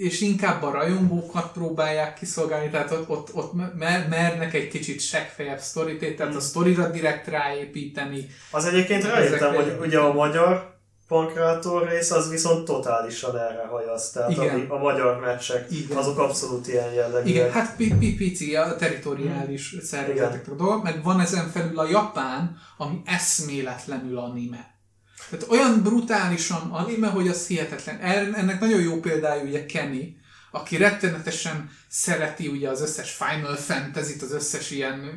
és 0.01 0.21
inkább 0.21 0.63
a 0.63 0.71
rajongókat 0.71 1.51
próbálják 1.51 2.13
kiszolgálni, 2.13 2.69
tehát 2.69 2.91
ott, 2.91 3.09
ott, 3.09 3.33
ott 3.33 3.53
mer, 3.77 4.07
mernek 4.09 4.53
egy 4.53 4.67
kicsit 4.67 5.01
seggfejebb 5.01 5.59
sztorit, 5.59 6.15
tehát 6.15 6.35
a 6.35 6.39
sztorira 6.39 6.89
direkt 6.89 7.27
ráépíteni. 7.27 8.29
Az 8.51 8.65
egyébként 8.65 9.03
rájöttem, 9.03 9.55
hogy 9.55 9.77
ugye 9.81 9.99
a 9.99 10.13
magyar 10.13 10.79
pankrátor 11.07 11.87
rész 11.87 12.11
az 12.11 12.29
viszont 12.29 12.65
totálisan 12.65 13.37
erre 13.37 13.67
hajaz. 13.69 14.09
Tehát 14.09 14.31
Igen. 14.31 14.49
ami, 14.49 14.65
a 14.69 14.77
magyar 14.77 15.19
meccsek, 15.19 15.71
Igen. 15.71 15.97
azok 15.97 16.19
abszolút 16.19 16.67
ilyen 16.67 16.93
jellegűek. 16.93 17.27
Igen, 17.27 17.51
hát 17.51 17.75
pi- 17.75 17.93
pi- 17.99 18.15
pici 18.15 18.55
a 18.55 18.75
territoriális 18.75 19.75
szervezetek 19.81 20.47
a 20.47 20.55
dolog, 20.55 20.83
meg 20.83 21.03
van 21.03 21.19
ezen 21.19 21.49
felül 21.49 21.79
a 21.79 21.89
japán, 21.89 22.57
ami 22.77 23.01
eszméletlenül 23.05 24.17
anime. 24.17 24.70
Tehát 25.31 25.47
olyan 25.49 25.81
brutálisan 25.83 26.71
anime, 26.71 27.07
hogy 27.07 27.27
az 27.27 27.47
hihetetlen. 27.47 27.97
Ennek 28.35 28.59
nagyon 28.59 28.81
jó 28.81 28.99
példája 28.99 29.43
ugye 29.43 29.65
Kenny, 29.65 30.15
aki 30.51 30.77
rettenetesen 30.77 31.69
szereti 31.87 32.47
ugye 32.47 32.69
az 32.69 32.81
összes 32.81 33.11
Final 33.11 33.55
Fantasy-t, 33.55 34.21
az 34.21 34.31
összes 34.31 34.71
ilyen 34.71 35.11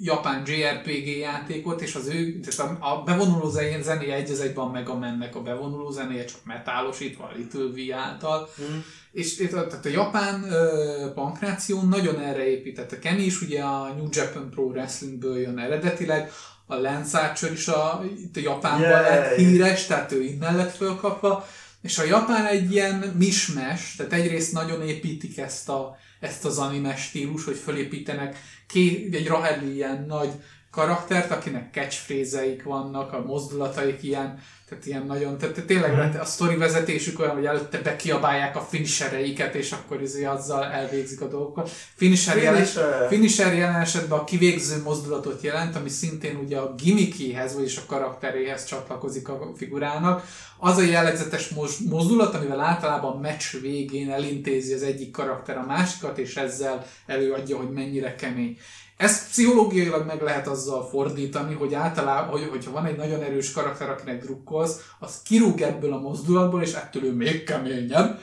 japán 0.00 0.42
JRPG 0.46 1.06
játékot, 1.06 1.80
és 1.82 1.94
az 1.94 2.06
ő, 2.06 2.40
tehát 2.40 2.78
a, 2.80 2.92
a 2.94 3.02
bevonuló 3.02 3.48
zen- 3.50 3.82
zenéje 3.82 4.14
egy 4.14 4.30
az 4.30 4.40
egyben 4.40 4.64
a 4.64 4.70
Mega 4.70 4.94
Man-nek 4.94 5.36
a 5.36 5.42
bevonuló 5.42 5.90
zenéje, 5.90 6.24
csak 6.24 6.40
metálosítva 6.44 7.24
a 7.24 7.32
Little 7.36 7.64
V 7.64 7.92
által. 7.94 8.48
Mm. 8.62 8.78
És 9.12 9.40
a- 9.40 9.66
tehát 9.66 9.86
a 9.86 9.88
japán 9.88 10.42
ö, 10.52 11.12
pankráció 11.14 11.82
nagyon 11.82 12.20
erre 12.20 12.48
épített. 12.50 12.92
A 12.92 12.98
Kenny 12.98 13.20
is 13.24 13.40
ugye 13.42 13.62
a 13.62 13.92
New 13.96 14.08
Japan 14.10 14.50
Pro 14.50 14.62
Wrestlingből 14.62 15.38
jön 15.38 15.58
eredetileg, 15.58 16.30
a 16.66 16.74
Lance 16.74 17.18
Archer 17.18 17.52
is 17.52 17.68
a, 17.68 18.04
itt 18.18 18.36
a 18.36 18.40
Japánban 18.40 18.90
Yay! 18.90 19.02
lett 19.02 19.36
híres, 19.36 19.86
tehát 19.86 20.12
ő 20.12 20.22
innen 20.22 20.56
lett 20.56 20.76
fölkapva. 20.76 21.48
És 21.82 21.98
a 21.98 22.04
Japán 22.04 22.46
egy 22.46 22.72
ilyen 22.72 23.14
mismes, 23.16 23.94
tehát 23.96 24.12
egyrészt 24.12 24.52
nagyon 24.52 24.82
építik 24.82 25.38
ezt, 25.38 25.68
a, 25.68 25.96
ezt 26.20 26.44
az 26.44 26.58
anime 26.58 26.96
stílus, 26.96 27.44
hogy 27.44 27.56
fölépítenek 27.56 28.36
ké, 28.66 29.08
egy 29.12 29.26
raheli 29.26 29.74
ilyen 29.74 30.04
nagy 30.08 30.30
karaktert, 30.76 31.30
akinek 31.30 31.72
catchphrase-eik 31.72 32.62
vannak, 32.62 33.12
a 33.12 33.22
mozdulataik 33.26 34.02
ilyen, 34.02 34.38
tehát 34.68 34.86
ilyen 34.86 35.06
nagyon, 35.06 35.38
tehát 35.38 35.64
tényleg 35.66 35.92
Mhm. 35.92 36.20
a 36.20 36.24
sztori 36.24 36.56
vezetésük 36.56 37.20
olyan, 37.20 37.34
hogy 37.34 37.44
előtte 37.46 37.78
bekiabálják 37.80 38.56
a 38.56 38.60
finishereiket, 38.60 39.54
és 39.54 39.72
akkor 39.72 40.02
izé 40.02 40.24
azzal 40.24 40.64
elvégzik 40.64 41.20
a 41.20 41.28
dolgokat. 41.28 41.70
Finisher, 41.94 42.36
jelen, 42.36 42.54
Finisher. 42.64 43.08
finisher 43.08 43.54
jelen 43.54 43.80
esetben 43.80 44.18
a 44.18 44.24
kivégző 44.24 44.82
mozdulatot 44.82 45.42
jelent, 45.42 45.76
ami 45.76 45.88
szintén 45.88 46.36
ugye 46.36 46.58
a 46.58 46.74
gimmickéhez, 46.74 47.54
vagyis 47.54 47.76
a 47.76 47.82
karakteréhez 47.86 48.64
csatlakozik 48.64 49.28
a 49.28 49.52
figurának. 49.56 50.24
Az 50.58 50.76
a 50.76 50.82
jellegzetes 50.82 51.48
moz- 51.48 51.80
mozdulat, 51.88 52.34
amivel 52.34 52.60
általában 52.60 53.16
a 53.16 53.20
meccs 53.20 53.44
végén 53.60 54.10
elintézi 54.10 54.72
az 54.72 54.82
egyik 54.82 55.10
karakter 55.10 55.56
a 55.56 55.64
másikat, 55.66 56.18
és 56.18 56.36
ezzel 56.36 56.86
előadja, 57.06 57.56
hogy 57.56 57.70
mennyire 57.70 58.14
kemény. 58.14 58.58
Ezt 58.96 59.28
pszichológiailag 59.28 60.06
meg 60.06 60.22
lehet 60.22 60.48
azzal 60.48 60.88
fordítani, 60.88 61.54
hogy 61.54 61.74
általában, 61.74 62.30
hogy, 62.30 62.48
hogyha 62.50 62.70
van 62.70 62.86
egy 62.86 62.96
nagyon 62.96 63.22
erős 63.22 63.52
karakter, 63.52 63.90
akinek 63.90 64.22
drukkolsz, 64.22 64.76
az 64.98 65.22
kirúg 65.24 65.60
ebből 65.60 65.92
a 65.92 66.00
mozdulatból, 66.00 66.62
és 66.62 66.72
ettől 66.72 67.04
ő 67.04 67.12
még 67.12 67.44
keményebb. 67.44 68.20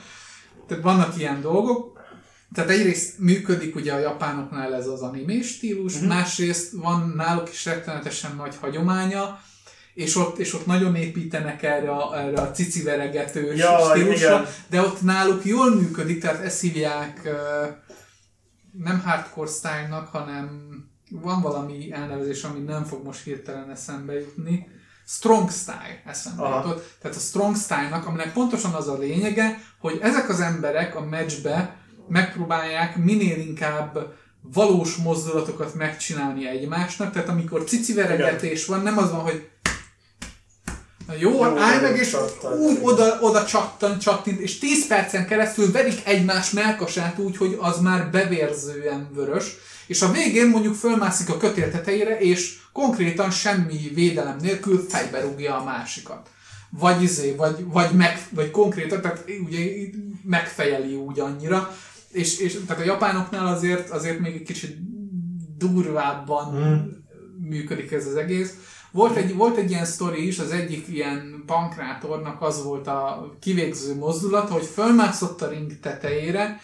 Tehát 0.67 0.83
vannak 0.83 1.17
ilyen 1.17 1.41
dolgok. 1.41 2.01
Tehát 2.53 2.69
egyrészt 2.69 3.19
működik 3.19 3.75
ugye 3.75 3.93
a 3.93 3.99
japánoknál 3.99 4.75
ez 4.75 4.87
az 4.87 5.01
anime 5.01 5.41
stílus, 5.41 5.97
Mhm. 5.97 6.05
másrészt 6.07 6.71
van 6.71 7.13
náluk 7.15 7.49
is 7.49 7.65
rettenetesen 7.65 8.35
nagy 8.35 8.55
hagyománya, 8.61 9.39
és 9.93 10.15
ott, 10.15 10.37
és 10.37 10.53
ott 10.53 10.65
nagyon 10.65 10.95
építenek 10.95 11.63
erre 11.63 11.89
a, 11.91 12.17
erre 12.19 12.41
a 12.41 12.51
ciciveregetős 12.51 13.59
Jaj, 13.59 13.99
stílusra, 13.99 14.27
igen. 14.39 14.47
de 14.69 14.81
ott 14.81 15.01
náluk 15.01 15.45
jól 15.45 15.75
működik, 15.75 16.21
tehát 16.21 16.43
ezt 16.43 16.61
hívják 16.61 17.21
ö, 17.25 17.65
nem 18.77 19.01
hardcore 19.01 19.49
style-nak, 19.49 20.07
hanem 20.07 20.75
van 21.09 21.41
valami 21.41 21.91
elnevezés, 21.91 22.43
ami 22.43 22.59
nem 22.59 22.83
fog 22.83 23.03
most 23.03 23.23
hirtelen 23.23 23.69
eszembe 23.69 24.19
jutni. 24.19 24.67
Strong 25.05 25.51
style 25.51 26.01
eszembe 26.05 26.43
Aha. 26.43 26.55
jutott. 26.55 26.95
Tehát 27.01 27.17
a 27.17 27.19
strong 27.19 27.55
style-nak, 27.55 28.05
aminek 28.05 28.33
pontosan 28.33 28.73
az 28.73 28.87
a 28.87 28.97
lényege, 28.97 29.59
hogy 29.79 29.99
ezek 30.01 30.29
az 30.29 30.39
emberek 30.39 30.95
a 30.95 31.01
meccsbe 31.01 31.77
megpróbálják 32.07 32.97
minél 32.97 33.37
inkább 33.39 34.13
valós 34.41 34.95
mozdulatokat 34.95 35.73
megcsinálni 35.73 36.47
egymásnak, 36.47 37.11
tehát 37.11 37.29
amikor 37.29 37.63
ciciveregetés 37.63 38.65
van, 38.65 38.81
nem 38.81 38.97
az 38.97 39.11
van, 39.11 39.21
hogy 39.21 39.49
Na 41.13 41.19
jó, 41.19 41.31
Jó, 41.31 41.43
állj 41.43 41.81
meg, 41.81 41.97
és 41.97 42.15
úgy 42.59 42.77
oda, 42.81 43.17
oda 43.21 43.45
csattan, 43.45 43.99
csattint, 43.99 44.39
és 44.39 44.59
10 44.59 44.87
percen 44.87 45.27
keresztül 45.27 45.71
verik 45.71 46.01
egymás 46.03 46.51
melkasát 46.51 47.19
úgy, 47.19 47.37
hogy 47.37 47.57
az 47.59 47.79
már 47.79 48.09
bevérzően 48.11 49.09
vörös, 49.13 49.55
és 49.87 50.01
a 50.01 50.11
végén 50.11 50.47
mondjuk 50.47 50.75
fölmászik 50.75 51.29
a 51.29 51.37
kötél 51.37 51.71
tetejére, 51.71 52.19
és 52.19 52.57
konkrétan 52.71 53.31
semmi 53.31 53.91
védelem 53.93 54.37
nélkül 54.41 54.85
fejbe 54.89 55.21
rúgja 55.21 55.59
a 55.59 55.63
másikat. 55.63 56.29
Vagy 56.69 57.03
izé, 57.03 57.35
vagy, 57.35 57.65
vagy, 57.67 57.91
meg, 57.91 58.27
vagy 58.29 58.51
konkrétan, 58.51 59.01
tehát 59.01 59.23
ugye 59.45 59.59
megfejeli 60.23 60.95
úgy 60.95 61.19
annyira, 61.19 61.75
és, 62.11 62.39
és 62.39 62.59
tehát 62.67 62.81
a 62.81 62.85
japánoknál 62.85 63.47
azért, 63.47 63.89
azért 63.89 64.19
még 64.19 64.35
egy 64.35 64.43
kicsit 64.43 64.77
durvábban 65.57 66.53
Mm. 66.55 67.47
működik 67.49 67.91
ez 67.91 68.07
az 68.07 68.15
egész. 68.15 68.53
Volt 68.93 69.15
egy, 69.15 69.35
volt 69.35 69.57
egy 69.57 69.69
ilyen 69.69 69.85
sztori 69.85 70.27
is, 70.27 70.39
az 70.39 70.51
egyik 70.51 70.87
ilyen 70.87 71.43
pankrátornak 71.45 72.41
az 72.41 72.63
volt 72.63 72.87
a 72.87 73.29
kivégző 73.41 73.95
mozdulat, 73.95 74.49
hogy 74.49 74.65
fölmászott 74.65 75.41
a 75.41 75.47
ring 75.47 75.79
tetejére, 75.79 76.59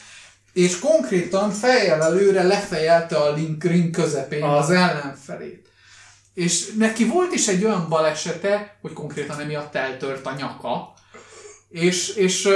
és 0.53 0.79
konkrétan 0.79 1.51
fejjel 1.51 2.03
előre 2.03 2.43
lefejelte 2.43 3.17
a 3.17 3.33
ring, 3.33 3.63
ring 3.63 3.91
közepén 3.91 4.43
Ah. 4.43 4.57
az 4.57 4.69
ellenfelét. 4.69 5.67
És 6.33 6.73
neki 6.77 7.05
volt 7.05 7.33
is 7.33 7.47
egy 7.47 7.63
olyan 7.63 7.89
balesete, 7.89 8.77
hogy 8.81 8.93
konkrétan 8.93 9.39
emiatt 9.39 9.75
eltört 9.75 10.25
a 10.25 10.35
nyaka, 10.37 10.93
és, 11.69 12.09
és 12.09 12.49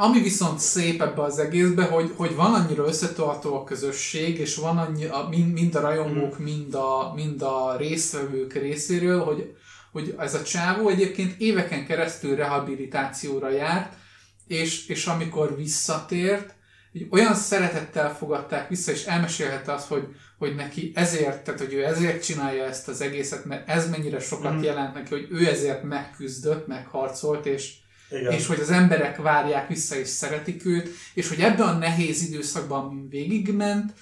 ami 0.00 0.20
viszont 0.20 0.58
szép 0.58 1.02
ebbe 1.02 1.22
az 1.22 1.38
egészbe, 1.38 1.84
hogy, 1.84 2.12
hogy 2.16 2.34
van 2.34 2.54
annyira 2.54 2.86
összetartó 2.86 3.54
a 3.54 3.64
közösség, 3.64 4.38
és 4.38 4.56
van 4.56 4.78
annyi, 4.78 5.04
a, 5.04 5.26
mind, 5.30 5.52
mind 5.52 5.74
a 5.74 5.80
rajongók, 5.80 6.38
mind 6.38 6.74
a, 6.74 7.12
mind 7.14 7.42
a 7.42 7.76
résztvevők 7.76 8.52
részéről, 8.52 9.24
hogy, 9.24 9.54
hogy 9.92 10.14
ez 10.18 10.34
a 10.34 10.42
csávó 10.42 10.88
egyébként 10.88 11.40
éveken 11.40 11.86
keresztül 11.86 12.36
rehabilitációra 12.36 13.50
járt, 13.50 13.92
és, 14.46 14.86
és 14.86 15.06
amikor 15.06 15.56
visszatért, 15.56 16.54
így 16.92 17.06
olyan 17.10 17.34
szeretettel 17.34 18.16
fogadták 18.16 18.68
vissza, 18.68 18.92
és 18.92 19.04
elmesélhette 19.04 19.72
azt, 19.72 19.88
hogy, 19.88 20.06
hogy 20.38 20.54
neki 20.54 20.92
ezért, 20.94 21.44
tehát 21.44 21.60
hogy 21.60 21.72
ő 21.72 21.84
ezért 21.84 22.24
csinálja 22.24 22.64
ezt 22.64 22.88
az 22.88 23.00
egészet, 23.00 23.44
mert 23.44 23.68
ez 23.68 23.90
mennyire 23.90 24.20
sokat 24.20 24.52
Mhm. 24.52 24.62
jelent 24.62 24.94
neki, 24.94 25.10
hogy 25.10 25.26
ő 25.30 25.46
ezért 25.46 25.82
megküzdött, 25.82 26.66
megharcolt, 26.66 27.46
és, 27.46 27.74
Igen. 28.10 28.32
és 28.32 28.46
hogy 28.46 28.60
az 28.60 28.70
emberek 28.70 29.16
várják 29.16 29.68
vissza 29.68 29.96
és 29.96 30.08
szeretik 30.08 30.66
őt, 30.66 30.88
és 31.14 31.28
hogy 31.28 31.40
ebben 31.40 31.68
a 31.68 31.78
nehéz 31.78 32.22
időszakban, 32.22 32.84
amin 32.84 33.08
végigment, 33.08 33.92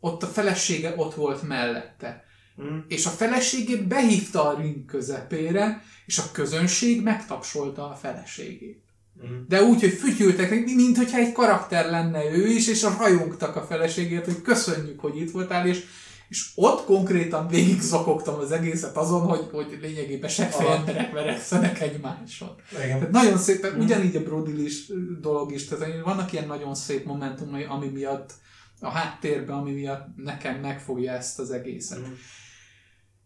ott 0.00 0.22
a 0.22 0.26
felesége 0.26 0.94
ott 0.96 1.14
volt 1.14 1.42
mellette. 1.42 2.24
Mm. 2.62 2.78
És 2.88 3.06
a 3.06 3.10
feleségét 3.10 3.86
behívta 3.86 4.48
a 4.48 4.60
ring 4.60 4.84
közepére, 4.84 5.82
és 6.06 6.18
a 6.18 6.30
közönség 6.32 7.02
megtapsolta 7.02 7.90
a 7.90 7.94
feleségét. 7.94 8.82
Mm. 9.26 9.40
De 9.48 9.62
úgy, 9.62 9.80
hogy 9.80 9.92
fütyültek, 9.92 10.50
mint 10.64 10.96
hogyha 10.96 11.18
egy 11.18 11.32
karakter 11.32 11.90
lenne 11.90 12.24
ő 12.24 12.46
is, 12.46 12.68
és 12.68 12.86
rajongtak 12.98 13.56
a 13.56 13.62
feleségért, 13.62 14.24
hogy 14.24 14.42
köszönjük, 14.42 15.00
hogy 15.00 15.16
itt 15.16 15.30
voltál, 15.30 15.68
és, 15.68 15.84
és 16.32 16.50
ott 16.54 16.84
konkrétan 16.84 17.48
végig 17.48 17.80
zokogtam 17.80 18.38
az 18.38 18.52
egészet 18.52 18.96
azon, 18.96 19.20
hogy, 19.20 19.48
hogy 19.52 19.78
lényegében 19.80 20.30
seggfej 20.30 20.66
Aha. 20.66 20.74
emberek 20.74 21.12
verekszenek 21.12 21.80
egymáson. 21.80 22.54
Igen. 22.84 22.98
Tehát 22.98 23.10
nagyon 23.10 23.38
szépen, 23.38 23.80
ugyanígy 23.80 24.16
a 24.16 24.22
Brody 24.22 24.64
is 24.64 24.86
dolog 25.20 25.52
is, 25.52 25.68
tehát 25.68 26.00
vannak 26.04 26.32
ilyen 26.32 26.46
nagyon 26.46 26.74
szép 26.74 27.04
momentumai, 27.04 27.64
ami 27.64 27.88
miatt 27.88 28.32
a 28.80 28.88
háttérben, 28.88 29.56
ami 29.56 29.72
miatt 29.72 30.06
nekem 30.16 30.60
megfogja 30.60 31.12
ezt 31.12 31.38
az 31.38 31.50
egészet. 31.50 31.98
Mm. 31.98 32.12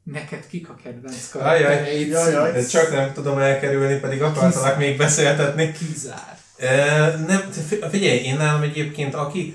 Neked 0.03 0.47
kik 0.47 0.69
a 0.69 0.75
kedvenc 0.75 1.35
Ajaj, 1.35 1.63
karaktereid? 1.63 2.09
jajaj. 2.09 2.53
De 2.53 2.67
csak 2.67 2.91
nem 2.91 3.13
tudom 3.13 3.39
elkerülni, 3.39 3.99
pedig 3.99 4.23
akartalak 4.23 4.79
még 4.79 4.97
beszéltetni. 4.97 5.73
Kizár. 5.73 6.36
Nem, 7.27 7.41
fi- 7.69 7.85
figyelj, 7.91 8.19
én 8.19 8.37
nálam 8.37 8.63
egyébként 8.63 9.15
akik 9.15 9.55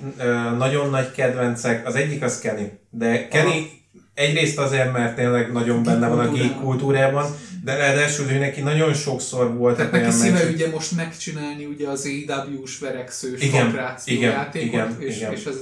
nagyon 0.57 0.89
nagy 0.89 1.11
kedvencek, 1.11 1.87
az 1.87 1.95
egyik 1.95 2.23
az 2.23 2.39
Kenny, 2.39 2.65
de 2.89 3.27
Kenny 3.27 3.63
egyrészt 4.13 4.57
azért, 4.57 4.91
mert 4.91 5.15
tényleg 5.15 5.51
nagyon 5.51 5.83
benne 5.83 6.07
van 6.07 6.19
a 6.19 6.31
geek 6.31 6.55
kultúrában. 6.55 7.25
de 7.63 7.75
ráadásul 7.75 8.31
ő 8.31 8.37
neki 8.37 8.61
nagyon 8.61 8.93
sokszor 8.93 9.53
volt 9.53 9.75
Tehát 9.75 9.91
neki 9.91 10.11
szíve 10.11 10.31
meccs, 10.43 10.53
ugye 10.53 10.69
most 10.69 10.95
megcsinálni 10.95 11.65
ugye 11.65 11.87
az 11.87 12.05
AEW-s 12.27 12.79
verekszős 12.79 13.41
Igen, 13.41 13.93
igen, 14.05 14.31
játékot, 14.31 14.73
igen, 14.73 14.95
és, 14.99 15.17
igen. 15.17 15.31
és 15.31 15.45
ez 15.45 15.55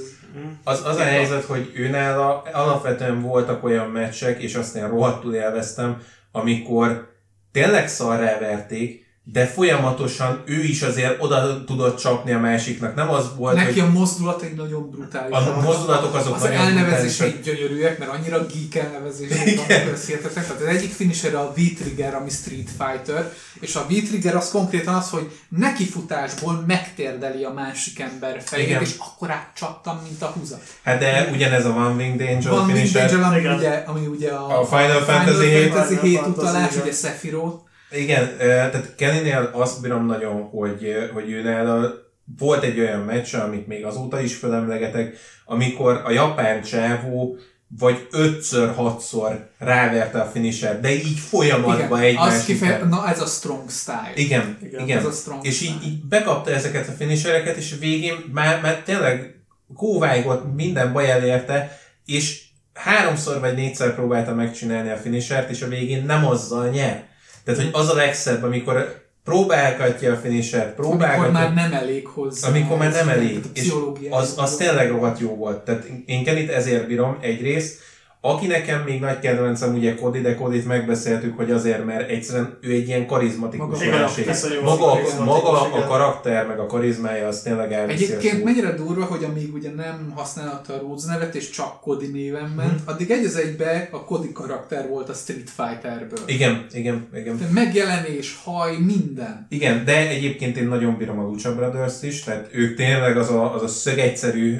Az, 0.64 0.82
az 0.86 0.98
a 0.98 1.04
helyzet, 1.04 1.44
hogy 1.44 1.72
őnála 1.74 2.42
alapvetően 2.54 3.22
voltak 3.22 3.64
olyan 3.64 3.90
meccsek, 3.90 4.42
és 4.42 4.56
azt 4.56 4.76
én 4.76 4.88
rohadtul 4.88 5.34
élveztem, 5.34 6.02
amikor 6.32 7.14
tényleg 7.52 7.88
szarrá 7.88 8.40
verték, 8.40 9.06
de 9.32 9.46
folyamatosan 9.46 10.42
ő 10.46 10.64
is 10.64 10.82
azért 10.82 11.24
oda 11.24 11.64
tudott 11.64 11.98
csapni 11.98 12.32
a 12.32 12.40
másiknak. 12.40 12.96
Nem 12.96 13.10
az 13.10 13.26
volt, 13.36 13.56
Neki 13.56 13.80
hogy 13.80 13.90
a 13.90 13.92
mozdulatai 13.92 14.54
nagyon 14.56 14.90
brutális. 14.90 15.36
A 15.36 15.62
mozdulatok 15.62 16.16
azok 16.16 16.36
az 16.36 16.42
nagyon 16.42 16.58
elnevezései 16.58 17.30
brutálisak. 17.30 17.56
gyönyörűek, 17.58 17.98
mert 18.00 18.12
annyira 18.12 18.46
geek 18.46 18.86
elnevezések 18.86 19.68
vannak 19.68 19.92
összeértetek. 19.94 20.48
Tehát 20.48 20.62
az 20.62 20.68
egyik 20.68 20.92
finisher 20.92 21.36
a 21.36 21.54
V-trigger, 21.56 22.14
ami 22.16 22.30
Street 22.30 22.70
Fighter, 22.78 23.34
és 23.60 23.76
a 23.76 23.86
V-trigger 23.90 24.36
az 24.36 24.50
konkrétan 24.50 24.94
az, 24.96 25.10
hogy 25.10 25.32
nekifutásból 25.50 26.64
megtérdeli 26.68 27.44
a 27.44 27.54
másik 27.54 28.00
ember 28.00 28.42
fejét, 28.46 28.68
Igen. 28.68 28.82
és 28.82 28.96
akkor 29.00 29.32
átcsaptam, 29.32 30.00
mint 30.04 30.22
a 30.22 30.26
húzat. 30.26 30.62
hát 30.84 31.00
de 31.00 31.30
ugyanez 31.34 31.66
a 31.66 31.70
One 31.70 31.96
Wing 32.04 32.22
Angel 32.22 32.52
Van 32.52 32.66
Wing 32.66 32.78
finisher. 32.78 33.02
Angel, 33.04 33.24
ami 33.24 33.40
Igen. 33.40 33.56
ugye, 33.56 33.84
ami 33.86 34.06
ugye 34.06 34.32
a, 34.32 34.60
A 34.60 34.66
Final 34.66 35.02
Fantasy 35.02 35.36
Final 35.36 35.62
7. 35.62 35.72
Fantasy 35.72 35.88
Final 35.96 36.04
7 36.06 36.18
Fantasy, 36.20 36.40
utalás, 36.40 36.72
igen. 36.72 36.84
ugye 36.84 36.94
Sephiroth. 36.94 37.68
Igen, 37.92 38.38
tehát 38.38 38.96
Kennynél 38.96 39.50
azt 39.54 39.82
bírom 39.82 40.06
nagyon, 40.06 40.42
hogy, 40.42 41.10
hogy 41.14 41.32
ő 41.32 41.42
nála 41.42 41.94
volt 42.38 42.64
egy 42.64 42.80
olyan 42.80 43.00
meccs, 43.00 43.36
amit 43.36 43.68
még 43.68 43.86
azóta 43.86 44.22
is 44.22 44.36
felemlegetek, 44.36 45.18
amikor 45.46 46.02
a 46.06 46.12
japán 46.12 46.62
csávó 46.62 47.38
vagy 47.78 48.08
ötször, 48.12 48.76
hatszor 48.76 49.50
ráverte 49.58 50.22
a 50.22 50.26
finisher, 50.26 50.80
de 50.80 50.94
így 50.94 51.20
folyamatban 51.20 52.00
Igen, 52.00 52.10
egymás 52.10 52.46
kifeje, 52.46 52.84
na 52.86 53.08
ez 53.10 53.22
a 53.22 53.26
strong 53.26 53.70
style. 53.70 54.12
Igen, 54.16 54.58
Igen, 54.62 54.84
igen. 54.84 54.98
ez 54.98 55.06
a 55.06 55.12
strong 55.12 55.46
és 55.46 55.62
így, 55.62 55.70
style. 55.70 55.92
így 55.92 56.04
bekapta 56.04 56.52
ezeket 56.52 56.88
a 56.88 56.92
finishereket, 56.92 57.58
és 57.58 57.74
a 57.74 57.80
végén 57.80 58.16
már, 58.34 58.62
már 58.62 58.82
tényleg 58.82 59.44
kóvájgott, 59.76 60.56
minden 60.56 60.94
baj 60.94 61.12
elérte, 61.12 61.80
és 62.06 62.44
háromszor 62.74 63.40
vagy 63.40 63.56
négyszer 63.56 63.96
próbálta 63.96 64.34
megcsinálni 64.34 64.90
a 64.90 64.98
finishert, 64.98 65.50
és 65.50 65.62
a 65.62 65.68
végén 65.68 66.06
nem 66.06 66.26
azzal 66.26 66.70
nyer. 66.70 67.08
Tehát, 67.44 67.62
hogy 67.62 67.70
az 67.74 67.90
a 67.90 67.94
legszebb, 67.96 68.44
amikor 68.44 69.02
próbálgatja 69.24 70.14
a 70.14 70.16
finishert, 70.16 70.76
próbálgatja, 70.76 71.24
Amikor 71.24 71.34
már 71.34 71.54
nem 71.54 71.74
elég 71.74 72.08
hozzá. 72.08 72.48
amikor 72.48 72.78
már 72.78 72.92
nem 72.92 73.10
elég, 73.10 73.40
és 73.54 73.74
az, 74.10 74.34
az 74.38 74.56
tényleg 74.56 74.90
rohadt 74.90 75.20
jó 75.20 75.36
volt. 75.36 75.58
Tehát 75.58 75.86
én 76.06 76.24
Kenit 76.24 76.50
ezért 76.50 76.88
bírom 76.88 77.18
egyrészt, 77.22 77.80
aki 78.22 78.48
nekem 78.48 78.82
még 78.82 79.00
nagy 79.00 79.20
kedvencem, 79.20 79.74
ugye 79.76 79.96
Cody, 79.96 80.22
de 80.22 80.36
Codit 80.36 80.66
megbeszéltük, 80.68 81.38
hogy 81.38 81.52
azért, 81.52 81.86
mert 81.86 82.10
egyszerűen 82.10 82.58
ő 82.62 82.72
egy 82.72 82.88
ilyen 82.88 83.06
karizmatikus 83.08 83.68
Maga- 83.68 83.84
jelenség. 83.84 84.30
Maga, 84.64 84.92
a, 84.92 85.24
maga 85.24 85.62
a 85.74 85.86
karakter, 85.88 86.48
meg 86.48 86.60
a 86.60 86.66
karizmája, 86.66 87.28
az 87.28 87.42
tényleg 87.42 87.72
elviszi 87.74 88.04
Egyébként 88.04 88.44
mennyire 88.44 88.74
durva, 88.74 89.04
hogy 89.06 89.24
amíg 89.24 89.54
ugye 89.54 89.70
nem 89.76 90.12
használta 90.16 90.74
a 90.74 90.78
Rhodes 90.78 91.04
nevet, 91.04 91.36
és 91.36 91.50
csak 91.50 91.80
Cody 91.82 92.08
néven 92.08 92.50
ment, 92.56 92.72
Mhm. 92.72 92.90
addig 92.90 93.12
egy 93.12 93.26
az 93.26 93.36
egybe 93.36 93.88
a 93.92 94.04
Cody 94.04 94.32
karakter 94.32 94.88
volt 94.88 95.10
a 95.10 95.14
Street 95.14 95.50
Fighterből. 95.50 96.20
Igen, 96.26 96.66
igen, 96.74 97.08
igen. 97.14 97.38
Tehát 97.38 97.54
Megjelenés, 97.54 98.40
haj, 98.44 98.78
minden. 98.78 99.46
Igen, 99.50 99.86
de 99.86 100.08
egyébként 100.10 100.58
én 100.58 100.68
nagyon 100.68 100.98
bírom 100.98 101.20
a 101.20 101.24
Lucha 101.24 101.56
Brothers 101.56 102.02
is, 102.02 102.24
tehát 102.24 102.50
ők 102.52 102.76
tényleg 102.76 103.18
az 103.18 103.30
a, 103.30 103.54
az 103.56 103.62
a 103.64 103.68
szögegyszerű 103.68 104.56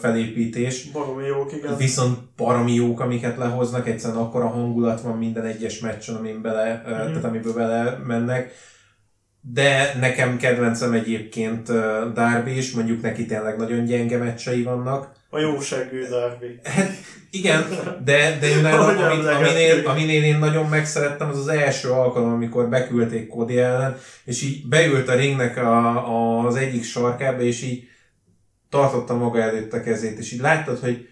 felépítés, 0.00 0.84
Baromi 0.92 1.26
jók, 1.26 1.52
igen. 1.52 1.76
viszont 1.76 2.18
baromi 2.36 2.74
jók, 2.90 3.00
amiket 3.00 3.36
lehoznak, 3.36 3.88
egyszerűen 3.88 4.20
akkora 4.20 4.48
hangulat 4.48 5.00
van 5.00 5.18
minden 5.18 5.44
egyes 5.44 5.78
meccsen, 5.78 6.14
amin 6.14 6.42
bele, 6.42 6.82
mm. 6.88 6.90
tehát 6.90 7.24
amiből 7.24 7.52
bele 7.52 7.98
mennek. 8.06 8.52
De 9.40 9.94
nekem 10.00 10.36
kedvencem 10.36 10.92
egyébként 10.92 11.72
Darby 12.14 12.56
is, 12.56 12.72
mondjuk 12.72 13.02
neki 13.02 13.26
tényleg 13.26 13.56
nagyon 13.56 13.84
gyenge 13.84 14.18
meccsei 14.18 14.62
vannak. 14.62 15.12
A 15.30 15.38
jó 15.38 15.60
seggű 15.60 16.08
Darby. 16.08 16.60
Igen, 17.30 17.64
de, 18.04 18.38
de 18.40 18.46
én 18.46 18.60
nálam, 18.62 19.10
amit, 19.10 19.26
aminél, 19.26 19.86
aminél 19.86 20.24
én 20.24 20.38
nagyon 20.38 20.68
megszerettem, 20.68 21.28
az 21.28 21.38
az 21.38 21.48
első 21.48 21.90
alkalom, 21.90 22.32
amikor 22.32 22.68
beküldték 22.68 23.28
Cody 23.28 23.58
ellen, 23.58 23.96
és 24.24 24.42
így 24.42 24.68
beült 24.68 25.08
a 25.08 25.14
ringnek 25.14 25.56
a, 25.56 26.46
az 26.46 26.56
egyik 26.56 26.84
sarkába, 26.84 27.40
és 27.40 27.62
így 27.62 27.88
tartotta 28.68 29.14
maga 29.16 29.40
előtt 29.40 29.72
a 29.72 29.80
kezét, 29.80 30.18
és 30.18 30.32
így 30.32 30.40
láttad, 30.40 30.78
hogy 30.78 31.08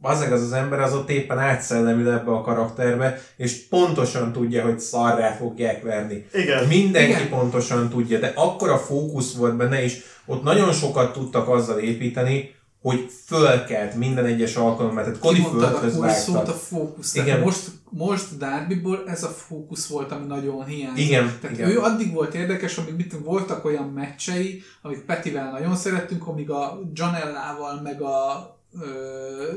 az 0.00 0.20
az 0.20 0.42
az 0.42 0.52
ember 0.52 0.80
az 0.80 0.94
ott 0.94 1.10
éppen 1.10 1.38
átszellemül 1.38 2.10
ebbe 2.10 2.30
a 2.30 2.40
karakterbe, 2.40 3.20
és 3.36 3.66
pontosan 3.68 4.32
tudja, 4.32 4.62
hogy 4.62 4.80
szarrá 4.80 5.32
fogják 5.32 5.82
verni. 5.82 6.26
Igen. 6.32 6.66
Mindenki 6.66 7.10
Igen. 7.10 7.28
Pontosan 7.28 7.88
tudja, 7.88 8.18
de 8.18 8.32
akkora 8.34 8.78
fókusz 8.78 9.34
volt 9.34 9.56
benne, 9.56 9.82
és 9.82 10.04
ott 10.26 10.42
nagyon 10.42 10.72
sokat 10.72 11.12
tudtak 11.12 11.48
azzal 11.48 11.78
építeni, 11.78 12.54
hogy 12.84 13.10
fölkelt 13.26 13.94
minden 13.94 14.24
egyes 14.24 14.56
alkalommal, 14.56 15.04
tehát 15.04 15.18
Cody 15.18 15.34
Kimondtad 15.34 15.74
a 15.74 15.90
kulcsszót, 15.90 16.48
a 16.48 16.52
fókusz. 16.52 17.14
Igen. 17.14 17.40
Most, 17.40 17.70
most 17.90 18.38
Darbyból 18.38 19.02
ez 19.06 19.22
a 19.22 19.28
fókusz 19.28 19.86
volt, 19.86 20.12
ami 20.12 20.26
nagyon 20.26 20.64
hiányzott. 20.64 20.98
Igen, 20.98 21.32
Tehát 21.40 21.56
igen. 21.56 21.70
ő 21.70 21.78
addig 21.78 22.12
volt 22.12 22.34
érdekes, 22.34 22.78
amíg 22.78 22.94
mit 22.96 23.16
voltak 23.24 23.64
olyan 23.64 23.88
meccsei, 23.88 24.62
amik 24.82 25.04
Petivel 25.04 25.50
nagyon 25.50 25.76
szerettünk, 25.76 26.26
amíg 26.26 26.50
a 26.50 26.80
Janellával, 26.94 27.80
meg 27.82 28.02
a 28.02 28.48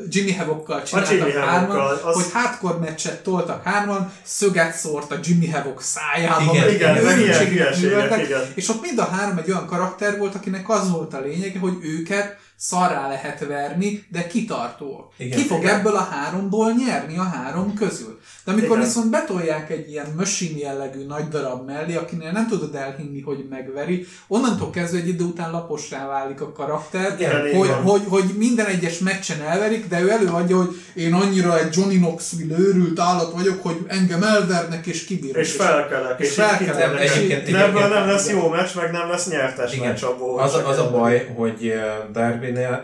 Jimmy 0.09 0.31
Havokkal 0.33 0.83
csináltak 0.83 1.31
hárman, 1.31 1.77
az- 1.79 2.01
hogy 2.15 2.25
hardcore 2.33 2.77
meccset 2.77 3.23
toltak 3.23 3.63
hárman, 3.63 4.11
szöget 4.23 4.73
szórt 4.75 5.11
a 5.11 5.19
Jimmy 5.23 5.47
Havok 5.49 5.81
szájába, 5.81 6.51
Igen, 6.53 6.69
Igen, 6.69 6.95
ilyen 6.95 6.97
őrültségeket 6.97 7.47
hülyeségek, 7.49 7.81
műveltek, 7.91 8.25
igen. 8.25 8.41
és 8.55 8.69
ott 8.69 8.81
mind 8.81 8.99
a 8.99 9.03
három 9.05 9.37
egy 9.37 9.49
olyan 9.51 9.65
karakter 9.67 10.17
volt, 10.17 10.35
akinek 10.35 10.69
az 10.69 10.91
volt 10.91 11.13
a 11.13 11.19
lényege, 11.19 11.59
hogy 11.59 11.73
őket 11.81 12.37
szarrá 12.59 13.07
lehet 13.07 13.45
verni, 13.47 14.03
de 14.11 14.27
kitartóak. 14.27 15.11
Igen. 15.17 15.37
Ki 15.37 15.45
fog 15.45 15.63
ebből 15.63 15.95
a 15.95 16.07
háromból 16.11 16.71
nyerni 16.85 17.17
a 17.17 17.23
három 17.23 17.73
közül? 17.73 18.19
De 18.45 18.51
amikor 18.51 18.75
Igen. 18.75 18.87
viszont 18.87 19.09
betolják 19.09 19.69
egy 19.69 19.89
ilyen 19.91 20.13
machine 20.17 20.59
jellegű 20.59 21.05
nagy 21.05 21.27
darab 21.27 21.65
mellé, 21.65 21.95
akinél 21.95 22.31
nem 22.31 22.47
tudod 22.47 22.75
elhinni, 22.75 23.21
hogy 23.21 23.45
megveri, 23.49 24.05
onnantól 24.27 24.69
kezdve 24.69 24.99
egy 24.99 25.07
idő 25.07 25.23
után 25.23 25.51
lapossá 25.51 26.07
válik 26.07 26.41
a 26.41 26.51
karakter, 26.51 27.15
Igen, 27.19 27.55
hogy, 27.57 27.67
van. 27.67 27.81
hogy, 27.81 28.01
hogy 28.09 28.23
minden 28.37 28.65
egyes 28.65 28.99
meccsen 28.99 29.41
elverik, 29.41 29.87
de 29.87 30.01
ő 30.01 30.09
előadja, 30.09 30.57
hogy 30.57 30.75
én 30.95 31.13
annyira 31.13 31.59
egy 31.59 31.75
Johnny 31.75 31.97
Knoxville 31.97 32.57
őrült 32.57 32.99
állat 32.99 33.33
vagyok, 33.33 33.61
hogy 33.61 33.85
engem 33.87 34.23
elvernek 34.23 34.85
és 34.85 35.05
kibírok. 35.05 35.41
És 35.41 35.51
felkelek, 35.51 36.19
és 36.19 36.27
és, 36.27 36.33
felkelek, 36.33 36.99
egyébként- 36.99 37.41
egyébként- 37.41 37.89
nem 37.89 38.07
lesz 38.07 38.29
jó 38.29 38.49
meccs, 38.49 38.75
meg 38.75 38.91
nem 38.91 39.09
lesz 39.09 39.29
nyertes 39.29 39.73
Igen. 39.73 39.87
meccs 39.87 40.03
abból. 40.03 40.39
Az, 40.39 40.53
az 40.65 40.77
a 40.77 40.89
baj, 40.91 41.33
hogy 41.35 41.65
uh, 41.65 42.13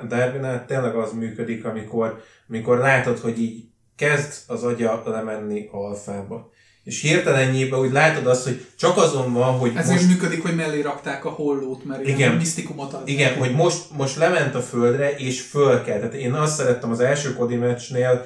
Darbynél 0.08 0.64
tényleg 0.68 0.96
az 0.96 1.14
működik, 1.14 1.66
amikor, 1.66 2.24
amikor 2.50 2.78
látod, 2.78 3.20
hogy 3.20 3.40
így 3.40 3.64
kezd 3.96 4.34
az 4.48 4.64
agya 4.64 5.04
lemenni 5.06 5.68
alfába. 5.72 6.52
És 6.84 7.02
hirtelenjében 7.02 7.80
úgy 7.80 7.92
látod 7.92 8.28
azt, 8.28 8.44
hogy 8.44 8.66
csak 8.78 8.98
azon 8.98 9.34
van, 9.34 9.58
hogy 9.58 9.72
Ez 9.76 9.90
most 9.90 10.08
működik, 10.08 10.42
hogy 10.42 10.56
mellé 10.56 10.82
rakták 10.82 11.26
a 11.26 11.30
hollót, 11.30 11.86
mert 11.86 12.08
Igen. 12.08 12.36
misztikumot 12.36 12.94
ad. 12.94 13.08
Igen, 13.08 13.38
hogy 13.38 13.52
most, 13.52 13.84
most 13.98 14.18
lement 14.18 14.56
a 14.56 14.62
földre, 14.62 15.16
és 15.16 15.42
fölkelt. 15.42 16.00
Tehát 16.00 16.14
én 16.14 16.34
azt 16.34 16.56
szerettem 16.56 16.92
az 16.92 17.00
első 17.00 17.34
Cody 17.34 17.56
meccsnél, 17.56 18.26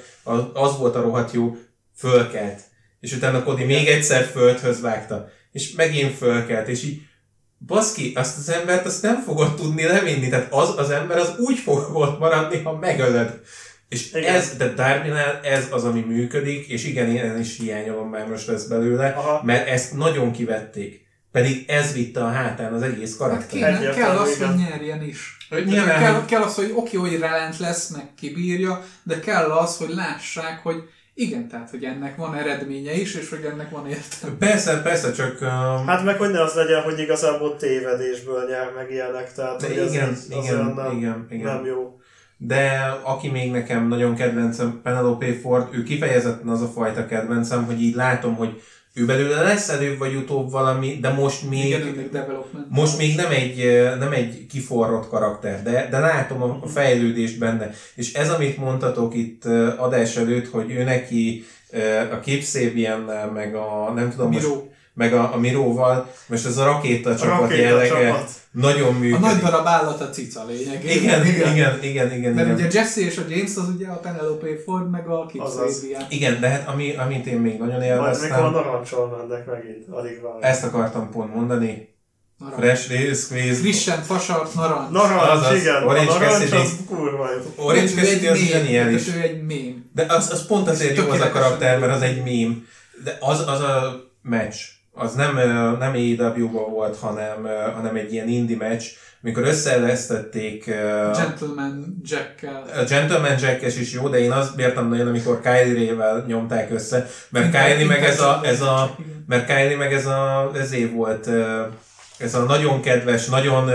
az, 0.53 0.77
volt 0.77 0.95
a 0.95 1.01
rohadt 1.01 1.34
jó, 1.34 1.55
fölkelt. 1.95 2.61
És 2.99 3.14
utána 3.14 3.43
Cody 3.43 3.64
még 3.64 3.88
egyszer 3.88 4.23
földhöz 4.23 4.81
vágta. 4.81 5.30
És 5.51 5.73
megint 5.73 6.18
fölkelt, 6.18 6.68
és 6.68 6.84
így 6.84 7.01
baszki, 7.65 8.13
azt 8.15 8.38
az 8.38 8.49
embert 8.49 8.85
azt 8.85 9.01
nem 9.01 9.21
fogod 9.23 9.55
tudni 9.55 9.84
levinni, 9.84 10.29
tehát 10.29 10.53
az 10.53 10.73
az 10.77 10.89
ember 10.89 11.17
az 11.17 11.34
úgy 11.38 11.57
fog 11.57 11.95
ott 11.95 12.19
maradni, 12.19 12.61
ha 12.61 12.77
megölöd. 12.77 13.41
És 13.89 14.13
Igen. 14.13 14.35
ez, 14.35 14.55
de 14.57 14.73
Darby-nál 14.73 15.39
ez 15.43 15.67
az, 15.71 15.84
ami 15.84 15.99
működik, 15.99 16.67
és 16.67 16.85
igen, 16.85 17.07
én 17.07 17.39
is 17.39 17.57
hiányolom 17.57 18.09
már 18.09 18.27
most 18.27 18.47
lesz 18.47 18.63
belőle, 18.63 19.07
Aha. 19.07 19.41
mert 19.43 19.67
ezt 19.67 19.93
nagyon 19.97 20.31
kivették. 20.31 21.05
Pedig 21.31 21.65
ez 21.67 21.93
vitte 21.93 22.23
a 22.23 22.29
hátán 22.31 22.73
az 22.73 22.81
egész 22.81 23.09
Hát 23.09 23.17
karakter. 23.17 23.47
kéne, 23.49 23.67
Egyértelmű, 23.67 23.99
kell 23.99 24.17
az, 24.17 24.35
igen. 24.35 24.47
hogy 24.47 24.57
nyerjen 24.57 25.03
is. 25.03 25.38
Hogy 25.49 25.65
nyilván, 25.65 25.99
kell, 25.99 26.25
kell 26.25 26.41
az, 26.41 26.55
hogy 26.55 26.71
oké, 26.75 26.97
hogy 26.97 27.19
relent 27.19 27.57
lesz, 27.57 27.89
meg 27.89 28.13
kibírja, 28.17 28.85
de 29.03 29.19
kell 29.19 29.51
az, 29.51 29.77
hogy 29.77 29.89
lássák, 29.89 30.59
hogy 30.63 30.84
igen, 31.19 31.48
tehát, 31.48 31.69
hogy 31.69 31.84
ennek 31.84 32.15
van 32.15 32.35
eredménye 32.35 32.94
is, 32.94 33.15
és 33.15 33.30
hogy 33.30 33.44
ennek 33.52 33.69
van 33.69 33.88
értelme. 33.88 34.35
Persze, 34.38 34.81
persze, 34.81 35.11
csak... 35.11 35.41
Um, 35.41 35.85
Hát 35.88 36.03
meg 36.03 36.18
hogy 36.18 36.30
ne 36.30 36.41
az 36.41 36.53
legyen, 36.53 36.81
hogy 36.81 36.99
igazából 36.99 37.56
tévedésből 37.56 38.45
nyer 38.49 38.72
meg 38.76 38.91
ilyenek, 38.91 39.34
tehát 39.34 39.61
de 39.61 39.68
hogy 39.68 39.77
ez 39.77 39.94
igen, 39.94 40.18
igen, 40.30 40.65
nem, 40.76 40.98
igen, 40.98 41.27
igen. 41.30 41.53
nem 41.53 41.65
jó. 41.65 41.99
De 42.38 42.80
aki 43.03 43.30
még 43.30 43.52
nekem 43.52 43.88
nagyon 43.88 44.15
kedvencem, 44.15 44.80
Penelope 44.84 45.34
Ford, 45.34 45.76
ő 45.76 45.84
kifejezetten 45.84 46.48
az 46.48 46.61
a 46.61 46.68
fajta 46.68 47.06
kedvencem, 47.06 47.65
hogy 47.65 47.81
így 47.81 47.95
látom, 47.95 48.35
hogy 48.35 48.61
ő 48.97 49.05
belőle 49.05 49.41
lesz 49.41 49.69
előbb 49.69 49.97
vagy 49.97 50.15
utóbb 50.15 50.51
valami, 50.51 50.97
de 51.01 51.09
most 51.09 51.49
még, 51.49 51.65
Igen, 51.65 52.09
most 52.69 52.97
még 52.97 53.15
nem 53.15 53.31
egy, 53.31 53.83
nem 53.99 54.11
egy 54.11 54.45
kiforrott 54.49 55.07
karakter, 55.07 55.63
de, 55.63 55.87
de 55.91 55.99
látom 55.99 56.41
a 56.41 56.57
a 56.61 56.67
fejlődést 56.67 57.39
benne. 57.39 57.69
És 57.95 58.13
ez, 58.13 58.29
amit 58.29 58.57
mondtatok 58.57 59.15
itt 59.15 59.45
adás 59.77 60.15
előtt, 60.15 60.47
hogy 60.47 60.71
ő 60.71 60.83
neki 60.83 61.45
a 62.11 62.19
Képszébiennel, 62.19 63.31
meg 63.31 63.55
a 63.55 63.91
nem 63.95 64.09
tudom 64.09 64.31
most, 64.31 64.47
Miró. 64.47 64.71
Meg 64.97 65.13
a, 65.13 65.33
a 65.33 65.37
Miróval, 65.37 66.11
most 66.27 66.45
ez 66.45 66.57
a 66.57 66.63
rakéta 66.65 67.15
csapat 67.15 67.39
rakéta 67.39 67.61
jellege 67.61 67.87
csapat. 68.09 68.29
nagyon 68.51 68.95
A 68.95 68.97
működik. 68.97 69.19
nagy 69.25 69.37
darab 69.37 69.67
állat 69.67 70.01
a 70.01 70.09
cica 70.09 70.45
lényeg. 70.45 70.83
igen, 70.83 71.25
igen, 71.25 71.53
igen, 71.53 71.83
igen, 71.83 72.11
igen, 72.11 72.33
Mert 72.33 72.47
igen. 72.47 72.59
ugye 72.67 72.79
Jesse 72.79 73.01
és 73.01 73.17
a 73.17 73.21
James 73.29 73.55
az 73.55 73.69
ugye 73.75 73.87
a 73.87 73.93
Penelope 73.99 74.47
Ford, 74.65 74.89
meg 74.89 75.07
a 75.07 75.25
Kip. 75.25 75.41
Igen, 76.09 76.39
de 76.39 76.49
hát 76.49 76.67
ami, 76.67 76.95
amit 76.95 77.25
én 77.25 77.39
még 77.39 77.59
nagyon 77.59 77.75
Majd 77.75 77.81
mikor 77.89 77.97
a 77.99 78.03
élveztem, 78.03 78.51
narancsal 78.51 79.17
mennek 79.17 79.45
megint, 79.45 79.87
alig 79.89 80.21
várom. 80.21 80.41
ezt 80.41 80.63
akartam 80.63 81.09
pont 81.11 81.35
mondani, 81.35 81.95
Narancs. 82.39 82.79
Fresh 82.79 83.13
Squeeze, 83.13 83.59
Frissen, 83.59 84.01
fasart, 84.03 84.53
narancs. 84.53 84.91
Narancs, 84.91 85.29
Azaz, 85.31 85.61
igen, 85.61 85.83
Orange 85.83 86.11
a 86.11 86.13
narancs 86.13 86.33
Cassidy. 86.33 86.55
az 86.55 86.75
kurva 86.87 87.27
jó. 87.31 87.65
Orange 87.65 87.91
Cassidy 87.91 88.27
az 88.27 88.39
tehát 88.51 89.07
Ő 89.15 89.21
egy 89.21 89.43
mém. 89.45 89.89
De 89.93 90.05
az, 90.09 90.31
az 90.31 90.45
pont 90.45 90.67
azért 90.67 90.97
jó 90.97 91.09
az 91.09 91.19
a 91.19 91.29
karakter, 91.29 91.79
mert 91.79 91.93
az 91.95 92.01
egy 92.01 92.23
mém. 92.23 92.67
De 93.03 93.17
az, 93.19 93.39
az 93.39 93.59
a 93.59 94.03
meccs, 94.21 94.55
az 94.97 95.13
nem, 95.13 95.35
nem 95.79 95.93
AEW-ban 95.93 96.71
volt, 96.71 96.97
hanem, 96.99 97.47
hanem 97.75 97.95
egy 97.95 98.13
ilyen 98.13 98.27
indie 98.27 98.57
meccs, 98.57 98.83
amikor 99.23 99.43
összeelesztették 99.43 100.65
Gentleman 101.15 102.01
Jack-kel. 102.03 102.63
a 102.75 102.83
Gentleman 102.83 103.35
jack 103.39 103.61
is 103.61 103.93
jó, 103.93 104.07
de 104.07 104.19
én 104.19 104.31
azt 104.31 104.55
bírtam 104.55 104.89
nagyon, 104.89 105.07
amikor 105.07 105.41
Kylie 105.41 105.73
Ray-vel 105.73 106.23
nyomták 106.27 106.71
össze, 106.71 107.07
mert 107.29 107.51
Kylie 107.51 107.85
meg 107.87 108.03
ez 108.03 108.19
a, 108.19 108.39
ez 108.43 108.61
a, 108.61 108.95
mert 109.27 109.45
Kylie 109.45 109.77
meg 109.77 109.93
ez 109.93 110.05
a, 110.05 110.51
ezé 110.53 110.85
volt, 110.85 111.27
ö, 111.27 111.61
ez 112.17 112.35
a 112.35 112.43
nagyon 112.43 112.81
kedves, 112.81 113.25
nagyon, 113.25 113.69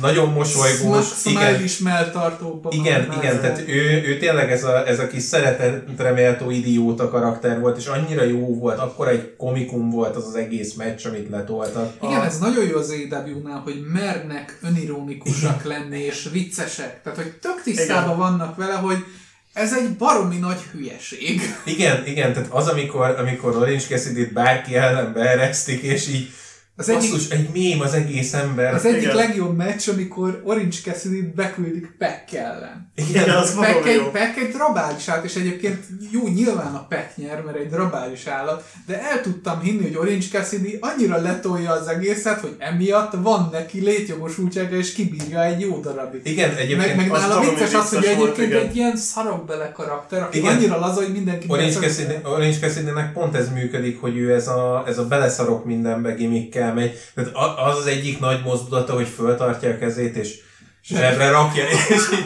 nagyon 0.00 0.32
mosolygós, 0.32 1.06
igen, 1.24 1.62
is 1.62 1.78
melltartóban. 1.78 2.72
igen, 2.72 3.06
van 3.06 3.16
igen, 3.18 3.40
tehát 3.40 3.62
ő, 3.66 4.02
ő 4.06 4.16
tényleg 4.18 4.50
ez 4.50 4.64
a, 4.64 4.88
ez 4.88 4.98
a 4.98 5.06
kis 5.06 5.22
szeretetre 5.22 6.10
méltó 6.10 6.50
idióta 6.50 7.08
karakter 7.08 7.60
volt, 7.60 7.76
és 7.76 7.86
annyira 7.86 8.24
jó 8.24 8.58
volt, 8.58 8.78
akkor 8.78 9.08
egy 9.08 9.34
komikum 9.36 9.90
volt 9.90 10.16
az 10.16 10.26
az 10.26 10.34
egész 10.34 10.74
meccs, 10.74 11.06
amit 11.06 11.30
letoltak. 11.30 11.92
Igen, 12.02 12.22
ez 12.22 12.38
nagyon 12.38 12.64
jó 12.64 12.78
az 12.78 12.90
AEW-nál, 12.90 13.60
hogy 13.64 13.84
mernek 13.92 14.58
önironikusak 14.62 15.64
lenni 15.64 15.98
és 15.98 16.28
viccesek. 16.32 17.02
Tehát, 17.02 17.18
hogy 17.18 17.32
tök 17.32 17.62
tisztában 17.62 18.16
vannak 18.16 18.56
vele, 18.56 18.74
hogy 18.74 19.04
ez 19.52 19.72
egy 19.72 19.96
baromi 19.96 20.36
nagy 20.36 20.60
hülyeség. 20.72 21.40
Igen, 21.64 22.06
igen, 22.06 22.32
tehát 22.32 22.48
az, 22.50 22.66
amikor, 22.66 23.14
amikor 23.18 23.56
Orange 23.56 23.84
Cassidy-t 23.88 24.32
bárki 24.32 24.76
ellen 24.76 25.12
beeresztik, 25.12 25.82
és 25.82 26.08
így 26.08 26.28
Az 26.76 26.88
egyik, 26.88 27.10
basszus, 27.10 27.30
egy 27.30 27.48
mém 27.52 27.80
az 27.80 27.92
egész 27.92 28.32
ember. 28.32 28.74
az 28.74 28.84
egyik 28.84 29.02
Igen. 29.02 29.16
legjobb 29.16 29.56
meccs, 29.56 29.88
amikor 29.88 30.42
Orange 30.44 30.76
Cassidy 30.84 31.32
beküldik 31.36 31.94
Peck 31.98 32.32
ellen. 32.32 32.92
Igen, 32.94 33.28
az 33.28 33.58
Peck 33.60 33.86
egy, 33.86 33.96
jó. 33.96 34.10
Peck 34.10 34.36
egy 34.36 34.48
drabális 34.48 35.08
állat, 35.08 35.24
és 35.24 35.34
egyébként 35.34 35.84
jó, 36.10 36.28
nyilván 36.28 36.74
a 36.74 36.86
Peck 36.88 37.16
nyer, 37.16 37.42
mert 37.42 37.56
egy 37.56 37.68
drabális 37.68 38.26
állat, 38.26 38.64
de 38.86 39.02
el 39.10 39.20
tudtam 39.20 39.60
hinni, 39.60 39.82
hogy 39.82 39.96
Orange 39.96 40.26
Cassidy 40.32 40.78
annyira 40.80 41.20
letolja 41.20 41.70
az 41.70 41.86
egészet, 41.86 42.40
hogy 42.40 42.56
emiatt 42.58 43.12
van 43.22 43.48
neki 43.52 43.80
létjogosultsága, 43.80 44.76
és 44.76 44.92
kibírja 44.92 45.44
egy 45.44 45.60
jó 45.60 45.80
darabig. 45.80 46.20
Igen, 46.24 46.48
Meg, 46.48 46.58
egyébként 46.58 46.96
meg 46.96 47.12
az 47.12 47.20
nála 47.20 47.40
vicces 47.40 47.74
az, 47.74 47.94
hogy 47.94 48.04
egyébként 48.04 48.48
igen. 48.50 48.66
egy 48.66 48.76
ilyen 48.76 48.96
szarokbele 48.96 49.72
karakter, 49.72 50.22
aki 50.22 50.38
Igen. 50.38 50.56
annyira 50.56 50.78
laza, 50.78 51.00
hogy 51.00 51.12
mindenki 51.12 51.46
Orange 51.50 51.72
Cassidy, 51.72 52.14
Orange 52.24 52.58
Cassidy-nek 52.58 53.12
pont 53.12 53.34
ez 53.34 53.48
működik, 53.52 54.00
hogy 54.00 54.16
ő 54.16 54.34
ez 54.34 54.48
a, 54.48 54.84
ez 54.86 54.98
a 54.98 55.06
beleszarok 55.06 55.64
mindenbe 55.64 56.12
gimmickkel 56.12 56.62
megy. 56.72 56.98
Tehát 57.14 57.30
az 57.68 57.78
az 57.78 57.86
egyik 57.86 58.18
nagy 58.18 58.42
mozdulata, 58.44 58.92
hogy 58.92 59.08
föltartja 59.08 59.68
a 59.70 59.78
kezét, 59.78 60.16
és 60.16 60.38
zsebre 60.84 61.30
rakja, 61.30 61.64
és 61.88 62.02
így 62.12 62.24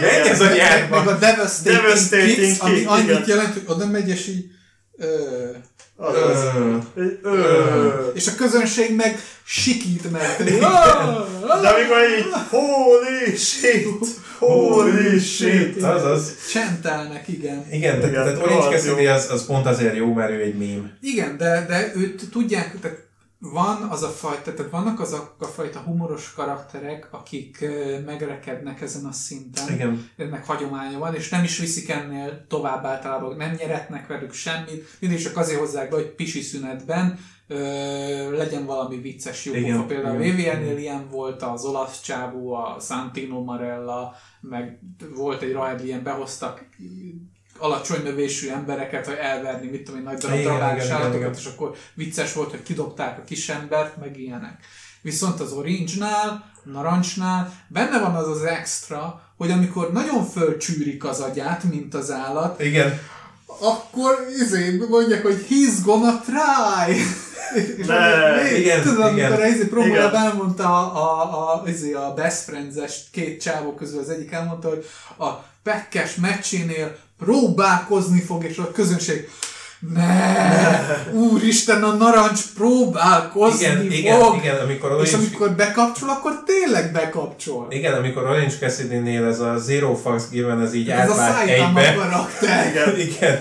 megy 0.00 0.26
ez 0.26 0.40
a 0.40 0.44
meg, 0.44 0.56
nyárba. 0.56 0.96
meg 1.02 1.06
a 1.14 1.18
Devastating, 1.18 1.76
Devastating 1.82 2.34
Kicks, 2.34 2.58
ami 2.58 2.84
annyit 2.84 3.08
igen. 3.10 3.24
jelent, 3.26 3.52
hogy 3.52 3.62
oda 3.66 3.86
megy, 3.86 4.08
és 4.08 4.26
így 4.26 4.44
ö, 4.96 5.06
Azaz. 6.00 6.44
Ö, 6.94 7.02
Egy 7.02 7.18
Ö. 7.22 7.88
és 8.14 8.26
a 8.26 8.34
közönség 8.36 8.94
meg 8.94 9.20
sikít, 9.44 10.10
mert 10.10 10.44
De 10.44 11.68
amikor 11.68 11.98
így, 12.18 12.26
holy 12.50 13.36
shit, 13.36 14.06
holy 14.38 15.18
shit. 15.18 15.82
Azaz. 15.82 16.32
csentelnek, 16.52 17.28
igen. 17.28 17.66
Igen, 17.70 17.96
Igen, 17.98 18.10
tehát 18.12 18.38
Orange 18.38 18.76
Cassidy 18.76 19.06
az, 19.06 19.28
az 19.30 19.46
pont 19.46 19.66
azért 19.66 19.96
jó, 19.96 20.12
mert 20.12 20.30
ő 20.30 20.40
egy 20.40 20.58
mém. 20.58 20.90
Igen, 21.00 21.36
de, 21.36 21.64
de 21.68 21.92
őt 21.96 22.22
tudják, 22.30 22.80
tehát 22.80 23.06
van 23.40 23.82
az 23.82 24.02
a 24.02 24.08
fajta, 24.08 24.54
tehát 24.54 24.70
vannak 24.70 25.00
azok 25.00 25.34
a 25.38 25.44
fajta 25.44 25.78
humoros 25.78 26.32
karakterek, 26.32 27.08
akik 27.10 27.64
megrekednek 28.04 28.80
ezen 28.80 29.04
a 29.04 29.12
szinten. 29.12 29.72
Igen. 29.72 30.10
ennek 30.16 30.46
hagyománya 30.46 30.98
van, 30.98 31.14
és 31.14 31.28
nem 31.28 31.44
is 31.44 31.58
viszik 31.58 31.88
ennél 31.88 32.46
tovább 32.48 32.84
általában, 32.84 33.36
nem 33.36 33.54
nyeretnek 33.58 34.06
velük 34.06 34.32
semmit, 34.32 34.96
mindig 35.00 35.22
csak 35.22 35.36
azért 35.36 35.58
hozzák 35.58 35.90
be, 35.90 35.96
hogy 35.96 36.14
pisi 36.14 36.40
szünetben 36.40 37.18
ö, 37.46 38.36
legyen 38.36 38.66
valami 38.66 38.96
vicces 38.96 39.44
jó 39.44 39.54
Igen, 39.54 39.76
pofa. 39.76 39.86
Például 39.86 40.20
a 40.20 40.24
igen, 40.24 40.56
VVN-nél 40.56 40.78
ilyen 40.78 41.08
volt 41.08 41.42
az 41.42 41.64
olasz 41.64 42.00
csávó, 42.00 42.52
a 42.52 42.76
Santino 42.80 43.44
Marella, 43.44 44.14
meg 44.40 44.80
volt 45.14 45.42
egy 45.42 45.52
rajt, 45.52 45.84
ilyen 45.84 46.02
behoztak 46.02 46.68
alacsony 47.58 48.02
növésű 48.02 48.48
embereket, 48.48 49.06
hogy 49.06 49.16
elverni, 49.20 49.68
mit 49.68 49.84
tudom 49.84 50.00
én, 50.00 50.06
nagy 50.06 50.18
darab 50.18 50.38
igen, 50.38 50.90
állatokat, 50.90 51.36
és 51.36 51.44
akkor 51.44 51.76
vicces 51.94 52.32
volt, 52.32 52.50
hogy 52.50 52.62
kidobták 52.62 53.18
a 53.18 53.24
kisembert, 53.24 53.96
meg 53.96 54.18
ilyenek. 54.20 54.58
Viszont 55.00 55.40
az 55.40 55.52
Orange-nál, 55.52 56.50
Narancsnál 56.62 57.52
benne 57.68 57.98
van 57.98 58.14
az 58.14 58.28
az 58.28 58.42
extra, 58.42 59.22
hogy 59.36 59.50
amikor 59.50 59.92
nagyon 59.92 60.24
fölcsűrik 60.24 61.04
az 61.04 61.20
agyát, 61.20 61.64
mint 61.64 61.94
az 61.94 62.10
állat, 62.10 62.62
Igen. 62.62 63.00
akkor 63.46 64.26
izé 64.40 64.84
mondják, 64.90 65.22
hogy 65.22 65.46
he's 65.50 65.84
gonna 65.84 66.20
try. 66.20 67.02
Akkor 67.82 68.42
még, 68.42 68.60
igen, 68.60 68.82
tudod, 68.82 69.12
igen. 69.12 69.32
amikor 69.32 69.46
izé 69.46 69.66
próbálja 69.66 70.08
Igen. 70.08 70.14
elmondta 70.14 70.92
a, 70.92 70.96
a, 70.96 71.62
a, 71.62 71.68
izé 71.68 71.92
a 71.92 72.12
Best 72.16 72.42
Friends-es 72.42 73.00
két 73.12 73.42
csávó 73.42 73.74
közül 73.74 74.00
az 74.00 74.08
egyik 74.08 74.32
elmondta, 74.32 74.68
hogy 74.68 74.86
a 75.18 75.28
pekkes 75.62 76.14
meccsénél 76.14 76.96
próbálkozni 77.18 78.20
fog, 78.20 78.44
és 78.44 78.58
a 78.58 78.72
közönség 78.72 79.28
ne, 79.94 80.78
úristen, 81.12 81.82
a 81.82 81.92
narancs 81.92 82.40
próbálkozni 82.54 83.66
Igen, 83.66 84.20
fog. 84.20 84.34
igen, 84.34 84.34
igen, 84.54 84.56
amikor 84.64 84.90
És 84.90 84.96
Orange, 85.12 85.16
amikor 85.16 85.50
bekapcsol, 85.50 86.08
akkor 86.08 86.42
tényleg 86.46 86.92
bekapcsol. 86.92 87.66
igen, 87.70 87.94
amikor 87.94 88.22
Orange 88.22 88.54
Cassidy-nél 88.60 89.24
ez 89.26 89.40
a 89.40 89.58
Zero 89.58 89.94
Fucks 89.94 90.22
Given, 90.30 90.60
ez 90.60 90.74
így 90.74 90.88
Ez 90.88 91.08
a 91.10 91.12
átvált 91.12 91.48
Saitama 91.48 91.80
egybe. 91.80 91.94
karakter. 92.02 92.66
Igen. 92.72 92.98
Igen. 93.08 93.40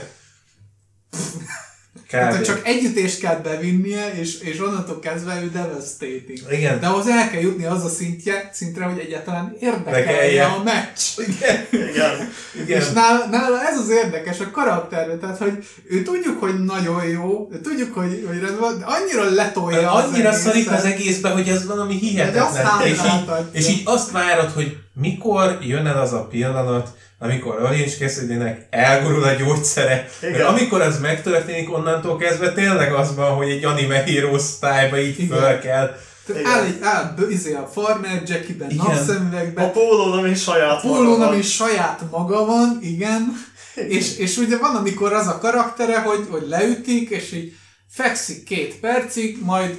Tehát, 2.09 2.35
hogy 2.35 2.45
csak 2.45 2.67
együttést 2.67 3.19
kell 3.19 3.35
bevinnie, 3.35 4.13
és, 4.13 4.39
és 4.39 4.59
onnantól 4.59 4.99
kezdve 4.99 5.41
ő 5.43 5.49
devastating. 5.49 6.39
Igen. 6.51 6.79
De 6.79 6.87
ahhoz 6.87 7.07
el 7.07 7.29
kell 7.29 7.41
jutni 7.41 7.65
az 7.65 7.83
a 7.83 7.89
szintje, 7.89 8.49
szintre, 8.53 8.85
hogy 8.85 8.99
egyáltalán 8.99 9.55
érdekelje 9.59 10.45
a 10.45 10.63
meccs. 10.63 10.99
Igen. 11.27 11.65
Igen. 11.71 12.29
Igen. 12.63 12.81
És 12.81 12.89
nála, 12.89 13.25
nála 13.25 13.67
ez 13.67 13.79
az 13.79 13.89
érdekes 13.89 14.39
a 14.39 14.51
karakterre, 14.51 15.17
tehát 15.17 15.37
hogy 15.37 15.67
ő 15.89 16.01
tudjuk, 16.01 16.39
hogy 16.39 16.63
nagyon 16.63 17.05
jó, 17.05 17.49
ő 17.51 17.59
tudjuk, 17.61 17.93
hogy, 17.93 18.25
hogy 18.27 18.39
rendben 18.39 18.79
de 18.79 18.85
annyira 18.85 19.29
letolja 19.35 19.91
az 19.91 20.03
Annyira 20.03 20.31
szarik 20.31 20.71
az 20.71 20.83
egészbe, 20.83 21.29
hogy 21.29 21.47
ez 21.47 21.65
valami 21.65 21.99
De 22.15 22.41
azt 22.41 22.57
hihetetlen. 22.57 23.49
És 23.53 23.67
így, 23.67 23.67
és 23.67 23.69
így 23.69 23.81
azt 23.85 24.11
várod, 24.11 24.51
hogy 24.51 24.77
mikor 24.93 25.57
jön 25.61 25.85
el 25.85 26.01
az 26.01 26.13
a 26.13 26.27
pillanat, 26.27 26.89
amikor 27.19 27.61
Orange 27.61 27.89
Cassidy-nek 27.99 28.67
elgurul 28.69 29.23
a 29.23 29.31
gyógyszere. 29.33 30.07
Igen. 30.21 30.31
Mert 30.31 30.43
amikor 30.43 30.81
ez 30.81 30.99
megtörténik, 30.99 31.73
onnantól 31.73 32.17
kezdve 32.17 32.53
tényleg 32.53 32.93
az 32.93 33.15
van, 33.15 33.35
hogy 33.35 33.49
egy 33.49 33.65
anime 33.65 33.95
hero 34.03 34.37
style 34.37 35.01
így 35.01 35.19
Igen. 35.19 35.37
föl 35.37 35.59
kell. 35.59 35.95
Tehát 36.25 36.41
Igen. 36.41 36.51
áll, 36.51 36.63
egy, 36.63 36.77
áll 36.81 37.29
izé 37.29 37.53
a 37.53 37.69
farmer 37.73 38.21
Jackie-ben, 38.25 38.69
Igen. 38.69 38.85
napszemüvegben, 38.85 39.65
A 39.65 39.69
pólónom 39.71 40.25
is 40.25 40.41
saját 40.41 40.83
A 40.83 40.87
van. 40.87 41.37
is 41.37 41.53
saját 41.55 42.01
maga 42.11 42.45
van, 42.45 42.79
igen. 42.81 43.45
És, 43.75 44.17
és 44.17 44.37
ugye 44.37 44.57
van, 44.57 44.75
amikor 44.75 45.13
az 45.13 45.27
a 45.27 45.37
karaktere, 45.37 45.99
hogy, 45.99 46.27
hogy 46.29 46.47
leütik, 46.47 47.09
és 47.09 47.31
így 47.31 47.53
fekszik 47.89 48.43
két 48.43 48.79
percig, 48.79 49.37
majd 49.43 49.75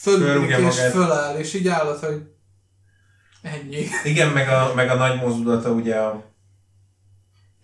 fölülik 0.00 0.50
és 0.50 0.56
magát. 0.56 0.92
föláll, 0.92 1.38
és 1.38 1.54
így 1.54 1.68
állat, 1.68 2.04
hogy 2.04 2.22
ennyi. 3.44 3.86
Igen, 4.04 4.28
meg 4.28 4.48
a, 4.48 4.72
meg 4.74 4.90
a 4.90 4.94
nagy 4.94 5.20
mozdulata 5.20 5.70
ugye 5.70 5.96
a 5.96 6.32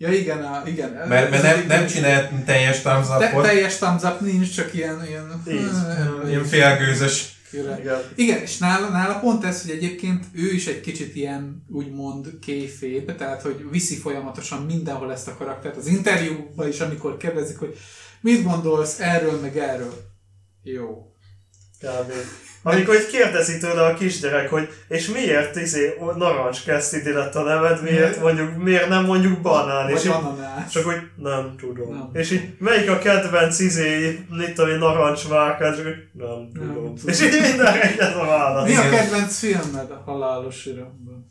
Ja 0.01 0.13
igen, 0.13 0.43
a, 0.43 0.61
igen. 0.65 0.91
Mert, 1.07 1.29
mert 1.29 1.43
nem, 1.43 1.65
nem 1.67 1.87
csinált 1.87 2.45
teljes 2.45 2.81
thumbs 2.81 3.07
te, 3.07 3.29
upot, 3.29 3.43
teljes 3.43 3.77
thumbs 3.77 4.03
up 4.03 4.19
nincs, 4.19 4.55
csak 4.55 4.73
ilyen, 4.73 5.05
ilyen, 5.07 5.43
Így. 5.47 5.69
ilyen 6.29 6.43
félgőzös. 6.43 7.39
Igen. 7.51 8.01
Igen, 8.15 8.41
és 8.41 8.57
nála, 8.57 8.89
nála 8.89 9.19
pont 9.19 9.43
ez, 9.43 9.61
hogy 9.61 9.71
egyébként 9.71 10.25
ő 10.33 10.51
is 10.51 10.67
egy 10.67 10.81
kicsit 10.81 11.15
ilyen 11.15 11.65
úgymond 11.69 12.39
kéféb, 12.41 13.15
tehát 13.15 13.41
hogy 13.41 13.65
viszi 13.71 13.95
folyamatosan 13.95 14.61
mindenhol 14.61 15.11
ezt 15.11 15.27
a 15.27 15.35
karaktert. 15.37 15.77
Az 15.77 15.87
interjúban 15.87 16.67
is, 16.67 16.79
amikor 16.79 17.17
kérdezik, 17.17 17.57
hogy 17.57 17.77
mit 18.21 18.43
gondolsz 18.43 18.99
erről 18.99 19.39
meg 19.39 19.57
erről. 19.57 19.93
Jó. 20.63 21.13
Kb. 21.79 22.11
Amikor 22.63 22.95
így 22.95 23.07
kérdezi 23.07 23.57
tőle 23.57 23.85
a 23.85 23.93
kisgyerek, 23.93 24.49
hogy 24.49 24.69
és 24.87 25.07
miért 25.07 25.55
izé, 25.55 25.93
narancs 26.15 26.63
Cassidy 26.63 27.11
lett 27.11 27.35
a 27.35 27.43
neved, 27.43 27.83
miért, 27.83 28.21
mondjuk, 28.21 28.63
miért 28.63 28.87
nem 28.87 29.05
mondjuk 29.05 29.41
banán, 29.41 29.89
és 29.89 30.05
így, 30.05 30.13
csak 30.71 30.83
hogy 30.83 31.01
nem 31.15 31.55
tudom. 31.57 31.93
Nem. 31.93 32.09
És 32.13 32.31
így 32.31 32.55
melyik 32.59 32.89
a 32.89 32.97
kedvenc 32.97 33.59
izé, 33.59 34.19
mit 34.29 34.53
tudom, 34.53 34.69
én, 34.69 34.77
narancs 34.77 35.29
márkád, 35.29 35.75
csak 35.75 35.83
hogy 35.83 36.07
nem 36.13 36.49
Nem 36.53 36.73
tudom. 36.73 36.93
És 37.05 37.21
így 37.21 37.41
mindenre 37.41 37.95
ez 37.97 38.15
a 38.15 38.25
válasz. 38.25 38.67
Mi 38.67 38.75
a 38.75 38.89
kedvenc 38.89 39.37
filmed 39.37 39.91
a 39.91 40.01
halálos 40.05 40.65
iramban? 40.65 41.25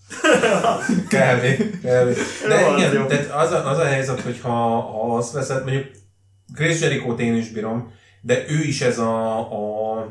Kb. 1.14 1.62
Kb. 1.72 2.16
De 2.48 2.60
Jó, 2.60 2.76
igen, 2.76 3.06
tehát 3.06 3.30
az 3.30 3.52
a, 3.52 3.70
az 3.70 3.78
a 3.78 3.84
helyzet, 3.84 4.20
hogy 4.20 4.40
ha, 4.42 4.80
ha 4.80 5.16
azt 5.16 5.32
veszed, 5.32 5.64
mondjuk 5.64 5.86
Chris 6.54 6.80
jericho 6.80 7.14
én 7.14 7.36
is 7.36 7.48
bírom, 7.48 7.92
de 8.20 8.44
ő 8.48 8.62
is 8.62 8.80
ez 8.80 8.98
a, 8.98 9.38
a 9.38 10.06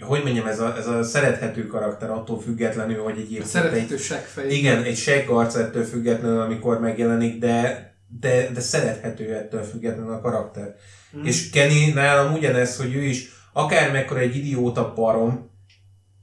hogy 0.00 0.22
mondjam, 0.22 0.46
ez 0.46 0.60
a, 0.60 0.76
ez 0.76 0.86
a 0.86 1.02
szerethető 1.02 1.66
karakter 1.66 2.10
attól 2.10 2.40
függetlenül, 2.40 3.02
hogy 3.02 3.12
A 3.12 3.16
egyébként 3.16 3.40
egy, 3.40 3.46
szeretető 3.46 3.96
seggfej. 3.96 4.50
igen, 4.50 4.82
egy 4.82 4.96
seggarc 4.96 5.54
ettől 5.54 5.84
függetlenül, 5.84 6.40
amikor 6.40 6.80
megjelenik, 6.80 7.38
de, 7.38 7.92
de, 8.20 8.50
de 8.52 8.60
szerethető 8.60 9.34
ettől 9.34 9.62
függetlenül 9.62 10.12
a 10.12 10.20
karakter. 10.20 10.74
Mm. 11.16 11.24
És 11.24 11.50
Kenny 11.50 11.92
nálam 11.94 12.32
ugyanez, 12.32 12.76
hogy 12.76 12.94
ő 12.94 13.02
is 13.02 13.28
akármekkora 13.52 14.20
egy 14.20 14.36
idióta 14.36 14.92
parom, 14.92 15.50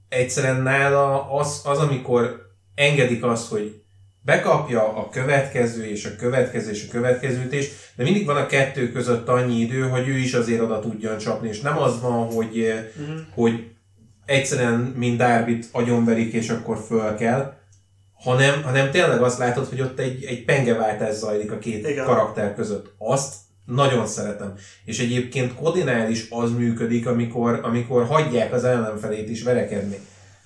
egyszerűen 0.09 0.61
nála 0.61 1.31
az, 1.31 1.61
az, 1.63 1.79
amikor 1.79 2.51
engedik 2.75 3.23
azt, 3.23 3.49
hogy 3.49 3.81
bekapja 4.21 4.95
a 4.97 5.09
következő 5.09 5.85
és 5.85 6.05
a 6.05 6.15
következő 6.15 6.71
és 6.71 6.85
a 6.87 6.91
következő 6.91 7.43
ütés, 7.43 7.69
de 7.95 8.03
mindig 8.03 8.25
van 8.25 8.35
a 8.35 8.45
kettő 8.45 8.91
között 8.91 9.27
annyi 9.27 9.59
idő, 9.59 9.81
hogy 9.81 10.07
ő 10.07 10.17
is 10.17 10.33
azért 10.33 10.61
oda 10.61 10.79
tudjon 10.79 11.17
csapni, 11.17 11.47
és 11.47 11.61
nem 11.61 11.77
az 11.77 12.01
van, 12.01 12.31
hogy, 12.33 12.73
Mhm. 12.97 13.17
hogy 13.33 13.67
egyszerűen 14.25 14.79
mind 14.97 15.17
Darbyt 15.17 15.67
agyonverik, 15.71 16.33
és 16.33 16.49
akkor 16.49 16.77
föl 16.87 17.15
kell, 17.15 17.53
hanem, 18.13 18.63
hanem 18.63 18.91
tényleg 18.91 19.21
azt 19.21 19.37
látod, 19.37 19.67
hogy 19.67 19.81
ott 19.81 19.99
egy, 19.99 20.23
egy 20.23 20.45
pengeváltás 20.45 21.13
zajlik 21.15 21.51
a 21.51 21.57
két 21.59 21.87
Igen. 21.87 22.05
karakter 22.05 22.55
között. 22.55 22.93
Azt 22.97 23.33
nagyon 23.65 24.07
szeretem. 24.07 24.53
És 24.85 24.99
egyébként 24.99 25.55
Kodinál 25.55 26.09
is 26.11 26.27
az 26.29 26.51
működik, 26.51 27.07
amikor, 27.07 27.59
amikor 27.63 28.05
hagyják 28.05 28.53
az 28.53 28.63
ellenfelét 28.63 29.29
is 29.29 29.43
verekedni. 29.43 29.97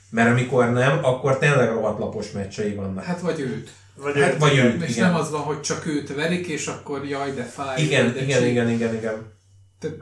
Mert 0.09 0.29
amikor 0.29 0.71
nem, 0.71 0.99
akkor 1.01 1.37
tényleg 1.37 1.69
rohadt 1.69 1.99
lapos 1.99 2.31
meccsei 2.31 2.73
vannak. 2.73 3.03
Hát 3.03 3.19
vagy 3.19 3.39
őt. 3.39 3.69
Vagy, 4.01 4.21
Hát, 4.21 4.33
ő- 4.33 4.37
vagy 4.37 4.57
ő. 4.57 4.83
És 4.83 4.95
Igen. 4.95 5.09
nem 5.09 5.19
az 5.19 5.31
van, 5.31 5.41
hogy 5.41 5.61
csak 5.61 5.85
őt 5.85 6.15
verik, 6.15 6.47
és 6.47 6.67
akkor 6.67 7.05
jaj, 7.05 7.33
de 7.33 7.43
fáj. 7.43 7.81
Igen, 7.81 8.13
de 8.13 8.21
igen, 8.23 8.45
igen, 8.45 8.69
igen, 8.69 8.95
igen. 8.95 9.31
Tehát, 9.79 9.97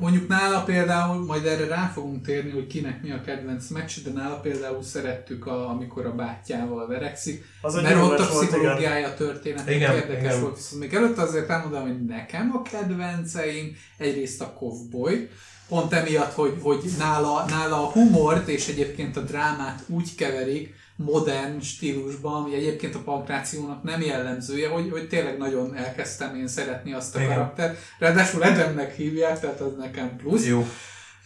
mondjuk 0.00 0.28
nála 0.28 0.62
például, 0.62 1.24
majd 1.24 1.46
erre 1.46 1.66
rá 1.66 1.90
fogunk 1.94 2.24
térni, 2.24 2.50
hogy 2.50 2.66
kinek 2.66 3.02
mi 3.02 3.10
a 3.10 3.20
kedvenc 3.20 3.68
meccs, 3.68 3.92
de 4.04 4.10
nála 4.10 4.40
például 4.40 4.82
szerettük, 4.82 5.46
a, 5.46 5.68
amikor 5.68 6.06
a 6.06 6.14
bátyjával 6.14 6.86
verekszik, 6.86 7.44
Az 7.62 7.74
mert 7.74 8.02
ott 8.02 8.18
a 8.18 8.22
igen. 8.22 8.26
pszichológiája 8.26 9.08
a 9.08 9.14
történet 9.14 9.70
Igen, 9.70 9.94
érdekes 9.94 10.22
igen. 10.24 10.40
volt. 10.40 10.56
Viszont 10.56 10.82
még 10.82 10.94
előtte 10.94 11.22
azért 11.22 11.50
elmondom, 11.50 11.82
hogy 11.82 12.04
nekem 12.04 12.50
a 12.54 12.62
kedvenceim 12.62 13.76
egyrészt 13.98 14.40
a 14.40 14.52
Kovboy, 14.52 15.28
pont 15.68 15.92
emiatt, 15.92 16.32
hogy, 16.32 16.54
hogy 16.62 16.82
nála, 16.98 17.44
nála 17.48 17.76
a 17.76 17.90
humort 17.90 18.48
és 18.48 18.68
egyébként 18.68 19.16
a 19.16 19.20
drámát 19.20 19.82
úgy 19.88 20.14
keverik, 20.14 20.74
modern 20.96 21.60
stílusban, 21.60 22.42
ami 22.42 22.54
egyébként 22.54 22.94
a 22.94 22.98
pankrációnak 22.98 23.82
nem 23.82 24.00
jellemzője, 24.00 24.68
hogy, 24.68 24.90
hogy 24.90 25.08
tényleg 25.08 25.38
nagyon 25.38 25.76
elkezdtem 25.76 26.36
én 26.36 26.48
szeretni 26.48 26.92
azt 26.92 27.16
a 27.16 27.20
Igen. 27.20 27.32
karaktert. 27.32 27.78
Ráadásul 27.98 28.42
Adamnek 28.42 28.94
hívják, 28.94 29.40
tehát 29.40 29.60
az 29.60 29.72
nekem 29.78 30.16
plusz. 30.16 30.46
Jó. 30.46 30.66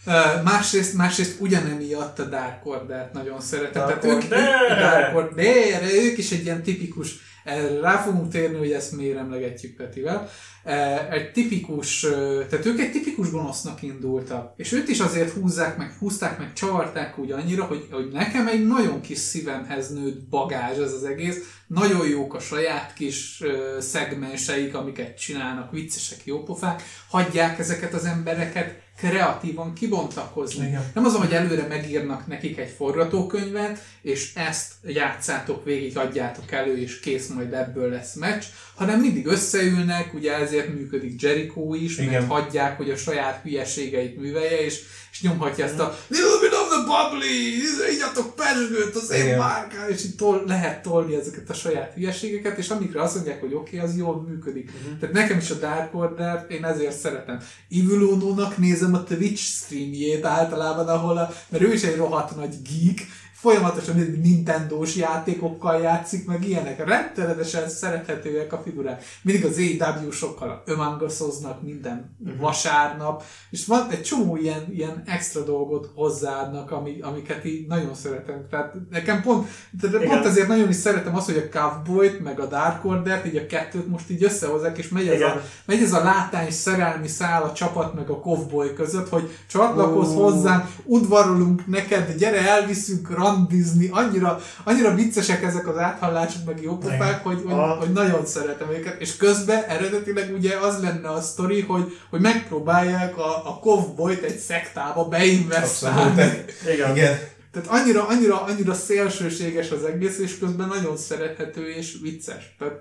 Uh, 0.05 0.43
másrészt, 0.43 0.93
másrészt 0.93 1.39
ugyanemiatt 1.39 2.19
a 2.19 2.23
Dark 2.23 2.65
Order-t 2.65 3.13
nagyon 3.13 3.41
szeretem. 3.41 3.87
Dark 3.87 3.99
Tehát 3.99 4.15
ők, 4.17 4.23
ők, 4.23 4.31
Order! 4.31 4.79
Dark 4.79 5.15
Order, 5.15 5.83
ők 5.93 6.17
is 6.17 6.31
egy 6.31 6.43
ilyen 6.43 6.63
tipikus, 6.63 7.15
erre 7.49 7.79
rá 7.79 7.97
fogunk 7.97 8.31
térni, 8.31 8.57
hogy 8.57 8.71
ezt 8.71 8.95
miért 8.95 9.17
emlegetjük 9.17 9.75
Petivel. 9.75 10.29
Uh, 10.65 11.13
egy 11.13 11.31
tipikus, 11.31 12.03
uh, 12.03 12.47
tehát 12.47 12.65
ők 12.65 12.79
egy 12.79 12.91
tipikus 12.91 13.31
gonosznak 13.31 13.81
indultak. 13.81 14.53
És 14.55 14.71
őt 14.71 14.87
is 14.87 14.99
azért 14.99 15.31
húzzák 15.31 15.77
meg, 15.77 15.95
húzták 15.99 16.37
meg, 16.37 16.53
csavarták 16.53 17.17
úgy 17.17 17.31
annyira, 17.31 17.63
hogy, 17.63 17.87
hogy 17.91 18.09
nekem 18.11 18.47
egy 18.47 18.67
nagyon 18.67 19.01
kis 19.01 19.17
szívemhez 19.17 19.93
nőtt 19.93 20.29
bagázs 20.29 20.77
ez 20.77 20.93
az 20.93 21.03
egész. 21.03 21.37
Nagyon 21.67 22.07
jók 22.07 22.33
a 22.33 22.39
saját 22.39 22.93
kis 22.93 23.41
uh, 23.41 23.79
szegmenseik, 23.79 24.75
amiket 24.75 25.19
csinálnak, 25.19 25.71
viccesek, 25.71 26.25
jópofák. 26.25 26.83
Hagyják 27.09 27.59
ezeket 27.59 27.93
az 27.93 28.05
embereket 28.05 28.87
kreatívan 28.99 29.73
kibontakozni. 29.73 30.67
Igen. 30.67 30.91
Nem 30.93 31.05
azon, 31.05 31.21
hogy 31.21 31.33
előre 31.33 31.67
megírnak 31.67 32.27
nekik 32.27 32.57
egy 32.57 32.73
forgatókönyvet, 32.77 33.83
és 34.01 34.33
ezt 34.35 34.73
játszátok 34.83 35.63
végig, 35.65 35.97
adjátok 35.97 36.51
elő, 36.51 36.77
és 36.77 36.99
kész, 36.99 37.27
majd 37.27 37.53
ebből 37.53 37.89
lesz 37.89 38.13
meccs, 38.13 38.43
hanem 38.75 38.99
mindig 38.99 39.25
összeülnek, 39.25 40.13
ugye 40.13 40.33
ezért 40.33 40.73
működik 40.73 41.21
Jericho 41.21 41.73
is, 41.73 41.97
Igen. 41.97 42.11
mert 42.11 42.27
hagyják, 42.27 42.77
hogy 42.77 42.89
a 42.89 42.95
saját 42.95 43.41
hülyeségeit 43.43 44.17
művelje, 44.17 44.59
és, 44.59 44.81
és 45.21 45.27
nyomhatja 45.27 45.65
ezt 45.65 45.79
a 45.79 45.97
little 46.07 46.39
bit 46.41 46.53
of 46.53 46.69
the 46.69 46.83
bubbly, 46.85 47.93
igyatok 47.93 48.35
pesgőt, 48.35 48.95
az 48.95 49.11
én 49.11 49.37
márkám, 49.37 49.89
és 49.89 50.05
így 50.05 50.15
tol, 50.15 50.43
lehet 50.47 50.81
tolni 50.81 51.15
ezeket 51.15 51.49
a 51.49 51.53
saját 51.53 51.93
hülyeségeket, 51.93 52.57
és 52.57 52.69
amikre 52.69 53.01
azt 53.01 53.15
mondják, 53.15 53.39
hogy 53.39 53.53
oké, 53.53 53.75
okay, 53.75 53.89
az 53.89 53.97
jól 53.97 54.21
működik. 54.21 54.71
Mhm. 54.71 54.99
Tehát 54.99 55.15
nekem 55.15 55.37
is 55.37 55.49
a 55.49 55.55
Dark 55.55 55.95
Order, 55.95 56.45
én 56.49 56.65
ezért 56.65 56.97
szeretem. 56.97 57.39
Evil 57.69 58.01
Uno-nak 58.01 58.57
nézem 58.57 58.93
a 58.93 59.03
Twitch 59.03 59.41
streamjét 59.41 60.25
általában, 60.25 60.87
ahol 60.87 61.17
a, 61.17 61.33
mert 61.49 61.63
ő 61.63 61.73
is 61.73 61.83
egy 61.83 61.95
rohadt 61.95 62.35
nagy 62.35 62.55
geek, 62.61 63.07
folyamatosan 63.41 63.95
Nintendo-s 64.21 64.95
játékokkal 64.95 65.81
játszik, 65.81 66.25
meg 66.25 66.47
ilyenek. 66.47 66.85
Rettenetesen 66.87 67.69
szerethetőek 67.69 68.53
a 68.53 68.61
figurák. 68.63 69.03
Mindig 69.21 69.45
az 69.45 69.57
AEW 69.57 70.11
sokkal 70.11 70.63
ömangaszoznak 70.65 71.61
minden 71.61 72.17
Mhm. 72.23 72.39
vasárnap, 72.39 73.23
és 73.49 73.65
van 73.65 73.87
egy 73.89 74.01
csomó 74.01 74.35
ilyen, 74.37 74.65
ilyen 74.71 75.03
extra 75.05 75.43
dolgot 75.43 75.89
hozzáadnak, 75.95 76.71
ami, 76.71 76.97
amiket 77.01 77.45
így 77.45 77.67
nagyon 77.67 77.95
szeretem. 77.95 78.45
Tehát 78.49 78.73
nekem 78.89 79.21
pont, 79.21 79.47
tehát 79.81 80.05
pont 80.05 80.25
ezért 80.25 80.47
nagyon 80.47 80.69
is 80.69 80.75
szeretem 80.75 81.15
azt, 81.15 81.25
hogy 81.31 81.49
a 81.51 81.57
Cowboy-t, 81.59 82.23
meg 82.23 82.39
a 82.39 82.45
Dark 82.45 82.85
Order-t, 82.85 83.25
így 83.25 83.35
a 83.37 83.45
kettőt 83.45 83.87
most 83.87 84.09
így 84.09 84.23
összehozzák, 84.23 84.77
és 84.77 84.89
megy 84.89 85.07
ez, 85.07 85.13
Igen. 85.13 85.29
a, 85.29 85.41
megy 85.65 85.81
ez 85.81 85.93
a 85.93 86.03
látány 86.03 86.51
szerelmi 86.51 87.07
szál 87.07 87.43
a 87.43 87.53
csapat 87.53 87.93
meg 87.93 88.09
a 88.09 88.19
Cowboy 88.19 88.73
között, 88.73 89.09
hogy 89.09 89.29
csatlakozz 89.47 90.15
Ó. 90.15 90.23
hozzánk, 90.23 90.65
udvarolunk 90.83 91.67
neked, 91.67 92.15
gyere 92.17 92.47
elviszünk 92.49 93.09
randizni, 93.29 93.89
annyira, 93.91 94.39
annyira 94.63 94.95
viccesek 94.95 95.43
ezek 95.43 95.67
az 95.67 95.77
áthallások, 95.77 96.45
meg 96.45 96.61
jó 96.61 96.77
pofák, 96.77 97.23
hogy, 97.23 97.41
hogy, 97.45 97.53
hogy, 97.79 97.91
nagyon 97.91 98.25
szeretem 98.25 98.71
őket, 98.71 99.01
és 99.01 99.17
közben 99.17 99.63
eredetileg 99.63 100.33
ugye 100.33 100.57
az 100.57 100.81
lenne 100.81 101.09
a 101.09 101.21
sztori, 101.21 101.61
hogy, 101.61 101.97
hogy 102.09 102.19
megpróbálják 102.19 103.17
a, 103.17 103.49
a 103.49 103.59
Cowboy-t 103.61 104.23
egy 104.23 104.37
szektába 104.37 105.07
beinvestálni. 105.07 106.43
Igen. 106.73 106.95
Igen. 106.95 107.17
Tehát 107.51 107.67
annyira, 107.67 108.07
annyira, 108.07 108.43
annyira 108.43 108.73
szélsőséges 108.73 109.71
az 109.71 109.83
egész, 109.83 110.19
és 110.19 110.39
közben 110.39 110.67
nagyon 110.67 110.97
szerethető 110.97 111.69
és 111.69 111.97
vicces. 112.01 112.55
Tehát 112.59 112.79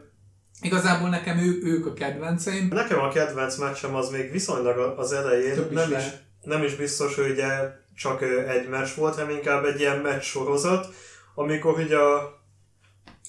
igazából 0.61 1.09
nekem 1.09 1.39
ő, 1.39 1.61
ők 1.63 1.87
a 1.87 1.93
kedvenceim. 1.93 2.69
Nekem 2.73 2.99
a 2.99 3.09
kedvenc 3.09 3.57
meccsem 3.57 3.95
az 3.95 4.11
még 4.11 4.31
viszonylag 4.31 4.99
az 4.99 5.13
elején, 5.13 5.55
Több 5.55 5.73
is 5.73 5.79
nem 5.79 5.91
is, 5.91 6.05
nem 6.43 6.63
is 6.63 6.75
biztos, 6.75 7.15
hogy 7.15 7.31
ugye 7.31 7.47
csak 7.99 8.23
egy 8.49 8.69
meccs 8.69 8.89
volt, 8.97 9.15
hanem 9.15 9.31
inkább 9.31 9.65
egy 9.65 9.81
ilyen 9.81 9.99
meccs 9.99 10.23
sorozat, 10.23 10.87
amikor 11.35 11.79
ugye 11.79 11.97
a 11.97 12.37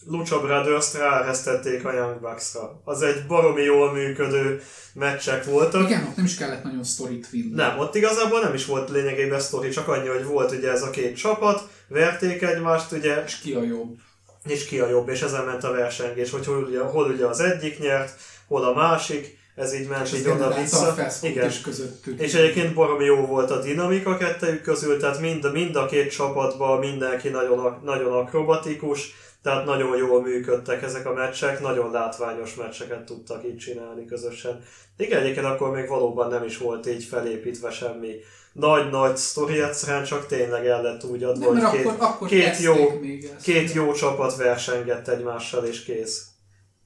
Lucha 0.05 0.39
Brothers-t 0.41 0.93
ráeresztették 0.93 1.85
a 1.85 1.93
Young 1.93 2.19
Bucks-ra. 2.21 2.81
Az 2.83 3.01
egy 3.01 3.25
baromi 3.27 3.61
jól 3.61 3.93
működő 3.93 4.61
meccsek 4.93 5.45
voltak. 5.45 5.89
Igen, 5.89 6.07
ott 6.07 6.15
nem 6.15 6.25
is 6.25 6.35
kellett 6.35 6.63
nagyon 6.63 6.83
sztorit 6.83 7.29
vinni. 7.29 7.53
Nem, 7.53 7.79
ott 7.79 7.95
igazából 7.95 8.39
nem 8.39 8.53
is 8.53 8.65
volt 8.65 8.89
lényegében 8.89 9.39
sztori, 9.39 9.69
csak 9.69 9.87
annyi, 9.87 10.07
hogy 10.07 10.25
volt 10.25 10.51
ugye 10.51 10.71
ez 10.71 10.81
a 10.81 10.89
két 10.89 11.15
csapat, 11.15 11.67
verték 11.87 12.41
egymást, 12.41 12.91
ugye, 12.91 13.23
És 13.23 13.39
ki 13.39 13.53
a 13.53 13.63
jobb? 13.63 13.97
és 14.45 14.65
ki 14.65 14.79
a 14.79 14.89
jobb, 14.89 15.09
és 15.09 15.21
ezen 15.21 15.45
ment 15.45 15.63
a 15.63 15.71
versengés, 15.71 16.31
hogy 16.31 16.45
hol 16.45 16.63
ugye, 16.63 16.79
hol 16.79 17.11
ugye 17.11 17.25
az 17.25 17.39
egyik 17.39 17.79
nyert, 17.79 18.19
hol 18.47 18.63
a 18.63 18.73
másik, 18.73 19.38
ez 19.59 19.73
így 19.73 19.87
ment 19.87 20.13
így 20.13 20.27
oda-vissza. 20.27 20.95
Igen. 21.21 21.47
is 21.47 21.61
közöttük. 21.61 22.19
És 22.19 22.33
egyébként 22.33 22.73
baromi 22.73 23.05
jó 23.05 23.25
volt 23.25 23.51
a 23.51 23.61
dinamika 23.61 24.17
kettejük 24.17 24.61
közül, 24.61 24.99
tehát 24.99 25.19
mind, 25.19 25.51
mind 25.51 25.75
a 25.75 25.85
két 25.85 26.11
csapatban 26.11 26.79
mindenki 26.79 27.29
nagyon, 27.29 27.79
nagyon 27.83 28.13
akrobatikus, 28.13 29.13
tehát 29.41 29.65
nagyon 29.65 29.97
jól 29.97 30.21
működtek 30.21 30.81
ezek 30.81 31.05
a 31.05 31.13
meccsek, 31.13 31.61
nagyon 31.61 31.91
látványos 31.91 32.55
meccseket 32.55 33.05
tudtak 33.05 33.45
így 33.45 33.57
csinálni 33.57 34.05
közösen. 34.05 34.63
Igen, 34.97 35.21
egyébként 35.21 35.45
akkor 35.45 35.71
még 35.71 35.87
valóban 35.87 36.29
nem 36.29 36.43
is 36.43 36.57
volt 36.57 36.87
így 36.87 37.03
felépítve 37.03 37.71
semmi 37.71 38.15
nagy-nagy 38.53 39.17
sztori, 39.17 39.61
egyszerűen 39.61 40.03
csak 40.03 40.25
tényleg 40.25 40.65
el 40.65 40.81
lett 40.81 41.03
úgy 41.03 41.23
adva, 41.23 41.45
hogy 41.45 41.71
két, 41.71 41.85
akkor, 41.85 42.07
akkor 42.07 42.27
két, 42.27 42.59
jó, 42.59 42.75
még 43.01 43.23
ezt. 43.23 43.43
két 43.43 43.73
jó 43.73 43.91
csapat 43.91 44.35
versengett 44.35 45.07
egymással, 45.07 45.65
és 45.65 45.83
kész. 45.83 46.27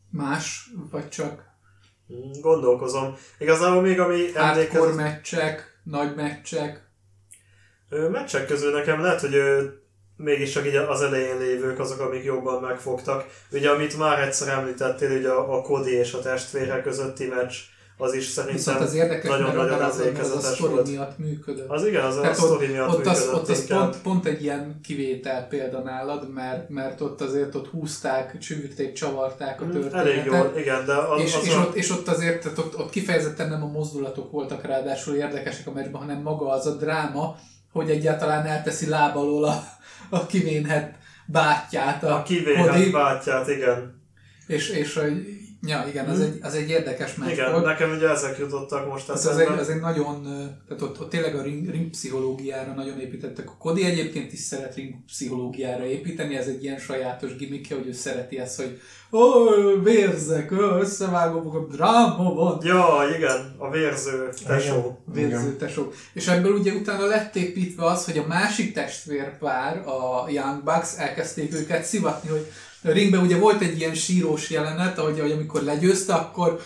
Más, 0.10 0.70
vagy 0.92 1.10
csak 1.10 1.53
Gondolkozom. 2.42 3.18
Igazából 3.38 3.82
még 3.82 4.00
ami 4.00 4.32
hardcore 4.32 4.50
emlékezett, 4.50 4.96
meccsek, 4.96 5.80
nagy 5.84 6.16
meccsek. 6.16 6.82
Ö, 7.90 8.10
meccsek 8.10 8.48
közül 8.48 8.72
nekem 8.72 9.02
lehet, 9.02 9.22
hogy 9.22 9.36
ö, 9.36 9.64
mégis 10.16 10.52
csak 10.52 10.66
így 10.68 10.76
az 10.76 11.02
elején 11.02 11.38
lévők 11.38 11.80
azok, 11.80 12.00
amik 12.00 12.24
jobban 12.24 12.62
megfogtak. 12.62 13.26
Ugye, 13.52 13.70
amit 13.70 13.98
már 13.98 14.20
egyszer 14.20 14.48
említettél, 14.48 15.18
ugye 15.18 15.30
a, 15.30 15.58
a 15.58 15.62
Cody 15.62 15.92
és 15.92 16.14
a 16.14 16.22
testvére 16.22 16.82
közötti 16.82 17.28
meccs, 17.28 17.56
az 17.98 18.14
is 18.14 18.26
szerintem 18.26 18.58
Viszont 18.58 18.80
az 18.80 18.94
érdekes, 18.94 19.30
mert 19.30 19.42
nagyon-nagyon 19.42 19.74
abban 19.74 19.90
az, 19.90 20.00
a 20.00 20.02
emlékezetes 20.02 20.56
sztori 20.56 20.92
miatt 20.92 21.18
működött. 21.18 21.70
Az 21.70 21.86
igen, 21.86 22.04
az 22.04 22.18
a 22.18 22.22
Tehát 22.22 22.36
sztori 22.36 22.68
miatt 22.68 22.90
ott 22.90 23.06
az, 23.06 23.20
működött 23.20 23.42
ott 23.42 23.50
az 23.50 23.68
pont, 23.68 24.02
pont, 24.02 24.26
egy 24.26 24.44
ilyen 24.44 24.80
kivétel 24.84 25.48
példa 25.48 25.80
nálad, 25.80 26.34
mert, 26.34 26.70
mert 26.70 27.02
ott 27.02 27.22
azért 27.22 27.56
ott 27.56 27.68
húzták, 27.68 28.38
csüvürték, 28.38 28.94
csavarták 28.94 29.62
a 29.62 29.66
Mm, 29.66 29.72
történetet. 29.72 30.00
Elég 30.00 30.26
jól, 30.26 30.54
igen, 30.58 30.86
de 30.86 30.94
az, 30.94 31.22
és, 31.22 31.36
az 31.36 31.46
és, 31.46 31.56
a... 31.56 31.60
ott, 31.60 31.76
és 31.76 31.90
ott 31.90 32.08
azért, 32.08 32.42
tehát 32.42 32.58
ott, 32.58 32.78
ott 32.78 32.90
kifejezetten 32.90 33.50
nem 33.50 33.64
a 33.64 33.68
mozdulatok 33.68 34.32
voltak 34.32 34.66
ráadásul 34.66 35.16
érdekesek 35.16 35.68
a 35.68 35.72
meccsben, 35.72 36.02
hanem 36.02 36.22
maga 36.22 36.50
az 36.50 36.66
a 36.66 36.76
dráma, 36.76 37.36
hogy 37.72 37.90
egyáltalán 37.90 38.46
elteszi 38.46 38.88
láb 38.88 39.18
alól 39.18 39.44
a, 39.44 39.64
a 40.10 40.26
kivénhet 40.26 40.96
bátyját 41.26 42.04
a, 42.04 42.16
a 42.16 42.24
kivéhet 42.24 42.70
Cody, 42.70 42.90
bátyát, 42.90 43.48
igen. 43.48 44.02
és, 44.48 44.70
és 44.70 44.94
hogy, 44.94 45.26
ja 45.68 45.86
igen, 45.90 46.06
az 46.10 46.20
egy, 46.20 46.38
az 46.42 46.54
egy 46.54 46.70
érdekes 46.70 47.16
meccs 47.16 47.32
Igen, 47.32 47.52
volt. 47.52 47.66
nekem 47.66 47.92
ugye 47.92 48.10
ezek 48.10 48.38
jutottak 48.38 48.90
most 48.90 49.06
Tehát 49.06 49.22
az 49.22 49.28
egy, 49.28 49.42
eszembe. 49.42 49.62
az 49.62 49.70
egy 49.70 49.80
nagyon, 49.80 50.24
tehát 50.68 50.82
ott, 50.82 51.00
ott 51.02 51.10
tényleg 51.10 51.36
a 51.36 51.42
ring, 51.42 51.70
ring 51.70 51.90
pszichológiára 51.90 52.74
nagyon 52.74 53.00
építettek. 53.00 53.50
A 53.50 53.56
Kodi 53.60 53.86
egyébként 53.86 54.34
is 54.34 54.40
szeret 54.40 54.76
ring 54.76 54.94
pszichológiára 55.06 55.86
építeni, 55.86 56.36
ez 56.36 56.48
egy 56.48 56.64
ilyen 56.64 56.80
sajátos 56.80 57.36
gimmickje, 57.36 57.76
hogy 57.76 57.88
ő 57.88 57.92
szereti 57.92 58.40
ezt, 58.40 58.56
hogy 58.62 58.80
ó, 59.12 59.22
vérzek, 59.84 60.52
ó, 60.52 60.56
összevágom 60.80 61.44
magam, 61.44 61.68
dráma 61.70 62.34
van, 62.34 62.58
Ja, 62.64 62.88
igen, 63.18 63.56
a 63.58 63.70
vérző 63.70 64.30
tesó. 64.46 64.98
vérző 65.14 65.56
tesók. 65.56 65.94
És 66.14 66.28
ebből 66.28 66.52
ugye 66.52 66.74
utána 66.74 67.06
lett 67.06 67.36
építve 67.36 67.86
az, 67.86 68.06
hogy 68.06 68.18
a 68.18 68.28
másik 68.28 68.74
testvérpár, 68.74 69.78
a 69.88 70.30
Young 70.30 70.64
Bucks, 70.64 70.98
elkezdték 70.98 71.54
őket 71.54 71.84
szivatni, 71.84 72.30
hogy 72.30 72.48
ringben 72.84 73.22
ugye 73.22 73.38
volt 73.38 73.62
egy 73.62 73.80
ilyen 73.80 73.94
sírós 73.94 74.50
jelenet, 74.50 74.98
ahogy, 74.98 75.20
ahogy 75.20 75.32
amikor 75.32 75.62
legyőzte, 75.62 76.14
akkor 76.14 76.62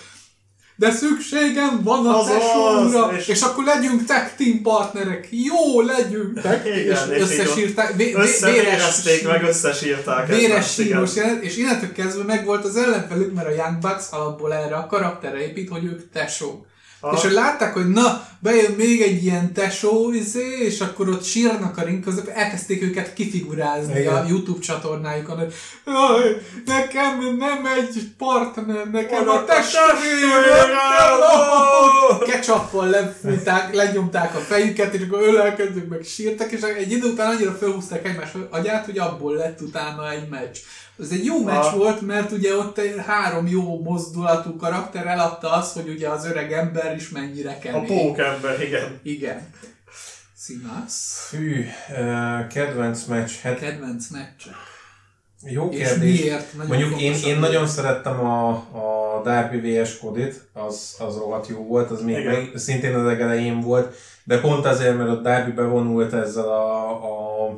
de 0.80 0.92
szükségem 0.92 1.84
van 1.84 2.06
a 2.06 2.20
Azaz, 2.20 2.34
tesómra, 2.38 3.18
és, 3.18 3.28
és- 3.28 3.42
akkor 3.42 3.64
legyünk 3.64 4.06
tag 4.06 4.32
team 4.38 4.62
partnerek, 4.62 5.28
jó, 5.32 5.82
legyünk. 5.82 6.42
Tag, 6.42 6.62
Igen, 6.66 7.12
és, 7.14 7.22
összesírták, 7.22 7.96
vé, 7.96 8.06
vé, 8.06 8.14
Összevérezték, 8.14 9.28
meg 9.28 9.44
összesírták 9.44 10.28
Véres 10.28 10.74
síros 10.74 11.16
jelenet, 11.16 11.44
és 11.44 11.58
innentől 11.58 11.92
kezdve 11.92 12.24
meg 12.24 12.46
volt 12.46 12.66
az 12.66 12.76
ellenfelük, 12.76 13.34
mert 13.34 13.48
a 13.48 13.52
Young 13.52 13.78
Bucks 13.80 14.06
alapból 14.12 14.54
erre 14.54 14.76
a 14.76 14.86
karakterre 14.88 15.42
épít, 15.42 15.70
hogy 15.70 15.84
ők 15.86 16.12
tesók. 16.12 16.66
Ah. 17.00 17.14
És 17.16 17.22
hogy 17.22 17.32
látták, 17.32 17.74
hogy 17.74 17.90
na, 17.90 18.28
bejön 18.40 18.72
még 18.72 19.02
egy 19.02 19.24
ilyen 19.24 19.54
tesó, 19.54 20.12
izé, 20.12 20.58
és 20.60 20.82
akkor 20.82 21.10
ott 21.10 21.24
sírnak 21.24 21.78
a 21.78 21.84
ring 21.84 22.04
között, 22.04 22.28
elkezdték 22.28 22.82
őket 22.82 23.14
kifigurázni 23.14 24.00
Igen. 24.00 24.14
a 24.14 24.26
YouTube 24.28 24.60
csatornájukon, 24.60 25.38
hogy 25.38 25.54
Jaj, 25.86 26.42
nekem 26.66 27.36
nem 27.38 27.66
egy 27.66 28.12
partner, 28.18 28.90
nekem 28.92 29.30
a 29.30 29.34
a 29.34 29.46
testvérem 29.46 30.70
a 32.12 32.18
ketchuppal 32.18 32.90
lefújták, 32.90 33.74
lenyomták 33.74 34.36
a 34.36 34.40
fejüket, 34.40 34.94
és 34.94 35.02
akkor 35.02 35.22
ölelkezők 35.22 35.90
meg 35.90 36.04
sírtak, 36.04 36.52
és 36.52 36.62
egy 36.62 36.92
idő 36.92 37.08
után 37.08 37.36
annyira 37.36 37.52
felhúzták 37.52 38.08
egymás 38.08 38.30
agyát, 38.50 38.86
hogy 38.86 38.98
abból 38.98 39.36
lett 39.36 39.62
utána 39.62 40.12
egy 40.12 40.30
meccs. 40.30 40.58
Ez 41.00 41.10
egy 41.12 41.26
jó 41.26 41.44
meccs 41.44 41.72
volt, 41.76 42.02
mert 42.02 42.32
ugye 42.32 42.56
ott 42.56 42.78
egy 42.78 42.96
három 43.06 43.48
jó 43.48 43.82
mozdulatú 43.84 44.56
karakter 44.56 45.08
eladta 45.08 45.52
azt, 45.52 45.74
hogy 45.74 45.90
ugye 45.90 46.10
az 46.10 46.26
öreg 46.26 46.52
ember 46.54 46.96
is 46.96 47.10
mennyire 47.10 47.52
A 47.52 47.60
kemény. 47.60 47.86
pókember, 47.86 48.62
igen. 48.62 49.00
Igen. 49.04 49.50
Színász. 50.36 51.26
Fű, 51.30 51.66
eh, 51.96 52.48
kedvenc 52.48 53.04
meccs, 53.06 53.32
hát 53.42 53.60
Kedvenc 53.60 54.08
meccs. 54.10 54.44
jó 55.42 55.70
És 55.70 55.78
kérdés. 55.88 56.20
miért? 56.22 56.54
Nagyon 56.54 56.78
Mondjuk 56.78 57.02
én, 57.02 57.14
én 57.26 57.36
a- 57.36 57.40
nagyon 57.40 57.68
szerettem 57.68 58.20
a, 58.26 58.50
a 58.52 59.22
Darby 59.24 59.58
vs. 59.82 59.98
Kodit, 60.00 60.42
az, 60.54 60.96
az 61.00 61.16
rohadt 61.18 61.48
jó 61.48 61.66
volt, 61.66 61.92
az 61.92 62.02
még 62.02 62.26
meg, 62.26 62.52
szintén 62.56 62.96
az 62.96 63.04
legelején 63.06 63.62
volt, 63.62 63.96
de 64.24 64.40
pont 64.40 64.66
azért, 64.66 64.98
mert 64.98 65.10
ott 65.10 65.24
Darby 65.24 65.52
bevonult 65.52 66.14
ezzel 66.14 66.50
a, 66.50 66.90
a 67.46 67.50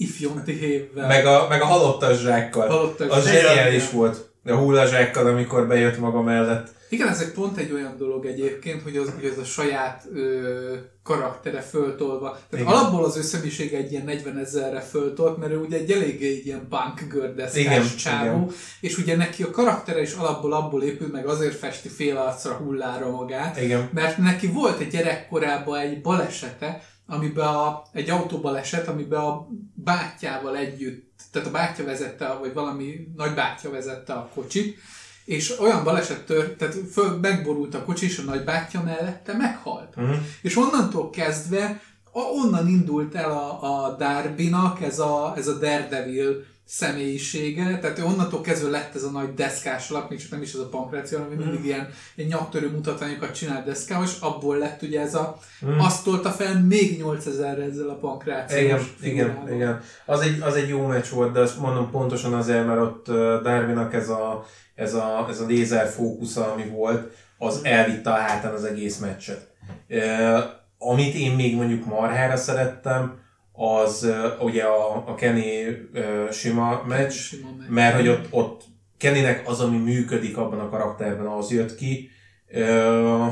Ifjonti 0.00 0.52
hévvel. 0.52 1.06
meg, 1.06 1.26
a, 1.26 1.46
meg 1.48 1.60
a 1.60 1.64
halottas 1.64 2.20
zsákkal. 2.20 2.68
Halottas 2.68 3.08
Az 3.10 3.26
zseniális 3.26 3.90
volt. 3.90 4.30
A 4.44 4.54
hullazsákkal, 4.54 5.26
amikor 5.26 5.66
bejött 5.66 5.98
maga 5.98 6.22
mellett. 6.22 6.68
Igen, 6.90 7.08
ez 7.08 7.20
egy 7.20 7.32
pont 7.32 7.58
egy 7.58 7.72
olyan 7.72 7.94
dolog 7.98 8.26
egyébként, 8.26 8.82
hogy 8.82 8.96
az, 8.96 9.12
hogy 9.14 9.24
az 9.24 9.38
a 9.38 9.44
saját 9.44 10.04
ö, 10.14 10.74
karaktere 11.02 11.60
föltolva. 11.60 12.38
Tehát 12.50 12.66
Igen. 12.66 12.78
alapból 12.78 13.04
az 13.04 13.16
ő 13.16 13.22
személyisége 13.22 13.76
egy 13.76 13.92
ilyen 13.92 14.04
40 14.04 14.38
ezerre 14.38 14.80
föltolt, 14.80 15.38
mert 15.38 15.52
ő 15.52 15.56
ugye 15.56 15.76
egy 15.76 15.90
eléggé 15.90 16.28
egy 16.28 16.46
ilyen 16.46 16.68
punk 16.68 17.12
gördeszkás 17.12 17.94
csávó, 17.94 18.36
igen. 18.36 18.54
és 18.80 18.98
ugye 18.98 19.16
neki 19.16 19.42
a 19.42 19.50
karaktere 19.50 20.00
is 20.00 20.12
alapból 20.12 20.52
abból 20.52 20.82
épül, 20.82 21.08
meg 21.12 21.26
azért 21.26 21.54
festi 21.54 21.88
fél 21.88 22.16
arcra 22.16 22.52
hullára 22.52 23.10
magát, 23.10 23.60
Igen. 23.60 23.88
mert 23.92 24.18
neki 24.18 24.46
volt 24.46 24.80
egy 24.80 24.88
gyerekkorában 24.88 25.78
egy 25.78 26.00
balesete, 26.00 26.82
amiben 27.08 27.46
a, 27.46 27.82
egy 27.92 28.10
autóbaleset, 28.10 28.88
amiben 28.88 29.20
a 29.20 29.48
bátyjával 29.74 30.56
együtt, 30.56 31.20
tehát 31.32 31.48
a 31.48 31.50
bátyja 31.50 31.84
vezette, 31.84 32.32
vagy 32.32 32.52
valami 32.52 33.08
nagybátyja 33.16 33.70
vezette 33.70 34.12
a 34.12 34.30
kocsit, 34.34 34.78
és 35.24 35.58
olyan 35.60 35.84
baleset 35.84 36.24
tört, 36.24 36.56
tehát 36.56 36.74
föl, 36.92 37.18
megborult 37.18 37.74
a 37.74 37.84
kocsi, 37.84 38.06
és 38.06 38.18
a 38.18 38.22
nagybátyja 38.22 38.82
mellette 38.82 39.36
meghalt. 39.36 39.96
Uh-huh. 39.96 40.16
És 40.42 40.56
onnantól 40.56 41.10
kezdve, 41.10 41.80
a, 42.12 42.20
onnan 42.20 42.68
indult 42.68 43.14
el 43.14 43.30
a, 43.30 43.84
a 43.84 43.96
Darbynak 43.96 44.80
ez 44.82 44.98
a, 44.98 45.32
ez 45.36 45.46
a 45.46 45.58
Daredevil 45.58 46.44
személyisége, 46.70 47.78
tehát 47.78 47.98
ő 47.98 48.04
onnantól 48.04 48.40
kezdve 48.40 48.70
lett 48.70 48.94
ez 48.94 49.02
a 49.02 49.10
nagy 49.10 49.34
deszkás 49.34 49.90
alak, 49.90 50.10
még 50.10 50.20
csak 50.20 50.30
nem 50.30 50.42
is 50.42 50.52
ez 50.52 50.60
a 50.60 50.68
pankráció, 50.68 51.18
hanem 51.18 51.38
mindig 51.38 51.64
ilyen, 51.64 51.88
ilyen 52.14 52.28
nyaktörő 52.28 52.70
mutatványokat 52.70 53.34
csinált 53.34 53.64
deszkával, 53.64 54.04
és 54.06 54.12
abból 54.20 54.56
lett 54.56 54.82
ugye 54.82 55.00
ez 55.00 55.14
a, 55.14 55.38
Mm. 55.66 55.78
azt 55.78 56.04
tolta 56.04 56.30
fel 56.30 56.60
még 56.62 56.98
8000 56.98 57.58
ezzel 57.58 57.88
a 57.88 57.94
pankrációs 57.94 58.60
Igen, 58.60 58.80
igen, 59.02 59.26
figurával. 59.26 59.54
igen. 59.54 59.80
Az 60.06 60.20
egy, 60.20 60.40
az 60.40 60.54
egy 60.54 60.68
jó 60.68 60.86
meccs 60.86 61.08
volt, 61.08 61.32
de 61.32 61.40
azt 61.40 61.58
mondom 61.58 61.90
pontosan 61.90 62.34
azért, 62.34 62.66
mert 62.66 62.80
ott 62.80 63.06
Darbynak 63.42 63.94
ez 63.94 64.08
a, 64.08 64.44
ez 64.74 64.94
a, 64.94 65.26
ez 65.30 65.40
a 65.40 65.46
lézer 65.46 65.88
fókusza, 65.88 66.52
ami 66.52 66.64
volt, 66.64 67.12
az 67.38 67.60
elvitte 67.62 68.10
a 68.10 68.14
hátán 68.16 68.52
az 68.52 68.64
egész 68.64 68.98
meccset. 68.98 69.46
Uh, 69.88 70.38
amit 70.78 71.14
én 71.14 71.32
még 71.32 71.54
mondjuk 71.56 71.84
marhára 71.84 72.36
szerettem, 72.36 73.18
az 73.58 74.06
ugye 74.40 74.62
a, 74.62 75.04
a 75.06 75.14
Kenny 75.14 75.66
uh, 75.94 76.30
sima 76.30 76.82
meccs, 76.86 77.12
Sima 77.12 77.48
meccs. 77.58 77.68
mert 77.68 77.96
hogy 77.96 78.08
ott, 78.08 78.26
ott 78.30 78.62
Kennynek 78.98 79.48
az, 79.48 79.60
ami 79.60 79.76
működik 79.76 80.36
abban 80.36 80.58
a 80.58 80.68
karakterben, 80.68 81.26
az 81.26 81.50
jött 81.50 81.74
ki. 81.74 82.10
Uh, 82.52 83.26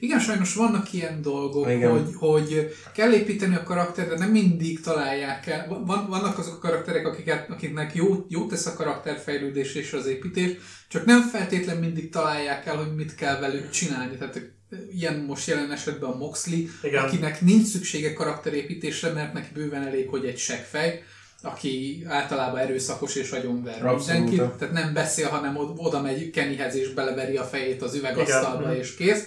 Igen, 0.00 0.20
sajnos 0.20 0.54
vannak 0.54 0.92
ilyen 0.92 1.22
dolgok, 1.22 1.70
Igen. 1.70 1.90
hogy, 1.90 2.14
hogy 2.18 2.74
kell 2.94 3.12
építeni 3.12 3.54
a 3.54 3.62
karaktert, 3.62 4.08
de 4.08 4.18
nem 4.18 4.30
mindig 4.30 4.80
találják 4.80 5.46
el. 5.46 5.82
Van, 5.86 6.06
vannak 6.08 6.38
azok 6.38 6.54
a 6.54 6.58
karakterek, 6.58 7.06
akiket, 7.06 7.50
akiknek 7.50 7.94
jó, 7.94 8.24
jó 8.28 8.46
tesz 8.46 8.66
a 8.66 8.74
karakterfejlődés 8.74 9.74
és 9.74 9.92
az 9.92 10.06
építés, 10.06 10.50
csak 10.88 11.04
nem 11.04 11.22
feltétlen 11.22 11.76
mindig 11.76 12.10
találják 12.10 12.66
el, 12.66 12.76
hogy 12.76 12.94
mit 12.94 13.14
kell 13.14 13.40
velük 13.40 13.70
csinálni. 13.70 14.16
Tehát 14.16 14.40
ilyen 14.92 15.14
most 15.14 15.46
jelen 15.48 15.72
esetben 15.72 16.10
a 16.10 16.16
Moxley, 16.16 16.58
Igen. 16.82 17.04
akinek 17.04 17.40
nincs 17.40 17.66
szüksége 17.66 18.12
karakterépítésre, 18.12 19.12
mert 19.12 19.32
neki 19.32 19.48
bőven 19.54 19.86
elég, 19.86 20.08
hogy 20.08 20.24
egy 20.24 20.38
seggfej, 20.38 21.02
aki 21.42 22.04
általában 22.08 22.58
erőszakos 22.60 23.14
és 23.14 23.30
agyonver 23.30 23.82
mindenkit, 23.82 24.42
tehát 24.42 24.74
nem 24.74 24.92
beszél, 24.92 25.28
hanem 25.28 25.56
od- 25.56 25.74
oda 25.76 26.00
megy 26.02 26.30
Kennyhez 26.30 26.74
és 26.74 26.88
beleveri 26.92 27.36
a 27.36 27.44
fejét 27.44 27.82
az 27.82 27.94
üvegasztalba 27.94 28.62
Igen. 28.70 28.76
és 28.82 28.94
kész. 28.94 29.24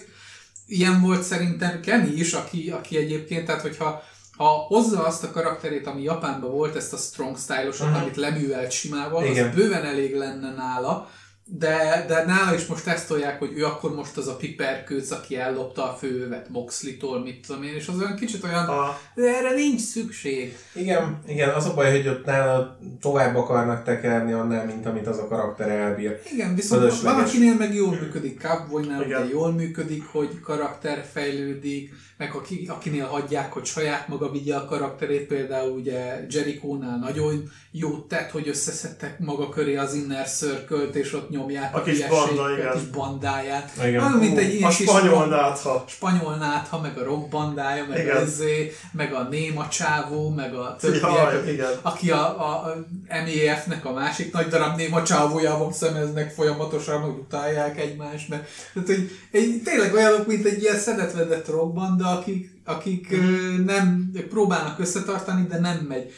Ilyen 0.66 1.00
volt 1.00 1.22
szerintem 1.22 1.80
Kenny 1.80 2.18
is, 2.18 2.32
aki, 2.32 2.70
aki 2.70 2.96
egyébként, 2.96 3.46
tehát 3.46 3.60
hogyha 3.62 4.02
ha 4.36 4.46
hozza 4.48 5.04
azt 5.04 5.24
a 5.24 5.30
karakterét, 5.30 5.86
ami 5.86 6.02
Japánban 6.02 6.50
volt, 6.50 6.76
ezt 6.76 6.92
a 6.92 6.96
strong 6.96 7.38
style-osat, 7.38 7.90
Mhm. 7.90 8.00
amit 8.02 8.16
leművelt 8.16 8.70
simával, 8.70 9.24
Igen. 9.24 9.48
az 9.48 9.54
bőven 9.54 9.84
elég 9.84 10.14
lenne 10.16 10.54
nála, 10.54 11.10
de, 11.58 12.04
de 12.08 12.24
nála 12.24 12.54
is 12.54 12.66
most 12.66 12.84
tesztolják, 12.84 13.38
hogy 13.38 13.52
ő 13.54 13.64
akkor 13.64 13.94
most 13.94 14.16
az 14.16 14.28
a 14.28 14.36
piperkőc, 14.36 15.10
aki 15.10 15.36
ellopta 15.36 15.92
a 15.92 15.96
fővet 15.96 16.48
Moxley-tól, 16.48 17.20
mit 17.20 17.46
tudom 17.46 17.62
én, 17.62 17.74
és 17.74 17.88
az 17.88 17.98
olyan 17.98 18.16
kicsit 18.16 18.44
olyan, 18.44 18.64
A, 18.64 18.98
de 19.14 19.36
erre 19.36 19.54
nincs 19.54 19.80
szükség. 19.80 20.56
Igen, 20.74 21.18
igen, 21.26 21.48
az 21.48 21.66
a 21.66 21.74
baj, 21.74 21.90
hogy 21.90 22.08
ott 22.08 22.24
nála 22.24 22.78
tovább 23.00 23.36
akarnak 23.36 23.84
tekerni 23.84 24.32
annál, 24.32 24.66
mint 24.66 24.86
amit 24.86 25.06
az 25.06 25.18
a 25.18 25.28
karakter 25.28 25.68
elbír. 25.68 26.20
Igen, 26.32 26.54
viszont 26.54 26.80
Fölösleges. 26.80 27.16
van, 27.18 27.24
akinél 27.24 27.54
meg 27.54 27.74
jól 27.74 27.90
működik, 28.00 28.40
Cowboynál 28.40 29.02
ugye 29.02 29.28
jól 29.30 29.52
működik, 29.52 30.04
hogy 30.06 30.40
karakter 30.40 31.04
fejlődik, 31.12 31.92
meg 32.16 32.34
aki, 32.34 32.66
akinél 32.68 33.06
hagyják, 33.06 33.52
hogy 33.52 33.64
saját 33.64 34.08
maga 34.08 34.30
vigye 34.30 34.54
a 34.56 34.64
karakterét, 34.64 35.26
például 35.26 35.70
ugye 35.70 36.26
Jericho-nál 36.28 36.98
nagyon 36.98 37.50
jót 37.72 38.08
tett, 38.08 38.30
hogy 38.30 38.48
összeszedtek 38.48 39.18
maga 39.18 39.48
köré 39.48 39.76
az 39.76 39.94
Inner 39.94 40.28
Circle-t, 40.28 40.94
és 40.94 41.12
ott 41.12 41.30
nyomják 41.30 41.76
A 41.76 41.82
kis 41.82 41.94
hülyeségeket, 41.94 42.36
banda, 42.36 42.56
igen. 42.58 42.72
kis 42.72 42.82
bandáját. 42.82 43.72
Igen. 43.76 44.02
Olyan, 44.02 44.12
mint 44.12 44.38
egy 44.38 44.54
ilyen 44.54 44.70
a 44.70 44.74
kis 44.74 44.86
spanyol 44.86 45.26
nátha. 45.26 45.84
spanyol 45.88 46.34
nátha, 46.36 46.80
meg 46.80 46.98
a 46.98 47.04
rock 47.04 47.28
bandája, 47.28 47.86
meg 47.88 47.98
Igen. 47.98 48.16
a 48.16 48.20
izé, 48.20 48.72
meg 48.92 49.12
a 49.12 49.22
néma 49.22 49.68
csávó, 49.68 50.28
meg 50.28 50.54
a 50.54 50.76
többiek, 50.80 51.02
Jaj, 51.02 51.52
igen. 51.52 51.70
aki 51.82 52.10
a, 52.10 52.40
a, 52.40 52.64
a 52.66 52.86
MEF-nek 53.08 53.84
a 53.84 53.92
másik 53.92 54.32
nagy 54.32 54.46
darab 54.48 54.76
néma 54.76 55.02
csávójával 55.02 55.72
szemeznek 55.72 56.30
folyamatosan, 56.30 57.00
hogy 57.00 57.14
utálják 57.18 57.80
egymást, 57.80 58.28
mert 58.28 58.48
tehát, 58.74 58.88
hogy 58.88 59.10
egy, 59.30 59.60
tényleg 59.64 59.94
olyanok, 59.94 60.26
mint 60.26 60.44
egy 60.46 60.62
ilyen 60.62 60.78
szedetvedett 60.78 61.48
rockbanda, 61.48 62.08
akik, 62.08 62.50
akik 62.64 63.12
ö, 63.12 63.16
nem 63.64 64.10
próbálnak 64.28 64.78
összetartani, 64.78 65.46
de 65.46 65.58
nem 65.58 65.78
megy. 65.88 66.12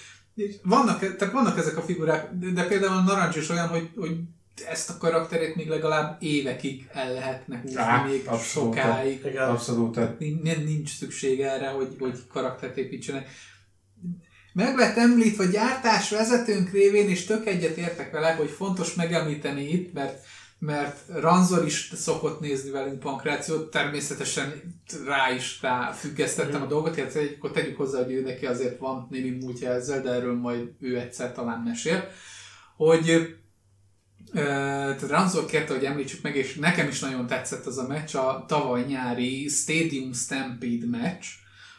Vannak, 0.63 0.99
tehát 1.17 1.33
vannak 1.33 1.59
ezek 1.59 1.77
a 1.77 1.83
figurák, 1.83 2.31
de, 2.33 2.51
de 2.51 2.67
például 2.67 2.97
a 2.97 3.01
Narancs 3.03 3.37
is 3.37 3.49
olyan, 3.49 3.69
hogy, 3.69 3.91
hogy 3.97 4.17
ezt 4.69 4.91
a 4.91 4.97
karakterét 4.99 5.55
még 5.55 5.69
legalább 5.69 6.23
évekig 6.23 6.89
el 6.93 7.13
lehetne 7.13 7.61
húzni, 7.63 7.77
Á, 7.77 8.05
még 8.05 8.27
abszolút. 8.27 8.75
sokáig. 8.75 9.25
Igen. 9.25 9.49
Abszolút. 9.49 10.19
Nincs, 10.19 10.57
nincs 10.65 10.97
szükség 10.97 11.41
erre, 11.41 11.69
hogy, 11.69 11.97
hogy 11.99 12.19
karaktert 12.29 12.77
építsenek. 12.77 13.29
Meg 14.53 14.77
lett 14.77 14.97
említve 14.97 15.45
a 15.45 15.51
gyártás 15.51 16.11
vezetőnk 16.11 16.71
révén, 16.71 17.09
és 17.09 17.25
tök 17.25 17.47
egyet 17.47 17.77
értek 17.77 18.11
vele, 18.11 18.33
hogy 18.33 18.51
fontos 18.51 18.95
megemlíteni 18.95 19.69
itt, 19.69 19.93
mert 19.93 20.25
mert 20.65 20.99
Ranzor 21.09 21.65
is 21.65 21.93
szokott 21.95 22.41
nézni 22.41 22.71
velünk 22.71 22.99
pankrációt, 22.99 23.71
természetesen 23.71 24.63
rá 25.07 25.31
is 25.35 25.59
rá 25.63 25.93
függesztettem 25.93 26.63
a 26.63 26.67
dolgot, 26.67 26.97
illetve 26.97 27.21
akkor 27.37 27.51
tegyük 27.51 27.77
hozzá, 27.77 28.03
hogy 28.03 28.13
ő 28.13 28.23
neki 28.23 28.47
azért 28.47 28.79
van 28.79 29.07
némi 29.11 29.31
múltja 29.31 29.71
ezzel, 29.71 30.03
de 30.03 30.11
erről 30.11 30.35
majd 30.35 30.71
ő 30.81 30.99
egyszer 30.99 31.33
talán 31.33 31.61
mesél, 31.61 32.09
hogy 32.77 33.37
tehát 34.33 35.03
Ranzor 35.03 35.47
kérte, 35.47 35.75
hogy 35.75 35.85
említsük 35.85 36.23
meg, 36.23 36.37
és 36.37 36.55
nekem 36.55 36.89
is 36.89 37.01
nagyon 37.01 37.27
tetszett 37.27 37.67
az 37.67 37.79
a 37.79 37.87
meccs, 37.87 38.15
a 38.15 38.45
tavaly 38.49 38.85
nyári 38.85 39.49
Stadium 39.49 40.13
Stampede 40.13 40.87
meccs, 40.87 41.27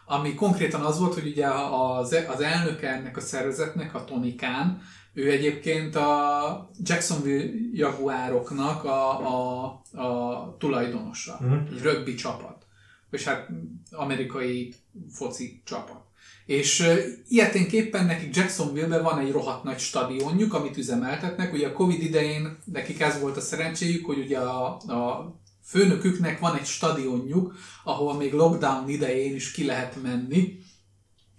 ami 0.06 0.34
konkrétan 0.34 0.82
az 0.82 1.00
volt, 1.00 1.14
hogy 1.14 1.28
ugye 1.28 1.48
az, 1.48 2.16
az 2.28 2.42
elnöke 2.42 2.90
ennek 2.90 3.18
a 3.18 3.22
szervezetnek, 3.22 3.96
a 3.96 4.04
Tony 4.04 4.36
Khan, 4.36 4.82
ő 5.14 5.32
egyébként 5.32 5.96
a 5.96 6.70
Jacksonville 6.84 7.52
Jaguároknak 7.74 8.84
a, 8.84 9.20
a, 9.28 9.64
a 10.02 10.56
tulajdonosa, 10.60 11.38
Mhm. 11.42 11.54
egy 11.54 11.82
rögbi 11.82 12.14
csapat, 12.16 12.66
és 13.12 13.24
hát 13.24 13.48
amerikai 13.92 14.74
foci 15.12 15.62
csapat. 15.66 16.02
És 16.46 16.88
ilyeténképpen 17.28 18.06
nekik 18.06 18.36
Jacksonville-ben 18.36 19.04
van 19.04 19.20
egy 19.20 19.32
rohadt 19.32 19.64
nagy 19.64 19.80
stadionjuk, 19.80 20.54
amit 20.54 20.78
üzemeltetnek. 20.78 21.54
Ugye 21.54 21.68
a 21.68 21.74
Covid 21.74 22.02
idején 22.02 22.58
nekik 22.66 23.00
ez 23.00 23.20
volt 23.20 23.38
a 23.38 23.42
szerencséjük, 23.42 24.06
hogy 24.06 24.18
ugye 24.18 24.38
a, 24.40 24.66
a 24.76 25.34
főnöküknek 25.66 26.40
van 26.40 26.56
egy 26.58 26.66
stadionjuk, 26.66 27.56
ahol 27.84 28.14
még 28.14 28.34
lockdown 28.34 28.90
idején 28.90 29.36
is 29.36 29.52
ki 29.52 29.66
lehet 29.66 30.02
menni, 30.02 30.60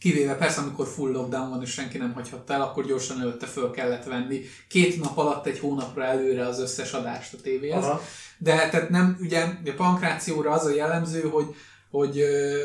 Kivéve 0.05 0.35
persze, 0.35 0.61
amikor 0.61 0.87
full 0.87 1.11
lockdown 1.11 1.51
van 1.51 1.63
és 1.63 1.71
senki 1.71 1.99
nem 1.99 2.13
hagyhatta 2.13 2.53
el, 2.53 2.63
akkor 2.63 2.87
gyorsan 2.87 3.21
előtte 3.21 3.47
föl 3.47 3.71
kellett 3.71 4.05
venni 4.05 4.41
két 4.69 5.01
nap 5.03 5.19
alatt 5.19 5.47
egy 5.47 5.59
hónapra 5.59 6.05
előre 6.05 6.47
az 6.47 6.59
összes 6.59 6.93
adást 6.93 7.35
a 7.35 7.37
tévéhez. 7.43 7.85
Aha. 7.85 8.01
De 8.39 8.69
tehát 8.69 8.91
nem, 8.91 9.17
ugye 9.21 9.43
a 9.43 9.71
pankrációra 9.77 10.51
az 10.51 10.65
a 10.65 10.75
jellemző, 10.75 11.21
hogy, 11.21 11.55
hogy 11.91 12.19
ö, 12.19 12.65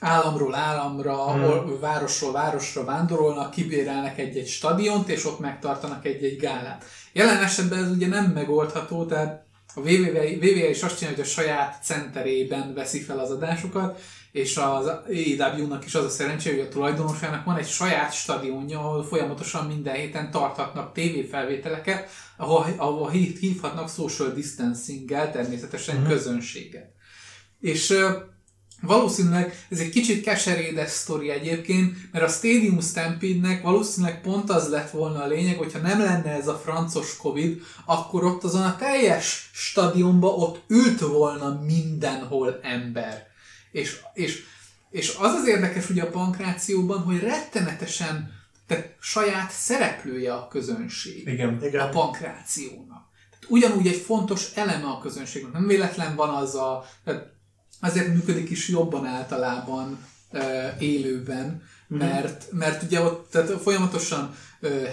államról 0.00 0.54
államra, 0.54 1.32
Hmm. 1.32 1.42
hmm. 1.42 1.80
városról 1.80 2.32
városra 2.32 2.84
vándorolnak, 2.84 3.50
kibérelnek 3.50 4.18
egy-egy 4.18 4.48
stadiont, 4.48 5.08
és 5.08 5.26
ott 5.26 5.38
megtartanak 5.38 6.04
egy-egy 6.04 6.36
gálát. 6.36 6.84
Jelen 7.12 7.42
esetben 7.42 7.84
ez 7.84 7.90
ugye 7.90 8.06
nem 8.06 8.24
megoldható, 8.24 9.06
tehát 9.06 9.46
a 9.74 9.80
WWE, 9.80 10.22
WWE 10.22 10.68
is 10.68 10.82
azt 10.82 10.98
csinálja, 10.98 11.16
hogy 11.16 11.26
a 11.26 11.28
saját 11.28 11.82
centerében 11.82 12.74
veszi 12.74 13.00
fel 13.00 13.18
az 13.18 13.30
adásokat, 13.30 14.00
és 14.32 14.56
az 14.56 14.86
AEW-nak 14.86 15.84
is 15.84 15.94
az 15.94 16.04
a 16.04 16.08
szerencsé, 16.08 16.50
hogy 16.50 16.60
a 16.60 16.68
tulajdonosának 16.68 17.44
van 17.44 17.56
egy 17.56 17.68
saját 17.68 18.12
stadionja, 18.12 18.78
ahol 18.78 19.04
folyamatosan 19.04 19.66
minden 19.66 19.94
héten 19.94 20.30
tarthatnak 20.30 20.92
tévéfelvételeket, 20.92 22.08
ahol, 22.36 22.66
ahol 22.76 23.10
hív- 23.10 23.38
hívhatnak 23.38 23.90
social 23.90 24.30
distancing-gel 24.30 25.30
természetesen 25.32 25.96
Mhm. 25.96 26.08
közönséget. 26.08 26.92
És 27.60 27.94
valószínűleg 28.82 29.66
ez 29.70 29.78
egy 29.78 29.88
kicsit 29.90 30.22
keserédes 30.24 30.90
sztori 30.90 31.30
egyébként, 31.30 31.96
mert 32.12 32.24
a 32.24 32.28
Stadium 32.28 32.80
Stampede-nek 32.80 33.62
valószínűleg 33.62 34.20
pont 34.20 34.50
az 34.50 34.68
lett 34.68 34.90
volna 34.90 35.22
a 35.22 35.26
lényeg, 35.26 35.56
hogyha 35.56 35.78
nem 35.78 35.98
lenne 35.98 36.30
ez 36.30 36.48
a 36.48 36.60
francos 36.64 37.16
Covid, 37.16 37.62
akkor 37.84 38.24
ott 38.24 38.44
azon 38.44 38.62
a 38.62 38.76
teljes 38.76 39.50
stadionban 39.52 40.34
ott 40.34 40.60
ült 40.68 41.00
volna 41.00 41.60
mindenhol 41.66 42.58
ember. 42.62 43.26
És, 43.78 44.00
és, 44.14 44.42
és 44.90 45.16
az 45.18 45.34
az 45.34 45.46
érdekes 45.46 45.90
ugye 45.90 46.02
a 46.02 46.10
pankrációban, 46.10 47.02
hogy 47.02 47.20
rettenetesen 47.20 48.36
tehát 48.66 48.96
saját 49.00 49.50
szereplője 49.50 50.34
a 50.34 50.48
közönség 50.48 51.28
Igen. 51.28 51.58
Igen. 51.62 51.86
a 51.86 51.88
pankrációnak. 51.88 53.06
Tehát 53.30 53.44
ugyanúgy 53.48 53.86
egy 53.86 53.96
fontos 53.96 54.52
eleme 54.54 54.86
a 54.86 54.98
közönségnek. 54.98 55.52
Nem 55.52 55.66
véletlen 55.66 56.16
van 56.16 56.28
az 56.28 56.54
a... 56.54 56.84
Tehát 57.04 57.32
azért 57.80 58.14
működik 58.14 58.50
is 58.50 58.68
jobban 58.68 59.06
általában 59.06 60.06
ö, 60.30 60.68
élőben, 60.78 61.62
mert, 61.88 62.52
mert 62.52 62.82
ugye 62.82 63.00
ott 63.00 63.30
tehát 63.30 63.60
folyamatosan 63.62 64.34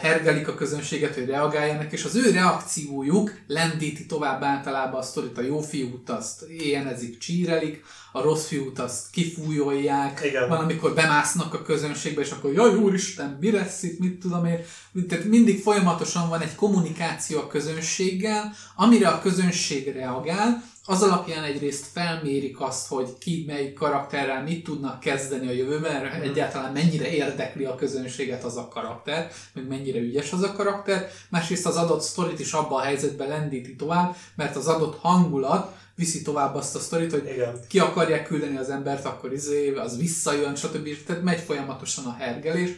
hergelik 0.01 0.47
a 0.47 0.55
közönséget, 0.55 1.13
hogy 1.13 1.25
reagáljanak, 1.25 1.91
és 1.91 2.03
az 2.03 2.15
ő 2.15 2.31
reakciójuk 2.31 3.31
lendíti 3.47 4.05
tovább 4.05 4.43
általában 4.43 4.99
a 4.99 5.03
sztorit. 5.03 5.37
A 5.37 5.41
jó 5.41 5.59
fiút 5.59 6.09
azt 6.09 6.41
éjjenezik, 6.41 7.17
csírelik, 7.17 7.83
a 8.15 8.21
rossz 8.21 8.45
fiút 8.47 8.79
azt 8.79 9.09
kifújolják, 9.11 10.21
Igen. 10.23 10.49
van, 10.49 10.57
amikor 10.57 10.93
bemásznak 10.93 11.53
a 11.53 11.61
közönségbe, 11.61 12.21
és 12.21 12.31
akkor 12.31 12.53
jaj, 12.53 12.75
úristen, 12.75 13.37
mi 13.39 13.51
lesz 13.51 13.83
itt, 13.83 13.99
mit 13.99 14.19
tudom 14.19 14.45
én. 14.45 14.59
Tehát 15.07 15.25
mindig 15.25 15.61
folyamatosan 15.61 16.29
van 16.29 16.41
egy 16.41 16.55
kommunikáció 16.55 17.39
a 17.39 17.47
közönséggel, 17.47 18.53
amire 18.75 19.07
a 19.07 19.21
közönség 19.21 19.93
reagál, 19.93 20.63
az 20.87 21.01
alapján 21.01 21.43
egyrészt 21.43 21.85
felmérik 21.93 22.59
azt, 22.61 22.87
hogy 22.87 23.17
ki 23.19 23.43
melyik 23.47 23.73
karakterrel 23.73 24.43
mit 24.43 24.63
tudnak 24.63 24.99
kezdeni 24.99 25.47
a 25.47 25.51
jövőben, 25.51 26.01
Mhm. 26.05 26.21
egyáltalán 26.21 26.71
mennyire 26.71 27.09
érdekli 27.11 27.63
a 27.65 27.75
közönséget 27.75 28.43
az 28.43 28.57
a 28.57 28.67
karakter, 28.67 29.31
meg 29.53 29.67
mennyire 29.67 29.99
ügyes 29.99 30.31
az 30.31 30.41
a 30.41 30.53
karakter, 30.53 31.11
másrészt 31.29 31.65
az 31.65 31.75
adott 31.75 32.01
sztorit 32.01 32.39
is 32.39 32.51
abba 32.51 32.75
a 32.75 32.81
helyzetbe 32.81 33.25
lendíti 33.25 33.75
tovább, 33.75 34.15
mert 34.35 34.55
az 34.55 34.67
adott 34.67 34.99
hangulat 35.01 35.74
viszi 35.95 36.22
tovább 36.22 36.55
azt 36.55 36.76
a 36.76 36.80
sztorit, 36.80 37.11
hogy 37.11 37.30
Igen. 37.34 37.59
ki 37.67 37.80
akarják 37.80 38.27
küldeni 38.27 38.57
az 38.57 38.69
embert, 38.69 39.05
akkor 39.05 39.34
izé, 39.34 39.73
az 39.76 39.97
visszajön, 39.97 40.55
stb. 40.55 40.89
Tehát 41.05 41.23
megy 41.23 41.39
folyamatosan 41.39 42.05
a 42.05 42.13
hergelés. 42.13 42.69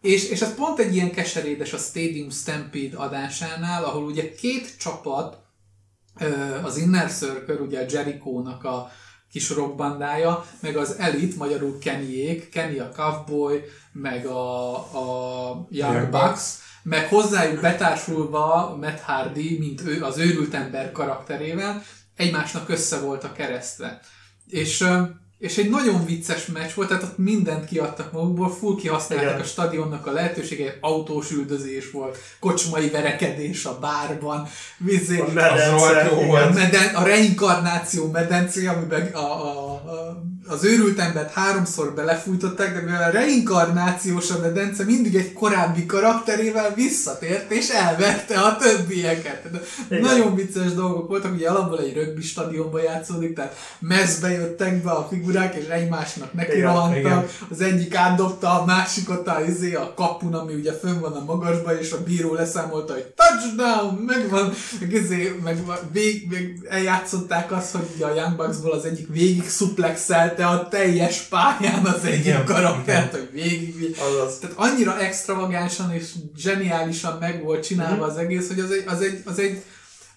És, 0.00 0.28
és 0.28 0.40
ez 0.40 0.54
pont 0.54 0.78
egy 0.78 0.94
ilyen 0.94 1.12
keserédes 1.12 1.72
a 1.72 1.78
Stadium 1.78 2.30
Stampede 2.30 2.96
adásánál, 2.96 3.84
ahol 3.84 4.04
ugye 4.04 4.34
két 4.34 4.76
csapat, 4.78 5.40
az 6.62 6.76
Inner 6.76 7.12
Circle, 7.12 7.54
ugye 7.54 7.80
a 7.80 7.86
Jericho-nak 7.88 8.64
a 8.64 8.90
kis 9.30 9.50
rockbandája, 9.50 10.46
meg 10.60 10.76
az 10.76 10.94
Elite, 10.98 11.36
magyarul 11.36 11.78
Kennyék, 11.78 12.48
Kenny 12.48 12.78
a 12.78 12.88
Cowboy, 12.88 13.60
meg 13.92 14.26
a, 14.26 14.74
a 14.74 15.66
Young 15.70 15.94
Young 15.94 16.10
Bucks, 16.10 16.42
meg 16.82 17.08
hozzájuk 17.08 17.60
betársulva 17.60 18.76
Matt 18.80 19.00
Hardy, 19.00 19.58
mint 19.58 19.80
ő, 19.80 20.02
az 20.02 20.18
őrült 20.18 20.54
ember 20.54 20.92
karakterével, 20.92 21.82
egymásnak 22.16 22.68
össze 22.68 23.00
voltak 23.00 23.34
keresztve. 23.34 24.00
És, 24.46 24.84
és 25.42 25.58
egy 25.58 25.70
nagyon 25.70 26.04
vicces 26.04 26.46
meccs 26.46 26.70
volt, 26.74 26.88
tehát 26.88 27.02
ott 27.02 27.18
mindent 27.18 27.64
kiadtak 27.64 28.12
magukból, 28.12 28.50
full 28.50 28.76
kihasználták 28.76 29.28
Igen. 29.28 29.40
a 29.40 29.44
stadionnak 29.44 30.06
a 30.06 30.12
lehetőségeit, 30.12 30.78
autós 30.80 31.30
üldözés 31.30 31.90
volt, 31.90 32.18
kocsmai 32.40 32.90
verekedés 32.90 33.64
a 33.64 33.78
bárban, 33.78 34.48
vizé, 34.78 35.20
A 35.20 35.32
medence, 35.32 36.50
meden, 36.54 36.94
a 36.94 37.02
reinkarnáció 37.02 38.10
medencé, 38.10 38.66
amiben 38.66 39.06
a, 39.12 39.18
a, 39.18 39.70
a, 39.72 40.22
az 40.46 40.64
őrült 40.64 40.98
embert 40.98 41.32
háromszor 41.32 41.94
belefújtották, 41.94 42.74
de 42.74 42.80
mivel 42.80 43.02
a 43.02 43.12
reinkarnációs 43.12 44.30
a 44.30 44.38
medence 44.38 44.84
mindig 44.84 45.14
egy 45.14 45.32
korábbi 45.32 45.86
karakterével 45.86 46.74
visszatért, 46.74 47.50
és 47.50 47.68
elvette 47.68 48.40
a 48.40 48.56
többieket. 48.56 49.50
De 49.50 49.60
Igen. 49.88 50.00
nagyon 50.00 50.34
vicces 50.34 50.72
dolgok 50.74 51.08
voltak, 51.08 51.34
ugye 51.34 51.48
alapból 51.48 51.80
egy 51.80 51.94
rögbi 51.94 52.22
stadionban 52.22 52.82
játszódik, 52.82 53.34
tehát 53.34 53.56
mezbe 53.78 54.30
jöttek 54.30 54.82
be 54.82 54.90
a 54.90 55.06
figurák, 55.10 55.30
és 55.34 55.66
egymásnak 55.68 56.32
neki 56.32 56.56
Igen, 56.56 56.72
rohantak, 56.72 56.98
igen. 56.98 57.26
az 57.50 57.60
egyik 57.60 57.94
átdobta 57.94 58.60
a 58.60 58.64
másikot 58.64 59.28
a, 59.28 59.44
izé, 59.48 59.74
a 59.74 59.94
kapun, 59.94 60.34
ami 60.34 60.54
ugye 60.54 60.72
fönn 60.72 61.00
van 61.00 61.12
a 61.12 61.24
magasba, 61.24 61.78
és 61.78 61.92
a 61.92 62.02
bíró 62.02 62.34
leszámolta, 62.34 62.92
hogy 62.92 63.04
touchdown, 63.04 63.94
megvan, 63.94 64.52
meg, 64.80 64.92
izé, 64.92 65.40
meg 65.44 65.58
vég, 65.92 66.26
meg 66.30 66.58
eljátszották 66.68 67.52
azt, 67.52 67.72
hogy 67.72 67.86
ugye 67.94 68.06
a 68.06 68.14
Young 68.14 68.36
Bucksból 68.36 68.72
az 68.72 68.84
egyik 68.84 69.08
végig 69.08 69.48
szuplexelte 69.48 70.46
a 70.46 70.68
teljes 70.68 71.20
pályán 71.20 71.84
az 71.84 72.04
egyik 72.04 72.24
Igen, 72.24 72.44
karaktert, 72.44 73.12
hogy 73.12 73.28
végig, 73.32 73.96
Azaz. 73.98 74.38
tehát 74.38 74.56
annyira 74.58 75.00
extravagánsan 75.00 75.92
és 75.92 76.10
zseniálisan 76.36 77.16
meg 77.20 77.42
volt 77.42 77.64
csinálva 77.66 78.04
az 78.04 78.16
egész, 78.16 78.48
hogy 78.48 78.60
az 78.60 78.70
egy, 78.70 78.84
az 78.86 79.00
egy, 79.00 79.22
az 79.24 79.38
egy 79.38 79.62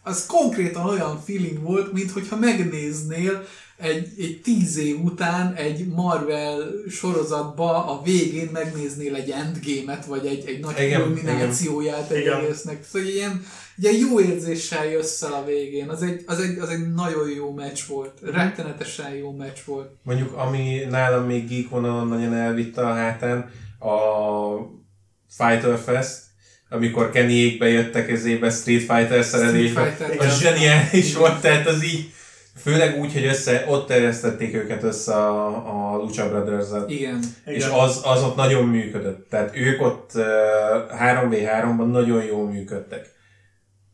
az 0.08 0.26
konkrétan 0.26 0.86
olyan 0.86 1.22
feeling 1.26 1.62
volt, 1.62 1.94
mint 1.94 2.12
hogyha 2.12 2.36
megnéznél 2.36 3.44
egy, 3.78 4.08
egy 4.18 4.42
tíz 4.44 4.78
év 4.78 5.04
után 5.04 5.54
egy 5.54 5.88
Marvel 5.88 6.72
sorozatba 6.90 7.86
a 7.86 8.02
végén 8.04 8.50
megnéznél 8.54 9.16
egy 9.16 9.30
endgame-et, 9.30 10.06
vagy 10.06 10.26
egy, 10.26 10.44
egy 10.48 10.60
nagy 10.60 10.80
Igen, 10.80 11.02
kulminációját 11.02 12.10
egy 12.12 12.20
Igen. 12.20 12.40
egésznek. 12.40 12.84
Szóval 12.92 13.08
ilyen, 13.08 13.46
ilyen 13.78 13.96
jó 13.96 14.20
érzéssel 14.20 14.86
jössz 14.86 15.22
el 15.22 15.34
a 15.34 15.46
végén. 15.46 15.90
Az 15.90 16.02
egy, 16.02 16.24
az 16.26 16.40
egy, 16.40 16.58
az 16.58 16.70
egy 16.70 16.94
nagyon 16.94 17.30
jó 17.30 17.54
meccs 17.54 17.80
volt. 17.88 18.20
Rettenetesen 18.22 19.12
jó 19.12 19.32
meccs 19.32 19.58
volt. 19.66 19.90
Mondjuk, 20.04 20.34
ami 20.34 20.80
nálam 20.90 21.26
még 21.26 21.48
geek 21.48 21.70
vonalon 21.70 22.08
nagyon 22.08 22.34
elvitte 22.34 22.82
a 22.82 22.94
hátán, 22.94 23.50
a 23.80 23.94
Fighter 25.30 25.78
Fest, 25.86 26.24
amikor 26.70 27.12
Kennyék 27.12 27.58
bejöttek 27.58 28.10
ezébe 28.10 28.50
Street 28.50 28.80
Fighter 28.80 29.24
szerelésbe. 29.24 29.82
Street 29.82 30.12
Fighter. 30.12 30.28
Az 30.28 30.40
zseniális 30.40 31.16
volt, 31.16 31.42
tehát 31.42 31.68
az 31.68 31.84
így, 31.84 32.14
főleg 32.66 33.00
úgy, 33.00 33.14
hogy 33.14 33.26
össze, 33.26 33.66
ott 33.68 33.88
terjesztették 33.88 34.54
őket 34.54 34.84
össze 34.84 35.14
a, 35.14 35.94
a 35.94 35.98
Lucha 35.98 36.30
brothers 36.30 36.68
Igen. 36.88 37.20
és 37.46 37.66
Igen. 37.66 37.80
az, 37.80 38.02
az 38.04 38.24
ott 38.24 38.36
nagyon 38.36 38.68
működött. 38.68 39.30
Tehát 39.30 39.56
ők 39.56 39.82
ott 39.82 40.12
uh, 40.16 40.24
3v3-ban 41.02 41.92
nagyon 41.92 42.24
jól 42.24 42.50
működtek. 42.50 43.14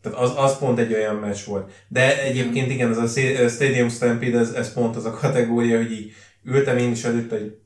Tehát 0.02 0.18
az, 0.18 0.31
az 0.35 0.57
pont 0.57 0.80
egy 0.80 0.93
olyan 0.93 1.15
meccs 1.15 1.45
volt. 1.45 1.72
De 1.88 2.22
egyébként 2.22 2.72
igen, 2.72 2.89
ez 2.89 2.98
a 2.98 3.07
Sta- 3.07 3.49
Stadium 3.49 3.89
Stampede, 3.89 4.39
ez, 4.39 4.49
ez 4.49 4.73
pont 4.73 4.95
az 4.95 5.06
a 5.06 5.11
kategória, 5.11 5.77
hogy 5.77 5.91
így 5.91 6.11
ültem 6.43 6.77
én 6.77 6.91
is 6.91 7.03
előtt, 7.03 7.30
hogy 7.30 7.57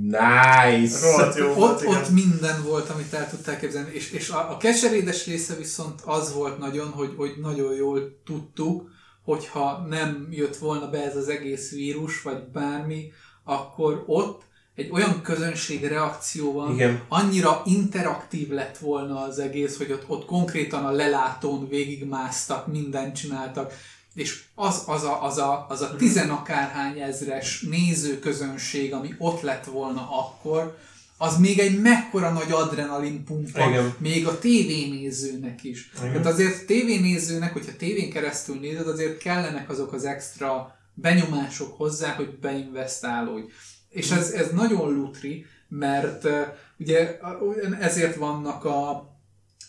nice! 0.00 1.00
Rohadt 1.00 1.36
jó 1.36 1.52
volt, 1.52 1.72
ott, 1.72 1.82
igen. 1.82 1.96
ott 1.96 2.10
minden 2.10 2.62
volt, 2.62 2.90
amit 2.90 3.12
el 3.12 3.28
tudták 3.30 3.60
képzelni, 3.60 3.90
és, 3.92 4.12
és 4.12 4.28
a, 4.28 4.50
a 4.50 4.56
keserédes 4.56 5.26
része 5.26 5.54
viszont 5.54 6.00
az 6.04 6.34
volt 6.34 6.58
nagyon, 6.58 6.88
hogy, 6.88 7.12
hogy 7.16 7.32
nagyon 7.40 7.74
jól 7.74 8.20
tudtuk, 8.24 8.96
hogyha 9.28 9.86
nem 9.88 10.28
jött 10.30 10.56
volna 10.56 10.90
be 10.90 11.04
ez 11.04 11.16
az 11.16 11.28
egész 11.28 11.70
vírus, 11.70 12.22
vagy 12.22 12.42
bármi, 12.52 13.12
akkor 13.44 14.04
ott 14.06 14.42
egy 14.74 14.90
olyan 14.90 15.22
közönség 15.22 15.84
reakció 15.84 16.52
van, 16.52 16.74
Igen. 16.74 17.02
annyira 17.08 17.62
interaktív 17.64 18.50
lett 18.50 18.78
volna 18.78 19.22
az 19.22 19.38
egész, 19.38 19.76
hogy 19.76 19.92
ott, 19.92 20.08
ott 20.08 20.24
konkrétan 20.24 20.84
a 20.84 20.90
lelátón 20.90 21.68
végigmásztak, 21.68 22.66
mindent 22.66 23.14
csináltak, 23.14 23.72
és 24.14 24.42
az, 24.54 24.82
az 24.86 25.02
a, 25.02 25.24
az 25.24 25.38
a, 25.38 25.66
az 25.68 25.80
a 25.80 25.96
tizenakárhány 25.96 27.00
ezres 27.00 27.60
nézőközönség, 27.60 28.92
ami 28.92 29.14
ott 29.18 29.40
lett 29.40 29.64
volna 29.64 30.08
akkor, 30.10 30.78
az 31.18 31.38
még 31.38 31.58
egy 31.58 31.80
mekkora 31.80 32.30
nagy 32.32 32.50
adrenalin 32.52 33.24
pumpa, 33.24 33.68
Igen. 33.68 33.94
még 33.98 34.26
a 34.26 34.38
tévénézőnek 34.38 35.64
is. 35.64 35.90
Igen. 35.98 36.10
Tehát 36.10 36.26
azért 36.26 36.66
tévénézőnek, 36.66 37.52
hogyha 37.52 37.76
tévén 37.78 38.10
keresztül 38.10 38.58
nézed, 38.60 38.88
azért 38.88 39.18
kellenek 39.18 39.70
azok 39.70 39.92
az 39.92 40.04
extra 40.04 40.76
benyomások 40.94 41.76
hozzá, 41.76 42.12
hogy 42.14 42.38
beinvestálódj. 42.40 43.46
És 43.88 44.10
ez, 44.10 44.30
ez 44.30 44.50
nagyon 44.52 44.92
lutri, 44.94 45.46
mert 45.68 46.24
uh, 46.24 46.32
ugye 46.78 47.18
a- 47.22 47.38
ezért 47.80 48.16
vannak 48.16 48.64
a, 48.64 48.88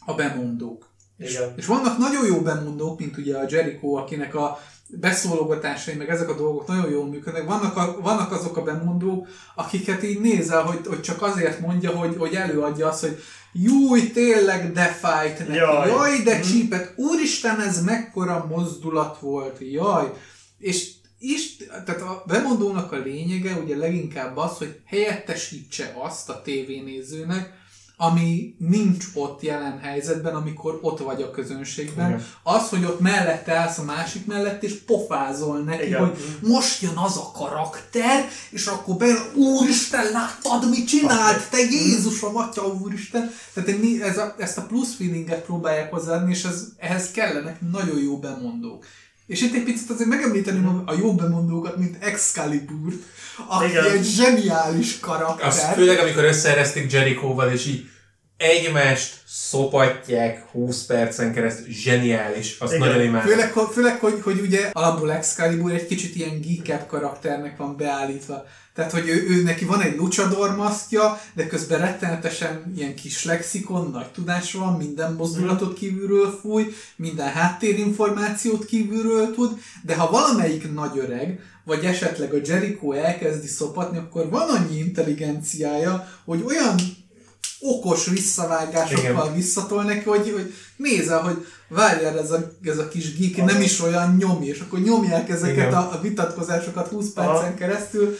a 0.05 0.13
bemondók. 0.15 0.88
És, 1.17 1.31
Igen. 1.34 1.53
és 1.57 1.65
vannak 1.65 1.97
nagyon 1.97 2.26
jó 2.26 2.41
bemondók, 2.41 2.99
mint 2.99 3.17
ugye 3.17 3.38
a 3.38 3.45
Jericho, 3.49 3.93
akinek 3.93 4.35
a 4.35 4.59
beszólogatásai, 4.91 5.95
meg 5.95 6.10
ezek 6.10 6.30
a 6.30 6.36
dolgok 6.36 6.68
nagyon 6.68 6.90
jól 6.90 7.07
működnek. 7.07 7.45
Vannak, 7.45 7.78
a, 7.78 7.98
vannak 8.02 8.32
azok 8.32 8.57
a 8.57 8.64
bemondók, 8.64 9.28
akiket 9.56 10.03
így 10.03 10.20
nézel, 10.20 10.61
hogy, 10.61 10.80
hogy 10.88 11.02
csak 11.02 11.22
azért 11.22 11.60
mondja, 11.60 11.90
hogy, 11.90 12.16
hogy 12.18 12.34
előadja 12.36 12.88
azt, 12.88 13.02
hogy 13.02 13.24
júj, 13.53 14.11
tényleg 14.11 14.72
de 14.72 14.86
fájt 14.86 15.40
neki, 15.40 15.53
jaj, 15.53 15.88
Jaj. 15.88 16.22
de 16.24 16.34
Mhm. 16.34 16.41
csípet, 16.41 16.94
úristen, 16.95 17.61
ez 17.61 17.84
mekkora 17.84 18.45
mozdulat 18.49 19.20
volt, 19.20 19.57
jaj. 19.60 20.11
És 20.60 20.91
is, 21.20 21.57
tehát 21.86 22.02
a 22.02 22.24
bemondónak 22.28 22.91
a 22.91 22.98
lényege 22.98 23.53
ugye 23.53 23.78
leginkább 23.78 24.38
az, 24.38 24.57
hogy 24.57 24.80
helyettesítse 24.86 25.95
azt 25.99 26.30
a 26.30 26.41
tévénézőnek, 26.41 27.59
ami 28.01 28.55
nincs 28.57 29.05
ott 29.13 29.41
jelen 29.41 29.80
helyzetben, 29.80 30.35
amikor 30.35 30.80
ott 30.81 30.99
vagy 30.99 31.21
a 31.21 31.31
közönségben. 31.31 32.07
Igen. 32.09 32.26
Az, 32.43 32.69
hogy 32.69 32.84
ott 32.84 32.99
mellette 32.99 33.53
állsz 33.53 33.77
a 33.77 33.84
másik 33.84 34.26
mellett, 34.26 34.63
és 34.63 34.73
pofázol 34.73 35.59
neki, 35.59 35.85
Igen. 35.85 35.99
hogy 35.99 36.17
most 36.41 36.81
jön 36.81 36.97
az 36.97 37.17
a 37.17 37.31
karakter, 37.34 38.27
és 38.49 38.65
akkor 38.65 38.95
be, 38.95 39.13
úristen, 39.35 40.11
láttad, 40.11 40.69
mit 40.69 40.88
csinált, 40.88 41.49
te 41.49 41.57
Jézusom, 41.57 42.38
atya, 42.38 42.67
úristen. 42.67 43.31
Tehát 43.53 43.69
ez 44.01 44.17
a, 44.17 44.35
ezt 44.38 44.57
a 44.57 44.65
plusz 44.65 44.95
feelinget 44.95 45.45
próbálják 45.45 45.91
hozzáadni, 45.91 46.31
és 46.31 46.43
ez, 46.43 46.67
ehhez 46.77 47.11
kellenek 47.11 47.61
nagyon 47.71 47.99
jó 47.99 48.17
bemondók. 48.17 48.85
És 49.30 49.41
itt 49.41 49.53
egy 49.53 49.64
picit 49.64 49.89
azért 49.89 50.10
megemlíteném 50.10 50.84
a 50.85 50.93
jó 50.93 51.15
bemondókat, 51.15 51.77
mint 51.77 52.03
Excalibur, 52.03 52.93
aki 53.47 53.69
Igen. 53.69 53.85
egy 53.85 54.03
zseniális 54.03 54.99
karakter. 54.99 55.47
Az 55.47 55.64
főleg, 55.73 55.99
amikor 55.99 56.23
összeeresztik 56.23 56.91
Jericho-val, 56.91 57.51
és 57.51 57.68
így 57.68 57.89
egymást 58.40 59.18
szopatják 59.28 60.45
20 60.52 60.86
percen 60.86 61.34
keresztül, 61.34 61.74
zseniális, 61.74 62.56
azt 62.60 62.74
Igen. 62.74 62.88
nagyon 62.88 63.03
imádom. 63.03 63.28
Főleg, 63.30 63.52
hogy- 63.52 63.72
főleg 63.74 63.99
hogy, 63.99 64.20
hogy 64.24 64.40
ugye 64.40 64.70
alapból 64.74 65.11
Excalibur 65.11 65.72
egy 65.72 65.86
kicsit 65.88 66.16
ilyen 66.16 66.41
geekebb 66.41 66.88
karakternek 66.88 67.57
van 67.57 67.78
beállítva. 67.78 68.45
Tehát, 68.74 68.91
hogy 68.91 69.07
ő, 69.10 69.26
ő 69.30 69.44
neki 69.44 69.66
van 69.66 69.82
egy 69.82 69.95
luchador 69.95 70.56
maszkja, 70.56 71.22
de 71.34 71.48
közben 71.48 71.80
rettenetesen 71.80 72.74
ilyen 72.78 72.95
kis 72.95 73.26
lexikon, 73.26 73.90
nagy 73.91 74.11
tudás 74.11 74.53
van, 74.53 74.74
minden 74.78 75.14
mozdulatot 75.14 75.74
kívülről 75.78 76.40
fúj, 76.41 76.74
minden 76.95 77.28
háttérinformációt 77.32 78.66
kívülről 78.66 79.34
tud, 79.34 79.60
de 79.86 79.95
ha 79.95 80.10
valamelyik 80.10 80.74
nagy 80.74 80.98
öreg, 80.98 81.40
vagy 81.66 81.86
esetleg 81.86 82.34
a 82.34 82.38
Jericho 82.45 82.91
elkezdi 82.91 83.48
szopatni, 83.48 83.98
akkor 83.98 84.30
van 84.30 84.49
annyi 84.49 84.78
intelligenciája, 84.78 86.07
hogy 86.26 86.44
olyan 86.48 86.76
okos 87.60 88.07
visszavágásokkal 88.07 89.26
Igen. 89.26 89.34
visszatol 89.34 89.84
neki, 89.84 90.10
hogy, 90.10 90.31
hogy 90.31 90.53
nézel, 90.76 91.22
hogy 91.22 91.45
várjál 91.68 92.19
ez 92.19 92.31
a, 92.31 92.52
ez 92.64 92.77
a 92.77 92.88
kis 92.88 93.18
geek, 93.18 93.45
nem 93.45 93.61
is 93.61 93.81
olyan 93.81 94.15
nyomi, 94.15 94.45
és 94.45 94.60
akkor 94.60 94.80
nyomják 94.80 95.30
ezeket 95.30 95.56
Igen. 95.56 95.73
a, 95.73 95.94
a 95.94 96.02
vitatkozásokat 96.02 96.88
20 96.88 97.14
percen 97.14 97.34
Aha. 97.34 97.53
keresztül. 97.53 98.18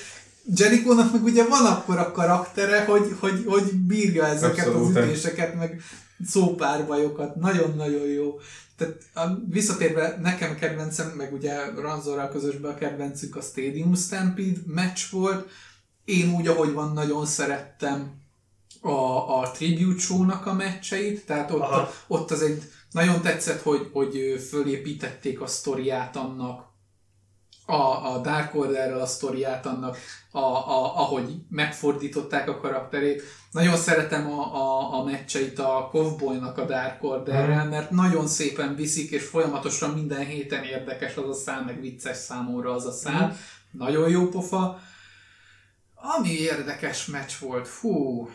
Jericho-nak 0.56 1.12
meg 1.12 1.24
ugye 1.24 1.48
van 1.48 1.66
akkor 1.66 1.98
a 1.98 2.12
karaktere, 2.12 2.86
hogy, 2.86 3.16
hogy, 3.20 3.44
hogy 3.48 3.74
bírja 3.74 4.26
ezeket 4.26 4.68
Abszolút. 4.68 4.96
az 4.96 5.04
ütéseket, 5.04 5.56
meg 5.56 5.82
szópárbajokat. 6.28 7.36
Nagyon-nagyon 7.36 8.08
jó. 8.08 8.40
Tehát 8.78 8.96
a, 9.14 9.22
visszatérve 9.50 10.18
nekem 10.22 10.56
kedvencem, 10.56 11.08
meg 11.18 11.34
ugye 11.34 11.56
Ranzorral 11.76 12.30
közösben 12.30 12.72
a 12.72 12.76
kedvencük 12.76 13.36
a 13.36 13.42
Stadium 13.42 13.96
Stampede 13.96 14.60
meccs 14.66 15.00
volt. 15.12 15.50
Én 16.06 16.34
úgy, 16.34 16.48
ahogy 16.48 16.74
van, 16.74 16.94
nagyon 16.94 17.26
szerettem 17.26 18.19
a, 18.82 19.40
a 19.40 19.52
Tribute 19.52 20.00
Show-nak 20.00 20.46
a 20.46 20.54
meccseit, 20.54 21.26
tehát 21.26 21.52
ott, 21.52 21.62
Aha. 21.62 21.92
ott 22.08 22.32
az 22.32 22.42
egy 22.42 22.64
nagyon 22.92 23.22
tetszett, 23.22 23.62
hogy, 23.62 23.90
hogy 23.94 24.46
fölépítették 24.50 25.42
a 25.42 25.48
sztoriát 25.48 26.16
annak, 26.16 26.68
a, 27.70 28.14
a 28.14 28.18
Dark 28.18 28.56
Orderrel 28.56 29.00
a 29.00 29.06
sztoriát 29.06 29.66
annak, 29.66 29.98
a, 30.32 30.40
a, 30.40 30.98
ahogy 31.00 31.36
megfordították 31.50 32.50
a 32.50 32.58
karakterét. 32.58 33.24
Nagyon 33.52 33.78
szeretem 33.78 34.32
a, 34.32 34.56
a, 34.56 35.00
a 35.00 35.04
meccseit 35.04 35.60
a 35.60 35.90
Cowboynak 35.92 36.58
a 36.58 36.66
Dark 36.66 37.04
Orderrel, 37.04 37.66
mert 37.66 37.92
nagyon 37.92 38.28
szépen 38.28 38.76
viszik, 38.76 39.12
és 39.12 39.24
folyamatosan 39.24 39.90
minden 39.90 40.26
héten 40.26 40.64
érdekes 40.64 41.16
az 41.16 41.30
a 41.30 41.34
szám, 41.34 41.66
meg 41.66 41.82
vicces 41.82 42.18
számomra 42.18 42.74
az 42.74 42.86
a 42.86 42.92
szám. 42.92 43.38
nagyon 43.72 44.10
jó 44.10 44.28
pofa. 44.28 44.80
Ami 45.96 46.30
érdekes 46.30 47.06
meccs 47.06 47.32
volt, 47.40 47.68
fú, 47.68 48.30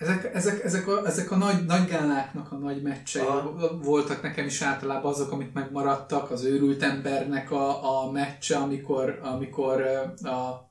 ezek, 0.00 0.34
ezek, 0.34 0.64
ezek, 0.64 0.88
a, 0.88 1.06
ezek 1.06 1.30
a 1.30 1.36
nagy, 1.36 1.64
nagy 1.64 1.88
gáláknak 1.88 2.52
a 2.52 2.56
nagy 2.56 2.82
meccsei 2.82 3.22
Aha. 3.22 3.78
voltak 3.82 4.22
nekem 4.22 4.46
is 4.46 4.62
általában 4.62 5.12
azok, 5.12 5.32
amik 5.32 5.52
megmaradtak, 5.52 6.30
az 6.30 6.44
őrült 6.44 6.82
embernek 6.82 7.50
a, 7.50 8.02
a 8.02 8.10
meccse, 8.10 8.56
amikor, 8.56 9.18
amikor, 9.22 9.82
a, 10.22 10.70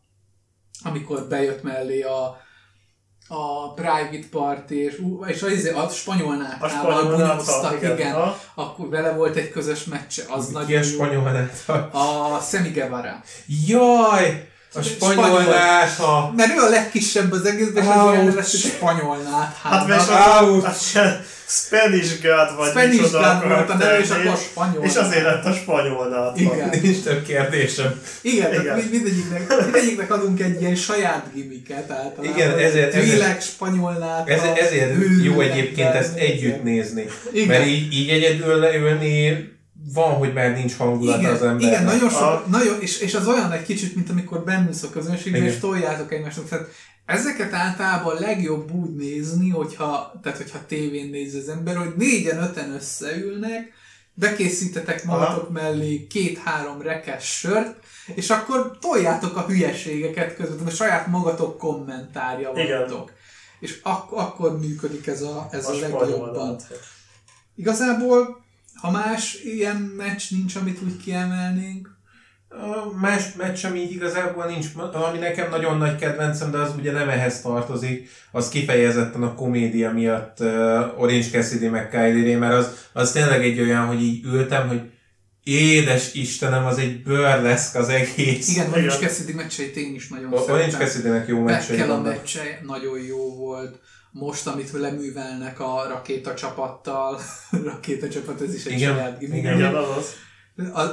amikor 0.83 1.25
bejött 1.27 1.63
mellé 1.63 2.01
a, 2.01 2.37
a 3.27 3.73
private 3.73 4.27
party, 4.31 4.71
és, 4.71 5.01
és 5.25 5.43
az, 5.43 5.51
izé, 5.51 5.69
a 5.69 5.87
spanyolnál 5.89 6.57
A 6.59 6.67
spanyol 6.67 7.75
igen, 7.77 7.97
igen. 7.97 8.13
Ha? 8.13 8.37
akkor 8.53 8.89
vele 8.89 9.11
volt 9.11 9.35
egy 9.35 9.49
közös 9.49 9.83
meccse, 9.83 10.23
az 10.29 10.47
Ki 10.47 10.53
nagyon 10.53 10.81
a 10.91 11.11
jó. 11.11 11.99
A 11.99 12.39
Semi 12.39 12.69
Guevara. 12.69 13.21
Jaj! 13.67 14.48
A 14.73 14.81
spanyol 14.81 15.13
Spanyol. 15.25 15.43
nátha! 15.43 16.33
Mert 16.35 16.51
ő 16.57 16.59
a 16.61 16.69
legkisebb 16.69 17.31
az 17.31 17.45
egészben, 17.45 17.83
és 17.83 17.89
Ouch. 17.89 18.07
azért 18.19 18.35
lesz 18.35 18.53
egy 18.53 18.59
spanyol 18.59 19.17
náthán. 19.17 19.71
Hát 19.71 19.87
mert 19.87 20.09
Ouch. 20.09 20.65
az, 20.67 20.73
az 20.75 20.87
se 20.87 21.25
Spanish 21.47 22.21
God 22.21 22.57
vagy 22.57 22.69
Spanish 22.69 23.01
micsoda 23.01 23.39
God 23.41 23.51
volt 23.51 23.69
a 23.69 23.73
neve, 23.77 23.99
és 23.99 24.09
akkor 24.09 24.37
spanyol. 24.37 24.83
És 24.83 24.95
azért 24.95 25.23
lett 25.23 25.45
a 25.45 25.53
spanyol 25.53 26.07
nátha. 26.07 26.33
Igen. 26.35 26.69
Nincs 26.81 27.03
több 27.03 27.23
kérdésem. 27.25 28.01
Igen, 28.21 28.53
Igen. 28.61 28.75
Mind, 28.75 28.91
mindegyiknek, 28.91 29.63
mindegyiknek 29.63 30.11
adunk 30.13 30.41
egy 30.41 30.61
ilyen 30.61 30.75
saját 30.75 31.25
gimmiket 31.33 31.91
általában. 31.91 32.25
Igen, 32.25 32.57
ezért- 32.57 32.93
ezért- 32.93 33.21
Twi'lek, 33.21 33.41
spanyol 33.41 33.91
náta, 33.93 34.31
Ez, 34.31 34.41
ezért 34.65 34.91
jó 35.23 35.39
egyébként 35.41 35.93
ezt 35.93 36.17
együtt 36.17 36.63
nézni. 36.63 37.05
Igen. 37.31 37.47
Mert 37.47 37.65
így, 37.65 37.93
így 37.93 38.09
egyedül 38.09 38.55
leülni 38.59 39.47
van, 39.93 40.13
hogy 40.13 40.33
már 40.33 40.51
nincs 40.53 40.75
hangulata 40.75 41.19
igen, 41.19 41.31
az 41.33 41.41
embernek. 41.41 41.61
igen, 41.63 41.83
nagyon 41.83 42.09
sok, 42.09 42.21
A- 42.21 42.43
nagyon, 42.47 42.81
és, 42.81 42.99
és 42.99 43.13
az 43.15 43.27
olyan 43.27 43.51
egy 43.51 43.63
kicsit, 43.63 43.95
mint 43.95 44.09
amikor 44.09 44.43
bennülsz 44.43 44.83
a 44.83 44.89
közönségben, 44.89 45.41
Igen. 45.41 45.53
és 45.53 45.59
toljátok 45.59 46.13
egymásnak. 46.13 46.49
Tehát 46.49 46.67
ezeket 47.05 47.53
általában 47.53 48.19
legjobb 48.19 48.71
úgy 48.71 48.95
nézni, 48.95 49.49
hogyha, 49.49 50.13
tehát 50.23 50.37
hogyha 50.37 50.65
tévén 50.67 51.09
néz 51.09 51.35
az 51.35 51.49
ember, 51.49 51.75
hogy 51.77 51.93
négyen, 51.97 52.41
öten 52.43 52.71
összeülnek, 52.73 53.71
bekészítetek 54.13 55.03
magatok 55.03 55.49
mellé 55.49 56.07
két-három 56.07 56.81
rekes 56.81 57.37
sört, 57.37 57.75
és 58.15 58.29
akkor 58.29 58.77
toljátok 58.81 59.37
a 59.37 59.45
hülyeségeket 59.45 60.35
között, 60.35 60.67
a 60.67 60.69
saját 60.69 61.07
magatok 61.07 61.57
kommentárja 61.57 62.51
vagytok. 62.51 63.11
És 63.59 63.79
ak- 63.83 64.11
akkor 64.11 64.59
működik 64.59 65.07
ez 65.07 65.21
a, 65.21 65.47
ez 65.51 65.65
A 65.67 65.71
a, 65.73 65.79
legjobban. 65.79 66.47
nátha. 66.47 66.73
Igazából, 67.55 68.43
ha 68.81 68.91
más 68.91 69.37
ilyen 69.43 69.75
meccs 69.75 70.21
nincs, 70.29 70.55
amit 70.55 70.81
úgy 70.81 70.97
kiemelnénk, 70.97 71.97
A 72.51 72.99
más 72.99 73.33
meccs, 73.37 73.65
ami 73.65 73.79
így 73.79 73.91
igazából 73.91 74.45
nincs, 74.45 74.65
ami 74.91 75.17
nekem 75.17 75.49
nagyon 75.49 75.77
nagy 75.77 75.95
kedvencem, 75.95 76.51
de 76.51 76.57
az 76.57 76.73
ugye 76.77 76.91
nem 76.91 77.09
ehhez 77.09 77.41
tartozik, 77.41 78.09
az 78.31 78.49
kifejezetten 78.49 79.23
a 79.23 79.33
komédia 79.33 79.91
miatt 79.91 80.39
uh, 80.39 81.01
Orange 81.01 81.27
Cassidy 81.31 81.67
meg 81.67 81.89
Kylie 81.89 82.23
Ray, 82.23 82.35
mert 82.35 82.53
az, 82.53 82.89
az 82.93 83.11
tényleg 83.11 83.43
egy 83.43 83.59
olyan, 83.59 83.85
hogy 83.85 84.01
így 84.01 84.25
ültem, 84.25 84.67
hogy 84.67 84.81
édes 85.43 86.13
Istenem, 86.13 86.65
az 86.65 86.77
egy 86.77 87.03
burleszk 87.03 87.75
az 87.75 87.89
egész. 87.89 88.49
Igen. 88.49 88.69
Orange 88.69 88.95
Cassidy 88.95 89.33
meccseit 89.33 89.75
én 89.75 89.93
is 89.93 90.07
nagyon 90.07 90.33
O- 90.33 90.47
Orange 90.49 90.71
szeretem. 90.71 90.79
Cassidy-nek 90.79 91.27
jó 91.27 91.39
meccsei 91.39 91.77
Bekkel 91.77 91.95
a 91.95 92.01
meccse 92.01 92.59
nagyon 92.63 92.99
jó 92.99 93.35
volt. 93.35 93.79
Most, 94.11 94.47
amit 94.47 94.71
leművelnek 94.71 95.59
a 95.59 95.85
rakéta 95.87 96.33
csapattal, 96.33 97.19
rakéta 97.63 98.09
csapat, 98.09 98.41
ez 98.41 98.53
is 98.53 98.65
egy 98.65 98.73
Igen, 98.73 98.93
saját 98.95 99.19
gimmick. 99.19 99.43
igen. 99.43 99.57
Igen, 99.57 99.75
az 99.75 100.13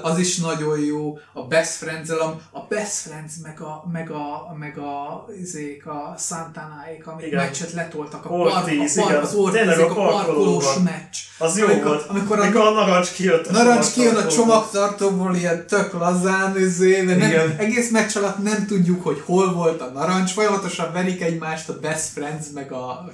az. 0.02 0.18
Is 0.18 0.38
nagyon 0.38 0.80
jó. 0.80 1.18
A 1.32 1.42
Best 1.42 1.70
friends 1.70 2.10
a, 2.10 2.40
a 2.50 2.60
Best 2.68 2.92
Friends 2.92 3.32
meg 3.42 3.60
a, 3.60 3.84
meg 3.92 4.10
a, 4.10 4.54
meg 4.58 4.78
a, 4.78 5.26
izék, 5.40 5.86
a 5.86 6.14
Santanaék, 6.18 7.06
amik 7.06 7.26
Igen. 7.26 7.44
meccset 7.44 7.72
letoltak. 7.72 8.24
A, 8.24 8.28
Ortiz, 8.28 8.94
park, 8.94 9.08
a, 9.08 9.10
park, 9.10 9.10
igen. 9.10 9.22
az 9.22 9.34
Ortiz, 9.34 9.78
a, 9.78 9.90
a 9.90 9.94
parkolós 9.94 10.74
meccs. 10.84 11.16
Az 11.38 11.58
jó 11.58 11.66
amikor, 11.66 11.84
volt. 11.84 12.06
Amikor 12.08 12.38
a, 12.38 12.42
Amikor 12.42 12.60
a 12.60 12.70
narancs 12.70 13.12
kijött 13.12 13.46
a 13.46 13.52
Narancs 13.52 13.92
kijön 13.92 14.16
a 14.16 14.26
csomagtartóból. 14.26 15.34
ilyen 15.34 15.66
tök 15.66 15.92
lazán, 15.92 16.58
izé, 16.58 17.00
nem, 17.00 17.18
Igen. 17.18 17.56
egész 17.58 17.90
meccs 17.90 18.16
alatt 18.16 18.42
nem 18.42 18.66
tudjuk, 18.66 19.02
hogy 19.02 19.22
hol 19.24 19.52
volt 19.52 19.80
a 19.80 19.90
narancs, 19.90 20.32
folyamatosan 20.32 20.92
verik 20.92 21.22
egymást 21.22 21.68
a 21.68 21.78
best 21.78 22.08
friends, 22.08 22.46
meg 22.54 22.72
a, 22.72 23.10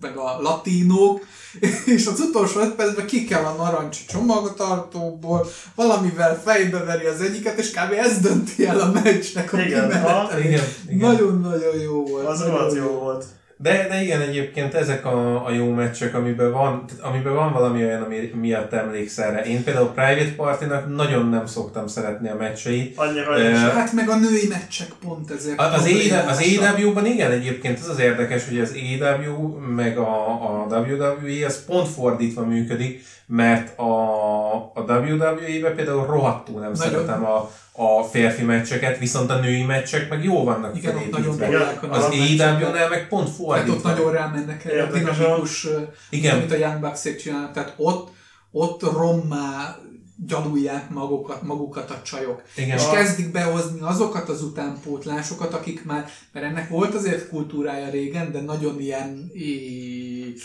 meg 0.00 0.16
a 0.16 0.40
latinók, 0.40 1.26
és 1.96 2.06
az 2.06 2.20
utolsó 2.20 2.60
öt 2.60 2.74
percben 2.74 3.06
ki 3.06 3.24
kell 3.24 3.44
a 3.44 3.54
narancs 3.54 4.06
csomagtartóból, 4.06 5.46
valamivel 5.74 6.40
fejbe 6.44 6.84
veri 6.84 7.04
az 7.04 7.20
egyiket, 7.20 7.58
és 7.58 7.70
kb. 7.70 7.92
ez 7.92 8.18
dönti 8.18 8.66
el 8.66 8.80
a 8.80 8.90
meccsnek 8.90 9.52
a 9.52 9.60
Igen, 9.60 10.02
ha. 10.02 10.38
Igen, 10.38 10.64
igen. 10.88 11.10
Nagyon-nagyon 11.10 11.80
jó 11.80 12.04
volt. 12.04 12.26
az 12.26 12.38
nagyon 12.38 12.54
rohadt 12.54 12.74
jó 12.74 12.86
volt. 12.86 13.24
De, 13.58 13.86
de 13.88 14.02
igen, 14.02 14.20
egyébként 14.20 14.74
ezek 14.74 15.04
a, 15.04 15.46
a 15.46 15.50
jó 15.50 15.70
meccsek, 15.70 16.14
amiben 16.14 16.52
van, 16.52 16.84
amiben 17.00 17.34
van 17.34 17.52
valami 17.52 17.84
olyan, 17.84 18.02
ami 18.02 18.30
miatt 18.34 18.72
emlékszel 18.72 19.32
rá. 19.32 19.40
Én 19.40 19.64
például 19.64 19.92
Private 19.94 20.34
Party-nak 20.36 20.96
nagyon 20.96 21.28
nem 21.28 21.46
szoktam 21.46 21.86
szeretni 21.86 22.28
a 22.28 22.34
meccseit. 22.34 22.98
Annyira 22.98 23.50
is. 23.50 23.58
Hát 23.58 23.92
meg 23.92 24.08
a 24.08 24.16
női 24.16 24.46
meccsek 24.48 24.88
pont 25.00 25.30
ezek. 25.30 25.60
Az, 25.60 25.72
az 25.72 25.82
problémásak. 25.82 26.76
AEW-ban 26.76 27.06
igen, 27.06 27.30
egyébként 27.30 27.78
ez 27.78 27.88
az 27.88 27.98
érdekes, 27.98 28.48
hogy 28.48 28.58
az 28.58 28.74
AEW 28.74 29.58
meg 29.58 29.98
a, 29.98 30.28
a 30.42 30.66
WWE 30.70 31.46
az 31.46 31.64
pont 31.64 31.88
fordítva 31.88 32.44
működik, 32.44 33.04
mert 33.26 33.78
a, 33.78 34.54
a 34.54 34.80
WWE-ben 34.86 35.74
például 35.74 36.06
rohadtul 36.06 36.60
nem 36.60 36.72
Nagyon. 36.72 36.92
szeretem 36.92 37.24
a, 37.24 37.50
a 37.76 38.02
férfi 38.10 38.42
meccseket, 38.42 38.98
viszont 38.98 39.30
a 39.30 39.38
női 39.40 39.62
meccsek 39.62 40.08
meg 40.08 40.24
jó 40.24 40.44
vannak 40.44 40.76
Igen, 40.76 40.96
ott 40.96 41.10
nagyon 41.10 41.40
Az. 41.90 42.04
AEW-nál 42.04 42.88
meg 42.88 43.08
pont 43.08 43.24
Tehát 43.24 43.36
fordítva. 43.36 43.74
ott 43.74 43.82
nagyon 43.96 44.12
rámennek 44.12 44.64
erre 44.64 44.82
a 44.82 44.92
dinamikus, 44.92 45.66
Igen. 46.10 46.36
amit 46.36 46.52
a 46.52 46.56
Young 46.56 46.80
bucks 46.80 47.16
csinálnak, 47.18 47.52
tehát 47.52 47.74
ott, 47.76 48.10
ott 48.50 48.82
rommá 48.82 49.76
gyalulják 50.26 50.90
magukat, 50.90 51.42
magukat 51.42 51.90
a 51.90 52.02
csajok. 52.02 52.42
Igen. 52.56 52.76
És 52.76 52.84
A- 52.84 52.90
kezdik 52.90 53.30
behozni 53.32 53.80
azokat 53.80 54.28
az 54.28 54.42
utánpótlásokat, 54.42 55.54
akik 55.54 55.84
már, 55.84 56.08
mert 56.32 56.46
ennek 56.46 56.68
volt 56.68 56.94
azért 56.94 57.28
kultúrája 57.28 57.90
régen, 57.90 58.32
de 58.32 58.40
nagyon 58.40 58.80
ilyen, 58.80 59.30
í- 59.34 60.40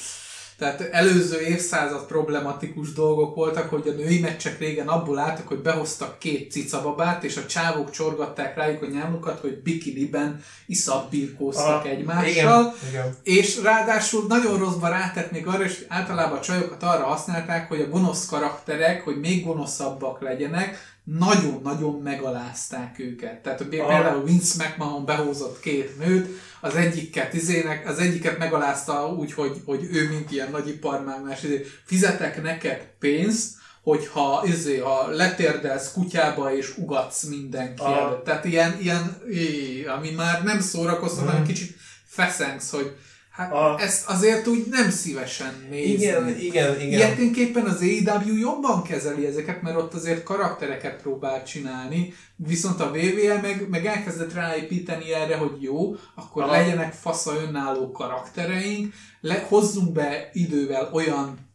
tehát 0.62 0.82
előző 0.92 1.40
évszázad 1.40 2.06
problematikus 2.06 2.94
dolgok 2.94 3.36
voltak, 3.36 3.70
hogy 3.70 3.88
a 3.88 3.92
női 3.92 4.20
meccsek 4.20 4.60
régen 4.60 4.88
abból 4.88 5.20
álltak, 5.20 5.48
hogy 5.48 5.58
behoztak 5.58 6.20
két 6.20 6.52
cicababát, 6.52 7.24
és 7.24 7.38
a 7.38 7.46
csávók 7.46 7.92
csorgatták 7.92 8.56
rájuk 8.56 8.82
a 8.82 8.88
nyámukat, 8.88 9.40
hogy 9.40 9.62
bikiniben 9.62 10.44
iszabbirkóztak 10.66 11.88
egymással. 11.88 12.62
Igen. 12.62 12.74
Igen. 12.90 13.16
És 13.24 13.62
ráadásul 13.62 14.26
nagyon 14.28 14.58
rosszba 14.58 14.88
rátett 14.88 15.32
még 15.32 15.48
arra, 15.48 15.64
és 15.64 15.86
általában 15.88 16.38
a 16.38 16.42
csajokat 16.42 16.84
arra 16.84 17.04
használták, 17.04 17.68
hogy 17.68 17.82
a 17.82 17.90
gonosz 17.90 18.26
karakterek, 18.26 19.04
hogy 19.04 19.20
még 19.20 19.46
gonoszabbak 19.46 20.22
legyenek, 20.22 20.91
nagyon-nagyon 21.04 22.02
megalázták 22.02 23.00
őket. 23.00 23.42
Tehát 23.42 23.62
Aha. 23.62 23.70
például 23.70 24.24
Vince 24.24 24.64
McMahon 24.64 25.06
behúzott 25.06 25.60
két 25.60 25.98
nőt, 25.98 26.28
az 26.62 26.76
egyiket 26.76 27.34
izének, 27.34 27.90
az 27.90 28.00
egyiket 28.00 28.38
megalázta 28.38 29.14
úgy, 29.18 29.34
hogy, 29.34 29.62
hogy 29.66 29.88
ő 29.92 30.10
mint 30.10 30.32
ilyen 30.32 30.52
nagyiparmágnás, 30.52 31.44
izé, 31.44 31.66
fizetek 31.86 32.42
neked 32.42 32.88
pénzt, 33.00 33.60
hogyha 33.82 34.44
izé, 34.46 34.78
ha 34.78 35.08
letérdelsz 35.08 35.92
kutyába 35.92 36.56
és 36.56 36.78
ugatsz 36.78 37.24
mindenki 37.24 37.84
előtt. 37.84 38.24
Tehát 38.24 38.46
ilyen, 38.46 38.78
ilyen 38.80 39.22
é, 39.32 39.86
ami 39.86 40.10
már 40.10 40.44
nem 40.44 40.60
szórakoztat, 40.60 41.28
hanem 41.28 41.44
kicsit 41.44 41.76
feszengsz, 42.06 42.72
hogy 42.72 42.96
hát 43.32 43.52
Aha. 43.52 43.80
ezt 43.80 44.10
azért 44.10 44.48
úgy 44.48 44.66
nem 44.70 44.90
szívesen 44.90 45.68
nézni. 45.70 45.92
Igen, 45.92 46.28
igen, 46.28 46.76
igen. 46.80 46.92
Ilyeténképpen 46.92 47.66
az 47.66 47.82
AEW 47.82 48.38
jobban 48.38 48.84
kezeli 48.84 49.26
ezeket, 49.26 49.62
mert 49.62 49.78
ott 49.78 49.94
azért 49.94 50.24
karaktereket 50.24 51.02
próbál 51.02 51.44
csinálni, 51.44 52.14
viszont 52.36 52.80
a 52.80 52.90
WWE 52.90 53.40
meg, 53.42 53.68
meg 53.70 53.86
elkezdett 53.86 54.34
ráépíteni 54.34 55.14
erre, 55.14 55.38
hogy 55.38 55.62
jó, 55.62 55.96
akkor 56.16 56.44
Aha. 56.44 56.52
legyenek 56.52 56.94
fasza 56.94 57.34
önálló 57.36 57.92
karaktereink, 57.92 58.94
le, 59.22 59.46
hozzunk 59.48 59.92
be 59.92 60.30
idővel 60.34 60.90
olyan 60.94 61.51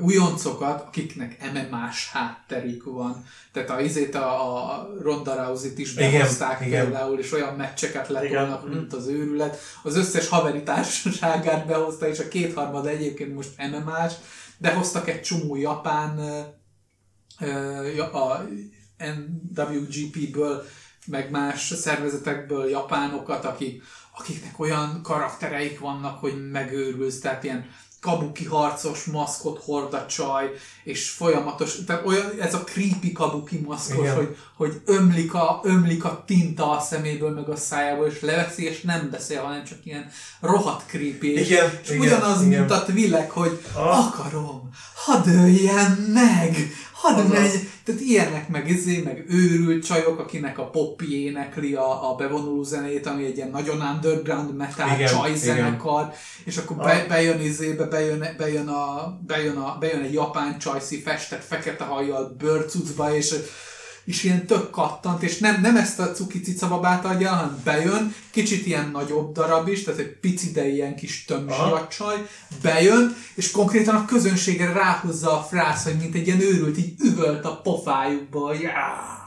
újoncokat, 0.00 0.80
akiknek 0.86 1.52
MMA-s 1.52 2.10
hátterük 2.10 2.84
van. 2.84 3.24
Tehát 3.52 3.70
a 3.70 3.80
izét 3.80 4.14
a, 4.14 4.62
a 4.72 4.88
Ronda 5.00 5.44
Rousey-t 5.44 5.78
is 5.78 5.92
Igen, 5.94 6.12
behozták 6.12 6.66
igen. 6.66 6.84
például, 6.84 7.18
és 7.18 7.32
olyan 7.32 7.54
meccseket 7.54 8.08
letolnak, 8.08 8.62
Igen. 8.64 8.78
mint 8.78 8.92
az 8.92 9.06
őrület. 9.06 9.58
Az 9.82 9.96
összes 9.96 10.28
haveri 10.28 10.62
társaságát 10.62 11.66
behozta, 11.66 12.08
és 12.08 12.18
a 12.18 12.28
kétharmad 12.28 12.86
egyébként 12.86 13.34
most 13.34 13.50
MMA-s, 13.56 14.12
de 14.58 14.74
hoztak 14.74 15.08
egy 15.08 15.22
csomó 15.22 15.56
japán 15.56 16.18
a 18.12 18.38
NWGP-ből, 19.54 20.64
meg 21.06 21.30
más 21.30 21.60
szervezetekből 21.60 22.68
japánokat, 22.68 23.44
akik, 23.44 23.82
akiknek 24.18 24.58
olyan 24.58 25.00
karaktereik 25.02 25.78
vannak, 25.78 26.18
hogy 26.18 26.50
megőrülsz, 26.50 27.18
tehát 27.18 27.44
ilyen 27.44 27.70
kabuki 28.04 28.44
harcos 28.44 29.04
maszkot 29.04 29.62
hord 29.64 29.94
a 29.94 30.06
csaj, 30.06 30.50
és 30.84 31.10
folyamatos, 31.10 31.76
tehát 31.86 32.06
olyan, 32.06 32.30
ez 32.40 32.54
a 32.54 32.64
creepy 32.64 33.12
kabuki 33.12 33.58
maszkos, 33.66 33.98
Igen. 33.98 34.14
hogy, 34.14 34.36
hogy 34.56 34.80
ömlik 34.84 35.34
a, 35.34 35.60
ömlik 35.62 36.04
a 36.04 36.22
tinta 36.26 36.70
a 36.70 36.80
szeméből, 36.80 37.30
meg 37.30 37.48
a 37.48 37.56
szájából, 37.56 38.06
és 38.06 38.20
leveszi, 38.20 38.64
és 38.64 38.80
nem 38.80 39.08
beszél, 39.10 39.42
hanem 39.42 39.64
csak 39.64 39.78
ilyen 39.84 40.10
rohadt 40.40 40.86
creepy. 40.86 41.32
És, 41.32 41.48
Igen, 41.50 41.78
és 41.82 41.88
igen, 41.90 42.00
ugyanaz, 42.00 42.42
igen. 42.42 42.58
mint 42.58 42.70
a 42.70 42.82
Tvilek, 42.82 43.30
hogy 43.30 43.60
Ah. 43.74 44.06
akarom, 44.06 44.70
hadd 44.94 45.28
öljen 45.28 45.90
meg, 46.12 46.56
hadd 47.04 47.26
megy. 47.26 47.68
Tehát 47.84 48.00
ilyenek 48.00 48.48
meg 48.48 48.68
izé, 48.68 49.02
meg 49.04 49.24
őrült 49.28 49.84
csajok, 49.84 50.18
akinek 50.18 50.58
a 50.58 50.70
Poppy 50.70 51.24
énekli 51.24 51.74
a, 51.74 52.10
a 52.10 52.14
bevonuló 52.14 52.62
zenét, 52.62 53.06
ami 53.06 53.24
egy 53.24 53.36
ilyen 53.36 53.50
nagyon 53.50 53.80
underground 53.80 54.56
metal 54.56 54.94
Igen, 54.94 55.08
csaj 55.08 55.28
igen. 55.28 55.40
zenekar, 55.40 56.12
és 56.44 56.56
akkor 56.56 56.76
be, 56.76 57.04
bejön 57.08 57.40
izébe, 57.40 57.84
bejön, 57.84 58.26
bejön, 58.36 58.68
a, 58.68 59.18
bejön, 59.26 59.56
a, 59.56 59.76
bejön 59.80 60.02
egy 60.02 60.12
japán 60.12 60.58
csajszi 60.58 61.00
festett 61.00 61.44
fekete 61.44 61.84
hajjal 61.84 62.34
bőrcucba, 62.38 63.16
és 63.16 63.34
és 64.04 64.24
ilyen 64.24 64.46
tök 64.46 64.70
kattant, 64.70 65.22
és 65.22 65.38
nem, 65.38 65.60
nem 65.60 65.76
ezt 65.76 66.00
a 66.00 66.10
cuki 66.10 66.40
cica 66.40 66.68
babát 66.68 67.04
adja, 67.04 67.28
hanem 67.28 67.60
bejön, 67.64 68.14
kicsit 68.30 68.66
ilyen 68.66 68.90
nagyobb 68.92 69.32
darab 69.32 69.68
is, 69.68 69.82
tehát 69.82 70.00
egy 70.00 70.16
pici, 70.20 70.50
de 70.50 70.68
ilyen 70.68 70.96
kis 70.96 71.24
Aha. 71.48 71.86
csaj, 71.88 72.26
bejön, 72.62 73.16
és 73.34 73.50
konkrétan 73.50 73.94
a 73.94 74.04
közönségre 74.04 74.72
ráhozza 74.72 75.38
a 75.38 75.42
frász, 75.42 75.84
hogy 75.84 75.96
mint 76.00 76.14
egy 76.14 76.26
ilyen 76.26 76.40
őrült, 76.40 76.78
így 76.78 76.94
üvölt 77.04 77.44
a 77.44 77.60
pofájukba, 77.62 78.54
já! 78.54 79.22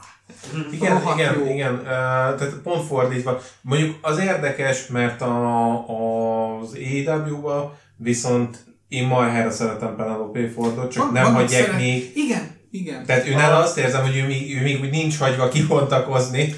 Igen, 0.72 0.98
Rohadt 0.98 1.18
igen, 1.18 1.38
jó. 1.38 1.46
igen. 1.46 1.74
Uh, 1.74 1.84
tehát 1.84 2.54
pont 2.62 2.86
fordítva. 2.86 3.40
Mondjuk 3.60 3.96
az 4.00 4.18
érdekes, 4.18 4.86
mert 4.86 5.22
a, 5.22 5.84
az 6.60 6.72
AEW-ba 6.74 7.78
viszont 7.96 8.64
én 8.88 9.06
marhára 9.06 9.50
szeretem 9.50 9.96
Penelope 9.96 10.50
Fordot, 10.50 10.90
csak 10.90 11.02
Van- 11.04 11.12
nem 11.12 11.34
hagyják 11.34 11.64
szeret- 11.64 11.80
még. 11.80 12.12
Igen, 12.14 12.57
igen. 12.70 13.06
Tehát 13.06 13.26
ő 13.26 13.34
nála 13.34 13.56
azt 13.56 13.78
érzem, 13.78 14.02
hogy 14.02 14.16
ő 14.16 14.26
még, 14.26 14.56
ő 14.56 14.62
még 14.62 14.80
úgy 14.80 14.90
nincs 14.90 15.18
hagyva 15.18 15.48
kibontakozni. 15.48 16.54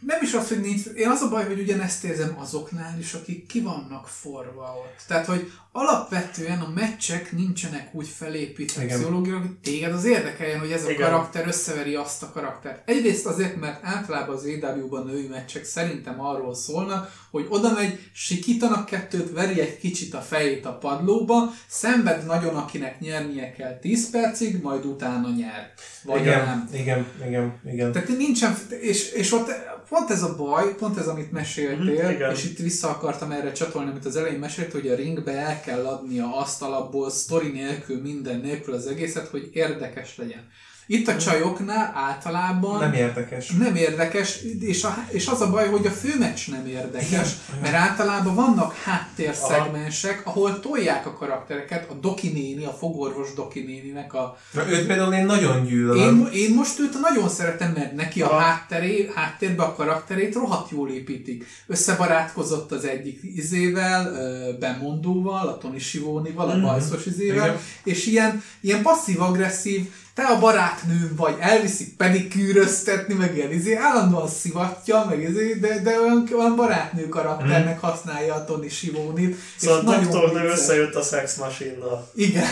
Nem 0.00 0.22
is 0.22 0.32
az, 0.32 0.48
hogy 0.48 0.60
nincs. 0.60 0.84
Én 0.94 1.08
az 1.08 1.20
a 1.20 1.28
baj, 1.28 1.46
hogy 1.46 1.60
ugyanezt 1.60 2.04
érzem 2.04 2.38
azoknál 2.38 2.98
is, 2.98 3.12
akik 3.12 3.46
ki 3.46 3.60
vannak 3.60 4.08
forva 4.08 4.74
ott. 4.84 5.02
Tehát, 5.06 5.26
hogy 5.26 5.52
alapvetően 5.76 6.60
a 6.60 6.72
meccsek 6.74 7.32
nincsenek 7.32 7.88
úgy 7.92 8.08
felépítve 8.08 8.82
Igen. 8.82 8.96
pszichológiailag, 8.96 9.42
hogy 9.42 9.56
téged 9.62 9.92
az 9.92 10.04
érdekeljen, 10.04 10.58
hogy 10.58 10.70
ez 10.70 10.84
a 10.84 10.90
Igen. 10.90 11.10
karakter 11.10 11.46
összeveri 11.46 11.94
azt 11.94 12.22
a 12.22 12.30
karaktert. 12.32 12.88
Egyrészt 12.88 13.26
azért, 13.26 13.56
mert 13.56 13.84
általában 13.84 14.36
az 14.36 14.44
AW-ban 14.44 15.06
női 15.06 15.26
meccsek 15.26 15.64
szerintem 15.64 16.20
arról 16.20 16.54
szólnak, 16.54 17.12
hogy 17.30 17.46
oda 17.48 17.72
megy, 17.72 18.10
sikítanak 18.12 18.86
kettőt, 18.86 19.32
veri 19.32 19.60
egy 19.60 19.78
kicsit 19.78 20.14
a 20.14 20.20
fejét 20.20 20.66
a 20.66 20.78
padlóba, 20.78 21.52
szenved 21.66 22.26
nagyon, 22.26 22.54
akinek 22.54 23.00
nyernie 23.00 23.52
kell 23.52 23.78
10 23.78 24.10
percig, 24.10 24.62
majd 24.62 24.84
utána 24.84 25.28
nyer. 25.36 25.72
Vagy 26.04 26.20
igen, 26.20 26.44
nem. 26.44 26.68
igen, 26.72 27.06
igen, 27.26 27.60
igen. 27.72 27.92
Tehát 27.92 28.08
nincsen, 28.08 28.56
és, 28.80 29.12
és 29.12 29.32
ott 29.32 29.50
pont 29.88 30.10
ez 30.10 30.22
a 30.22 30.36
baj, 30.36 30.74
pont 30.74 30.98
ez, 30.98 31.06
amit 31.06 31.32
meséltél, 31.32 32.10
igen. 32.10 32.30
és 32.32 32.44
itt 32.44 32.58
vissza 32.58 32.88
akartam 32.88 33.30
erre 33.30 33.52
csatolni, 33.52 33.90
amit 33.90 34.04
az 34.04 34.16
elején 34.16 34.38
mesélt, 34.38 34.72
hogy 34.72 34.88
a 34.88 34.94
ringbe 34.94 35.32
el 35.32 35.60
kell 35.66 35.86
adnia 35.86 36.36
azt 36.36 36.62
alapból, 36.62 37.10
sztori 37.10 37.48
nélkül, 37.48 38.00
minden 38.00 38.40
nélkül 38.40 38.74
az 38.74 38.86
egészet, 38.86 39.28
hogy 39.28 39.50
érdekes 39.52 40.16
legyen. 40.16 40.48
Itt 40.88 41.08
a 41.08 41.16
csajoknál 41.16 41.92
általában 41.94 42.78
Nem 42.80 42.92
érdekes. 42.92 43.50
nem 43.50 43.74
érdekes, 43.76 44.38
és, 44.60 44.84
a, 44.84 44.94
és 45.08 45.26
az 45.26 45.40
a 45.40 45.50
baj, 45.50 45.68
hogy 45.68 45.86
a 45.86 45.90
főmeccs 45.90 46.48
nem 46.50 46.66
érdekes, 46.66 47.28
mert 47.62 47.74
általában 47.74 48.34
vannak 48.34 48.74
háttérszegmensek, 48.74 50.20
ahol 50.24 50.60
tolják 50.60 51.06
a 51.06 51.12
karaktereket, 51.12 51.90
a 51.90 51.94
Doki 51.94 52.28
néni, 52.28 52.64
a 52.64 52.72
fogorvos 52.72 53.34
Doki 53.34 53.60
néninek 53.60 54.14
a 54.14 54.36
Na, 54.52 54.68
őt 54.70 54.86
például 54.86 55.12
én 55.14 55.24
nagyon 55.26 55.64
gyűlölöm. 55.64 56.28
én, 56.32 56.40
én 56.40 56.54
most 56.54 56.80
őt 56.80 57.00
nagyon 57.00 57.28
szeretem, 57.28 57.72
mert 57.72 57.94
neki 57.94 58.22
a 58.22 58.26
Aha. 58.30 58.38
hátteré, 58.38 59.10
háttérbe 59.14 59.62
a 59.62 59.74
karakterét 59.74 60.34
rohadt 60.34 60.70
jól 60.70 60.90
építik. 60.90 61.46
Összebarátkozott 61.66 62.72
az 62.72 62.84
egyik 62.84 63.20
izével, 63.22 64.12
bemondóval, 64.60 65.48
a 65.48 65.58
Tony 65.58 65.78
Sivónival, 65.78 66.48
a 66.48 66.54
Mhm. 66.54 66.64
bajszos 66.64 67.06
izével, 67.06 67.46
Igen. 67.46 67.60
és 67.84 68.06
ilyen, 68.06 68.42
ilyen 68.60 68.82
passzív-agresszív, 68.82 69.88
te 70.16 70.22
a 70.22 70.38
barátnőm 70.38 71.12
vagy, 71.16 71.36
elviszik 71.40 71.96
pedikűröztetni, 71.96 73.14
meg 73.14 73.36
ilyen 73.36 73.52
izé, 73.52 73.74
állandóan 73.74 74.28
szivatja, 74.28 75.04
meg 75.08 75.22
izé, 75.22 75.52
de, 75.52 75.80
de 75.82 76.00
olyan, 76.00 76.28
olyan 76.36 76.56
barátnő 76.56 77.08
karakternek 77.08 77.80
használja 77.80 78.34
a 78.34 78.44
Tony 78.44 78.68
Sivónit. 78.68 79.36
Szóval 79.56 79.78
a 79.78 79.82
doktornő 79.82 80.40
vicces. 80.40 80.58
összejött 80.58 80.94
a 80.94 81.02
Sex 81.02 81.36
Machine-nal. 81.36 82.10
Igen. 82.14 82.46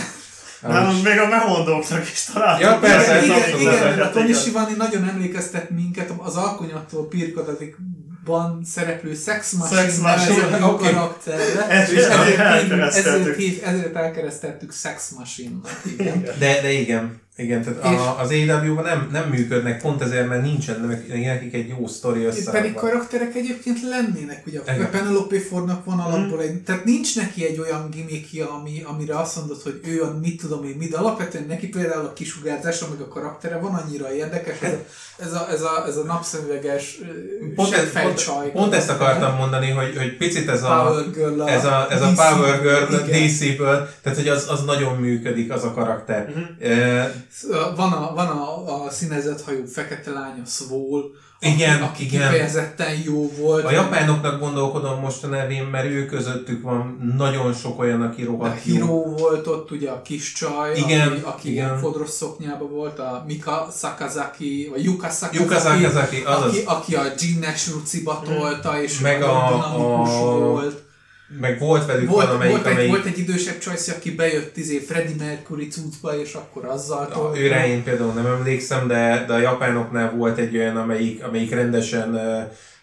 Nálunk 0.61 1.05
még 1.05 1.19
a 1.19 1.29
memondóknak 1.29 2.11
is 2.13 2.25
találtuk. 2.25 2.65
Ja, 2.65 2.79
persze, 2.79 3.13
ez 3.13 3.25
igen, 3.25 3.61
igen, 3.61 3.75
ezeket, 3.75 4.01
a 4.01 4.11
Tony 4.11 4.29
igen. 4.29 4.41
Sivani 4.41 4.75
nagyon 4.75 5.09
emlékeztet 5.09 5.71
minket 5.71 6.13
az 6.19 6.37
alkonyattól 6.37 7.09
Pirkadatikban 7.09 8.65
szereplő 8.65 9.15
Sex 9.15 9.53
Machine, 9.53 9.81
Sex 9.81 9.99
Machine, 9.99 10.65
oké. 10.65 10.91
karakterre, 10.91 11.83
és 11.83 11.89
ezért, 11.89 12.39
elkereszteltük. 12.39 13.37
ezért, 13.37 13.63
ezért 13.63 13.97
elkeresztettük 13.97 14.73
Sex 14.73 15.11
Machine-nak. 15.11 15.83
Igen. 15.99 16.23
De, 16.39 16.61
de 16.61 16.71
igen, 16.71 17.23
igen, 17.37 17.63
tehát 17.63 17.95
És- 17.95 17.99
a, 18.07 18.21
az 18.21 18.31
AEW-ban 18.31 18.85
nem, 18.85 19.09
nem 19.13 19.29
működnek, 19.29 19.81
pont 19.83 20.03
ezért, 20.03 20.29
mert 20.29 20.43
nincsen 20.43 21.01
nekik 21.09 21.55
egy 21.55 21.69
jó 21.69 21.87
sztori 21.87 22.23
Pedig 22.25 22.39
összerakva. 22.39 22.81
karakterek 22.81 23.35
egyébként 23.35 23.79
lennének, 23.89 24.47
ugye 24.47 24.61
Igen. 24.63 24.83
a 24.83 24.89
Penelope 24.89 25.41
Fordnak 25.41 25.85
van 25.85 25.99
alapból 25.99 26.41
egy, 26.43 26.63
tehát 26.63 26.85
nincs 26.85 27.17
neki 27.17 27.47
egy 27.47 27.59
olyan 27.59 27.89
gimmickje, 27.91 28.45
ami, 28.45 28.83
amire 28.87 29.19
azt 29.19 29.37
mondod, 29.37 29.63
hogy 29.63 29.81
ő 29.85 30.03
a 30.03 30.19
mit 30.23 30.41
tudom 30.41 30.65
én, 30.65 30.75
mi, 30.79 30.87
de 30.87 30.97
alapvetően 30.97 31.45
neki 31.49 31.69
például 31.69 32.05
a 32.07 32.13
kisugárzása, 32.13 32.87
meg 32.91 33.01
a 33.01 33.09
karaktere 33.09 33.59
van 33.59 33.75
annyira 33.75 34.15
érdekes, 34.15 34.57
ez 34.61 34.73
a, 34.73 34.77
ez 35.19 35.33
a, 35.33 35.49
ez 35.51 35.63
a, 35.63 35.85
ez 35.87 35.97
a 35.97 36.03
napszemüveges 36.05 36.99
Pont, 37.55 37.73
ez, 37.75 37.93
pont, 37.93 38.51
pont 38.53 38.75
ezt 38.75 38.91
akartam 38.91 39.37
mondani, 39.37 39.71
hogy, 39.71 39.97
hogy 39.97 40.17
picit 40.17 40.49
ez 40.49 40.63
a, 40.63 40.83
Power 40.85 41.11
Girl 41.11 41.41
a, 41.41 41.49
ez 41.51 41.65
a, 41.65 41.87
ez 41.91 42.03
a 42.03 42.11
DC 42.11 42.17
Power 42.17 42.61
Girl. 42.61 42.95
DC-ből, 43.27 43.89
tehát 44.03 44.19
hogy 44.19 44.29
az, 44.29 44.47
az 44.51 44.65
nagyon 44.65 44.97
működik, 44.97 45.53
az 45.53 45.65
a 45.65 45.73
karakter. 45.73 46.29
Mhm. 46.29 46.71
E, 46.73 47.13
Van 47.77 47.93
a, 47.93 48.15
van 48.15 48.27
a, 48.27 48.85
a 48.85 48.91
színezett 48.91 49.43
hajú 49.43 49.65
fekete 49.67 50.11
lány, 50.11 50.41
a 50.45 50.47
Svól, 50.49 51.05
Igen, 51.41 51.75
aki, 51.75 51.85
aki 51.85 52.05
igen. 52.05 52.21
kifejezetten 52.31 52.99
jó 53.05 53.31
volt. 53.39 53.65
a 53.65 53.71
japánoknak 53.71 54.41
gondolkodom 54.41 55.01
most 55.01 55.25
a 55.25 55.27
nevén, 55.27 55.65
mert 55.65 55.85
ő 55.87 56.07
közöttük 56.07 56.63
van 56.63 57.13
nagyon 57.17 57.53
sok 57.55 57.79
olyan, 57.79 58.03
aki 58.03 58.23
A 58.23 58.27
rohadt 58.27 58.65
jó. 58.65 58.73
Hiro 58.75 59.03
volt 59.03 59.47
ott, 59.47 59.71
ugye 59.71 59.91
a 59.91 60.03
kis 60.03 60.33
csaj, 60.33 60.77
Igen, 60.79 61.09
aki, 61.09 61.21
aki 61.25 61.51
igen. 61.51 61.79
fodros 61.79 62.09
szoknyában 62.11 62.71
volt, 62.71 62.99
a 62.99 63.25
Mika 63.27 63.69
Sakazaki, 63.79 64.69
vagy 64.71 64.85
Yuka 64.85 65.09
Sakazaki, 65.09 65.37
Yuka 65.43 65.59
Sakazaki, 65.59 66.23
azaz. 66.27 66.49
aki, 66.51 66.63
aki 66.65 66.95
a 66.95 67.03
Ginnes 67.19 67.71
ruciba 67.71 68.23
tolta, 68.25 68.83
és 68.83 69.01
Meg 69.01 69.23
a- 69.23 69.49
dinamikus 69.49 70.09
a- 70.15 70.39
volt. 70.39 70.83
Meg 71.41 71.59
volt 71.59 71.87
velük 71.87 72.09
Volt, 72.09 72.27
valamelyik, 72.27 72.53
volt, 72.53 72.67
egy, 72.67 72.73
amelyik 72.73 72.91
volt 72.91 73.05
egy 73.05 73.19
idősebb 73.19 73.59
csajszi, 73.59 73.91
aki 73.91 74.15
bejött 74.15 74.57
izé 74.57 74.79
Freddie 74.79 75.27
Mercury 75.27 75.69
cuccba, 75.69 76.21
és 76.21 76.35
akkor 76.35 76.65
azzal 76.65 77.09
tolta. 77.09 77.41
őre 77.41 77.69
én 77.69 77.83
például 77.83 78.13
nem 78.13 78.27
emlékszem, 78.27 78.87
de, 78.87 79.25
de 79.27 79.33
a 79.33 79.39
japánoknál 79.39 80.11
volt 80.17 80.39
egy 80.39 80.57
olyan, 80.57 80.77
amelyik, 80.77 81.25
amelyik 81.25 81.51
rendesen 81.51 82.19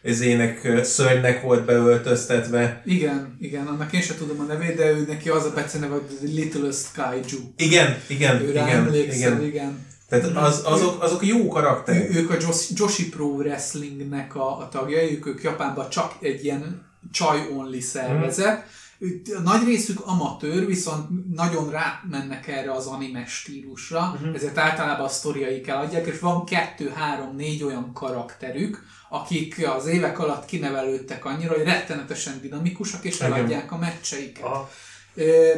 ezének 0.02 0.80
szörnynek 0.84 1.42
volt 1.42 1.66
beöltöztetve. 1.66 2.82
Igen, 2.86 3.38
igen, 3.40 3.68
annak 3.68 3.94
én 3.94 4.02
sem 4.02 4.18
tudom 4.18 4.40
a 4.40 4.44
nevét, 4.44 4.76
de 4.76 4.92
ő 4.92 5.06
neki 5.08 5.30
az 5.30 5.46
a 5.46 5.52
beceneve, 5.56 5.94
hogy 5.94 6.30
Littlest 6.34 6.94
Kaiju. 6.94 7.40
Igen, 7.58 7.98
igen, 8.08 8.42
Őre 8.42 8.62
igen, 8.62 8.68
emlékszem, 8.68 9.34
igen. 9.34 9.44
igen. 9.44 9.90
Tehát 10.10 10.26
az, 10.26 10.62
azok, 10.66 11.04
azok 11.04 11.26
jó 11.26 11.48
karakterek. 11.48 12.16
Ő, 12.16 12.20
ők 12.20 12.30
a 12.30 12.36
Josh, 12.40 12.72
Joshi 12.76 13.10
Pro 13.10 13.26
Wrestlingnek 13.26 14.36
a, 14.36 14.58
a 14.58 14.70
tagjai, 14.72 15.12
ők, 15.12 15.26
ők 15.26 15.44
Japánban 15.44 15.90
csak 15.90 16.14
egy 16.20 16.44
ilyen 16.44 16.91
csaj-only 17.12 17.80
szervezet. 17.80 18.66
Ők- 19.00 19.44
Nagy 19.44 19.64
részük 19.66 20.00
amatőr, 20.06 20.66
viszont 20.66 21.34
nagyon 21.36 21.70
rámennek 21.70 22.48
erre 22.48 22.72
az 22.72 22.86
anime 22.86 23.26
stílusra, 23.26 24.20
ezért 24.36 24.58
általában 24.58 25.06
a 25.06 25.10
sztoriaik 25.10 25.68
eladják, 25.68 26.06
és 26.08 26.20
van 26.20 26.46
kettő, 26.46 26.90
három, 26.90 27.36
négy 27.36 27.64
olyan 27.64 27.94
karakterük, 27.94 28.84
akik 29.10 29.68
az 29.78 29.86
évek 29.86 30.20
alatt 30.20 30.46
kinevelődtek 30.46 31.26
annyira, 31.26 31.54
hogy 31.54 31.64
rettenetesen 31.64 32.42
dinamikusak, 32.42 33.04
és 33.04 33.20
eladják 33.20 33.72
a 33.72 33.78
meccseiket. 33.78 34.44
Aha. 34.44 34.70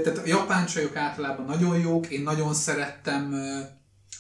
Tehát 0.04 0.18
a 0.18 0.26
japán 0.28 0.66
csajok 0.66 0.96
általában 0.96 1.46
nagyon 1.46 1.80
jók, 1.80 2.08
én 2.08 2.22
nagyon 2.22 2.54
szerettem, 2.54 3.36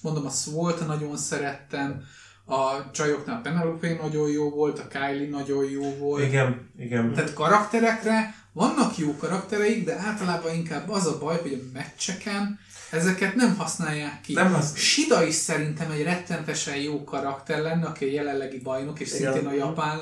mondom 0.02 0.26
a 0.26 0.30
Swolt 0.30 0.88
nagyon 0.88 1.18
szerettem, 1.18 2.04
a 2.45 2.91
csajoknál 2.91 3.41
Penelope 3.41 3.98
nagyon 4.02 4.30
jó 4.30 4.49
volt, 4.49 4.80
a 4.80 4.88
Kylie 4.88 5.30
nagyon 5.30 5.70
jó 5.70 5.95
volt. 5.99 6.24
Igen, 6.24 6.70
igen. 6.78 7.14
Tehát 7.14 7.34
karakterekre 7.34 8.36
vannak 8.52 8.98
jó 8.98 9.15
karaktereik, 9.15 9.86
de 9.86 9.95
általában 9.98 10.56
inkább 10.56 10.90
az 10.90 11.07
a 11.07 11.18
baj, 11.18 11.40
hogy 11.41 11.53
a 11.53 11.70
meccseken 11.74 12.60
ezeket 12.91 13.36
nem 13.36 13.56
használják 13.57 14.22
ki. 14.22 14.34
Nem 14.34 14.53
használják. 14.53 14.78
Shida 14.78 15.24
is 15.26 15.36
szerintem 15.36 15.91
egy 15.91 16.03
rettentesen 16.03 16.76
jó 16.76 17.03
karakter 17.03 17.61
lenne, 17.61 17.86
aki 17.86 18.06
a 18.06 18.11
jelenlegi 18.11 18.60
bajnok, 18.60 18.99
és 18.99 19.14
Igen. 19.14 19.32
szintén 19.32 19.49
a 19.49 19.53
japán 19.53 19.99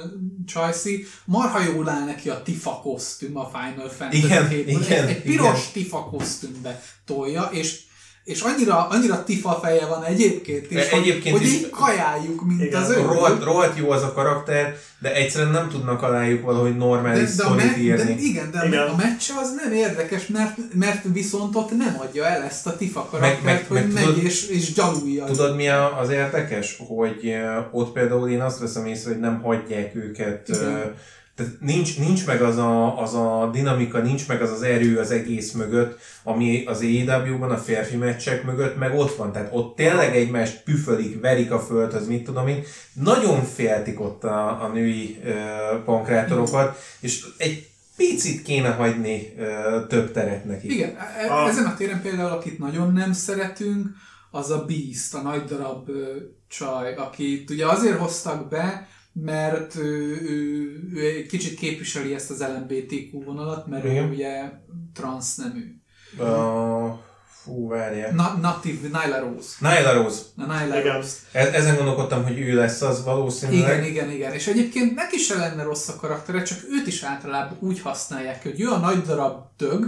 csajszi. 0.47 1.05
Marha 1.25 1.61
jól 1.61 1.89
áll 1.89 2.05
neki 2.05 2.29
a 2.29 2.41
Tifa 2.41 2.79
kosztüm 2.83 3.37
a 3.37 3.49
Final 3.49 3.89
Fantasy 3.89 4.25
Igen, 4.25 4.47
7-ből. 4.49 4.67
igen, 4.67 5.03
egy, 5.03 5.09
egy 5.09 5.21
piros 5.21 5.59
igen. 5.59 5.71
Tifa 5.73 6.03
kosztümbe 6.03 6.81
tolja, 7.05 7.49
és 7.51 7.81
és 8.23 8.41
annyira, 8.41 8.87
annyira 8.87 9.23
tifa 9.23 9.59
feje 9.63 9.85
van 9.85 10.03
egyébként 10.03 10.71
is, 10.71 10.77
E- 10.77 10.95
egyébként 10.97 11.37
hogy, 11.37 11.45
is- 11.45 11.53
hogy 11.53 11.61
így 11.63 11.69
kajáljuk, 11.69 12.45
mint 12.47 12.61
Igen. 12.61 12.81
az 12.81 12.89
ő. 12.89 12.95
Rohadt, 12.95 13.43
rohadt 13.43 13.77
jó 13.77 13.91
az 13.91 14.03
a 14.03 14.13
karakter, 14.13 14.75
de 14.99 15.13
egyszerűen 15.15 15.51
nem 15.51 15.69
tudnak 15.69 16.01
alájuk 16.03 16.43
valahogy 16.43 16.77
normális 16.77 17.19
de, 17.19 17.25
de, 17.25 17.31
sztorit 17.31 17.63
me- 17.65 17.73
de, 17.75 17.81
írni. 17.81 18.21
igen, 18.23 18.51
de 18.51 18.59
a, 18.59 18.65
Igen. 18.65 18.87
a 18.87 18.95
meccse 18.95 19.33
az 19.41 19.53
nem 19.63 19.73
érdekes, 19.73 20.27
mert, 20.27 20.57
mert 20.73 21.03
viszont 21.13 21.55
ott 21.55 21.77
nem 21.77 21.97
adja 21.99 22.25
el 22.25 22.41
ezt 22.43 22.67
a 22.67 22.77
tifa 22.77 23.05
karaktert, 23.05 23.43
meg- 23.43 23.65
hogy 23.67 23.77
meg 23.83 23.93
megy 23.93 24.03
tudod- 24.03 24.23
és, 24.23 24.47
és 24.47 24.73
gyalulja. 24.73 25.25
Tudod 25.25 25.55
mi 25.55 25.67
a- 25.67 25.99
az 25.99 26.09
érdekes? 26.09 26.77
Hogy 26.87 27.35
ott 27.71 27.91
például 27.91 28.29
én 28.29 28.41
azt 28.41 28.59
veszem 28.59 28.85
észre, 28.85 29.09
hogy 29.11 29.19
nem 29.19 29.41
hagyják 29.41 29.95
őket, 29.95 30.47
Igen. 30.47 30.93
Eh, 31.35 31.45
tehát 31.45 31.51
nincs, 31.59 31.99
nincs 31.99 32.25
meg 32.25 32.41
az 32.41 32.57
a, 32.57 33.01
az 33.01 33.13
a 33.13 33.49
dinamika, 33.53 33.99
nincs 33.99 34.27
meg 34.27 34.41
az 34.41 34.51
az 34.51 34.61
erő 34.61 34.97
az 34.99 35.11
egész 35.11 35.51
mögött, 35.51 35.99
ami 36.23 36.65
az 36.65 36.81
AEW-ban 36.81 37.51
a 37.51 37.57
férfi 37.57 37.95
meccsek 37.95 38.43
mögött 38.43 38.77
meg 38.77 38.97
ott 38.97 39.15
van. 39.15 39.31
Tehát 39.31 39.49
ott 39.53 39.75
tényleg 39.75 40.15
egymást 40.15 40.63
püfölik, 40.63 41.21
verik 41.21 41.51
a 41.51 41.59
földhöz, 41.59 42.07
mit 42.07 42.23
tudom 42.23 42.47
én. 42.47 42.63
Nagyon 42.93 43.43
féltik 43.43 43.99
ott 43.99 44.23
a, 44.23 44.63
a 44.63 44.67
női 44.73 45.19
uh, 45.23 45.83
pankrátorokat, 45.83 46.77
és 46.99 47.25
egy 47.37 47.69
picit 47.97 48.41
kéne 48.41 48.69
hagyni 48.69 49.33
uh, 49.37 49.87
több 49.87 50.11
teret 50.11 50.45
nekik. 50.45 50.71
Igen, 50.71 50.95
e- 50.97 51.33
A- 51.33 51.47
ezen 51.47 51.65
a 51.65 51.75
téren 51.75 52.01
például, 52.01 52.31
akit 52.31 52.59
nagyon 52.59 52.93
nem 52.93 53.13
szeretünk, 53.13 53.87
az 54.31 54.49
a 54.49 54.65
Beast, 54.65 55.13
a 55.13 55.21
nagy 55.21 55.43
darab 55.43 55.89
ö, 55.89 56.15
csaj, 56.47 56.95
akit 56.95 57.49
ugye 57.49 57.65
azért 57.67 57.97
hoztak 57.97 58.49
be, 58.49 58.87
mert 59.13 59.75
ő, 59.75 60.21
ő, 60.21 60.79
ő 60.93 61.05
egy 61.05 61.25
kicsit 61.27 61.59
képviseli 61.59 62.13
ezt 62.13 62.29
az 62.31 62.39
LMBTQ 62.41 63.23
vonalat, 63.23 63.67
mert 63.67 63.83
Igen. 63.83 64.05
ő 64.05 64.09
ugye 64.09 64.51
transznemű. 64.93 65.75
Uh, 66.17 66.91
fú, 67.25 67.67
várjál. 67.67 68.11
Na, 68.11 68.37
natív 68.41 68.81
Nyla 68.81 69.19
Rose. 69.19 69.55
Nyla 69.59 69.93
Rose. 69.93 70.21
A 70.37 70.41
Nyla 70.41 70.79
Igen. 70.79 70.95
Rose. 70.95 71.15
E- 71.31 71.53
Ezen 71.53 71.75
gondolkodtam, 71.75 72.23
hogy 72.23 72.39
ő 72.39 72.55
lesz 72.55 72.81
az 72.81 73.03
valószínűleg. 73.03 73.77
Igen, 73.77 73.83
igen, 73.83 74.11
igen. 74.11 74.33
És 74.33 74.47
egyébként 74.47 74.95
neki 74.95 75.17
se 75.17 75.37
lenne 75.37 75.63
rossz 75.63 75.87
a 75.87 75.95
karaktere, 75.95 76.43
csak 76.43 76.57
őt 76.69 76.87
is 76.87 77.03
általában 77.03 77.57
úgy 77.59 77.81
használják, 77.81 78.43
hogy 78.43 78.61
ő 78.61 78.67
a 78.69 78.77
nagy 78.77 79.01
darab 79.01 79.45
dög, 79.57 79.85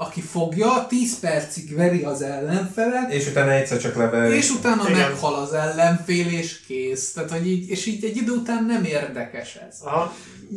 aki 0.00 0.20
fogja, 0.20 0.86
10 0.88 1.18
percig 1.18 1.74
veri 1.74 2.02
az 2.02 2.22
ellenfelet, 2.22 3.12
És 3.12 3.26
utána 3.28 3.50
egyszer 3.50 3.78
csak 3.78 3.94
level. 3.96 4.32
és 4.32 4.50
utána 4.50 4.82
Igen. 4.88 4.98
meghal 5.10 5.34
az 5.34 5.52
ellenfél, 5.52 6.26
és 6.26 6.60
kész. 6.66 7.12
Tehát, 7.12 7.30
hogy 7.30 7.46
így, 7.50 7.68
és 7.70 7.86
így 7.86 8.04
egy 8.04 8.16
idő 8.16 8.32
után 8.32 8.64
nem 8.64 8.84
érdekes 8.84 9.54
ez. 9.68 9.76
Aha. 9.84 10.14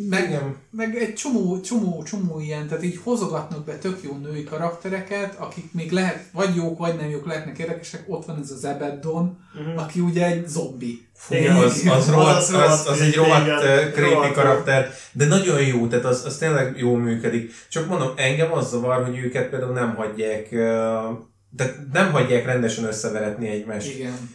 Meg, 0.09 0.23
Igen. 0.27 0.55
meg 0.71 0.95
egy 0.95 1.13
csomó, 1.13 1.59
csomó, 1.61 2.03
csomó 2.03 2.39
ilyen, 2.39 2.67
tehát 2.67 2.83
így 2.83 2.99
hozogatnak 3.03 3.65
be 3.65 3.77
tök 3.77 3.99
jó 4.03 4.17
női 4.17 4.43
karaktereket, 4.43 5.35
akik 5.39 5.73
még 5.73 5.91
lehet, 5.91 6.23
vagy 6.31 6.55
jók, 6.55 6.77
vagy 6.77 6.95
nem 6.95 7.09
jók, 7.09 7.25
lehetnek 7.25 7.57
érdekesek. 7.57 8.03
Ott 8.07 8.25
van 8.25 8.39
ez 8.43 8.51
az 8.51 8.63
Abaddon, 8.63 9.37
Mhm. 9.53 9.77
aki 9.77 9.99
ugye 9.99 10.25
egy 10.25 10.47
zombi. 10.47 11.07
Fú, 11.25 11.33
Igen, 11.35 11.55
az, 11.55 11.85
az, 11.89 12.09
rohadt, 12.09 12.37
az 12.37 12.53
az, 12.53 12.87
az, 12.87 13.01
egy 13.01 13.15
rohadt 13.15 13.45
igen. 13.45 13.57
uh, 13.57 13.91
creepy 13.91 13.99
Rohadt 14.13 14.27
jó. 14.35 14.41
karakter, 14.41 14.93
de 15.11 15.25
nagyon 15.25 15.61
jó, 15.61 15.87
tehát 15.87 16.05
az, 16.05 16.25
az 16.25 16.37
tényleg 16.37 16.77
jól 16.77 16.99
működik. 16.99 17.51
Csak 17.69 17.87
mondom, 17.87 18.11
engem 18.15 18.53
az 18.53 18.69
zavar, 18.69 19.05
hogy 19.05 19.17
őket 19.17 19.49
például 19.49 19.73
nem 19.73 19.95
hagyják, 19.95 20.47
uh, 20.51 20.59
tehát 21.57 21.77
nem 21.93 22.11
hagyják 22.11 22.45
rendesen 22.45 22.83
összeveretni 22.83 23.47
egymást. 23.47 23.95
Igen. 23.95 24.29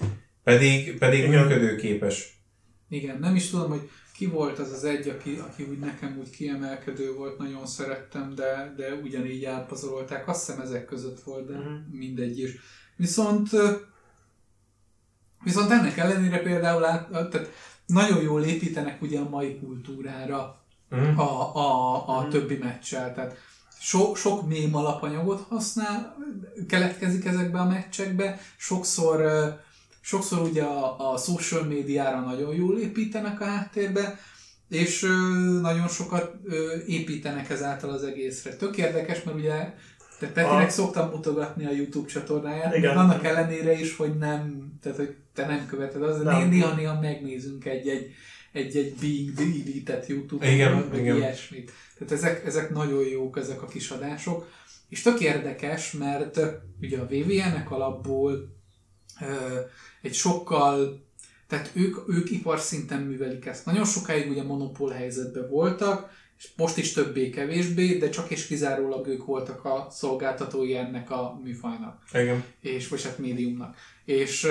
Pedig, 0.44 0.98
pedig 0.98 1.24
Igen. 1.24 1.42
működőképes. 1.42 2.42
Igen, 2.88 3.18
nem 3.20 3.34
is 3.36 3.50
tudom, 3.50 3.68
hogy 3.70 3.90
ki 4.16 4.26
volt 4.26 4.58
az 4.58 4.72
az 4.72 4.84
egy, 4.84 5.08
aki, 5.08 5.40
aki 5.48 5.62
úgy 5.70 5.78
nekem 5.78 6.16
úgy 6.20 6.30
kiemelkedő 6.30 7.12
volt, 7.14 7.38
nagyon 7.38 7.66
szerettem, 7.66 8.32
de, 8.34 8.74
de 8.76 8.92
ugyanígy 9.02 9.44
elpazarolták. 9.44 10.28
Azt 10.28 10.46
hiszem 10.46 10.60
ezek 10.60 10.84
között 10.84 11.20
volt, 11.20 11.46
de 11.46 11.56
Mhm. 11.56 11.96
mindegy 11.98 12.38
is. 12.38 12.50
Viszont 12.96 13.52
ö, 13.52 13.70
viszont 15.44 15.70
ennek 15.70 15.96
ellenére 15.96 16.38
például 16.38 16.84
át, 16.84 17.08
tehát 17.10 17.50
nagyon 17.86 18.22
jól 18.22 18.42
építenek 18.44 19.02
ugye 19.02 19.18
a 19.20 19.28
mai 19.28 19.58
kultúrára 19.58 20.56
Mm. 20.96 21.18
a, 21.18 21.56
a, 21.56 22.08
a 22.08 22.20
Mhm. 22.20 22.30
többi 22.30 22.56
meccsel. 22.56 23.14
Tehát 23.14 23.36
so, 23.80 24.14
sok 24.14 24.48
mém 24.48 24.74
alapanyagot 24.74 25.46
használ, 25.48 26.16
keletkezik 26.68 27.24
ezekbe 27.24 27.58
a 27.58 27.64
meccsekbe, 27.68 28.40
sokszor, 28.56 29.22
sokszor 30.00 30.38
ugye 30.40 30.62
a, 30.62 31.12
a 31.12 31.16
social 31.16 31.62
médiára 31.62 32.20
nagyon 32.20 32.54
jól 32.54 32.78
építenek 32.78 33.40
a 33.40 33.44
háttérbe, 33.44 34.18
és 34.68 35.00
nagyon 35.60 35.88
sokat 35.88 36.34
építenek 36.86 37.50
ezáltal 37.50 37.90
az 37.90 38.02
egészre. 38.02 38.56
Tök 38.56 38.76
érdekes, 38.76 39.22
mert 39.22 39.36
ugye 39.36 39.74
te 40.18 40.26
Petinek 40.26 40.66
A- 40.66 40.70
szoktam 40.70 41.10
mutogatni 41.10 41.66
a 41.66 41.70
YouTube 41.70 42.08
csatornáját, 42.08 42.76
Igen. 42.76 42.96
annak 42.96 43.24
ellenére 43.24 43.80
is, 43.80 43.96
hogy 43.96 44.18
nem, 44.18 44.72
tehát 44.82 44.98
hogy 44.98 45.14
te 45.34 45.46
nem 45.46 45.66
követed, 45.66 46.02
az 46.02 46.22
néha-néha 46.22 47.00
megnézünk 47.00 47.64
egy-egy 47.64 48.14
egy-egy 48.52 48.94
Being 49.00 49.32
Deleted 49.32 50.08
YouTube-on, 50.08 50.52
Igen, 50.52 50.88
vagy 50.88 50.98
igen. 50.98 51.16
ilyesmit. 51.16 51.72
Tehát 51.98 52.12
ezek, 52.12 52.46
ezek 52.46 52.70
nagyon 52.70 53.08
jók, 53.08 53.38
ezek 53.38 53.62
a 53.62 53.66
kis 53.66 53.90
adások. 53.90 54.48
És 54.88 55.02
tök 55.02 55.20
érdekes, 55.20 55.92
mert 55.92 56.40
ugye 56.80 56.98
a 56.98 57.06
VVN-nek 57.06 57.70
alapból 57.70 58.56
ö, 59.20 59.60
egy 60.02 60.14
sokkal, 60.14 61.04
tehát 61.46 61.70
ők, 61.74 61.96
ők 62.08 62.30
iparszinten 62.30 63.00
művelik 63.02 63.46
ezt. 63.46 63.66
Nagyon 63.66 63.84
sokáig 63.84 64.30
ugye 64.30 64.42
monopól 64.42 64.90
helyzetben 64.90 65.48
voltak, 65.48 66.10
és 66.38 66.48
most 66.56 66.76
is 66.76 66.92
többé-kevésbé, 66.92 67.98
de 67.98 68.08
csak 68.08 68.30
és 68.30 68.46
kizárólag 68.46 69.06
ők 69.06 69.24
voltak 69.24 69.64
a 69.64 69.86
szolgáltatói 69.90 70.76
ennek 70.76 71.10
a 71.10 71.40
műfajnak 71.42 72.02
Igen. 72.12 72.44
és 72.60 72.88
vagy 72.88 73.02
hát 73.02 73.18
médiumnak. 73.18 73.76
És, 74.04 74.48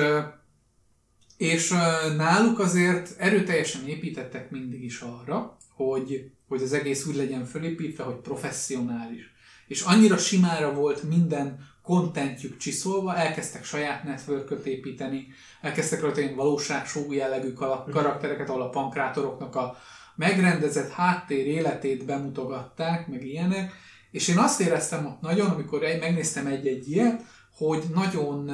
és 1.37 1.69
náluk 2.17 2.59
azért 2.59 3.19
erőteljesen 3.19 3.87
építettek 3.87 4.49
mindig 4.49 4.83
is 4.83 4.99
arra, 4.99 5.57
hogy, 5.73 6.31
hogy 6.47 6.61
az 6.61 6.73
egész 6.73 7.05
úgy 7.05 7.15
legyen 7.15 7.45
fölépítve, 7.45 8.03
hogy 8.03 8.15
professzionális. 8.15 9.35
És 9.67 9.81
annyira 9.81 10.17
simára 10.17 10.73
volt 10.73 11.03
minden 11.03 11.75
kontentjük 11.83 12.57
csiszolva, 12.57 13.15
elkezdtek 13.15 13.63
saját 13.63 14.03
networköt 14.03 14.65
építeni, 14.65 15.27
elkezdtek 15.61 16.01
rajta 16.01 16.19
ilyen 16.19 16.35
valóságshow 16.35 17.11
jellegű 17.11 17.53
kala- 17.53 17.89
karaktereket, 17.91 18.49
ahol 18.49 18.61
a 18.61 18.69
pankrátoroknak 18.69 19.55
a 19.55 19.77
megrendezett 20.17 20.91
háttér 20.91 21.47
életét 21.47 22.05
bemutogatták, 22.05 23.07
meg 23.07 23.25
ilyenek, 23.25 23.73
és 24.11 24.27
én 24.27 24.37
azt 24.37 24.61
éreztem 24.61 25.05
ott 25.05 25.21
nagyon, 25.21 25.49
amikor 25.49 25.79
megnéztem 25.79 26.47
egy-egy 26.47 26.91
ilyet, 26.91 27.21
hogy 27.57 27.83
nagyon, 27.93 28.51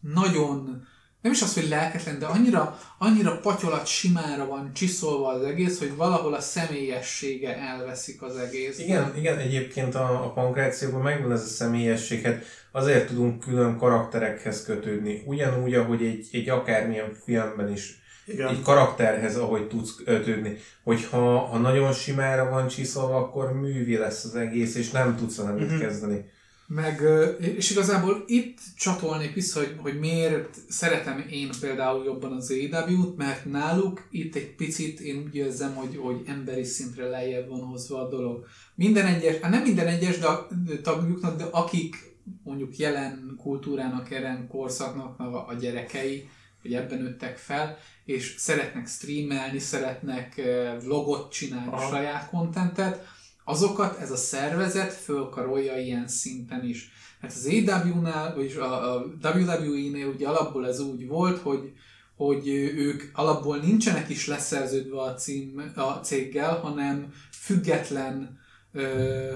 nagyon, 0.00 0.86
nem 1.20 1.32
is 1.32 1.42
az, 1.42 1.54
hogy 1.54 1.68
lelketlen, 1.68 2.18
de 2.18 2.26
annyira, 2.26 2.78
annyira 2.98 3.40
patyolat 3.40 3.86
simára 3.86 4.46
van 4.46 4.72
csiszolva 4.72 5.28
az 5.28 5.44
egész, 5.44 5.78
hogy 5.78 5.96
valahol 5.96 6.34
a 6.34 6.40
személyessége 6.40 7.56
elveszik 7.56 8.22
az 8.22 8.36
egész. 8.36 8.78
Igen, 8.78 9.16
igen, 9.16 9.38
egyébként 9.38 9.94
a, 9.94 10.24
a 10.24 10.32
pankrációban 10.32 11.02
megvan 11.02 11.32
ez 11.32 11.42
a 11.42 11.46
személyesség, 11.46 12.22
hát 12.22 12.44
azért 12.72 13.06
tudunk 13.06 13.40
külön 13.40 13.76
karakterekhez 13.76 14.64
kötődni. 14.64 15.22
Ugyanúgy, 15.26 15.74
ahogy 15.74 16.02
egy, 16.02 16.28
egy 16.32 16.48
akármilyen 16.48 17.14
filmben 17.24 17.72
is 17.72 18.01
Igen. 18.26 18.48
egy 18.48 18.62
karakterhez, 18.62 19.36
ahogy 19.36 19.68
tudsz 19.68 19.94
kötődni. 20.04 20.56
Hogyha 20.84 21.38
ha 21.38 21.58
nagyon 21.58 21.92
simára 21.92 22.50
van 22.50 22.68
csiszolva, 22.68 23.16
akkor 23.16 23.52
művi 23.60 23.96
lesz 23.96 24.24
az 24.24 24.34
egész, 24.34 24.74
és 24.74 24.90
nem 24.90 25.16
tudsz 25.16 25.36
vele 25.36 25.50
mit 25.50 25.70
Mhm. 25.70 25.80
kezdeni. 25.80 26.30
Meg, 26.66 27.02
és 27.40 27.70
igazából 27.70 28.24
itt 28.26 28.58
csatolnék 28.78 29.34
vissza, 29.34 29.58
hogy, 29.58 29.74
hogy 29.78 29.98
miért 29.98 30.56
szeretem 30.68 31.24
én 31.30 31.50
például 31.60 32.04
jobban 32.04 32.32
az 32.32 32.50
AEW-t, 32.50 33.16
mert 33.16 33.44
náluk 33.44 34.06
itt 34.10 34.34
egy 34.34 34.54
picit 34.54 35.00
én 35.00 35.22
úgy 35.26 35.34
érzem, 35.34 35.74
hogy, 35.74 35.96
hogy 35.96 36.22
emberi 36.26 36.64
szintre 36.64 37.08
lejjebb 37.08 37.48
van 37.48 37.60
hozva 37.60 38.00
a 38.06 38.08
dolog. 38.08 38.46
Minden 38.74 39.06
egyes, 39.06 39.36
hát 39.40 39.50
nem 39.50 39.62
minden 39.62 39.86
egyes 39.86 40.18
de 40.18 40.26
a 40.26 40.48
tagjuknak, 40.82 41.36
de 41.38 41.44
akik 41.50 41.96
mondjuk 42.44 42.76
jelen 42.76 43.34
kultúrának, 43.42 44.10
jelen 44.10 44.48
korszaknak 44.48 45.20
a, 45.20 45.46
a 45.48 45.54
gyerekei, 45.60 46.28
hogy 46.62 46.74
ebben 46.74 46.98
nőttek 46.98 47.36
fel, 47.36 47.78
és 48.04 48.34
szeretnek 48.38 48.88
streamelni, 48.88 49.58
szeretnek 49.58 50.40
vlogot 50.82 51.32
csinálni, 51.32 51.72
Aha. 51.72 51.90
saját 51.90 52.30
kontentet, 52.30 53.06
azokat 53.44 53.98
ez 53.98 54.10
a 54.10 54.16
szervezet 54.16 54.92
fölkarolja 54.92 55.78
ilyen 55.78 56.08
szinten 56.08 56.64
is. 56.64 56.90
Hát 57.20 57.32
az 57.32 57.46
AW-nál, 57.46 58.34
vagyis 58.34 58.54
a, 58.54 58.94
a 58.94 59.04
WWE-nél 59.22 60.06
ugye 60.06 60.28
alapból 60.28 60.66
ez 60.66 60.80
úgy 60.80 61.06
volt, 61.06 61.38
hogy, 61.38 61.72
hogy 62.16 62.48
ők 62.76 63.10
alapból 63.12 63.56
nincsenek 63.56 64.08
is 64.08 64.26
leszerződve 64.26 65.00
a, 65.00 65.14
cím, 65.14 65.72
a 65.74 65.82
céggel, 65.82 66.58
hanem 66.58 67.12
független 67.30 68.40
ö, 68.72 69.32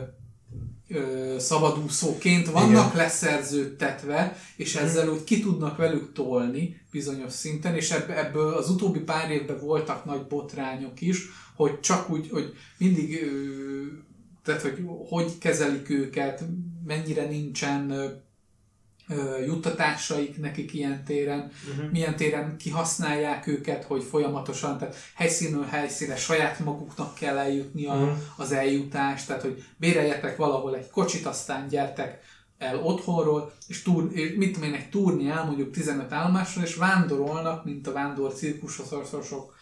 ö, 0.88 1.34
szabadúszóként 1.38 2.50
vannak 2.50 2.92
Igen. 2.92 2.96
leszerződtetve, 2.96 4.36
és 4.56 4.74
ezzel 4.74 5.08
úgy 5.08 5.24
ki 5.24 5.40
tudnak 5.40 5.76
velük 5.76 6.12
tolni 6.12 6.80
bizonyos 6.90 7.32
szinten, 7.32 7.74
és 7.74 7.90
ebb, 7.90 8.10
ebből 8.10 8.52
az 8.52 8.70
utóbbi 8.70 8.98
pár 8.98 9.30
évben 9.30 9.58
voltak 9.60 10.04
nagy 10.04 10.26
botrányok 10.26 11.00
is, 11.00 11.28
hogy 11.54 11.80
csak 11.80 12.10
úgy, 12.10 12.28
hogy 12.30 12.54
mindig, 12.78 13.22
ö, 13.22 13.82
tehát 14.44 14.62
hogy 14.62 14.84
hogy 15.08 15.38
kezelik 15.38 15.90
őket, 15.90 16.44
mennyire 16.86 17.26
nincsen 17.26 17.92
juttatásaik 19.46 20.40
nekik 20.40 20.74
ilyen 20.74 21.04
téren, 21.04 21.50
Mhm. 21.76 21.86
milyen 21.90 22.16
téren 22.16 22.56
kihasználják 22.56 23.46
őket, 23.46 23.84
hogy 23.84 24.02
folyamatosan, 24.04 24.78
tehát 24.78 24.96
helyszínről 25.14 25.64
helyszínre 25.64 26.16
saját 26.16 26.58
maguknak 26.58 27.14
kell 27.14 27.36
eljutni 27.38 27.86
a, 27.86 27.94
Mhm. 27.94 28.10
az 28.36 28.52
eljutás, 28.52 29.24
tehát 29.24 29.42
hogy 29.42 29.64
béreljetek 29.76 30.36
valahol 30.36 30.76
egy 30.76 30.90
kocsit, 30.90 31.26
aztán 31.26 31.68
gyertek 31.68 32.18
el 32.58 32.82
otthonról, 32.82 33.52
és, 33.68 33.82
túr, 33.82 34.10
mit 34.36 34.52
tudom 34.52 34.68
én, 34.68 34.74
egy 34.74 34.88
turni 34.90 35.28
el 35.28 35.44
mondjuk 35.44 35.70
15 35.70 36.12
állomásról, 36.12 36.64
és 36.64 36.74
vándorolnak, 36.74 37.64
mint 37.64 37.86
a 37.86 37.92
vándor 37.92 38.32
cirkusoszorosok 38.32 39.54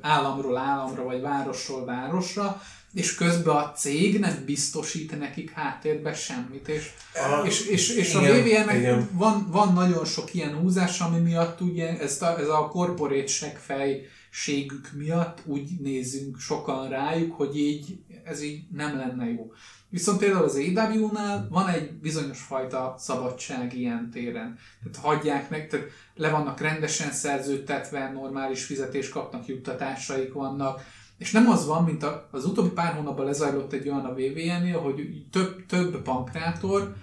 államról 0.00 0.56
államra, 0.56 1.04
vagy 1.04 1.20
városról 1.20 1.84
városra, 1.84 2.60
és 2.94 3.14
közben 3.14 3.56
a 3.56 3.72
cég 3.72 4.18
nem 4.18 4.42
biztosít 4.44 5.18
nekik 5.18 5.50
háttérbe 5.50 6.14
semmit, 6.14 6.68
és 6.68 6.90
Aha. 7.14 7.46
és, 7.46 7.66
és, 7.66 7.96
és 7.96 8.14
a 8.14 8.20
Igen, 8.20 8.42
VVN-nek 8.42 8.76
igen. 8.76 9.08
van, 9.12 9.46
van 9.50 9.72
nagyon 9.72 10.04
sok 10.04 10.34
ilyen 10.34 10.54
húzás, 10.54 11.00
ami 11.00 11.18
miatt 11.18 11.60
ugye 11.60 11.98
ez 11.98 12.22
a, 12.22 12.38
ez 12.38 12.48
a 12.48 12.68
corporate 12.68 13.26
segfejségük 13.26 14.90
miatt 14.92 15.38
úgy 15.44 15.68
nézünk 15.80 16.38
sokan 16.38 16.88
rájuk, 16.88 17.36
hogy 17.36 17.58
így 17.58 17.98
ez 18.24 18.42
így 18.42 18.62
nem 18.72 18.96
lenne 18.96 19.30
jó. 19.30 19.52
Viszont 19.88 20.18
például 20.18 20.44
az 20.44 20.54
AW-nál 20.74 21.46
van 21.50 21.68
egy 21.68 21.92
bizonyos 21.92 22.40
fajta 22.40 22.94
szabadság 22.98 23.76
ilyen 23.76 24.10
téren. 24.10 24.58
Tehát 24.82 25.06
hagyják 25.06 25.50
meg, 25.50 25.68
tehát 25.68 25.86
le 26.14 26.30
vannak 26.30 26.60
rendesen 26.60 27.12
szerződtetve, 27.12 28.10
normális 28.10 28.64
fizetést 28.64 29.10
kapnak, 29.10 29.46
juttatásaik 29.46 30.32
vannak, 30.32 30.80
és 31.20 31.32
nem 31.32 31.48
az 31.48 31.66
van, 31.66 31.84
mint 31.84 32.06
az 32.30 32.44
utóbbi 32.44 32.70
pár 32.70 32.94
hónapban 32.94 33.24
lezajlott 33.24 33.72
egy 33.72 33.88
olyan 33.88 34.04
a 34.04 34.14
VVN-nél, 34.14 34.80
hogy 34.80 35.26
több, 35.30 35.66
több 35.66 36.02
pankrátor 36.02 36.94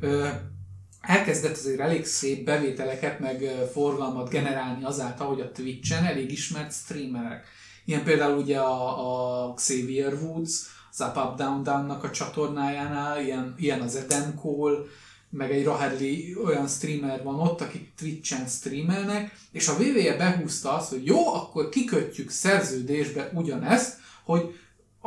ö, 0.00 0.28
elkezdett 1.00 1.56
azért 1.56 1.80
elég 1.80 2.04
szép 2.04 2.44
bevételeket, 2.44 3.18
meg 3.20 3.42
forgalmat 3.72 4.28
generálni 4.28 4.84
azáltal, 4.84 5.26
hogy 5.26 5.40
a 5.40 5.52
Twitch-en 5.52 6.04
elég 6.04 6.32
ismert 6.32 6.72
streamerek. 6.72 7.46
Ilyen 7.84 8.04
például 8.04 8.38
ugye 8.38 8.58
a, 8.58 9.48
a 9.48 9.52
Xavier 9.54 10.12
Woods, 10.12 10.52
az 10.90 11.00
Up 11.00 11.16
Up 11.16 11.36
Down 11.36 11.62
Down-nak 11.62 12.04
a 12.04 12.10
csatornájánál, 12.10 13.22
ilyen, 13.22 13.54
ilyen 13.56 13.80
az 13.80 13.96
Eden 13.96 14.34
Cole, 14.34 14.78
meg 15.30 15.50
egy 15.50 15.64
Rahedli 15.64 16.36
olyan 16.44 16.68
streamer 16.68 17.22
van 17.22 17.40
ott, 17.40 17.60
akik 17.60 17.92
Twitch-en 17.96 18.46
streamelnek, 18.46 19.38
és 19.52 19.68
a 19.68 19.76
WWE 19.78 20.16
behúzta 20.16 20.72
azt, 20.72 20.90
hogy 20.90 21.06
jó, 21.06 21.34
akkor 21.34 21.68
kikötjük 21.68 22.30
szerződésbe 22.30 23.30
ugyanezt, 23.34 23.98
hogy 24.24 24.54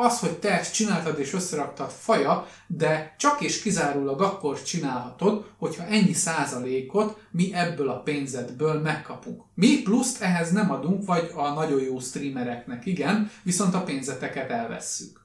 az, 0.02 0.20
hogy 0.20 0.38
te 0.38 0.60
ezt 0.60 0.74
csináltad 0.74 1.20
és 1.20 1.34
összeraktad 1.34 1.90
faja, 1.90 2.48
de 2.68 3.16
csak 3.18 3.42
és 3.42 3.62
kizárólag 3.62 4.22
akkor 4.22 4.64
csinálhatod, 4.64 5.46
hogyha 5.58 5.86
ennyi 5.86 6.14
százalékot 6.14 7.28
mi 7.32 7.54
ebből 7.54 7.90
a 7.90 8.00
pénzedből 8.00 8.82
megkapunk. 8.82 9.42
Mi 9.54 9.82
pluszt 9.82 10.22
ehhez 10.22 10.52
nem 10.52 10.72
adunk, 10.72 11.06
vagy 11.06 11.32
a 11.36 11.50
nagyon 11.50 11.82
jó 11.82 12.00
streamereknek 12.00 12.86
igen, 12.86 13.32
viszont 13.44 13.74
a 13.74 13.84
pénzeteket 13.84 14.50
elvesszük. 14.50 15.19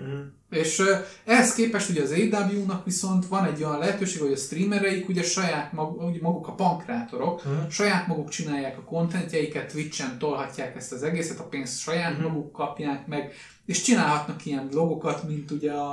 Mhm. 0.00 0.20
És 0.50 0.82
ehhez 1.24 1.54
képest 1.54 1.90
ugye 1.90 2.02
az 2.02 2.10
AW-nak 2.12 2.84
viszont 2.84 3.26
van 3.26 3.44
egy 3.44 3.62
olyan 3.64 3.78
lehetőség, 3.78 4.20
hogy 4.20 4.32
a 4.32 4.36
streamereik 4.36 5.08
ugye 5.08 5.22
saját 5.22 5.72
mag, 5.72 6.02
ugye 6.02 6.18
maguk 6.22 6.48
a 6.48 6.52
pankrátorok, 6.54 7.44
Mhm. 7.44 7.54
saját 7.70 8.06
maguk 8.06 8.28
csinálják 8.28 8.78
a 8.78 8.82
kontentjeiket, 8.84 9.72
Twitch-en 9.72 10.18
tolhatják 10.18 10.76
ezt 10.76 10.92
az 10.92 11.02
egészet, 11.02 11.38
a 11.38 11.44
pénzt 11.48 11.78
saját 11.78 12.12
Mhm. 12.18 12.22
maguk 12.26 12.52
kapják 12.52 13.06
meg, 13.06 13.32
és 13.66 13.82
csinálhatnak 13.82 14.46
ilyen 14.46 14.68
vlogokat, 14.70 15.28
mint 15.28 15.50
ugye 15.50 15.72
a, 15.72 15.88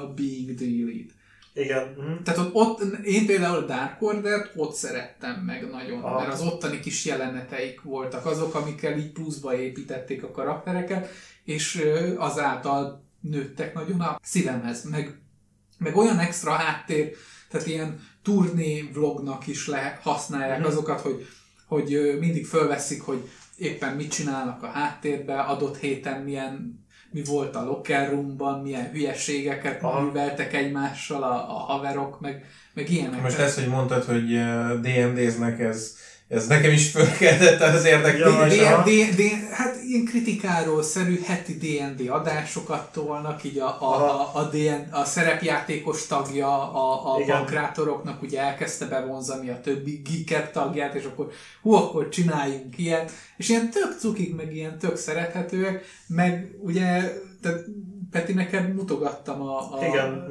a 0.00 0.12
Being 0.14 0.54
the 0.54 0.66
Elite. 0.66 1.12
Igen. 1.54 1.94
Mhm. 1.98 2.22
Tehát 2.22 2.40
ott, 2.40 2.54
ott, 2.54 2.82
én 3.04 3.26
például 3.26 3.56
a 3.56 3.66
Dark 3.66 4.02
Order-t 4.02 4.52
ott 4.56 4.74
szerettem 4.74 5.40
meg 5.46 5.70
nagyon, 5.70 6.02
Aha. 6.02 6.18
mert 6.18 6.32
az 6.32 6.40
ottani 6.42 6.80
kis 6.80 7.04
jeleneteik 7.04 7.82
voltak 7.82 8.26
azok, 8.26 8.54
amikkel 8.54 8.98
így 8.98 9.12
pluszba 9.12 9.56
építették 9.58 10.22
a 10.22 10.30
karaktereket, 10.30 11.08
és 11.44 11.82
azáltal 12.16 13.06
nőttek 13.20 13.74
nagyon 13.74 14.00
a 14.00 14.18
szívemhez, 14.22 14.84
meg, 14.84 15.18
meg 15.78 15.96
olyan 15.96 16.18
extra 16.18 16.52
háttér, 16.52 17.10
tehát 17.50 17.66
ilyen 17.66 18.00
turné 18.22 18.82
vlognak 18.92 19.46
is 19.46 19.66
le, 19.66 19.98
használják 20.02 20.58
Mhm. 20.58 20.66
azokat, 20.66 21.00
hogy, 21.00 21.26
hogy 21.66 22.16
mindig 22.20 22.46
fölveszik, 22.46 23.02
hogy 23.02 23.28
éppen 23.56 23.96
mit 23.96 24.10
csinálnak 24.10 24.62
a 24.62 24.66
háttérbe, 24.66 25.40
adott 25.40 25.76
héten 25.78 26.22
milyen 26.22 26.86
mi 27.10 27.24
volt 27.24 27.56
a 27.56 27.64
locker 27.64 28.10
roomban, 28.10 28.60
milyen 28.60 28.90
hülyeségeket 28.90 29.82
Aha. 29.82 30.00
műveltek 30.00 30.54
egymással 30.54 31.22
a, 31.22 31.34
a 31.34 31.58
haverok, 31.58 32.20
meg, 32.20 32.44
meg 32.74 32.90
ilyenek. 32.90 33.22
Most 33.22 33.38
ezt, 33.38 33.58
hogy 33.58 33.68
mondtad, 33.68 34.04
hogy 34.04 34.26
DMD-znek 34.80 35.60
ez, 35.60 35.96
ez 36.28 36.46
nekem 36.46 36.72
is 36.72 36.90
fölkeltett 36.90 37.60
az 37.60 37.84
érdekli. 37.84 38.18
Ja, 38.20 38.46
D- 38.46 38.52
és 38.52 38.58
D- 38.58 38.62
a- 38.62 38.82
D- 38.82 39.14
D- 39.14 39.52
hát 39.52 39.76
ilyen 39.86 40.04
kritikáról 40.04 40.82
szerű 40.82 41.20
heti 41.26 41.56
D&D 41.56 42.08
adásokat 42.08 42.92
tolnak, 42.92 43.44
így 43.44 43.58
a, 43.58 43.76
a, 43.80 44.20
a, 44.20 44.30
a, 44.34 44.42
DN, 44.42 44.88
a 44.90 45.04
szerepjátékos 45.04 46.06
tagja 46.06 46.72
a, 46.72 47.14
a 47.14 47.24
bankrátoroknak 47.24 48.22
ugye 48.22 48.40
elkezdte 48.40 48.86
bevonzani 48.86 49.48
a 49.50 49.60
többi 49.60 50.02
geeket 50.04 50.52
tagját, 50.52 50.94
és 50.94 51.04
akkor 51.04 51.30
hú, 51.62 51.72
akkor 51.72 52.08
csináljunk 52.08 52.78
ilyet, 52.78 53.12
és 53.36 53.48
ilyen 53.48 53.70
tök 53.70 53.96
cukik, 53.98 54.36
meg 54.36 54.54
ilyen 54.54 54.78
tök 54.78 54.96
szerethetőek, 54.96 55.84
meg 56.06 56.54
ugye, 56.60 57.12
tehát 57.42 57.64
Peti, 58.10 58.32
neked 58.32 58.74
mutogattam 58.74 59.42
a, 59.42 59.58
a 59.58 59.86
Igen. 59.86 60.26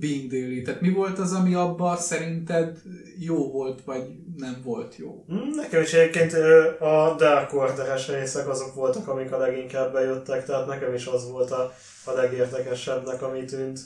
Being 0.00 0.30
Daily, 0.30 0.62
tehát 0.62 0.80
mi 0.80 0.90
volt 0.90 1.18
az, 1.18 1.32
ami 1.32 1.54
abban 1.54 1.96
szerinted 1.96 2.78
jó 3.18 3.50
volt, 3.50 3.84
vagy 3.84 4.02
nem 4.36 4.60
volt 4.64 4.96
jó? 4.96 5.24
Mm, 5.32 5.50
Nekem 5.56 5.82
is 5.82 5.92
egyébként 5.92 6.32
a 6.80 7.14
Dark 7.18 7.54
Order-es 7.54 8.08
részek 8.08 8.48
azok 8.48 8.74
voltak, 8.74 9.08
amik 9.08 9.32
a 9.32 9.38
leginkább 9.38 9.92
bejöttek, 9.92 10.44
tehát 10.44 10.66
nekem 10.66 10.94
is 10.94 11.06
az 11.06 11.30
volt 11.30 11.50
a, 11.50 11.72
a 12.04 12.10
legérdekesebbnek, 12.10 13.22
ami 13.22 13.44
tűnt. 13.44 13.80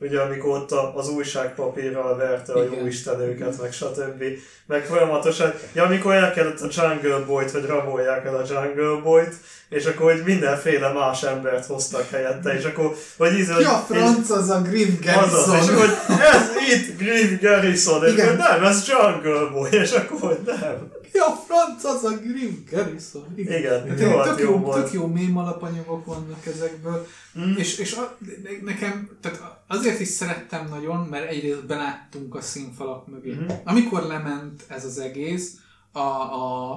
Ugye 0.00 0.20
amikor 0.20 0.50
ott 0.50 0.70
az 0.70 1.08
újságpapírral 1.08 2.16
verte 2.16 2.52
a 2.52 2.62
jó 2.62 2.86
istenőket, 2.86 3.60
meg 3.60 3.72
stb. 3.72 4.24
Meg 4.66 4.84
folyamatosan, 4.84 5.52
ja 5.74 5.84
amikor 5.84 6.14
el 6.14 6.32
kellett 6.32 6.60
a 6.60 6.68
Jungle 6.70 7.24
Boy-t, 7.26 7.50
hogy 7.50 7.64
rabolják 7.64 8.24
el 8.24 8.36
a 8.36 8.44
Jungle 8.48 9.00
Boy-t, 9.02 9.34
és 9.68 9.84
akkor 9.84 10.12
hogy 10.12 10.22
mindenféle 10.24 10.92
más 10.92 11.22
embert 11.22 11.66
hoztak 11.66 12.08
helyette, 12.10 12.54
és 12.58 12.64
akkor, 12.64 12.94
hogy 13.16 13.32
íz, 13.38 13.46
Ki 13.56 13.64
a 13.64 13.84
franc 13.88 14.30
az 14.30 14.48
a 14.50 14.62
Griff 14.62 15.06
Azaz, 15.16 15.54
és 15.54 15.66
Garrison? 15.66 15.76
hogy 15.76 16.18
ez 16.32 16.50
itt 16.74 16.98
Griff 16.98 17.40
Garrison, 17.40 18.04
és 18.04 18.12
Igen. 18.12 18.26
akkor 18.26 18.38
nem, 18.38 18.64
ez 18.64 18.88
Jungle 18.88 19.50
Boy, 19.52 19.68
és 19.70 19.90
akkor 19.92 20.20
hogy 20.20 20.38
nem. 20.44 20.92
Ki 21.12 21.18
a 21.18 21.42
franc 21.46 21.84
az 21.84 22.04
a 22.04 22.10
Griff 22.22 22.70
Garrison? 22.70 23.24
Igen, 23.36 23.88
Hát 23.88 24.00
jó, 24.00 24.22
tök, 24.22 24.40
jó 24.40 24.50
jó, 24.50 24.72
tök 24.72 24.92
jó 24.92 25.06
mém 25.06 25.36
alapanyagok 25.38 26.04
vannak 26.06 26.46
ezekből, 26.46 27.06
Mm. 27.38 27.56
és, 27.56 27.78
és 27.78 27.92
a, 27.92 28.16
ne- 28.42 28.72
nekem, 28.72 29.08
tehát 29.20 29.40
azért 29.66 30.00
is 30.00 30.08
szerettem 30.08 30.66
nagyon, 30.70 31.06
mert 31.10 31.28
egyrészt 31.30 31.66
beláttunk 31.66 32.34
a 32.34 32.40
színfalak 32.40 33.06
mögé. 33.06 33.32
Mhm. 33.32 33.50
Amikor 33.64 34.02
lement 34.02 34.62
ez 34.68 34.84
az 34.84 34.98
egész, 34.98 35.52
a, 35.92 35.98
a, 35.98 36.72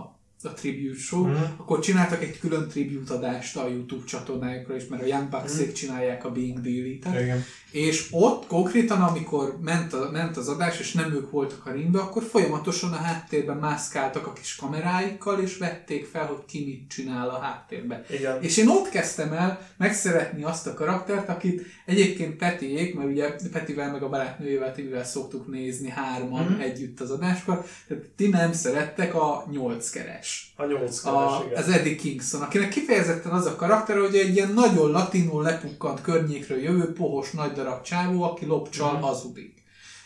a 0.45 0.53
tribute 0.53 0.99
show, 0.99 1.25
Mhm. 1.27 1.41
akkor 1.57 1.79
csináltak 1.79 2.23
egy 2.23 2.39
külön 2.39 2.67
tribute 2.67 3.13
adást 3.13 3.57
a 3.57 3.67
YouTube 3.67 4.05
csatornájukra 4.05 4.75
is, 4.75 4.87
mert 4.87 5.01
a 5.03 5.05
Young 5.05 5.29
bucks 5.29 5.53
Mhm. 5.53 5.71
csinálják 5.71 6.25
a 6.25 6.31
Being 6.31 6.57
Elite-et. 6.57 7.21
Igen. 7.21 7.43
És 7.71 8.07
ott 8.11 8.47
konkrétan, 8.47 9.01
amikor 9.01 9.57
ment, 9.61 9.93
a, 9.93 10.09
ment 10.11 10.37
az 10.37 10.47
adás, 10.47 10.79
és 10.79 10.93
nem 10.93 11.13
ők 11.13 11.31
voltak 11.31 11.65
a 11.65 11.71
ringbe, 11.71 11.99
akkor 11.99 12.23
folyamatosan 12.23 12.91
a 12.93 12.95
háttérben 12.95 13.57
mászkáltak 13.57 14.27
a 14.27 14.33
kis 14.33 14.55
kameráikkal, 14.55 15.39
és 15.39 15.57
vették 15.57 16.05
fel, 16.05 16.25
hogy 16.25 16.45
ki 16.47 16.63
mit 16.65 16.89
csinál 16.89 17.29
a 17.29 17.39
háttérben. 17.39 18.03
Igen. 18.09 18.41
És 18.41 18.57
én 18.57 18.67
ott 18.67 18.89
kezdtem 18.89 19.33
el 19.33 19.67
megszeretni 19.77 20.43
azt 20.43 20.67
a 20.67 20.73
karaktert, 20.73 21.29
akit 21.29 21.65
egyébként 21.85 22.35
Petiék, 22.37 22.95
mert 22.95 23.09
ugye 23.09 23.35
Petivel 23.51 23.91
meg 23.91 24.03
a 24.03 24.09
barátnőjével, 24.09 24.73
Tibivel 24.73 25.03
szoktuk 25.05 25.47
nézni 25.47 25.89
hárman 25.89 26.45
Mhm. 26.45 26.61
együtt 26.61 26.99
az 26.99 27.11
adáskor, 27.11 27.65
tehát 27.87 28.03
ti 28.15 28.27
nem 28.27 28.53
szerettek 28.53 29.15
a 29.15 29.45
nyolckeres 29.51 30.53
A 30.57 30.65
nyolc 30.65 31.05
a, 31.05 31.43
keres, 31.47 31.59
az 31.59 31.67
igen. 31.67 31.79
Eddie 31.79 31.95
Kingston, 31.95 32.41
akinek 32.41 32.69
kifejezetten 32.69 33.31
az 33.31 33.45
a 33.45 33.55
karakter, 33.55 33.97
hogy 33.97 34.15
egy 34.15 34.35
ilyen 34.35 34.53
nagyon 34.53 34.91
latinul 34.91 35.43
lepukkant 35.43 36.01
környékről 36.01 36.61
jövő 36.61 36.93
pohos 36.93 37.31
nagy 37.31 37.53
darab 37.63 37.81
csávó, 37.83 38.23
aki 38.23 38.45
lopcsal, 38.45 38.91
Mhm. 38.93 39.01
hazudik. 39.01 39.63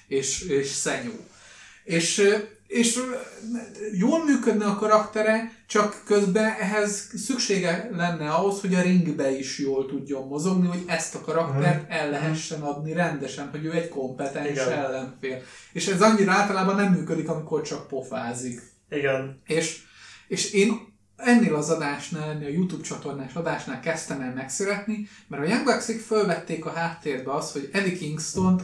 És, 0.08 0.42
és 0.42 0.68
szenyó. 0.68 1.14
És, 1.84 2.22
és 2.68 3.00
jól 3.98 4.24
működne 4.26 4.66
a 4.66 4.76
karaktere, 4.76 5.52
csak 5.68 6.02
közben 6.06 6.46
ehhez 6.60 7.10
szüksége 7.16 7.90
lenne 7.92 8.30
ahhoz, 8.30 8.62
hogy 8.62 8.76
a 8.76 8.82
ringbe 8.82 9.38
is 9.38 9.60
jól 9.60 9.86
tudjon 9.86 10.28
mozogni, 10.28 10.68
hogy 10.68 10.84
ezt 10.86 11.16
a 11.16 11.22
karaktert 11.22 11.82
Mhm. 11.84 11.92
el 11.92 12.10
lehessen 12.10 12.62
adni 12.62 12.94
rendesen, 12.94 13.50
hogy 13.50 13.66
ő 13.66 13.72
egy 13.72 13.90
kompetens 13.90 14.50
Igen. 14.50 14.72
ellenfél. 14.72 15.42
És 15.74 15.88
ez 15.88 16.02
annyira 16.02 16.32
általában 16.32 16.76
nem 16.76 16.94
működik, 16.94 17.30
amikor 17.30 17.62
csak 17.62 17.88
pofázik. 17.88 18.62
Igen. 18.90 19.42
És, 19.46 19.82
és 20.28 20.52
én 20.52 20.94
ennél 21.18 21.56
az 21.56 21.70
adásnál, 21.70 22.30
ennél 22.30 22.48
a 22.48 22.52
YouTube 22.52 22.84
csatornás 22.84 23.34
adásnál 23.34 23.80
kezdtem 23.80 24.22
el 24.22 24.34
megszeretni, 24.34 25.08
mert 25.28 25.44
a 25.44 25.48
Young 25.48 25.64
bucks 25.64 25.92
fölvették 26.06 26.66
a 26.66 26.72
háttérbe 26.72 27.34
azt, 27.34 27.52
hogy 27.54 27.70
Eddie 27.74 27.98
Kingston, 27.98 28.62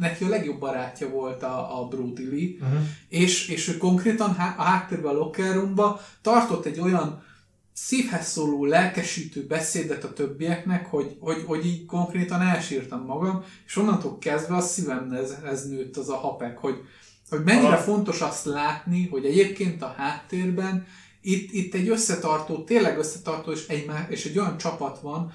neki 0.00 0.24
a 0.24 0.28
legjobb 0.28 0.58
barátja 0.58 1.08
volt 1.08 1.42
a, 1.42 1.80
a 1.80 1.86
Brody 1.88 2.28
Lee, 2.30 2.46
Uh-huh. 2.68 2.80
és, 3.08 3.48
és 3.48 3.68
ő 3.68 3.76
konkrétan 3.76 4.34
há- 4.34 4.58
a 4.58 4.62
háttérben 4.62 5.14
a 5.14 5.18
locker 5.18 5.54
roomba 5.54 6.00
tartott 6.22 6.64
egy 6.64 6.80
olyan 6.80 7.22
szívhez 7.72 8.26
szóló, 8.26 8.64
lelkesítő 8.64 9.46
beszédet 9.46 10.04
a 10.04 10.12
többieknek, 10.12 10.86
hogy, 10.86 11.16
hogy, 11.20 11.42
hogy 11.46 11.66
így 11.66 11.86
konkrétan 11.86 12.40
elsírtam 12.42 13.04
magam, 13.04 13.44
és 13.66 13.76
onnantól 13.76 14.18
kezdve 14.18 14.56
a 14.56 14.60
szívemhez 14.60 15.68
nőtt 15.68 15.96
az 15.96 16.08
a 16.08 16.16
hapek, 16.16 16.58
hogy, 16.58 16.74
hogy 17.30 17.42
mennyire 17.44 17.66
Aha. 17.74 17.82
fontos 17.82 18.20
azt 18.20 18.44
látni, 18.44 19.08
hogy 19.10 19.24
egyébként 19.24 19.82
a 19.82 19.94
háttérben 19.96 20.86
itt, 21.32 21.52
itt 21.52 21.74
egy 21.74 21.88
összetartó, 21.88 22.64
tényleg 22.64 22.98
összetartó, 22.98 23.50
és 23.52 23.66
egy, 23.66 23.90
és 24.08 24.24
egy 24.24 24.38
olyan 24.38 24.56
csapat 24.56 25.00
van, 25.00 25.32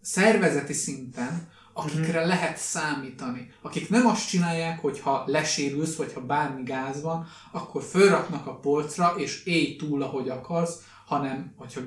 szervezeti 0.00 0.72
szinten, 0.72 1.48
akikre 1.72 2.18
Mhm. 2.18 2.28
lehet 2.28 2.56
számítani. 2.58 3.52
Akik 3.62 3.88
nem 3.88 4.06
azt 4.06 4.28
csinálják, 4.28 4.80
hogy 4.80 5.00
ha 5.00 5.24
lesérülsz, 5.26 5.96
vagy 5.96 6.12
ha 6.12 6.20
bármi 6.20 6.62
gáz 6.62 7.02
van, 7.02 7.26
akkor 7.52 7.82
fölraknak 7.82 8.46
a 8.46 8.54
polcra, 8.58 9.14
és 9.16 9.44
élj 9.44 9.76
túl, 9.76 10.02
ahogy 10.02 10.28
akarsz, 10.28 10.74
hanem, 11.06 11.54
hogyha 11.56 11.80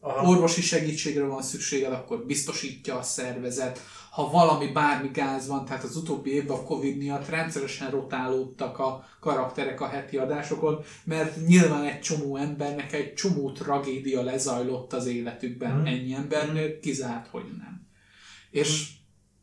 Aha. 0.00 0.26
orvosi 0.28 0.60
segítségre 0.62 1.24
van 1.24 1.42
szükséged, 1.42 1.92
akkor 1.92 2.24
biztosítja 2.26 2.98
a 2.98 3.02
szervezet. 3.02 3.80
Ha 4.12 4.30
valami, 4.30 4.66
bármi 4.66 5.08
gáz 5.12 5.48
van, 5.48 5.64
tehát 5.64 5.82
az 5.82 5.96
utóbbi 5.96 6.30
évben 6.30 6.56
a 6.56 6.62
Covid 6.62 6.96
miatt 6.96 7.28
rendszeresen 7.28 7.90
rotálódtak 7.90 8.78
a 8.78 9.04
karakterek 9.20 9.80
a 9.80 9.86
heti 9.86 10.16
adásokon, 10.16 10.84
mert 11.04 11.46
nyilván 11.46 11.84
egy 11.84 12.00
csomó 12.00 12.36
embernek 12.36 12.92
egy 12.92 13.14
csomó 13.14 13.52
tragédia 13.52 14.22
lezajlott 14.22 14.92
az 14.92 15.06
életükben. 15.06 15.76
Mhm. 15.76 15.86
Ennyi 15.86 16.14
embernél 16.14 16.80
kizárt, 16.80 17.28
hogy 17.28 17.44
nem. 17.58 17.86
És, 18.50 18.90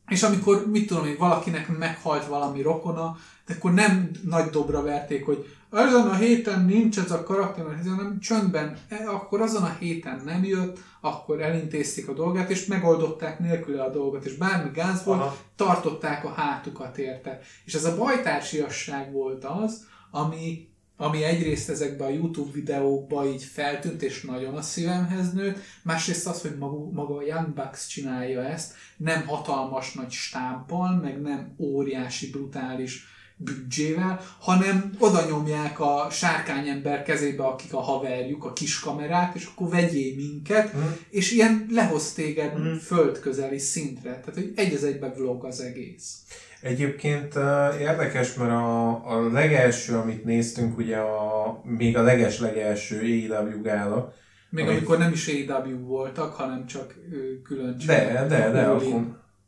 és 0.08 0.24
amikor, 0.24 0.68
mit 0.68 0.88
tudom 0.88 1.06
én, 1.06 1.18
valakinek 1.18 1.78
meghalt 1.78 2.26
valami 2.26 2.62
rokona, 2.62 3.18
akkor 3.50 3.74
nem 3.74 4.12
nagy 4.24 4.50
dobra 4.50 4.82
verték, 4.82 5.26
hogy 5.26 5.46
azon 5.70 6.08
a 6.08 6.16
héten 6.16 6.66
nincs 6.66 7.00
ez 7.00 7.12
a 7.12 7.24
karakter, 7.24 7.66
hanem 7.66 8.20
csöndben, 8.20 8.78
e, 8.90 9.10
akkor 9.10 9.42
azon 9.42 9.64
a 9.64 9.76
héten 9.80 10.22
nem 10.26 10.44
jött, 10.44 10.78
akkor 11.02 11.42
elintézték 11.42 12.08
a 12.08 12.14
dolgát, 12.14 12.50
és 12.50 12.66
megoldották 12.66 13.40
nélküle 13.40 13.84
a 13.84 13.92
dolgot, 13.92 14.26
és 14.26 14.34
bármi 14.34 14.70
gáz 14.74 15.04
volt, 15.04 15.20
Aha. 15.20 15.38
tartották 15.56 16.26
a 16.26 16.34
hátukat 16.34 16.98
érte. 16.98 17.40
És 17.66 17.74
ez 17.74 17.86
a 17.86 17.98
bajtársiasság 17.98 19.12
volt 19.12 19.46
az, 19.46 19.86
ami, 20.12 20.68
ami 20.98 21.24
egyrészt 21.24 21.70
ezekben 21.70 22.08
a 22.08 22.14
YouTube 22.14 22.52
videókban 22.52 23.28
így 23.28 23.44
feltűnt, 23.44 24.02
és 24.02 24.22
nagyon 24.22 24.56
a 24.56 24.62
szívemhez 24.62 25.34
nőtt, 25.34 25.58
másrészt 25.84 26.28
az, 26.28 26.42
hogy 26.42 26.58
maga, 26.58 26.90
maga 26.92 27.18
a 27.18 27.26
Young 27.26 27.54
Bucks 27.54 27.88
csinálja 27.88 28.44
ezt, 28.44 28.74
nem 28.98 29.28
hatalmas 29.28 29.94
nagy 29.94 30.12
stábbal, 30.12 30.96
meg 30.96 31.22
nem 31.22 31.56
óriási, 31.58 32.30
brutális 32.30 33.18
büdzsével, 33.42 34.20
hanem 34.40 34.92
oda 35.00 35.26
nyomják 35.30 35.80
a 35.80 36.08
sárkányember 36.12 37.04
kezébe, 37.04 37.44
akik 37.44 37.74
a 37.74 37.80
haverjuk, 37.80 38.44
a 38.46 38.54
kis 38.54 38.80
kamerát, 38.80 39.36
és 39.36 39.46
akkor 39.54 39.70
vegyél 39.70 40.16
minket, 40.16 40.74
Mhm. 40.74 40.84
és 41.10 41.32
ilyen 41.32 41.66
lehoz 41.72 42.14
téged 42.14 42.54
Mhm. 42.60 42.74
földközeli 42.76 43.58
szintre. 43.58 44.10
Tehát, 44.10 44.34
hogy 44.34 44.52
egy 44.56 44.74
az 44.74 44.84
egybe 44.84 45.14
vlog 45.18 45.46
az 45.46 45.60
egész. 45.62 46.18
Egyébként 46.62 47.36
uh, 47.36 47.82
érdekes, 47.82 48.34
mert 48.34 48.52
a, 48.52 48.90
a 49.16 49.32
legelső, 49.32 49.96
amit 49.96 50.24
néztünk, 50.26 50.78
ugye 50.78 50.98
a, 50.98 51.62
még 51.64 51.98
a 51.98 52.02
leges-legelső 52.02 53.00
AEW 53.00 53.62
gála, 53.62 54.14
Még 54.52 54.66
Ami- 54.66 54.76
amikor 54.76 54.98
nem 54.98 55.12
is 55.12 55.28
AEW 55.28 55.78
voltak, 55.86 56.34
hanem 56.34 56.66
csak 56.66 56.96
külön 57.44 57.78
de, 57.86 58.26
de, 58.28 58.50
de, 58.52 58.62
a 58.62 58.80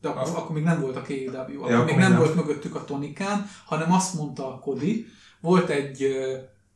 De 0.02 0.10
akkor, 0.10 0.22
Az- 0.22 0.34
akkor 0.34 0.56
még 0.56 0.64
nem 0.64 0.82
voltak 0.82 1.10
AEW, 1.10 1.32
akkor, 1.34 1.50
Ja, 1.50 1.58
még 1.60 1.70
akkor 1.72 1.86
nem, 1.86 1.96
még 1.96 1.98
nem. 2.10 2.18
volt 2.18 2.36
mögöttük 2.36 2.76
a 2.76 2.84
Tonikán, 2.86 3.50
hanem 3.66 3.92
azt 3.92 4.14
mondta 4.14 4.48
a 4.54 4.60
Cody, 4.60 5.06
volt 5.40 5.70
egy, 5.70 6.16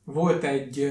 volt 0.03 0.43
egy, 0.43 0.89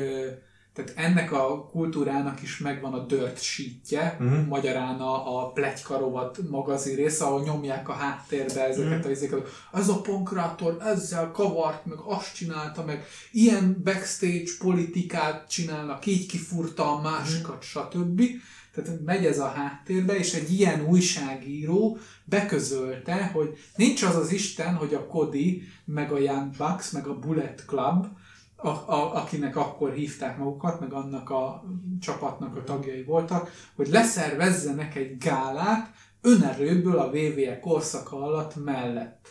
tehát 0.73 0.93
ennek 0.97 1.33
a 1.33 1.69
kultúrának 1.71 2.43
is 2.43 2.59
megvan 2.59 2.93
a 2.93 2.99
dirt 3.07 3.43
sheetje, 3.43 4.17
Mhm. 4.21 4.35
magyarán 4.49 5.01
a, 5.01 5.39
a 5.43 5.51
pletyka 5.51 5.99
rovat 5.99 6.39
magazin 6.51 6.97
része, 6.97 7.25
ahol 7.25 7.43
nyomják 7.43 7.89
a 7.89 7.93
háttérbe 7.93 8.65
ezeket 8.65 8.99
Mhm. 8.99 9.07
a 9.07 9.11
izéket. 9.11 9.49
Ez 9.73 9.89
a 9.89 10.01
pankrátor 10.01 10.77
ezzel 10.81 11.31
kavart, 11.31 11.87
meg 11.87 11.99
azt 12.07 12.35
csinálta, 12.35 12.85
meg 12.85 13.05
ilyen 13.33 13.81
backstage 13.85 14.51
politikát 14.59 15.49
csinálnak, 15.51 16.07
így 16.07 16.27
kifurta 16.27 16.93
a 16.97 17.01
másikat, 17.01 17.63
stb. 17.63 18.23
Tehát 18.75 19.01
megy 19.05 19.25
ez 19.25 19.39
a 19.39 19.49
háttérbe, 19.49 20.17
és 20.17 20.35
egy 20.35 20.53
ilyen 20.53 20.87
újságíró 20.87 21.99
beközölte, 22.25 23.27
hogy 23.27 23.59
nincs 23.77 24.03
az 24.03 24.17
az 24.17 24.33
Isten, 24.33 24.75
hogy 24.75 24.95
a 24.95 25.07
Cody, 25.07 25.63
meg 25.85 26.13
a 26.13 26.19
Young 26.19 26.57
Bucks, 26.57 26.91
meg 26.91 27.07
a 27.07 27.19
Bullet 27.19 27.65
Club, 27.67 28.07
a, 28.57 28.69
a, 28.69 29.15
akinek 29.15 29.57
akkor 29.57 29.93
hívták 29.93 30.39
magukat, 30.39 30.81
meg 30.81 30.93
annak 30.93 31.31
a 31.31 31.65
csapatnak 32.01 32.57
a 32.57 32.65
tagjai 32.65 33.03
voltak, 33.03 33.51
hogy 33.75 33.89
leszervezzenek 33.89 34.95
egy 34.95 35.19
gálát 35.19 35.91
önerőből 36.21 36.99
a 36.99 37.11
WWE 37.11 37.61
korszaka 37.61 38.23
alatt 38.23 38.65
mellett 38.65 39.29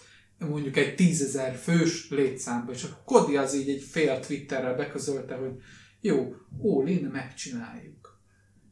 mondjuk 0.50 0.78
egy 0.78 0.96
tízezer 0.96 1.56
fős 1.56 2.10
létszámba, 2.10 2.72
és 2.72 2.84
a 2.84 3.02
Cody 3.06 3.38
az 3.38 3.56
így 3.56 3.70
egy 3.70 3.82
fél 3.82 4.20
Twitterrel 4.20 4.76
beközölte, 4.76 5.36
hogy 5.36 5.52
jó, 6.02 6.36
all 6.62 6.88
in, 6.88 7.10
megcsináljuk. 7.12 7.93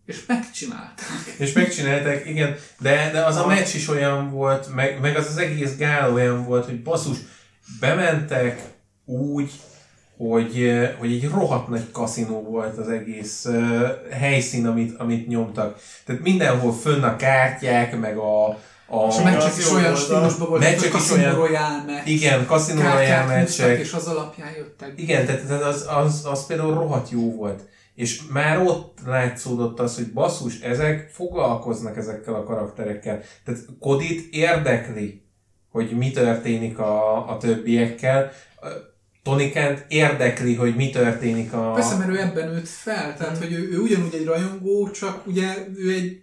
És 0.06 0.26
megcsinálták. 0.28 1.08
és 1.38 1.54
megcsinálták, 1.54 2.26
igen, 2.26 2.56
de, 2.80 3.10
de 3.12 3.26
az 3.26 3.36
a 3.36 3.46
meccs 3.46 3.76
is 3.76 3.88
olyan 3.88 4.30
volt, 4.32 4.76
meg, 4.76 5.00
meg 5.02 5.16
az 5.16 5.28
az 5.28 5.38
egész 5.38 5.78
gál 5.78 6.14
olyan 6.14 6.46
volt, 6.46 6.66
hogy 6.66 6.82
basszus, 6.82 7.18
bementek 7.80 8.62
úgy, 9.06 9.52
hogy, 10.18 10.72
hogy 10.98 11.12
egy 11.12 11.30
rohadt 11.30 11.68
nagy 11.68 11.92
kaszinó 11.92 12.42
volt 12.42 12.78
az 12.78 12.90
egész 12.90 13.46
uh, 13.46 13.90
helyszín, 14.12 14.68
amit, 14.68 15.00
amit 15.00 15.28
nyomtak. 15.28 15.80
Tehát 16.06 16.22
mindenhol 16.22 16.74
fönn 16.74 17.04
a 17.04 17.16
kártyák, 17.16 18.00
meg 18.00 18.18
a, 18.18 18.48
a 18.88 19.08
És 19.10 19.18
a 19.18 19.24
meccsek 19.24 19.52
az 19.52 19.58
is 19.58 19.72
olyan 19.72 19.96
stílusban 19.96 20.50
volt, 20.50 20.64
hogy 20.64 21.12
olyan- 21.12 21.36
Royale 21.36 21.84
meccs, 21.86 22.08
igen, 22.08 22.46
kaszinó 22.46 22.82
húztak, 22.82 23.28
meccsek, 23.28 23.80
és 23.80 23.94
az 23.94 24.08
alapján 24.08 24.52
jöttek. 24.58 24.94
Igen, 24.96 25.26
tehát 25.26 25.48
tehát 25.48 25.64
az, 25.64 25.86
az, 25.90 26.26
az 26.26 26.46
például 26.46 26.74
rohadt 26.74 27.10
jó 27.10 27.36
volt. 27.36 27.62
És 28.02 28.22
már 28.32 28.62
ott 28.62 28.98
látszódott 29.06 29.80
az, 29.80 29.96
hogy 29.96 30.12
basszus, 30.12 30.60
ezek 30.60 31.10
foglalkoznak 31.10 31.98
ezekkel 31.98 32.36
a 32.36 32.44
karakterekkel. 32.44 33.22
Tehát 33.46 33.62
Kodit 33.80 34.34
érdekli, 34.34 35.26
hogy 35.72 35.98
mi 35.98 36.12
történik 36.12 36.80
a, 36.80 37.30
a 37.30 37.38
többiekkel. 37.38 38.32
Tonikent 39.24 39.86
érdekli, 39.88 40.56
hogy 40.56 40.76
mi 40.76 40.90
történik 40.90 41.54
a... 41.54 41.72
Persze, 41.72 41.98
mert 41.98 42.10
ő 42.10 42.20
ebben 42.20 42.50
nőtt 42.50 42.68
fel, 42.68 43.16
tehát 43.18 43.38
hogy 43.38 43.54
ő, 43.54 43.72
ő 43.72 43.80
ugyanúgy 43.80 44.16
egy 44.16 44.26
rajongó, 44.26 44.90
csak 44.90 45.28
ugye 45.28 45.68
ő 45.76 45.92
egy 45.94 46.22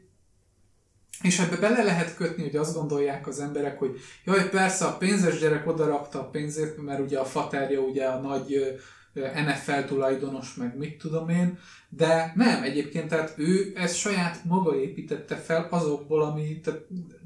és 1.23 1.39
ebbe 1.39 1.57
bele 1.57 1.83
lehet 1.83 2.15
kötni, 2.15 2.43
hogy 2.43 2.57
azt 2.57 2.75
gondolják 2.75 3.27
az 3.27 3.41
emberek, 3.41 3.79
hogy 3.79 4.01
jaj, 4.25 4.49
persze 4.49 4.85
a 4.85 4.97
pénzes 4.97 5.39
gyerek 5.39 5.67
odarakta 5.67 6.21
a 6.21 6.31
pénzét, 6.31 6.85
mert 6.85 7.01
ugye 7.01 7.19
a 7.19 7.25
faterja 7.25 7.81
ugye 7.81 8.05
a 8.05 8.21
nagy 8.21 8.79
NFL 9.15 9.87
tulajdonos, 9.87 10.55
meg 10.55 10.77
mit 10.77 10.99
tudom 10.99 11.29
én, 11.29 11.59
de 11.89 12.33
nem, 12.37 12.63
egyébként, 12.63 13.09
tehát 13.09 13.35
ő 13.37 13.73
ezt 13.75 13.97
saját 13.97 14.45
maga 14.45 14.81
építette 14.81 15.37
fel 15.37 15.67
azokból, 15.71 16.23
ami 16.23 16.61
tehát 16.61 16.81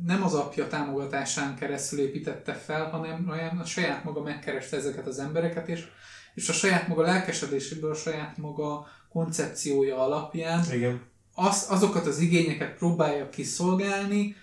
nem 0.06 0.22
az 0.22 0.34
apja 0.34 0.66
támogatásán 0.66 1.56
keresztül 1.56 1.98
építette 1.98 2.52
fel, 2.52 2.90
hanem 2.90 3.28
olyan 3.30 3.58
a 3.58 3.64
saját 3.64 4.04
maga 4.04 4.22
megkereste 4.22 4.76
ezeket 4.76 5.06
az 5.06 5.18
embereket, 5.18 5.68
és, 5.68 5.84
és 6.34 6.48
a 6.48 6.52
saját 6.52 6.88
maga 6.88 7.02
lelkesedéséből, 7.02 7.90
a 7.90 7.94
saját 7.94 8.36
maga 8.36 8.86
koncepciója 9.08 9.98
alapján 9.98 10.64
Igen. 10.72 11.00
az, 11.34 11.66
azokat 11.70 12.06
az 12.06 12.18
igényeket 12.18 12.76
próbálja 12.76 13.28
kiszolgálni, 13.28 14.36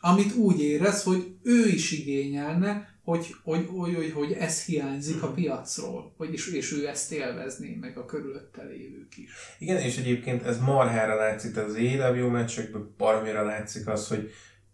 amit 0.00 0.34
úgy 0.34 0.60
érez, 0.60 1.02
hogy 1.02 1.36
ő 1.42 1.68
is 1.68 1.92
igényelne, 1.92 2.95
hogy, 3.06 3.34
hogy, 3.44 3.66
hogy, 3.70 3.94
hogy, 3.94 4.12
hogy 4.12 4.32
ez 4.32 4.64
hiányzik 4.64 5.22
a 5.22 5.32
piacról, 5.32 6.14
hogy 6.16 6.32
és, 6.32 6.52
és 6.52 6.72
ő 6.72 6.88
ezt 6.88 7.12
élvezné, 7.12 7.76
meg 7.80 7.98
a 7.98 8.04
körülötte 8.04 8.62
lévők 8.62 9.16
is. 9.16 9.32
Igen, 9.58 9.76
és 9.76 9.98
egyébként 9.98 10.42
ez 10.42 10.58
marhára 10.60 11.14
látszik, 11.14 11.52
tehát 11.52 11.68
az 11.68 11.74
AEW 11.74 12.28
meccsekből 12.28 12.94
baromira 12.96 13.44
látszik 13.44 13.88
az, 13.88 14.08
hogy 14.08 14.30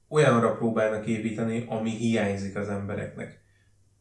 olyanra 0.08 0.56
próbálnak 0.56 1.06
építeni, 1.06 1.64
ami 1.68 1.90
hiányzik 1.90 2.56
az 2.56 2.68
embereknek. 2.68 3.40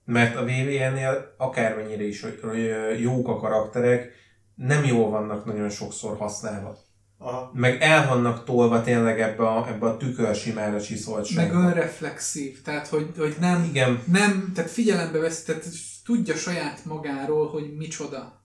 Mert 0.06 0.36
a 0.36 0.44
VVN-nél 0.44 1.36
akármennyire 1.38 2.04
is 2.04 2.22
hogy 2.42 2.72
jók 3.00 3.28
a 3.28 3.38
karakterek, 3.38 4.12
nem 4.56 4.86
jól 4.86 5.10
vannak 5.10 5.46
nagyon 5.46 5.70
sokszor 5.70 6.18
használva. 6.18 6.78
Aha. 7.24 7.52
Meg 7.54 7.82
el 7.82 8.08
vannak 8.08 8.44
tolva 8.44 8.82
tényleg 8.82 9.22
ebbe 9.22 9.48
a, 9.48 9.68
ebbe 9.68 9.86
a 9.86 9.98
tükörsimára 9.98 10.72
Meg 10.72 10.82
csiszoltságba. 10.82 11.60
önreflexív, 11.60 12.62
tehát 12.62 12.88
hogy, 12.88 13.12
hogy 13.18 13.36
nem, 13.40 13.64
Igen, 13.64 14.04
nem, 14.12 14.52
tehát 14.56 14.72
figyelembe 14.72 15.20
veszi, 15.20 15.46
tehát 15.46 15.66
tudja 16.06 16.36
saját 16.36 16.86
magáról, 16.86 17.50
hogy 17.50 17.76
micsoda. 17.78 18.40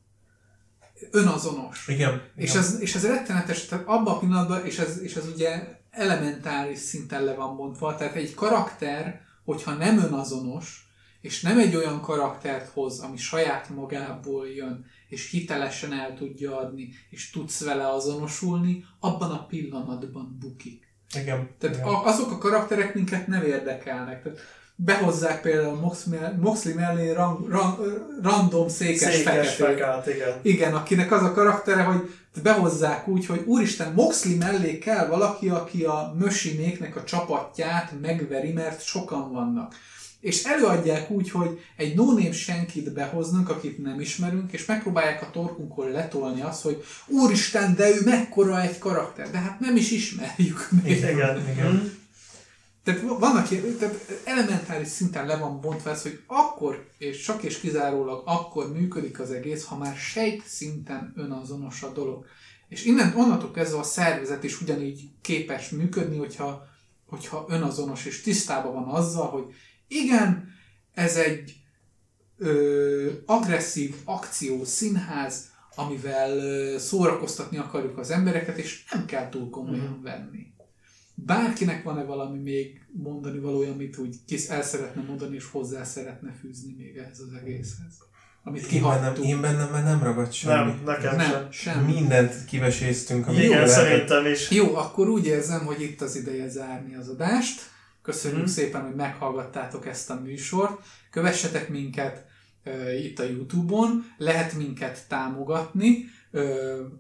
Önazonos. 1.11 1.89
igen. 1.89 2.23
És 2.37 2.51
igen. 2.51 2.63
ez, 2.63 2.81
és 2.81 2.95
ez 2.95 3.07
rettenetes, 3.07 3.67
tehát 3.67 3.87
abban 3.87 4.15
a 4.15 4.19
pillanatban, 4.19 4.65
és 4.65 4.79
ez, 4.79 5.01
és 5.03 5.15
ez 5.17 5.29
ugye 5.35 5.63
elementáris 5.91 6.79
szinten 6.79 7.25
le 7.25 7.35
van 7.35 7.55
mondva, 7.55 7.95
tehát 7.95 8.15
egy 8.15 8.35
karakter, 8.35 9.21
hogyha 9.45 9.75
nem 9.75 9.99
önazonos, 9.99 10.89
és 11.21 11.41
nem 11.41 11.59
egy 11.59 11.77
olyan 11.77 12.01
karaktert 12.01 12.69
hoz, 12.69 12.99
ami 12.99 13.17
saját 13.17 13.69
magából 13.69 14.49
jön, 14.49 14.85
és 15.09 15.31
hitelesen 15.31 15.93
el 15.93 16.15
tudja 16.15 16.59
adni, 16.59 16.89
és 17.11 17.31
tudsz 17.31 17.65
vele 17.65 17.89
azonosulni, 17.89 18.85
abban 19.01 19.31
a 19.31 19.47
pillanatban 19.47 20.37
bukik. 20.41 20.95
igen. 21.21 21.49
Tehát 21.59 21.77
igen. 21.77 21.89
a, 21.89 22.05
azok 22.05 22.31
a 22.31 22.39
karakterek 22.39 22.95
minket 22.95 23.27
nem 23.27 23.43
érdekelnek. 23.43 24.23
Tehát 24.23 24.39
behozzák 24.77 25.41
például 25.41 25.77
Moxley, 25.77 26.37
Moxley 26.41 26.75
mellé 26.75 27.13
ran, 27.13 27.47
ran, 27.49 27.79
random 28.23 28.69
székes, 28.69 29.15
Székes 29.15 29.23
feketét. 29.23 29.51
fekát, 29.51 30.07
igen. 30.07 30.39
Igen, 30.43 30.75
akinek 30.75 31.13
az 31.13 31.23
a 31.23 31.33
karaktere, 31.33 31.83
hogy 31.83 32.11
behozzák 32.43 33.09
úgy, 33.09 33.27
hogy 33.27 33.43
úristen, 33.47 33.93
Moxley 33.93 34.37
mellé 34.37 34.79
kell 34.79 35.07
valaki, 35.07 35.49
aki 35.49 35.85
a 35.85 36.15
mösinéknek 36.19 36.97
a 36.97 37.05
csapatját 37.05 37.93
megveri, 38.01 38.53
mert 38.53 38.85
sokan 38.85 39.33
vannak. 39.33 39.75
És 40.27 40.45
előadják 40.45 41.11
úgy, 41.11 41.31
hogy 41.31 41.61
egy 41.77 41.95
no 41.95 42.33
senkit 42.33 42.93
behoznak, 42.93 43.49
akit 43.49 43.83
nem 43.83 44.01
ismerünk, 44.01 44.53
és 44.53 44.65
megpróbálják 44.65 45.23
a 45.23 45.31
torkunkon 45.31 45.91
letolni 45.91 46.41
azt, 46.41 46.63
hogy 46.63 46.85
úristen, 47.07 47.75
de 47.75 47.89
ő 47.89 48.01
mekkora 48.05 48.61
egy 48.61 48.79
karakter, 48.79 49.31
de 49.31 49.39
hát 49.39 49.61
nem 49.61 49.77
is 49.77 49.91
ismerjük 49.91 50.69
még. 50.83 50.97
Igen. 50.97 51.13
Igen. 51.13 51.51
igen. 51.51 51.99
Tehát 52.85 53.01
vannak 53.01 53.51
ilyen, 53.51 53.77
tehát 53.79 54.23
elementáris 54.25 54.89
szinten 54.89 55.27
le 55.27 55.37
van 55.37 55.61
bontva 55.61 55.91
ez, 55.91 56.03
hogy 56.03 56.21
akkor, 56.27 56.89
és 56.99 57.23
csak 57.23 57.43
és 57.43 57.61
kizárólag 57.61 58.23
akkor 58.25 58.73
működik 58.73 59.21
az 59.21 59.31
egész, 59.31 59.65
ha 59.65 59.77
már 59.77 59.97
sejt 59.97 60.43
szinten 60.47 61.13
önazonos 61.17 61.83
a 61.83 61.93
dolog. 61.93 62.27
És 62.69 62.85
innen, 62.85 63.15
onnantól 63.17 63.51
kezdve 63.51 63.79
a 63.79 63.83
szervezet 63.83 64.45
is 64.45 64.61
ugyanígy 64.61 65.09
képes 65.21 65.71
működni, 65.71 66.17
hogyha, 66.17 66.67
hogyha 67.07 67.47
önazonos 67.49 68.05
és 68.05 68.21
tisztában 68.23 68.73
van 68.73 68.95
azzal, 68.95 69.27
hogy 69.27 69.55
igen, 69.89 70.49
ez 70.95 71.17
egy 71.17 71.57
ö, 72.39 73.11
agresszív 73.27 73.95
akció 74.05 74.65
színház, 74.65 75.51
amivel 75.75 76.39
ö, 76.39 76.79
szórakoztatni 76.79 77.57
akarjuk 77.57 77.99
az 77.99 78.11
embereket, 78.11 78.57
és 78.59 78.85
nem 78.93 79.05
kell 79.07 79.29
túl 79.29 79.51
komolyan 79.51 80.01
venni. 80.03 80.47
Bárkinek 81.15 81.83
van-e 81.83 82.03
valami 82.05 82.39
még 82.39 82.81
mondani 82.93 83.39
valója, 83.39 83.73
amit 83.73 83.99
úgy 83.99 84.17
kis 84.27 84.47
el 84.47 84.63
szeretne 84.63 85.03
mondani, 85.03 85.35
és 85.35 85.51
hozzá 85.51 85.85
szeretne 85.85 86.35
fűzni 86.41 86.75
még 86.79 86.97
ehhez 86.97 87.21
az 87.21 87.33
egészhez? 87.43 87.95
Amit 88.45 88.73
Én 88.73 88.83
bennem, 88.83 89.15
én 89.23 89.41
bennem 89.41 89.71
már 89.71 89.85
nem 89.85 90.03
ragadt 90.03 90.33
semmi. 90.33 90.71
Nem, 90.71 90.83
nekem 90.85 91.19
sem. 91.21 91.31
Nem, 91.31 91.51
sem. 91.51 91.85
Mindent 91.85 92.45
kiveséztünk, 92.45 93.27
amit 93.27 93.39
Igen, 93.39 93.51
lehetett. 93.51 93.75
szerintem 93.75 94.27
is. 94.27 94.51
Jó, 94.51 94.77
akkor 94.77 95.09
úgy 95.09 95.27
érzem, 95.27 95.65
hogy 95.65 95.81
itt 95.83 96.01
az 96.01 96.17
ideje 96.17 96.49
zárni 96.49 96.95
az 96.95 97.09
adást. 97.09 97.61
Köszönjük 98.07 98.41
Mhm. 98.41 98.51
szépen, 98.51 98.83
hogy 98.83 98.95
meghallgattátok 98.95 99.87
ezt 99.87 100.11
a 100.11 100.21
műsort. 100.21 100.83
Kövessetek 101.11 101.69
minket 101.69 102.25
uh, 102.65 103.05
itt 103.05 103.19
a 103.19 103.25
Youtube-on, 103.25 104.15
lehet 104.17 104.53
minket 104.55 105.09
támogatni, 105.09 106.05
uh, 106.33 106.43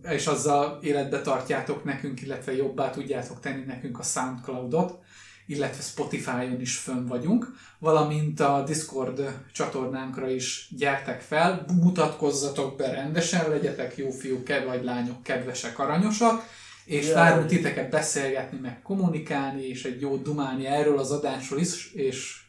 és 0.02 0.26
azzal 0.26 0.78
életbe 0.82 1.20
tartjátok 1.20 1.84
nekünk, 1.84 2.22
illetve 2.22 2.56
jobbá 2.56 2.90
tudjátok 2.90 3.40
tenni 3.40 3.64
nekünk 3.64 3.98
a 3.98 4.02
Soundcloud-ot, 4.02 4.98
illetve 5.46 5.82
Spotify-on 5.82 6.60
is 6.60 6.76
fönn 6.76 7.06
vagyunk, 7.06 7.54
valamint 7.78 8.40
a 8.40 8.62
Discord 8.66 9.38
csatornánkra 9.52 10.28
is 10.28 10.68
gyertek 10.76 11.20
fel, 11.20 11.64
mutatkozzatok 11.82 12.76
be 12.76 12.90
rendesen, 12.90 13.50
legyetek 13.50 13.96
jó 13.96 14.10
fiúk 14.10 14.48
vagy 14.66 14.84
lányok, 14.84 15.22
kedvesek, 15.22 15.78
aranyosak, 15.78 16.42
és 16.86 17.06
Jaj. 17.06 17.14
várunk 17.14 17.46
titeket 17.46 17.90
beszélgetni, 17.90 18.58
meg 18.58 18.82
kommunikálni, 18.82 19.62
és 19.62 19.84
egy 19.84 20.00
jó 20.00 20.16
dumálni 20.16 20.66
erről 20.66 20.98
az 20.98 21.10
adásról 21.10 21.60
is, 21.60 21.92
és 21.92 22.40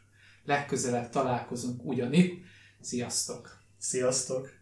legközelebb 0.45 1.09
találkozunk 1.09 1.85
ugyanitt. 1.85 2.43
Sziasztok! 2.81 3.57
Sziasztok! 3.77 4.56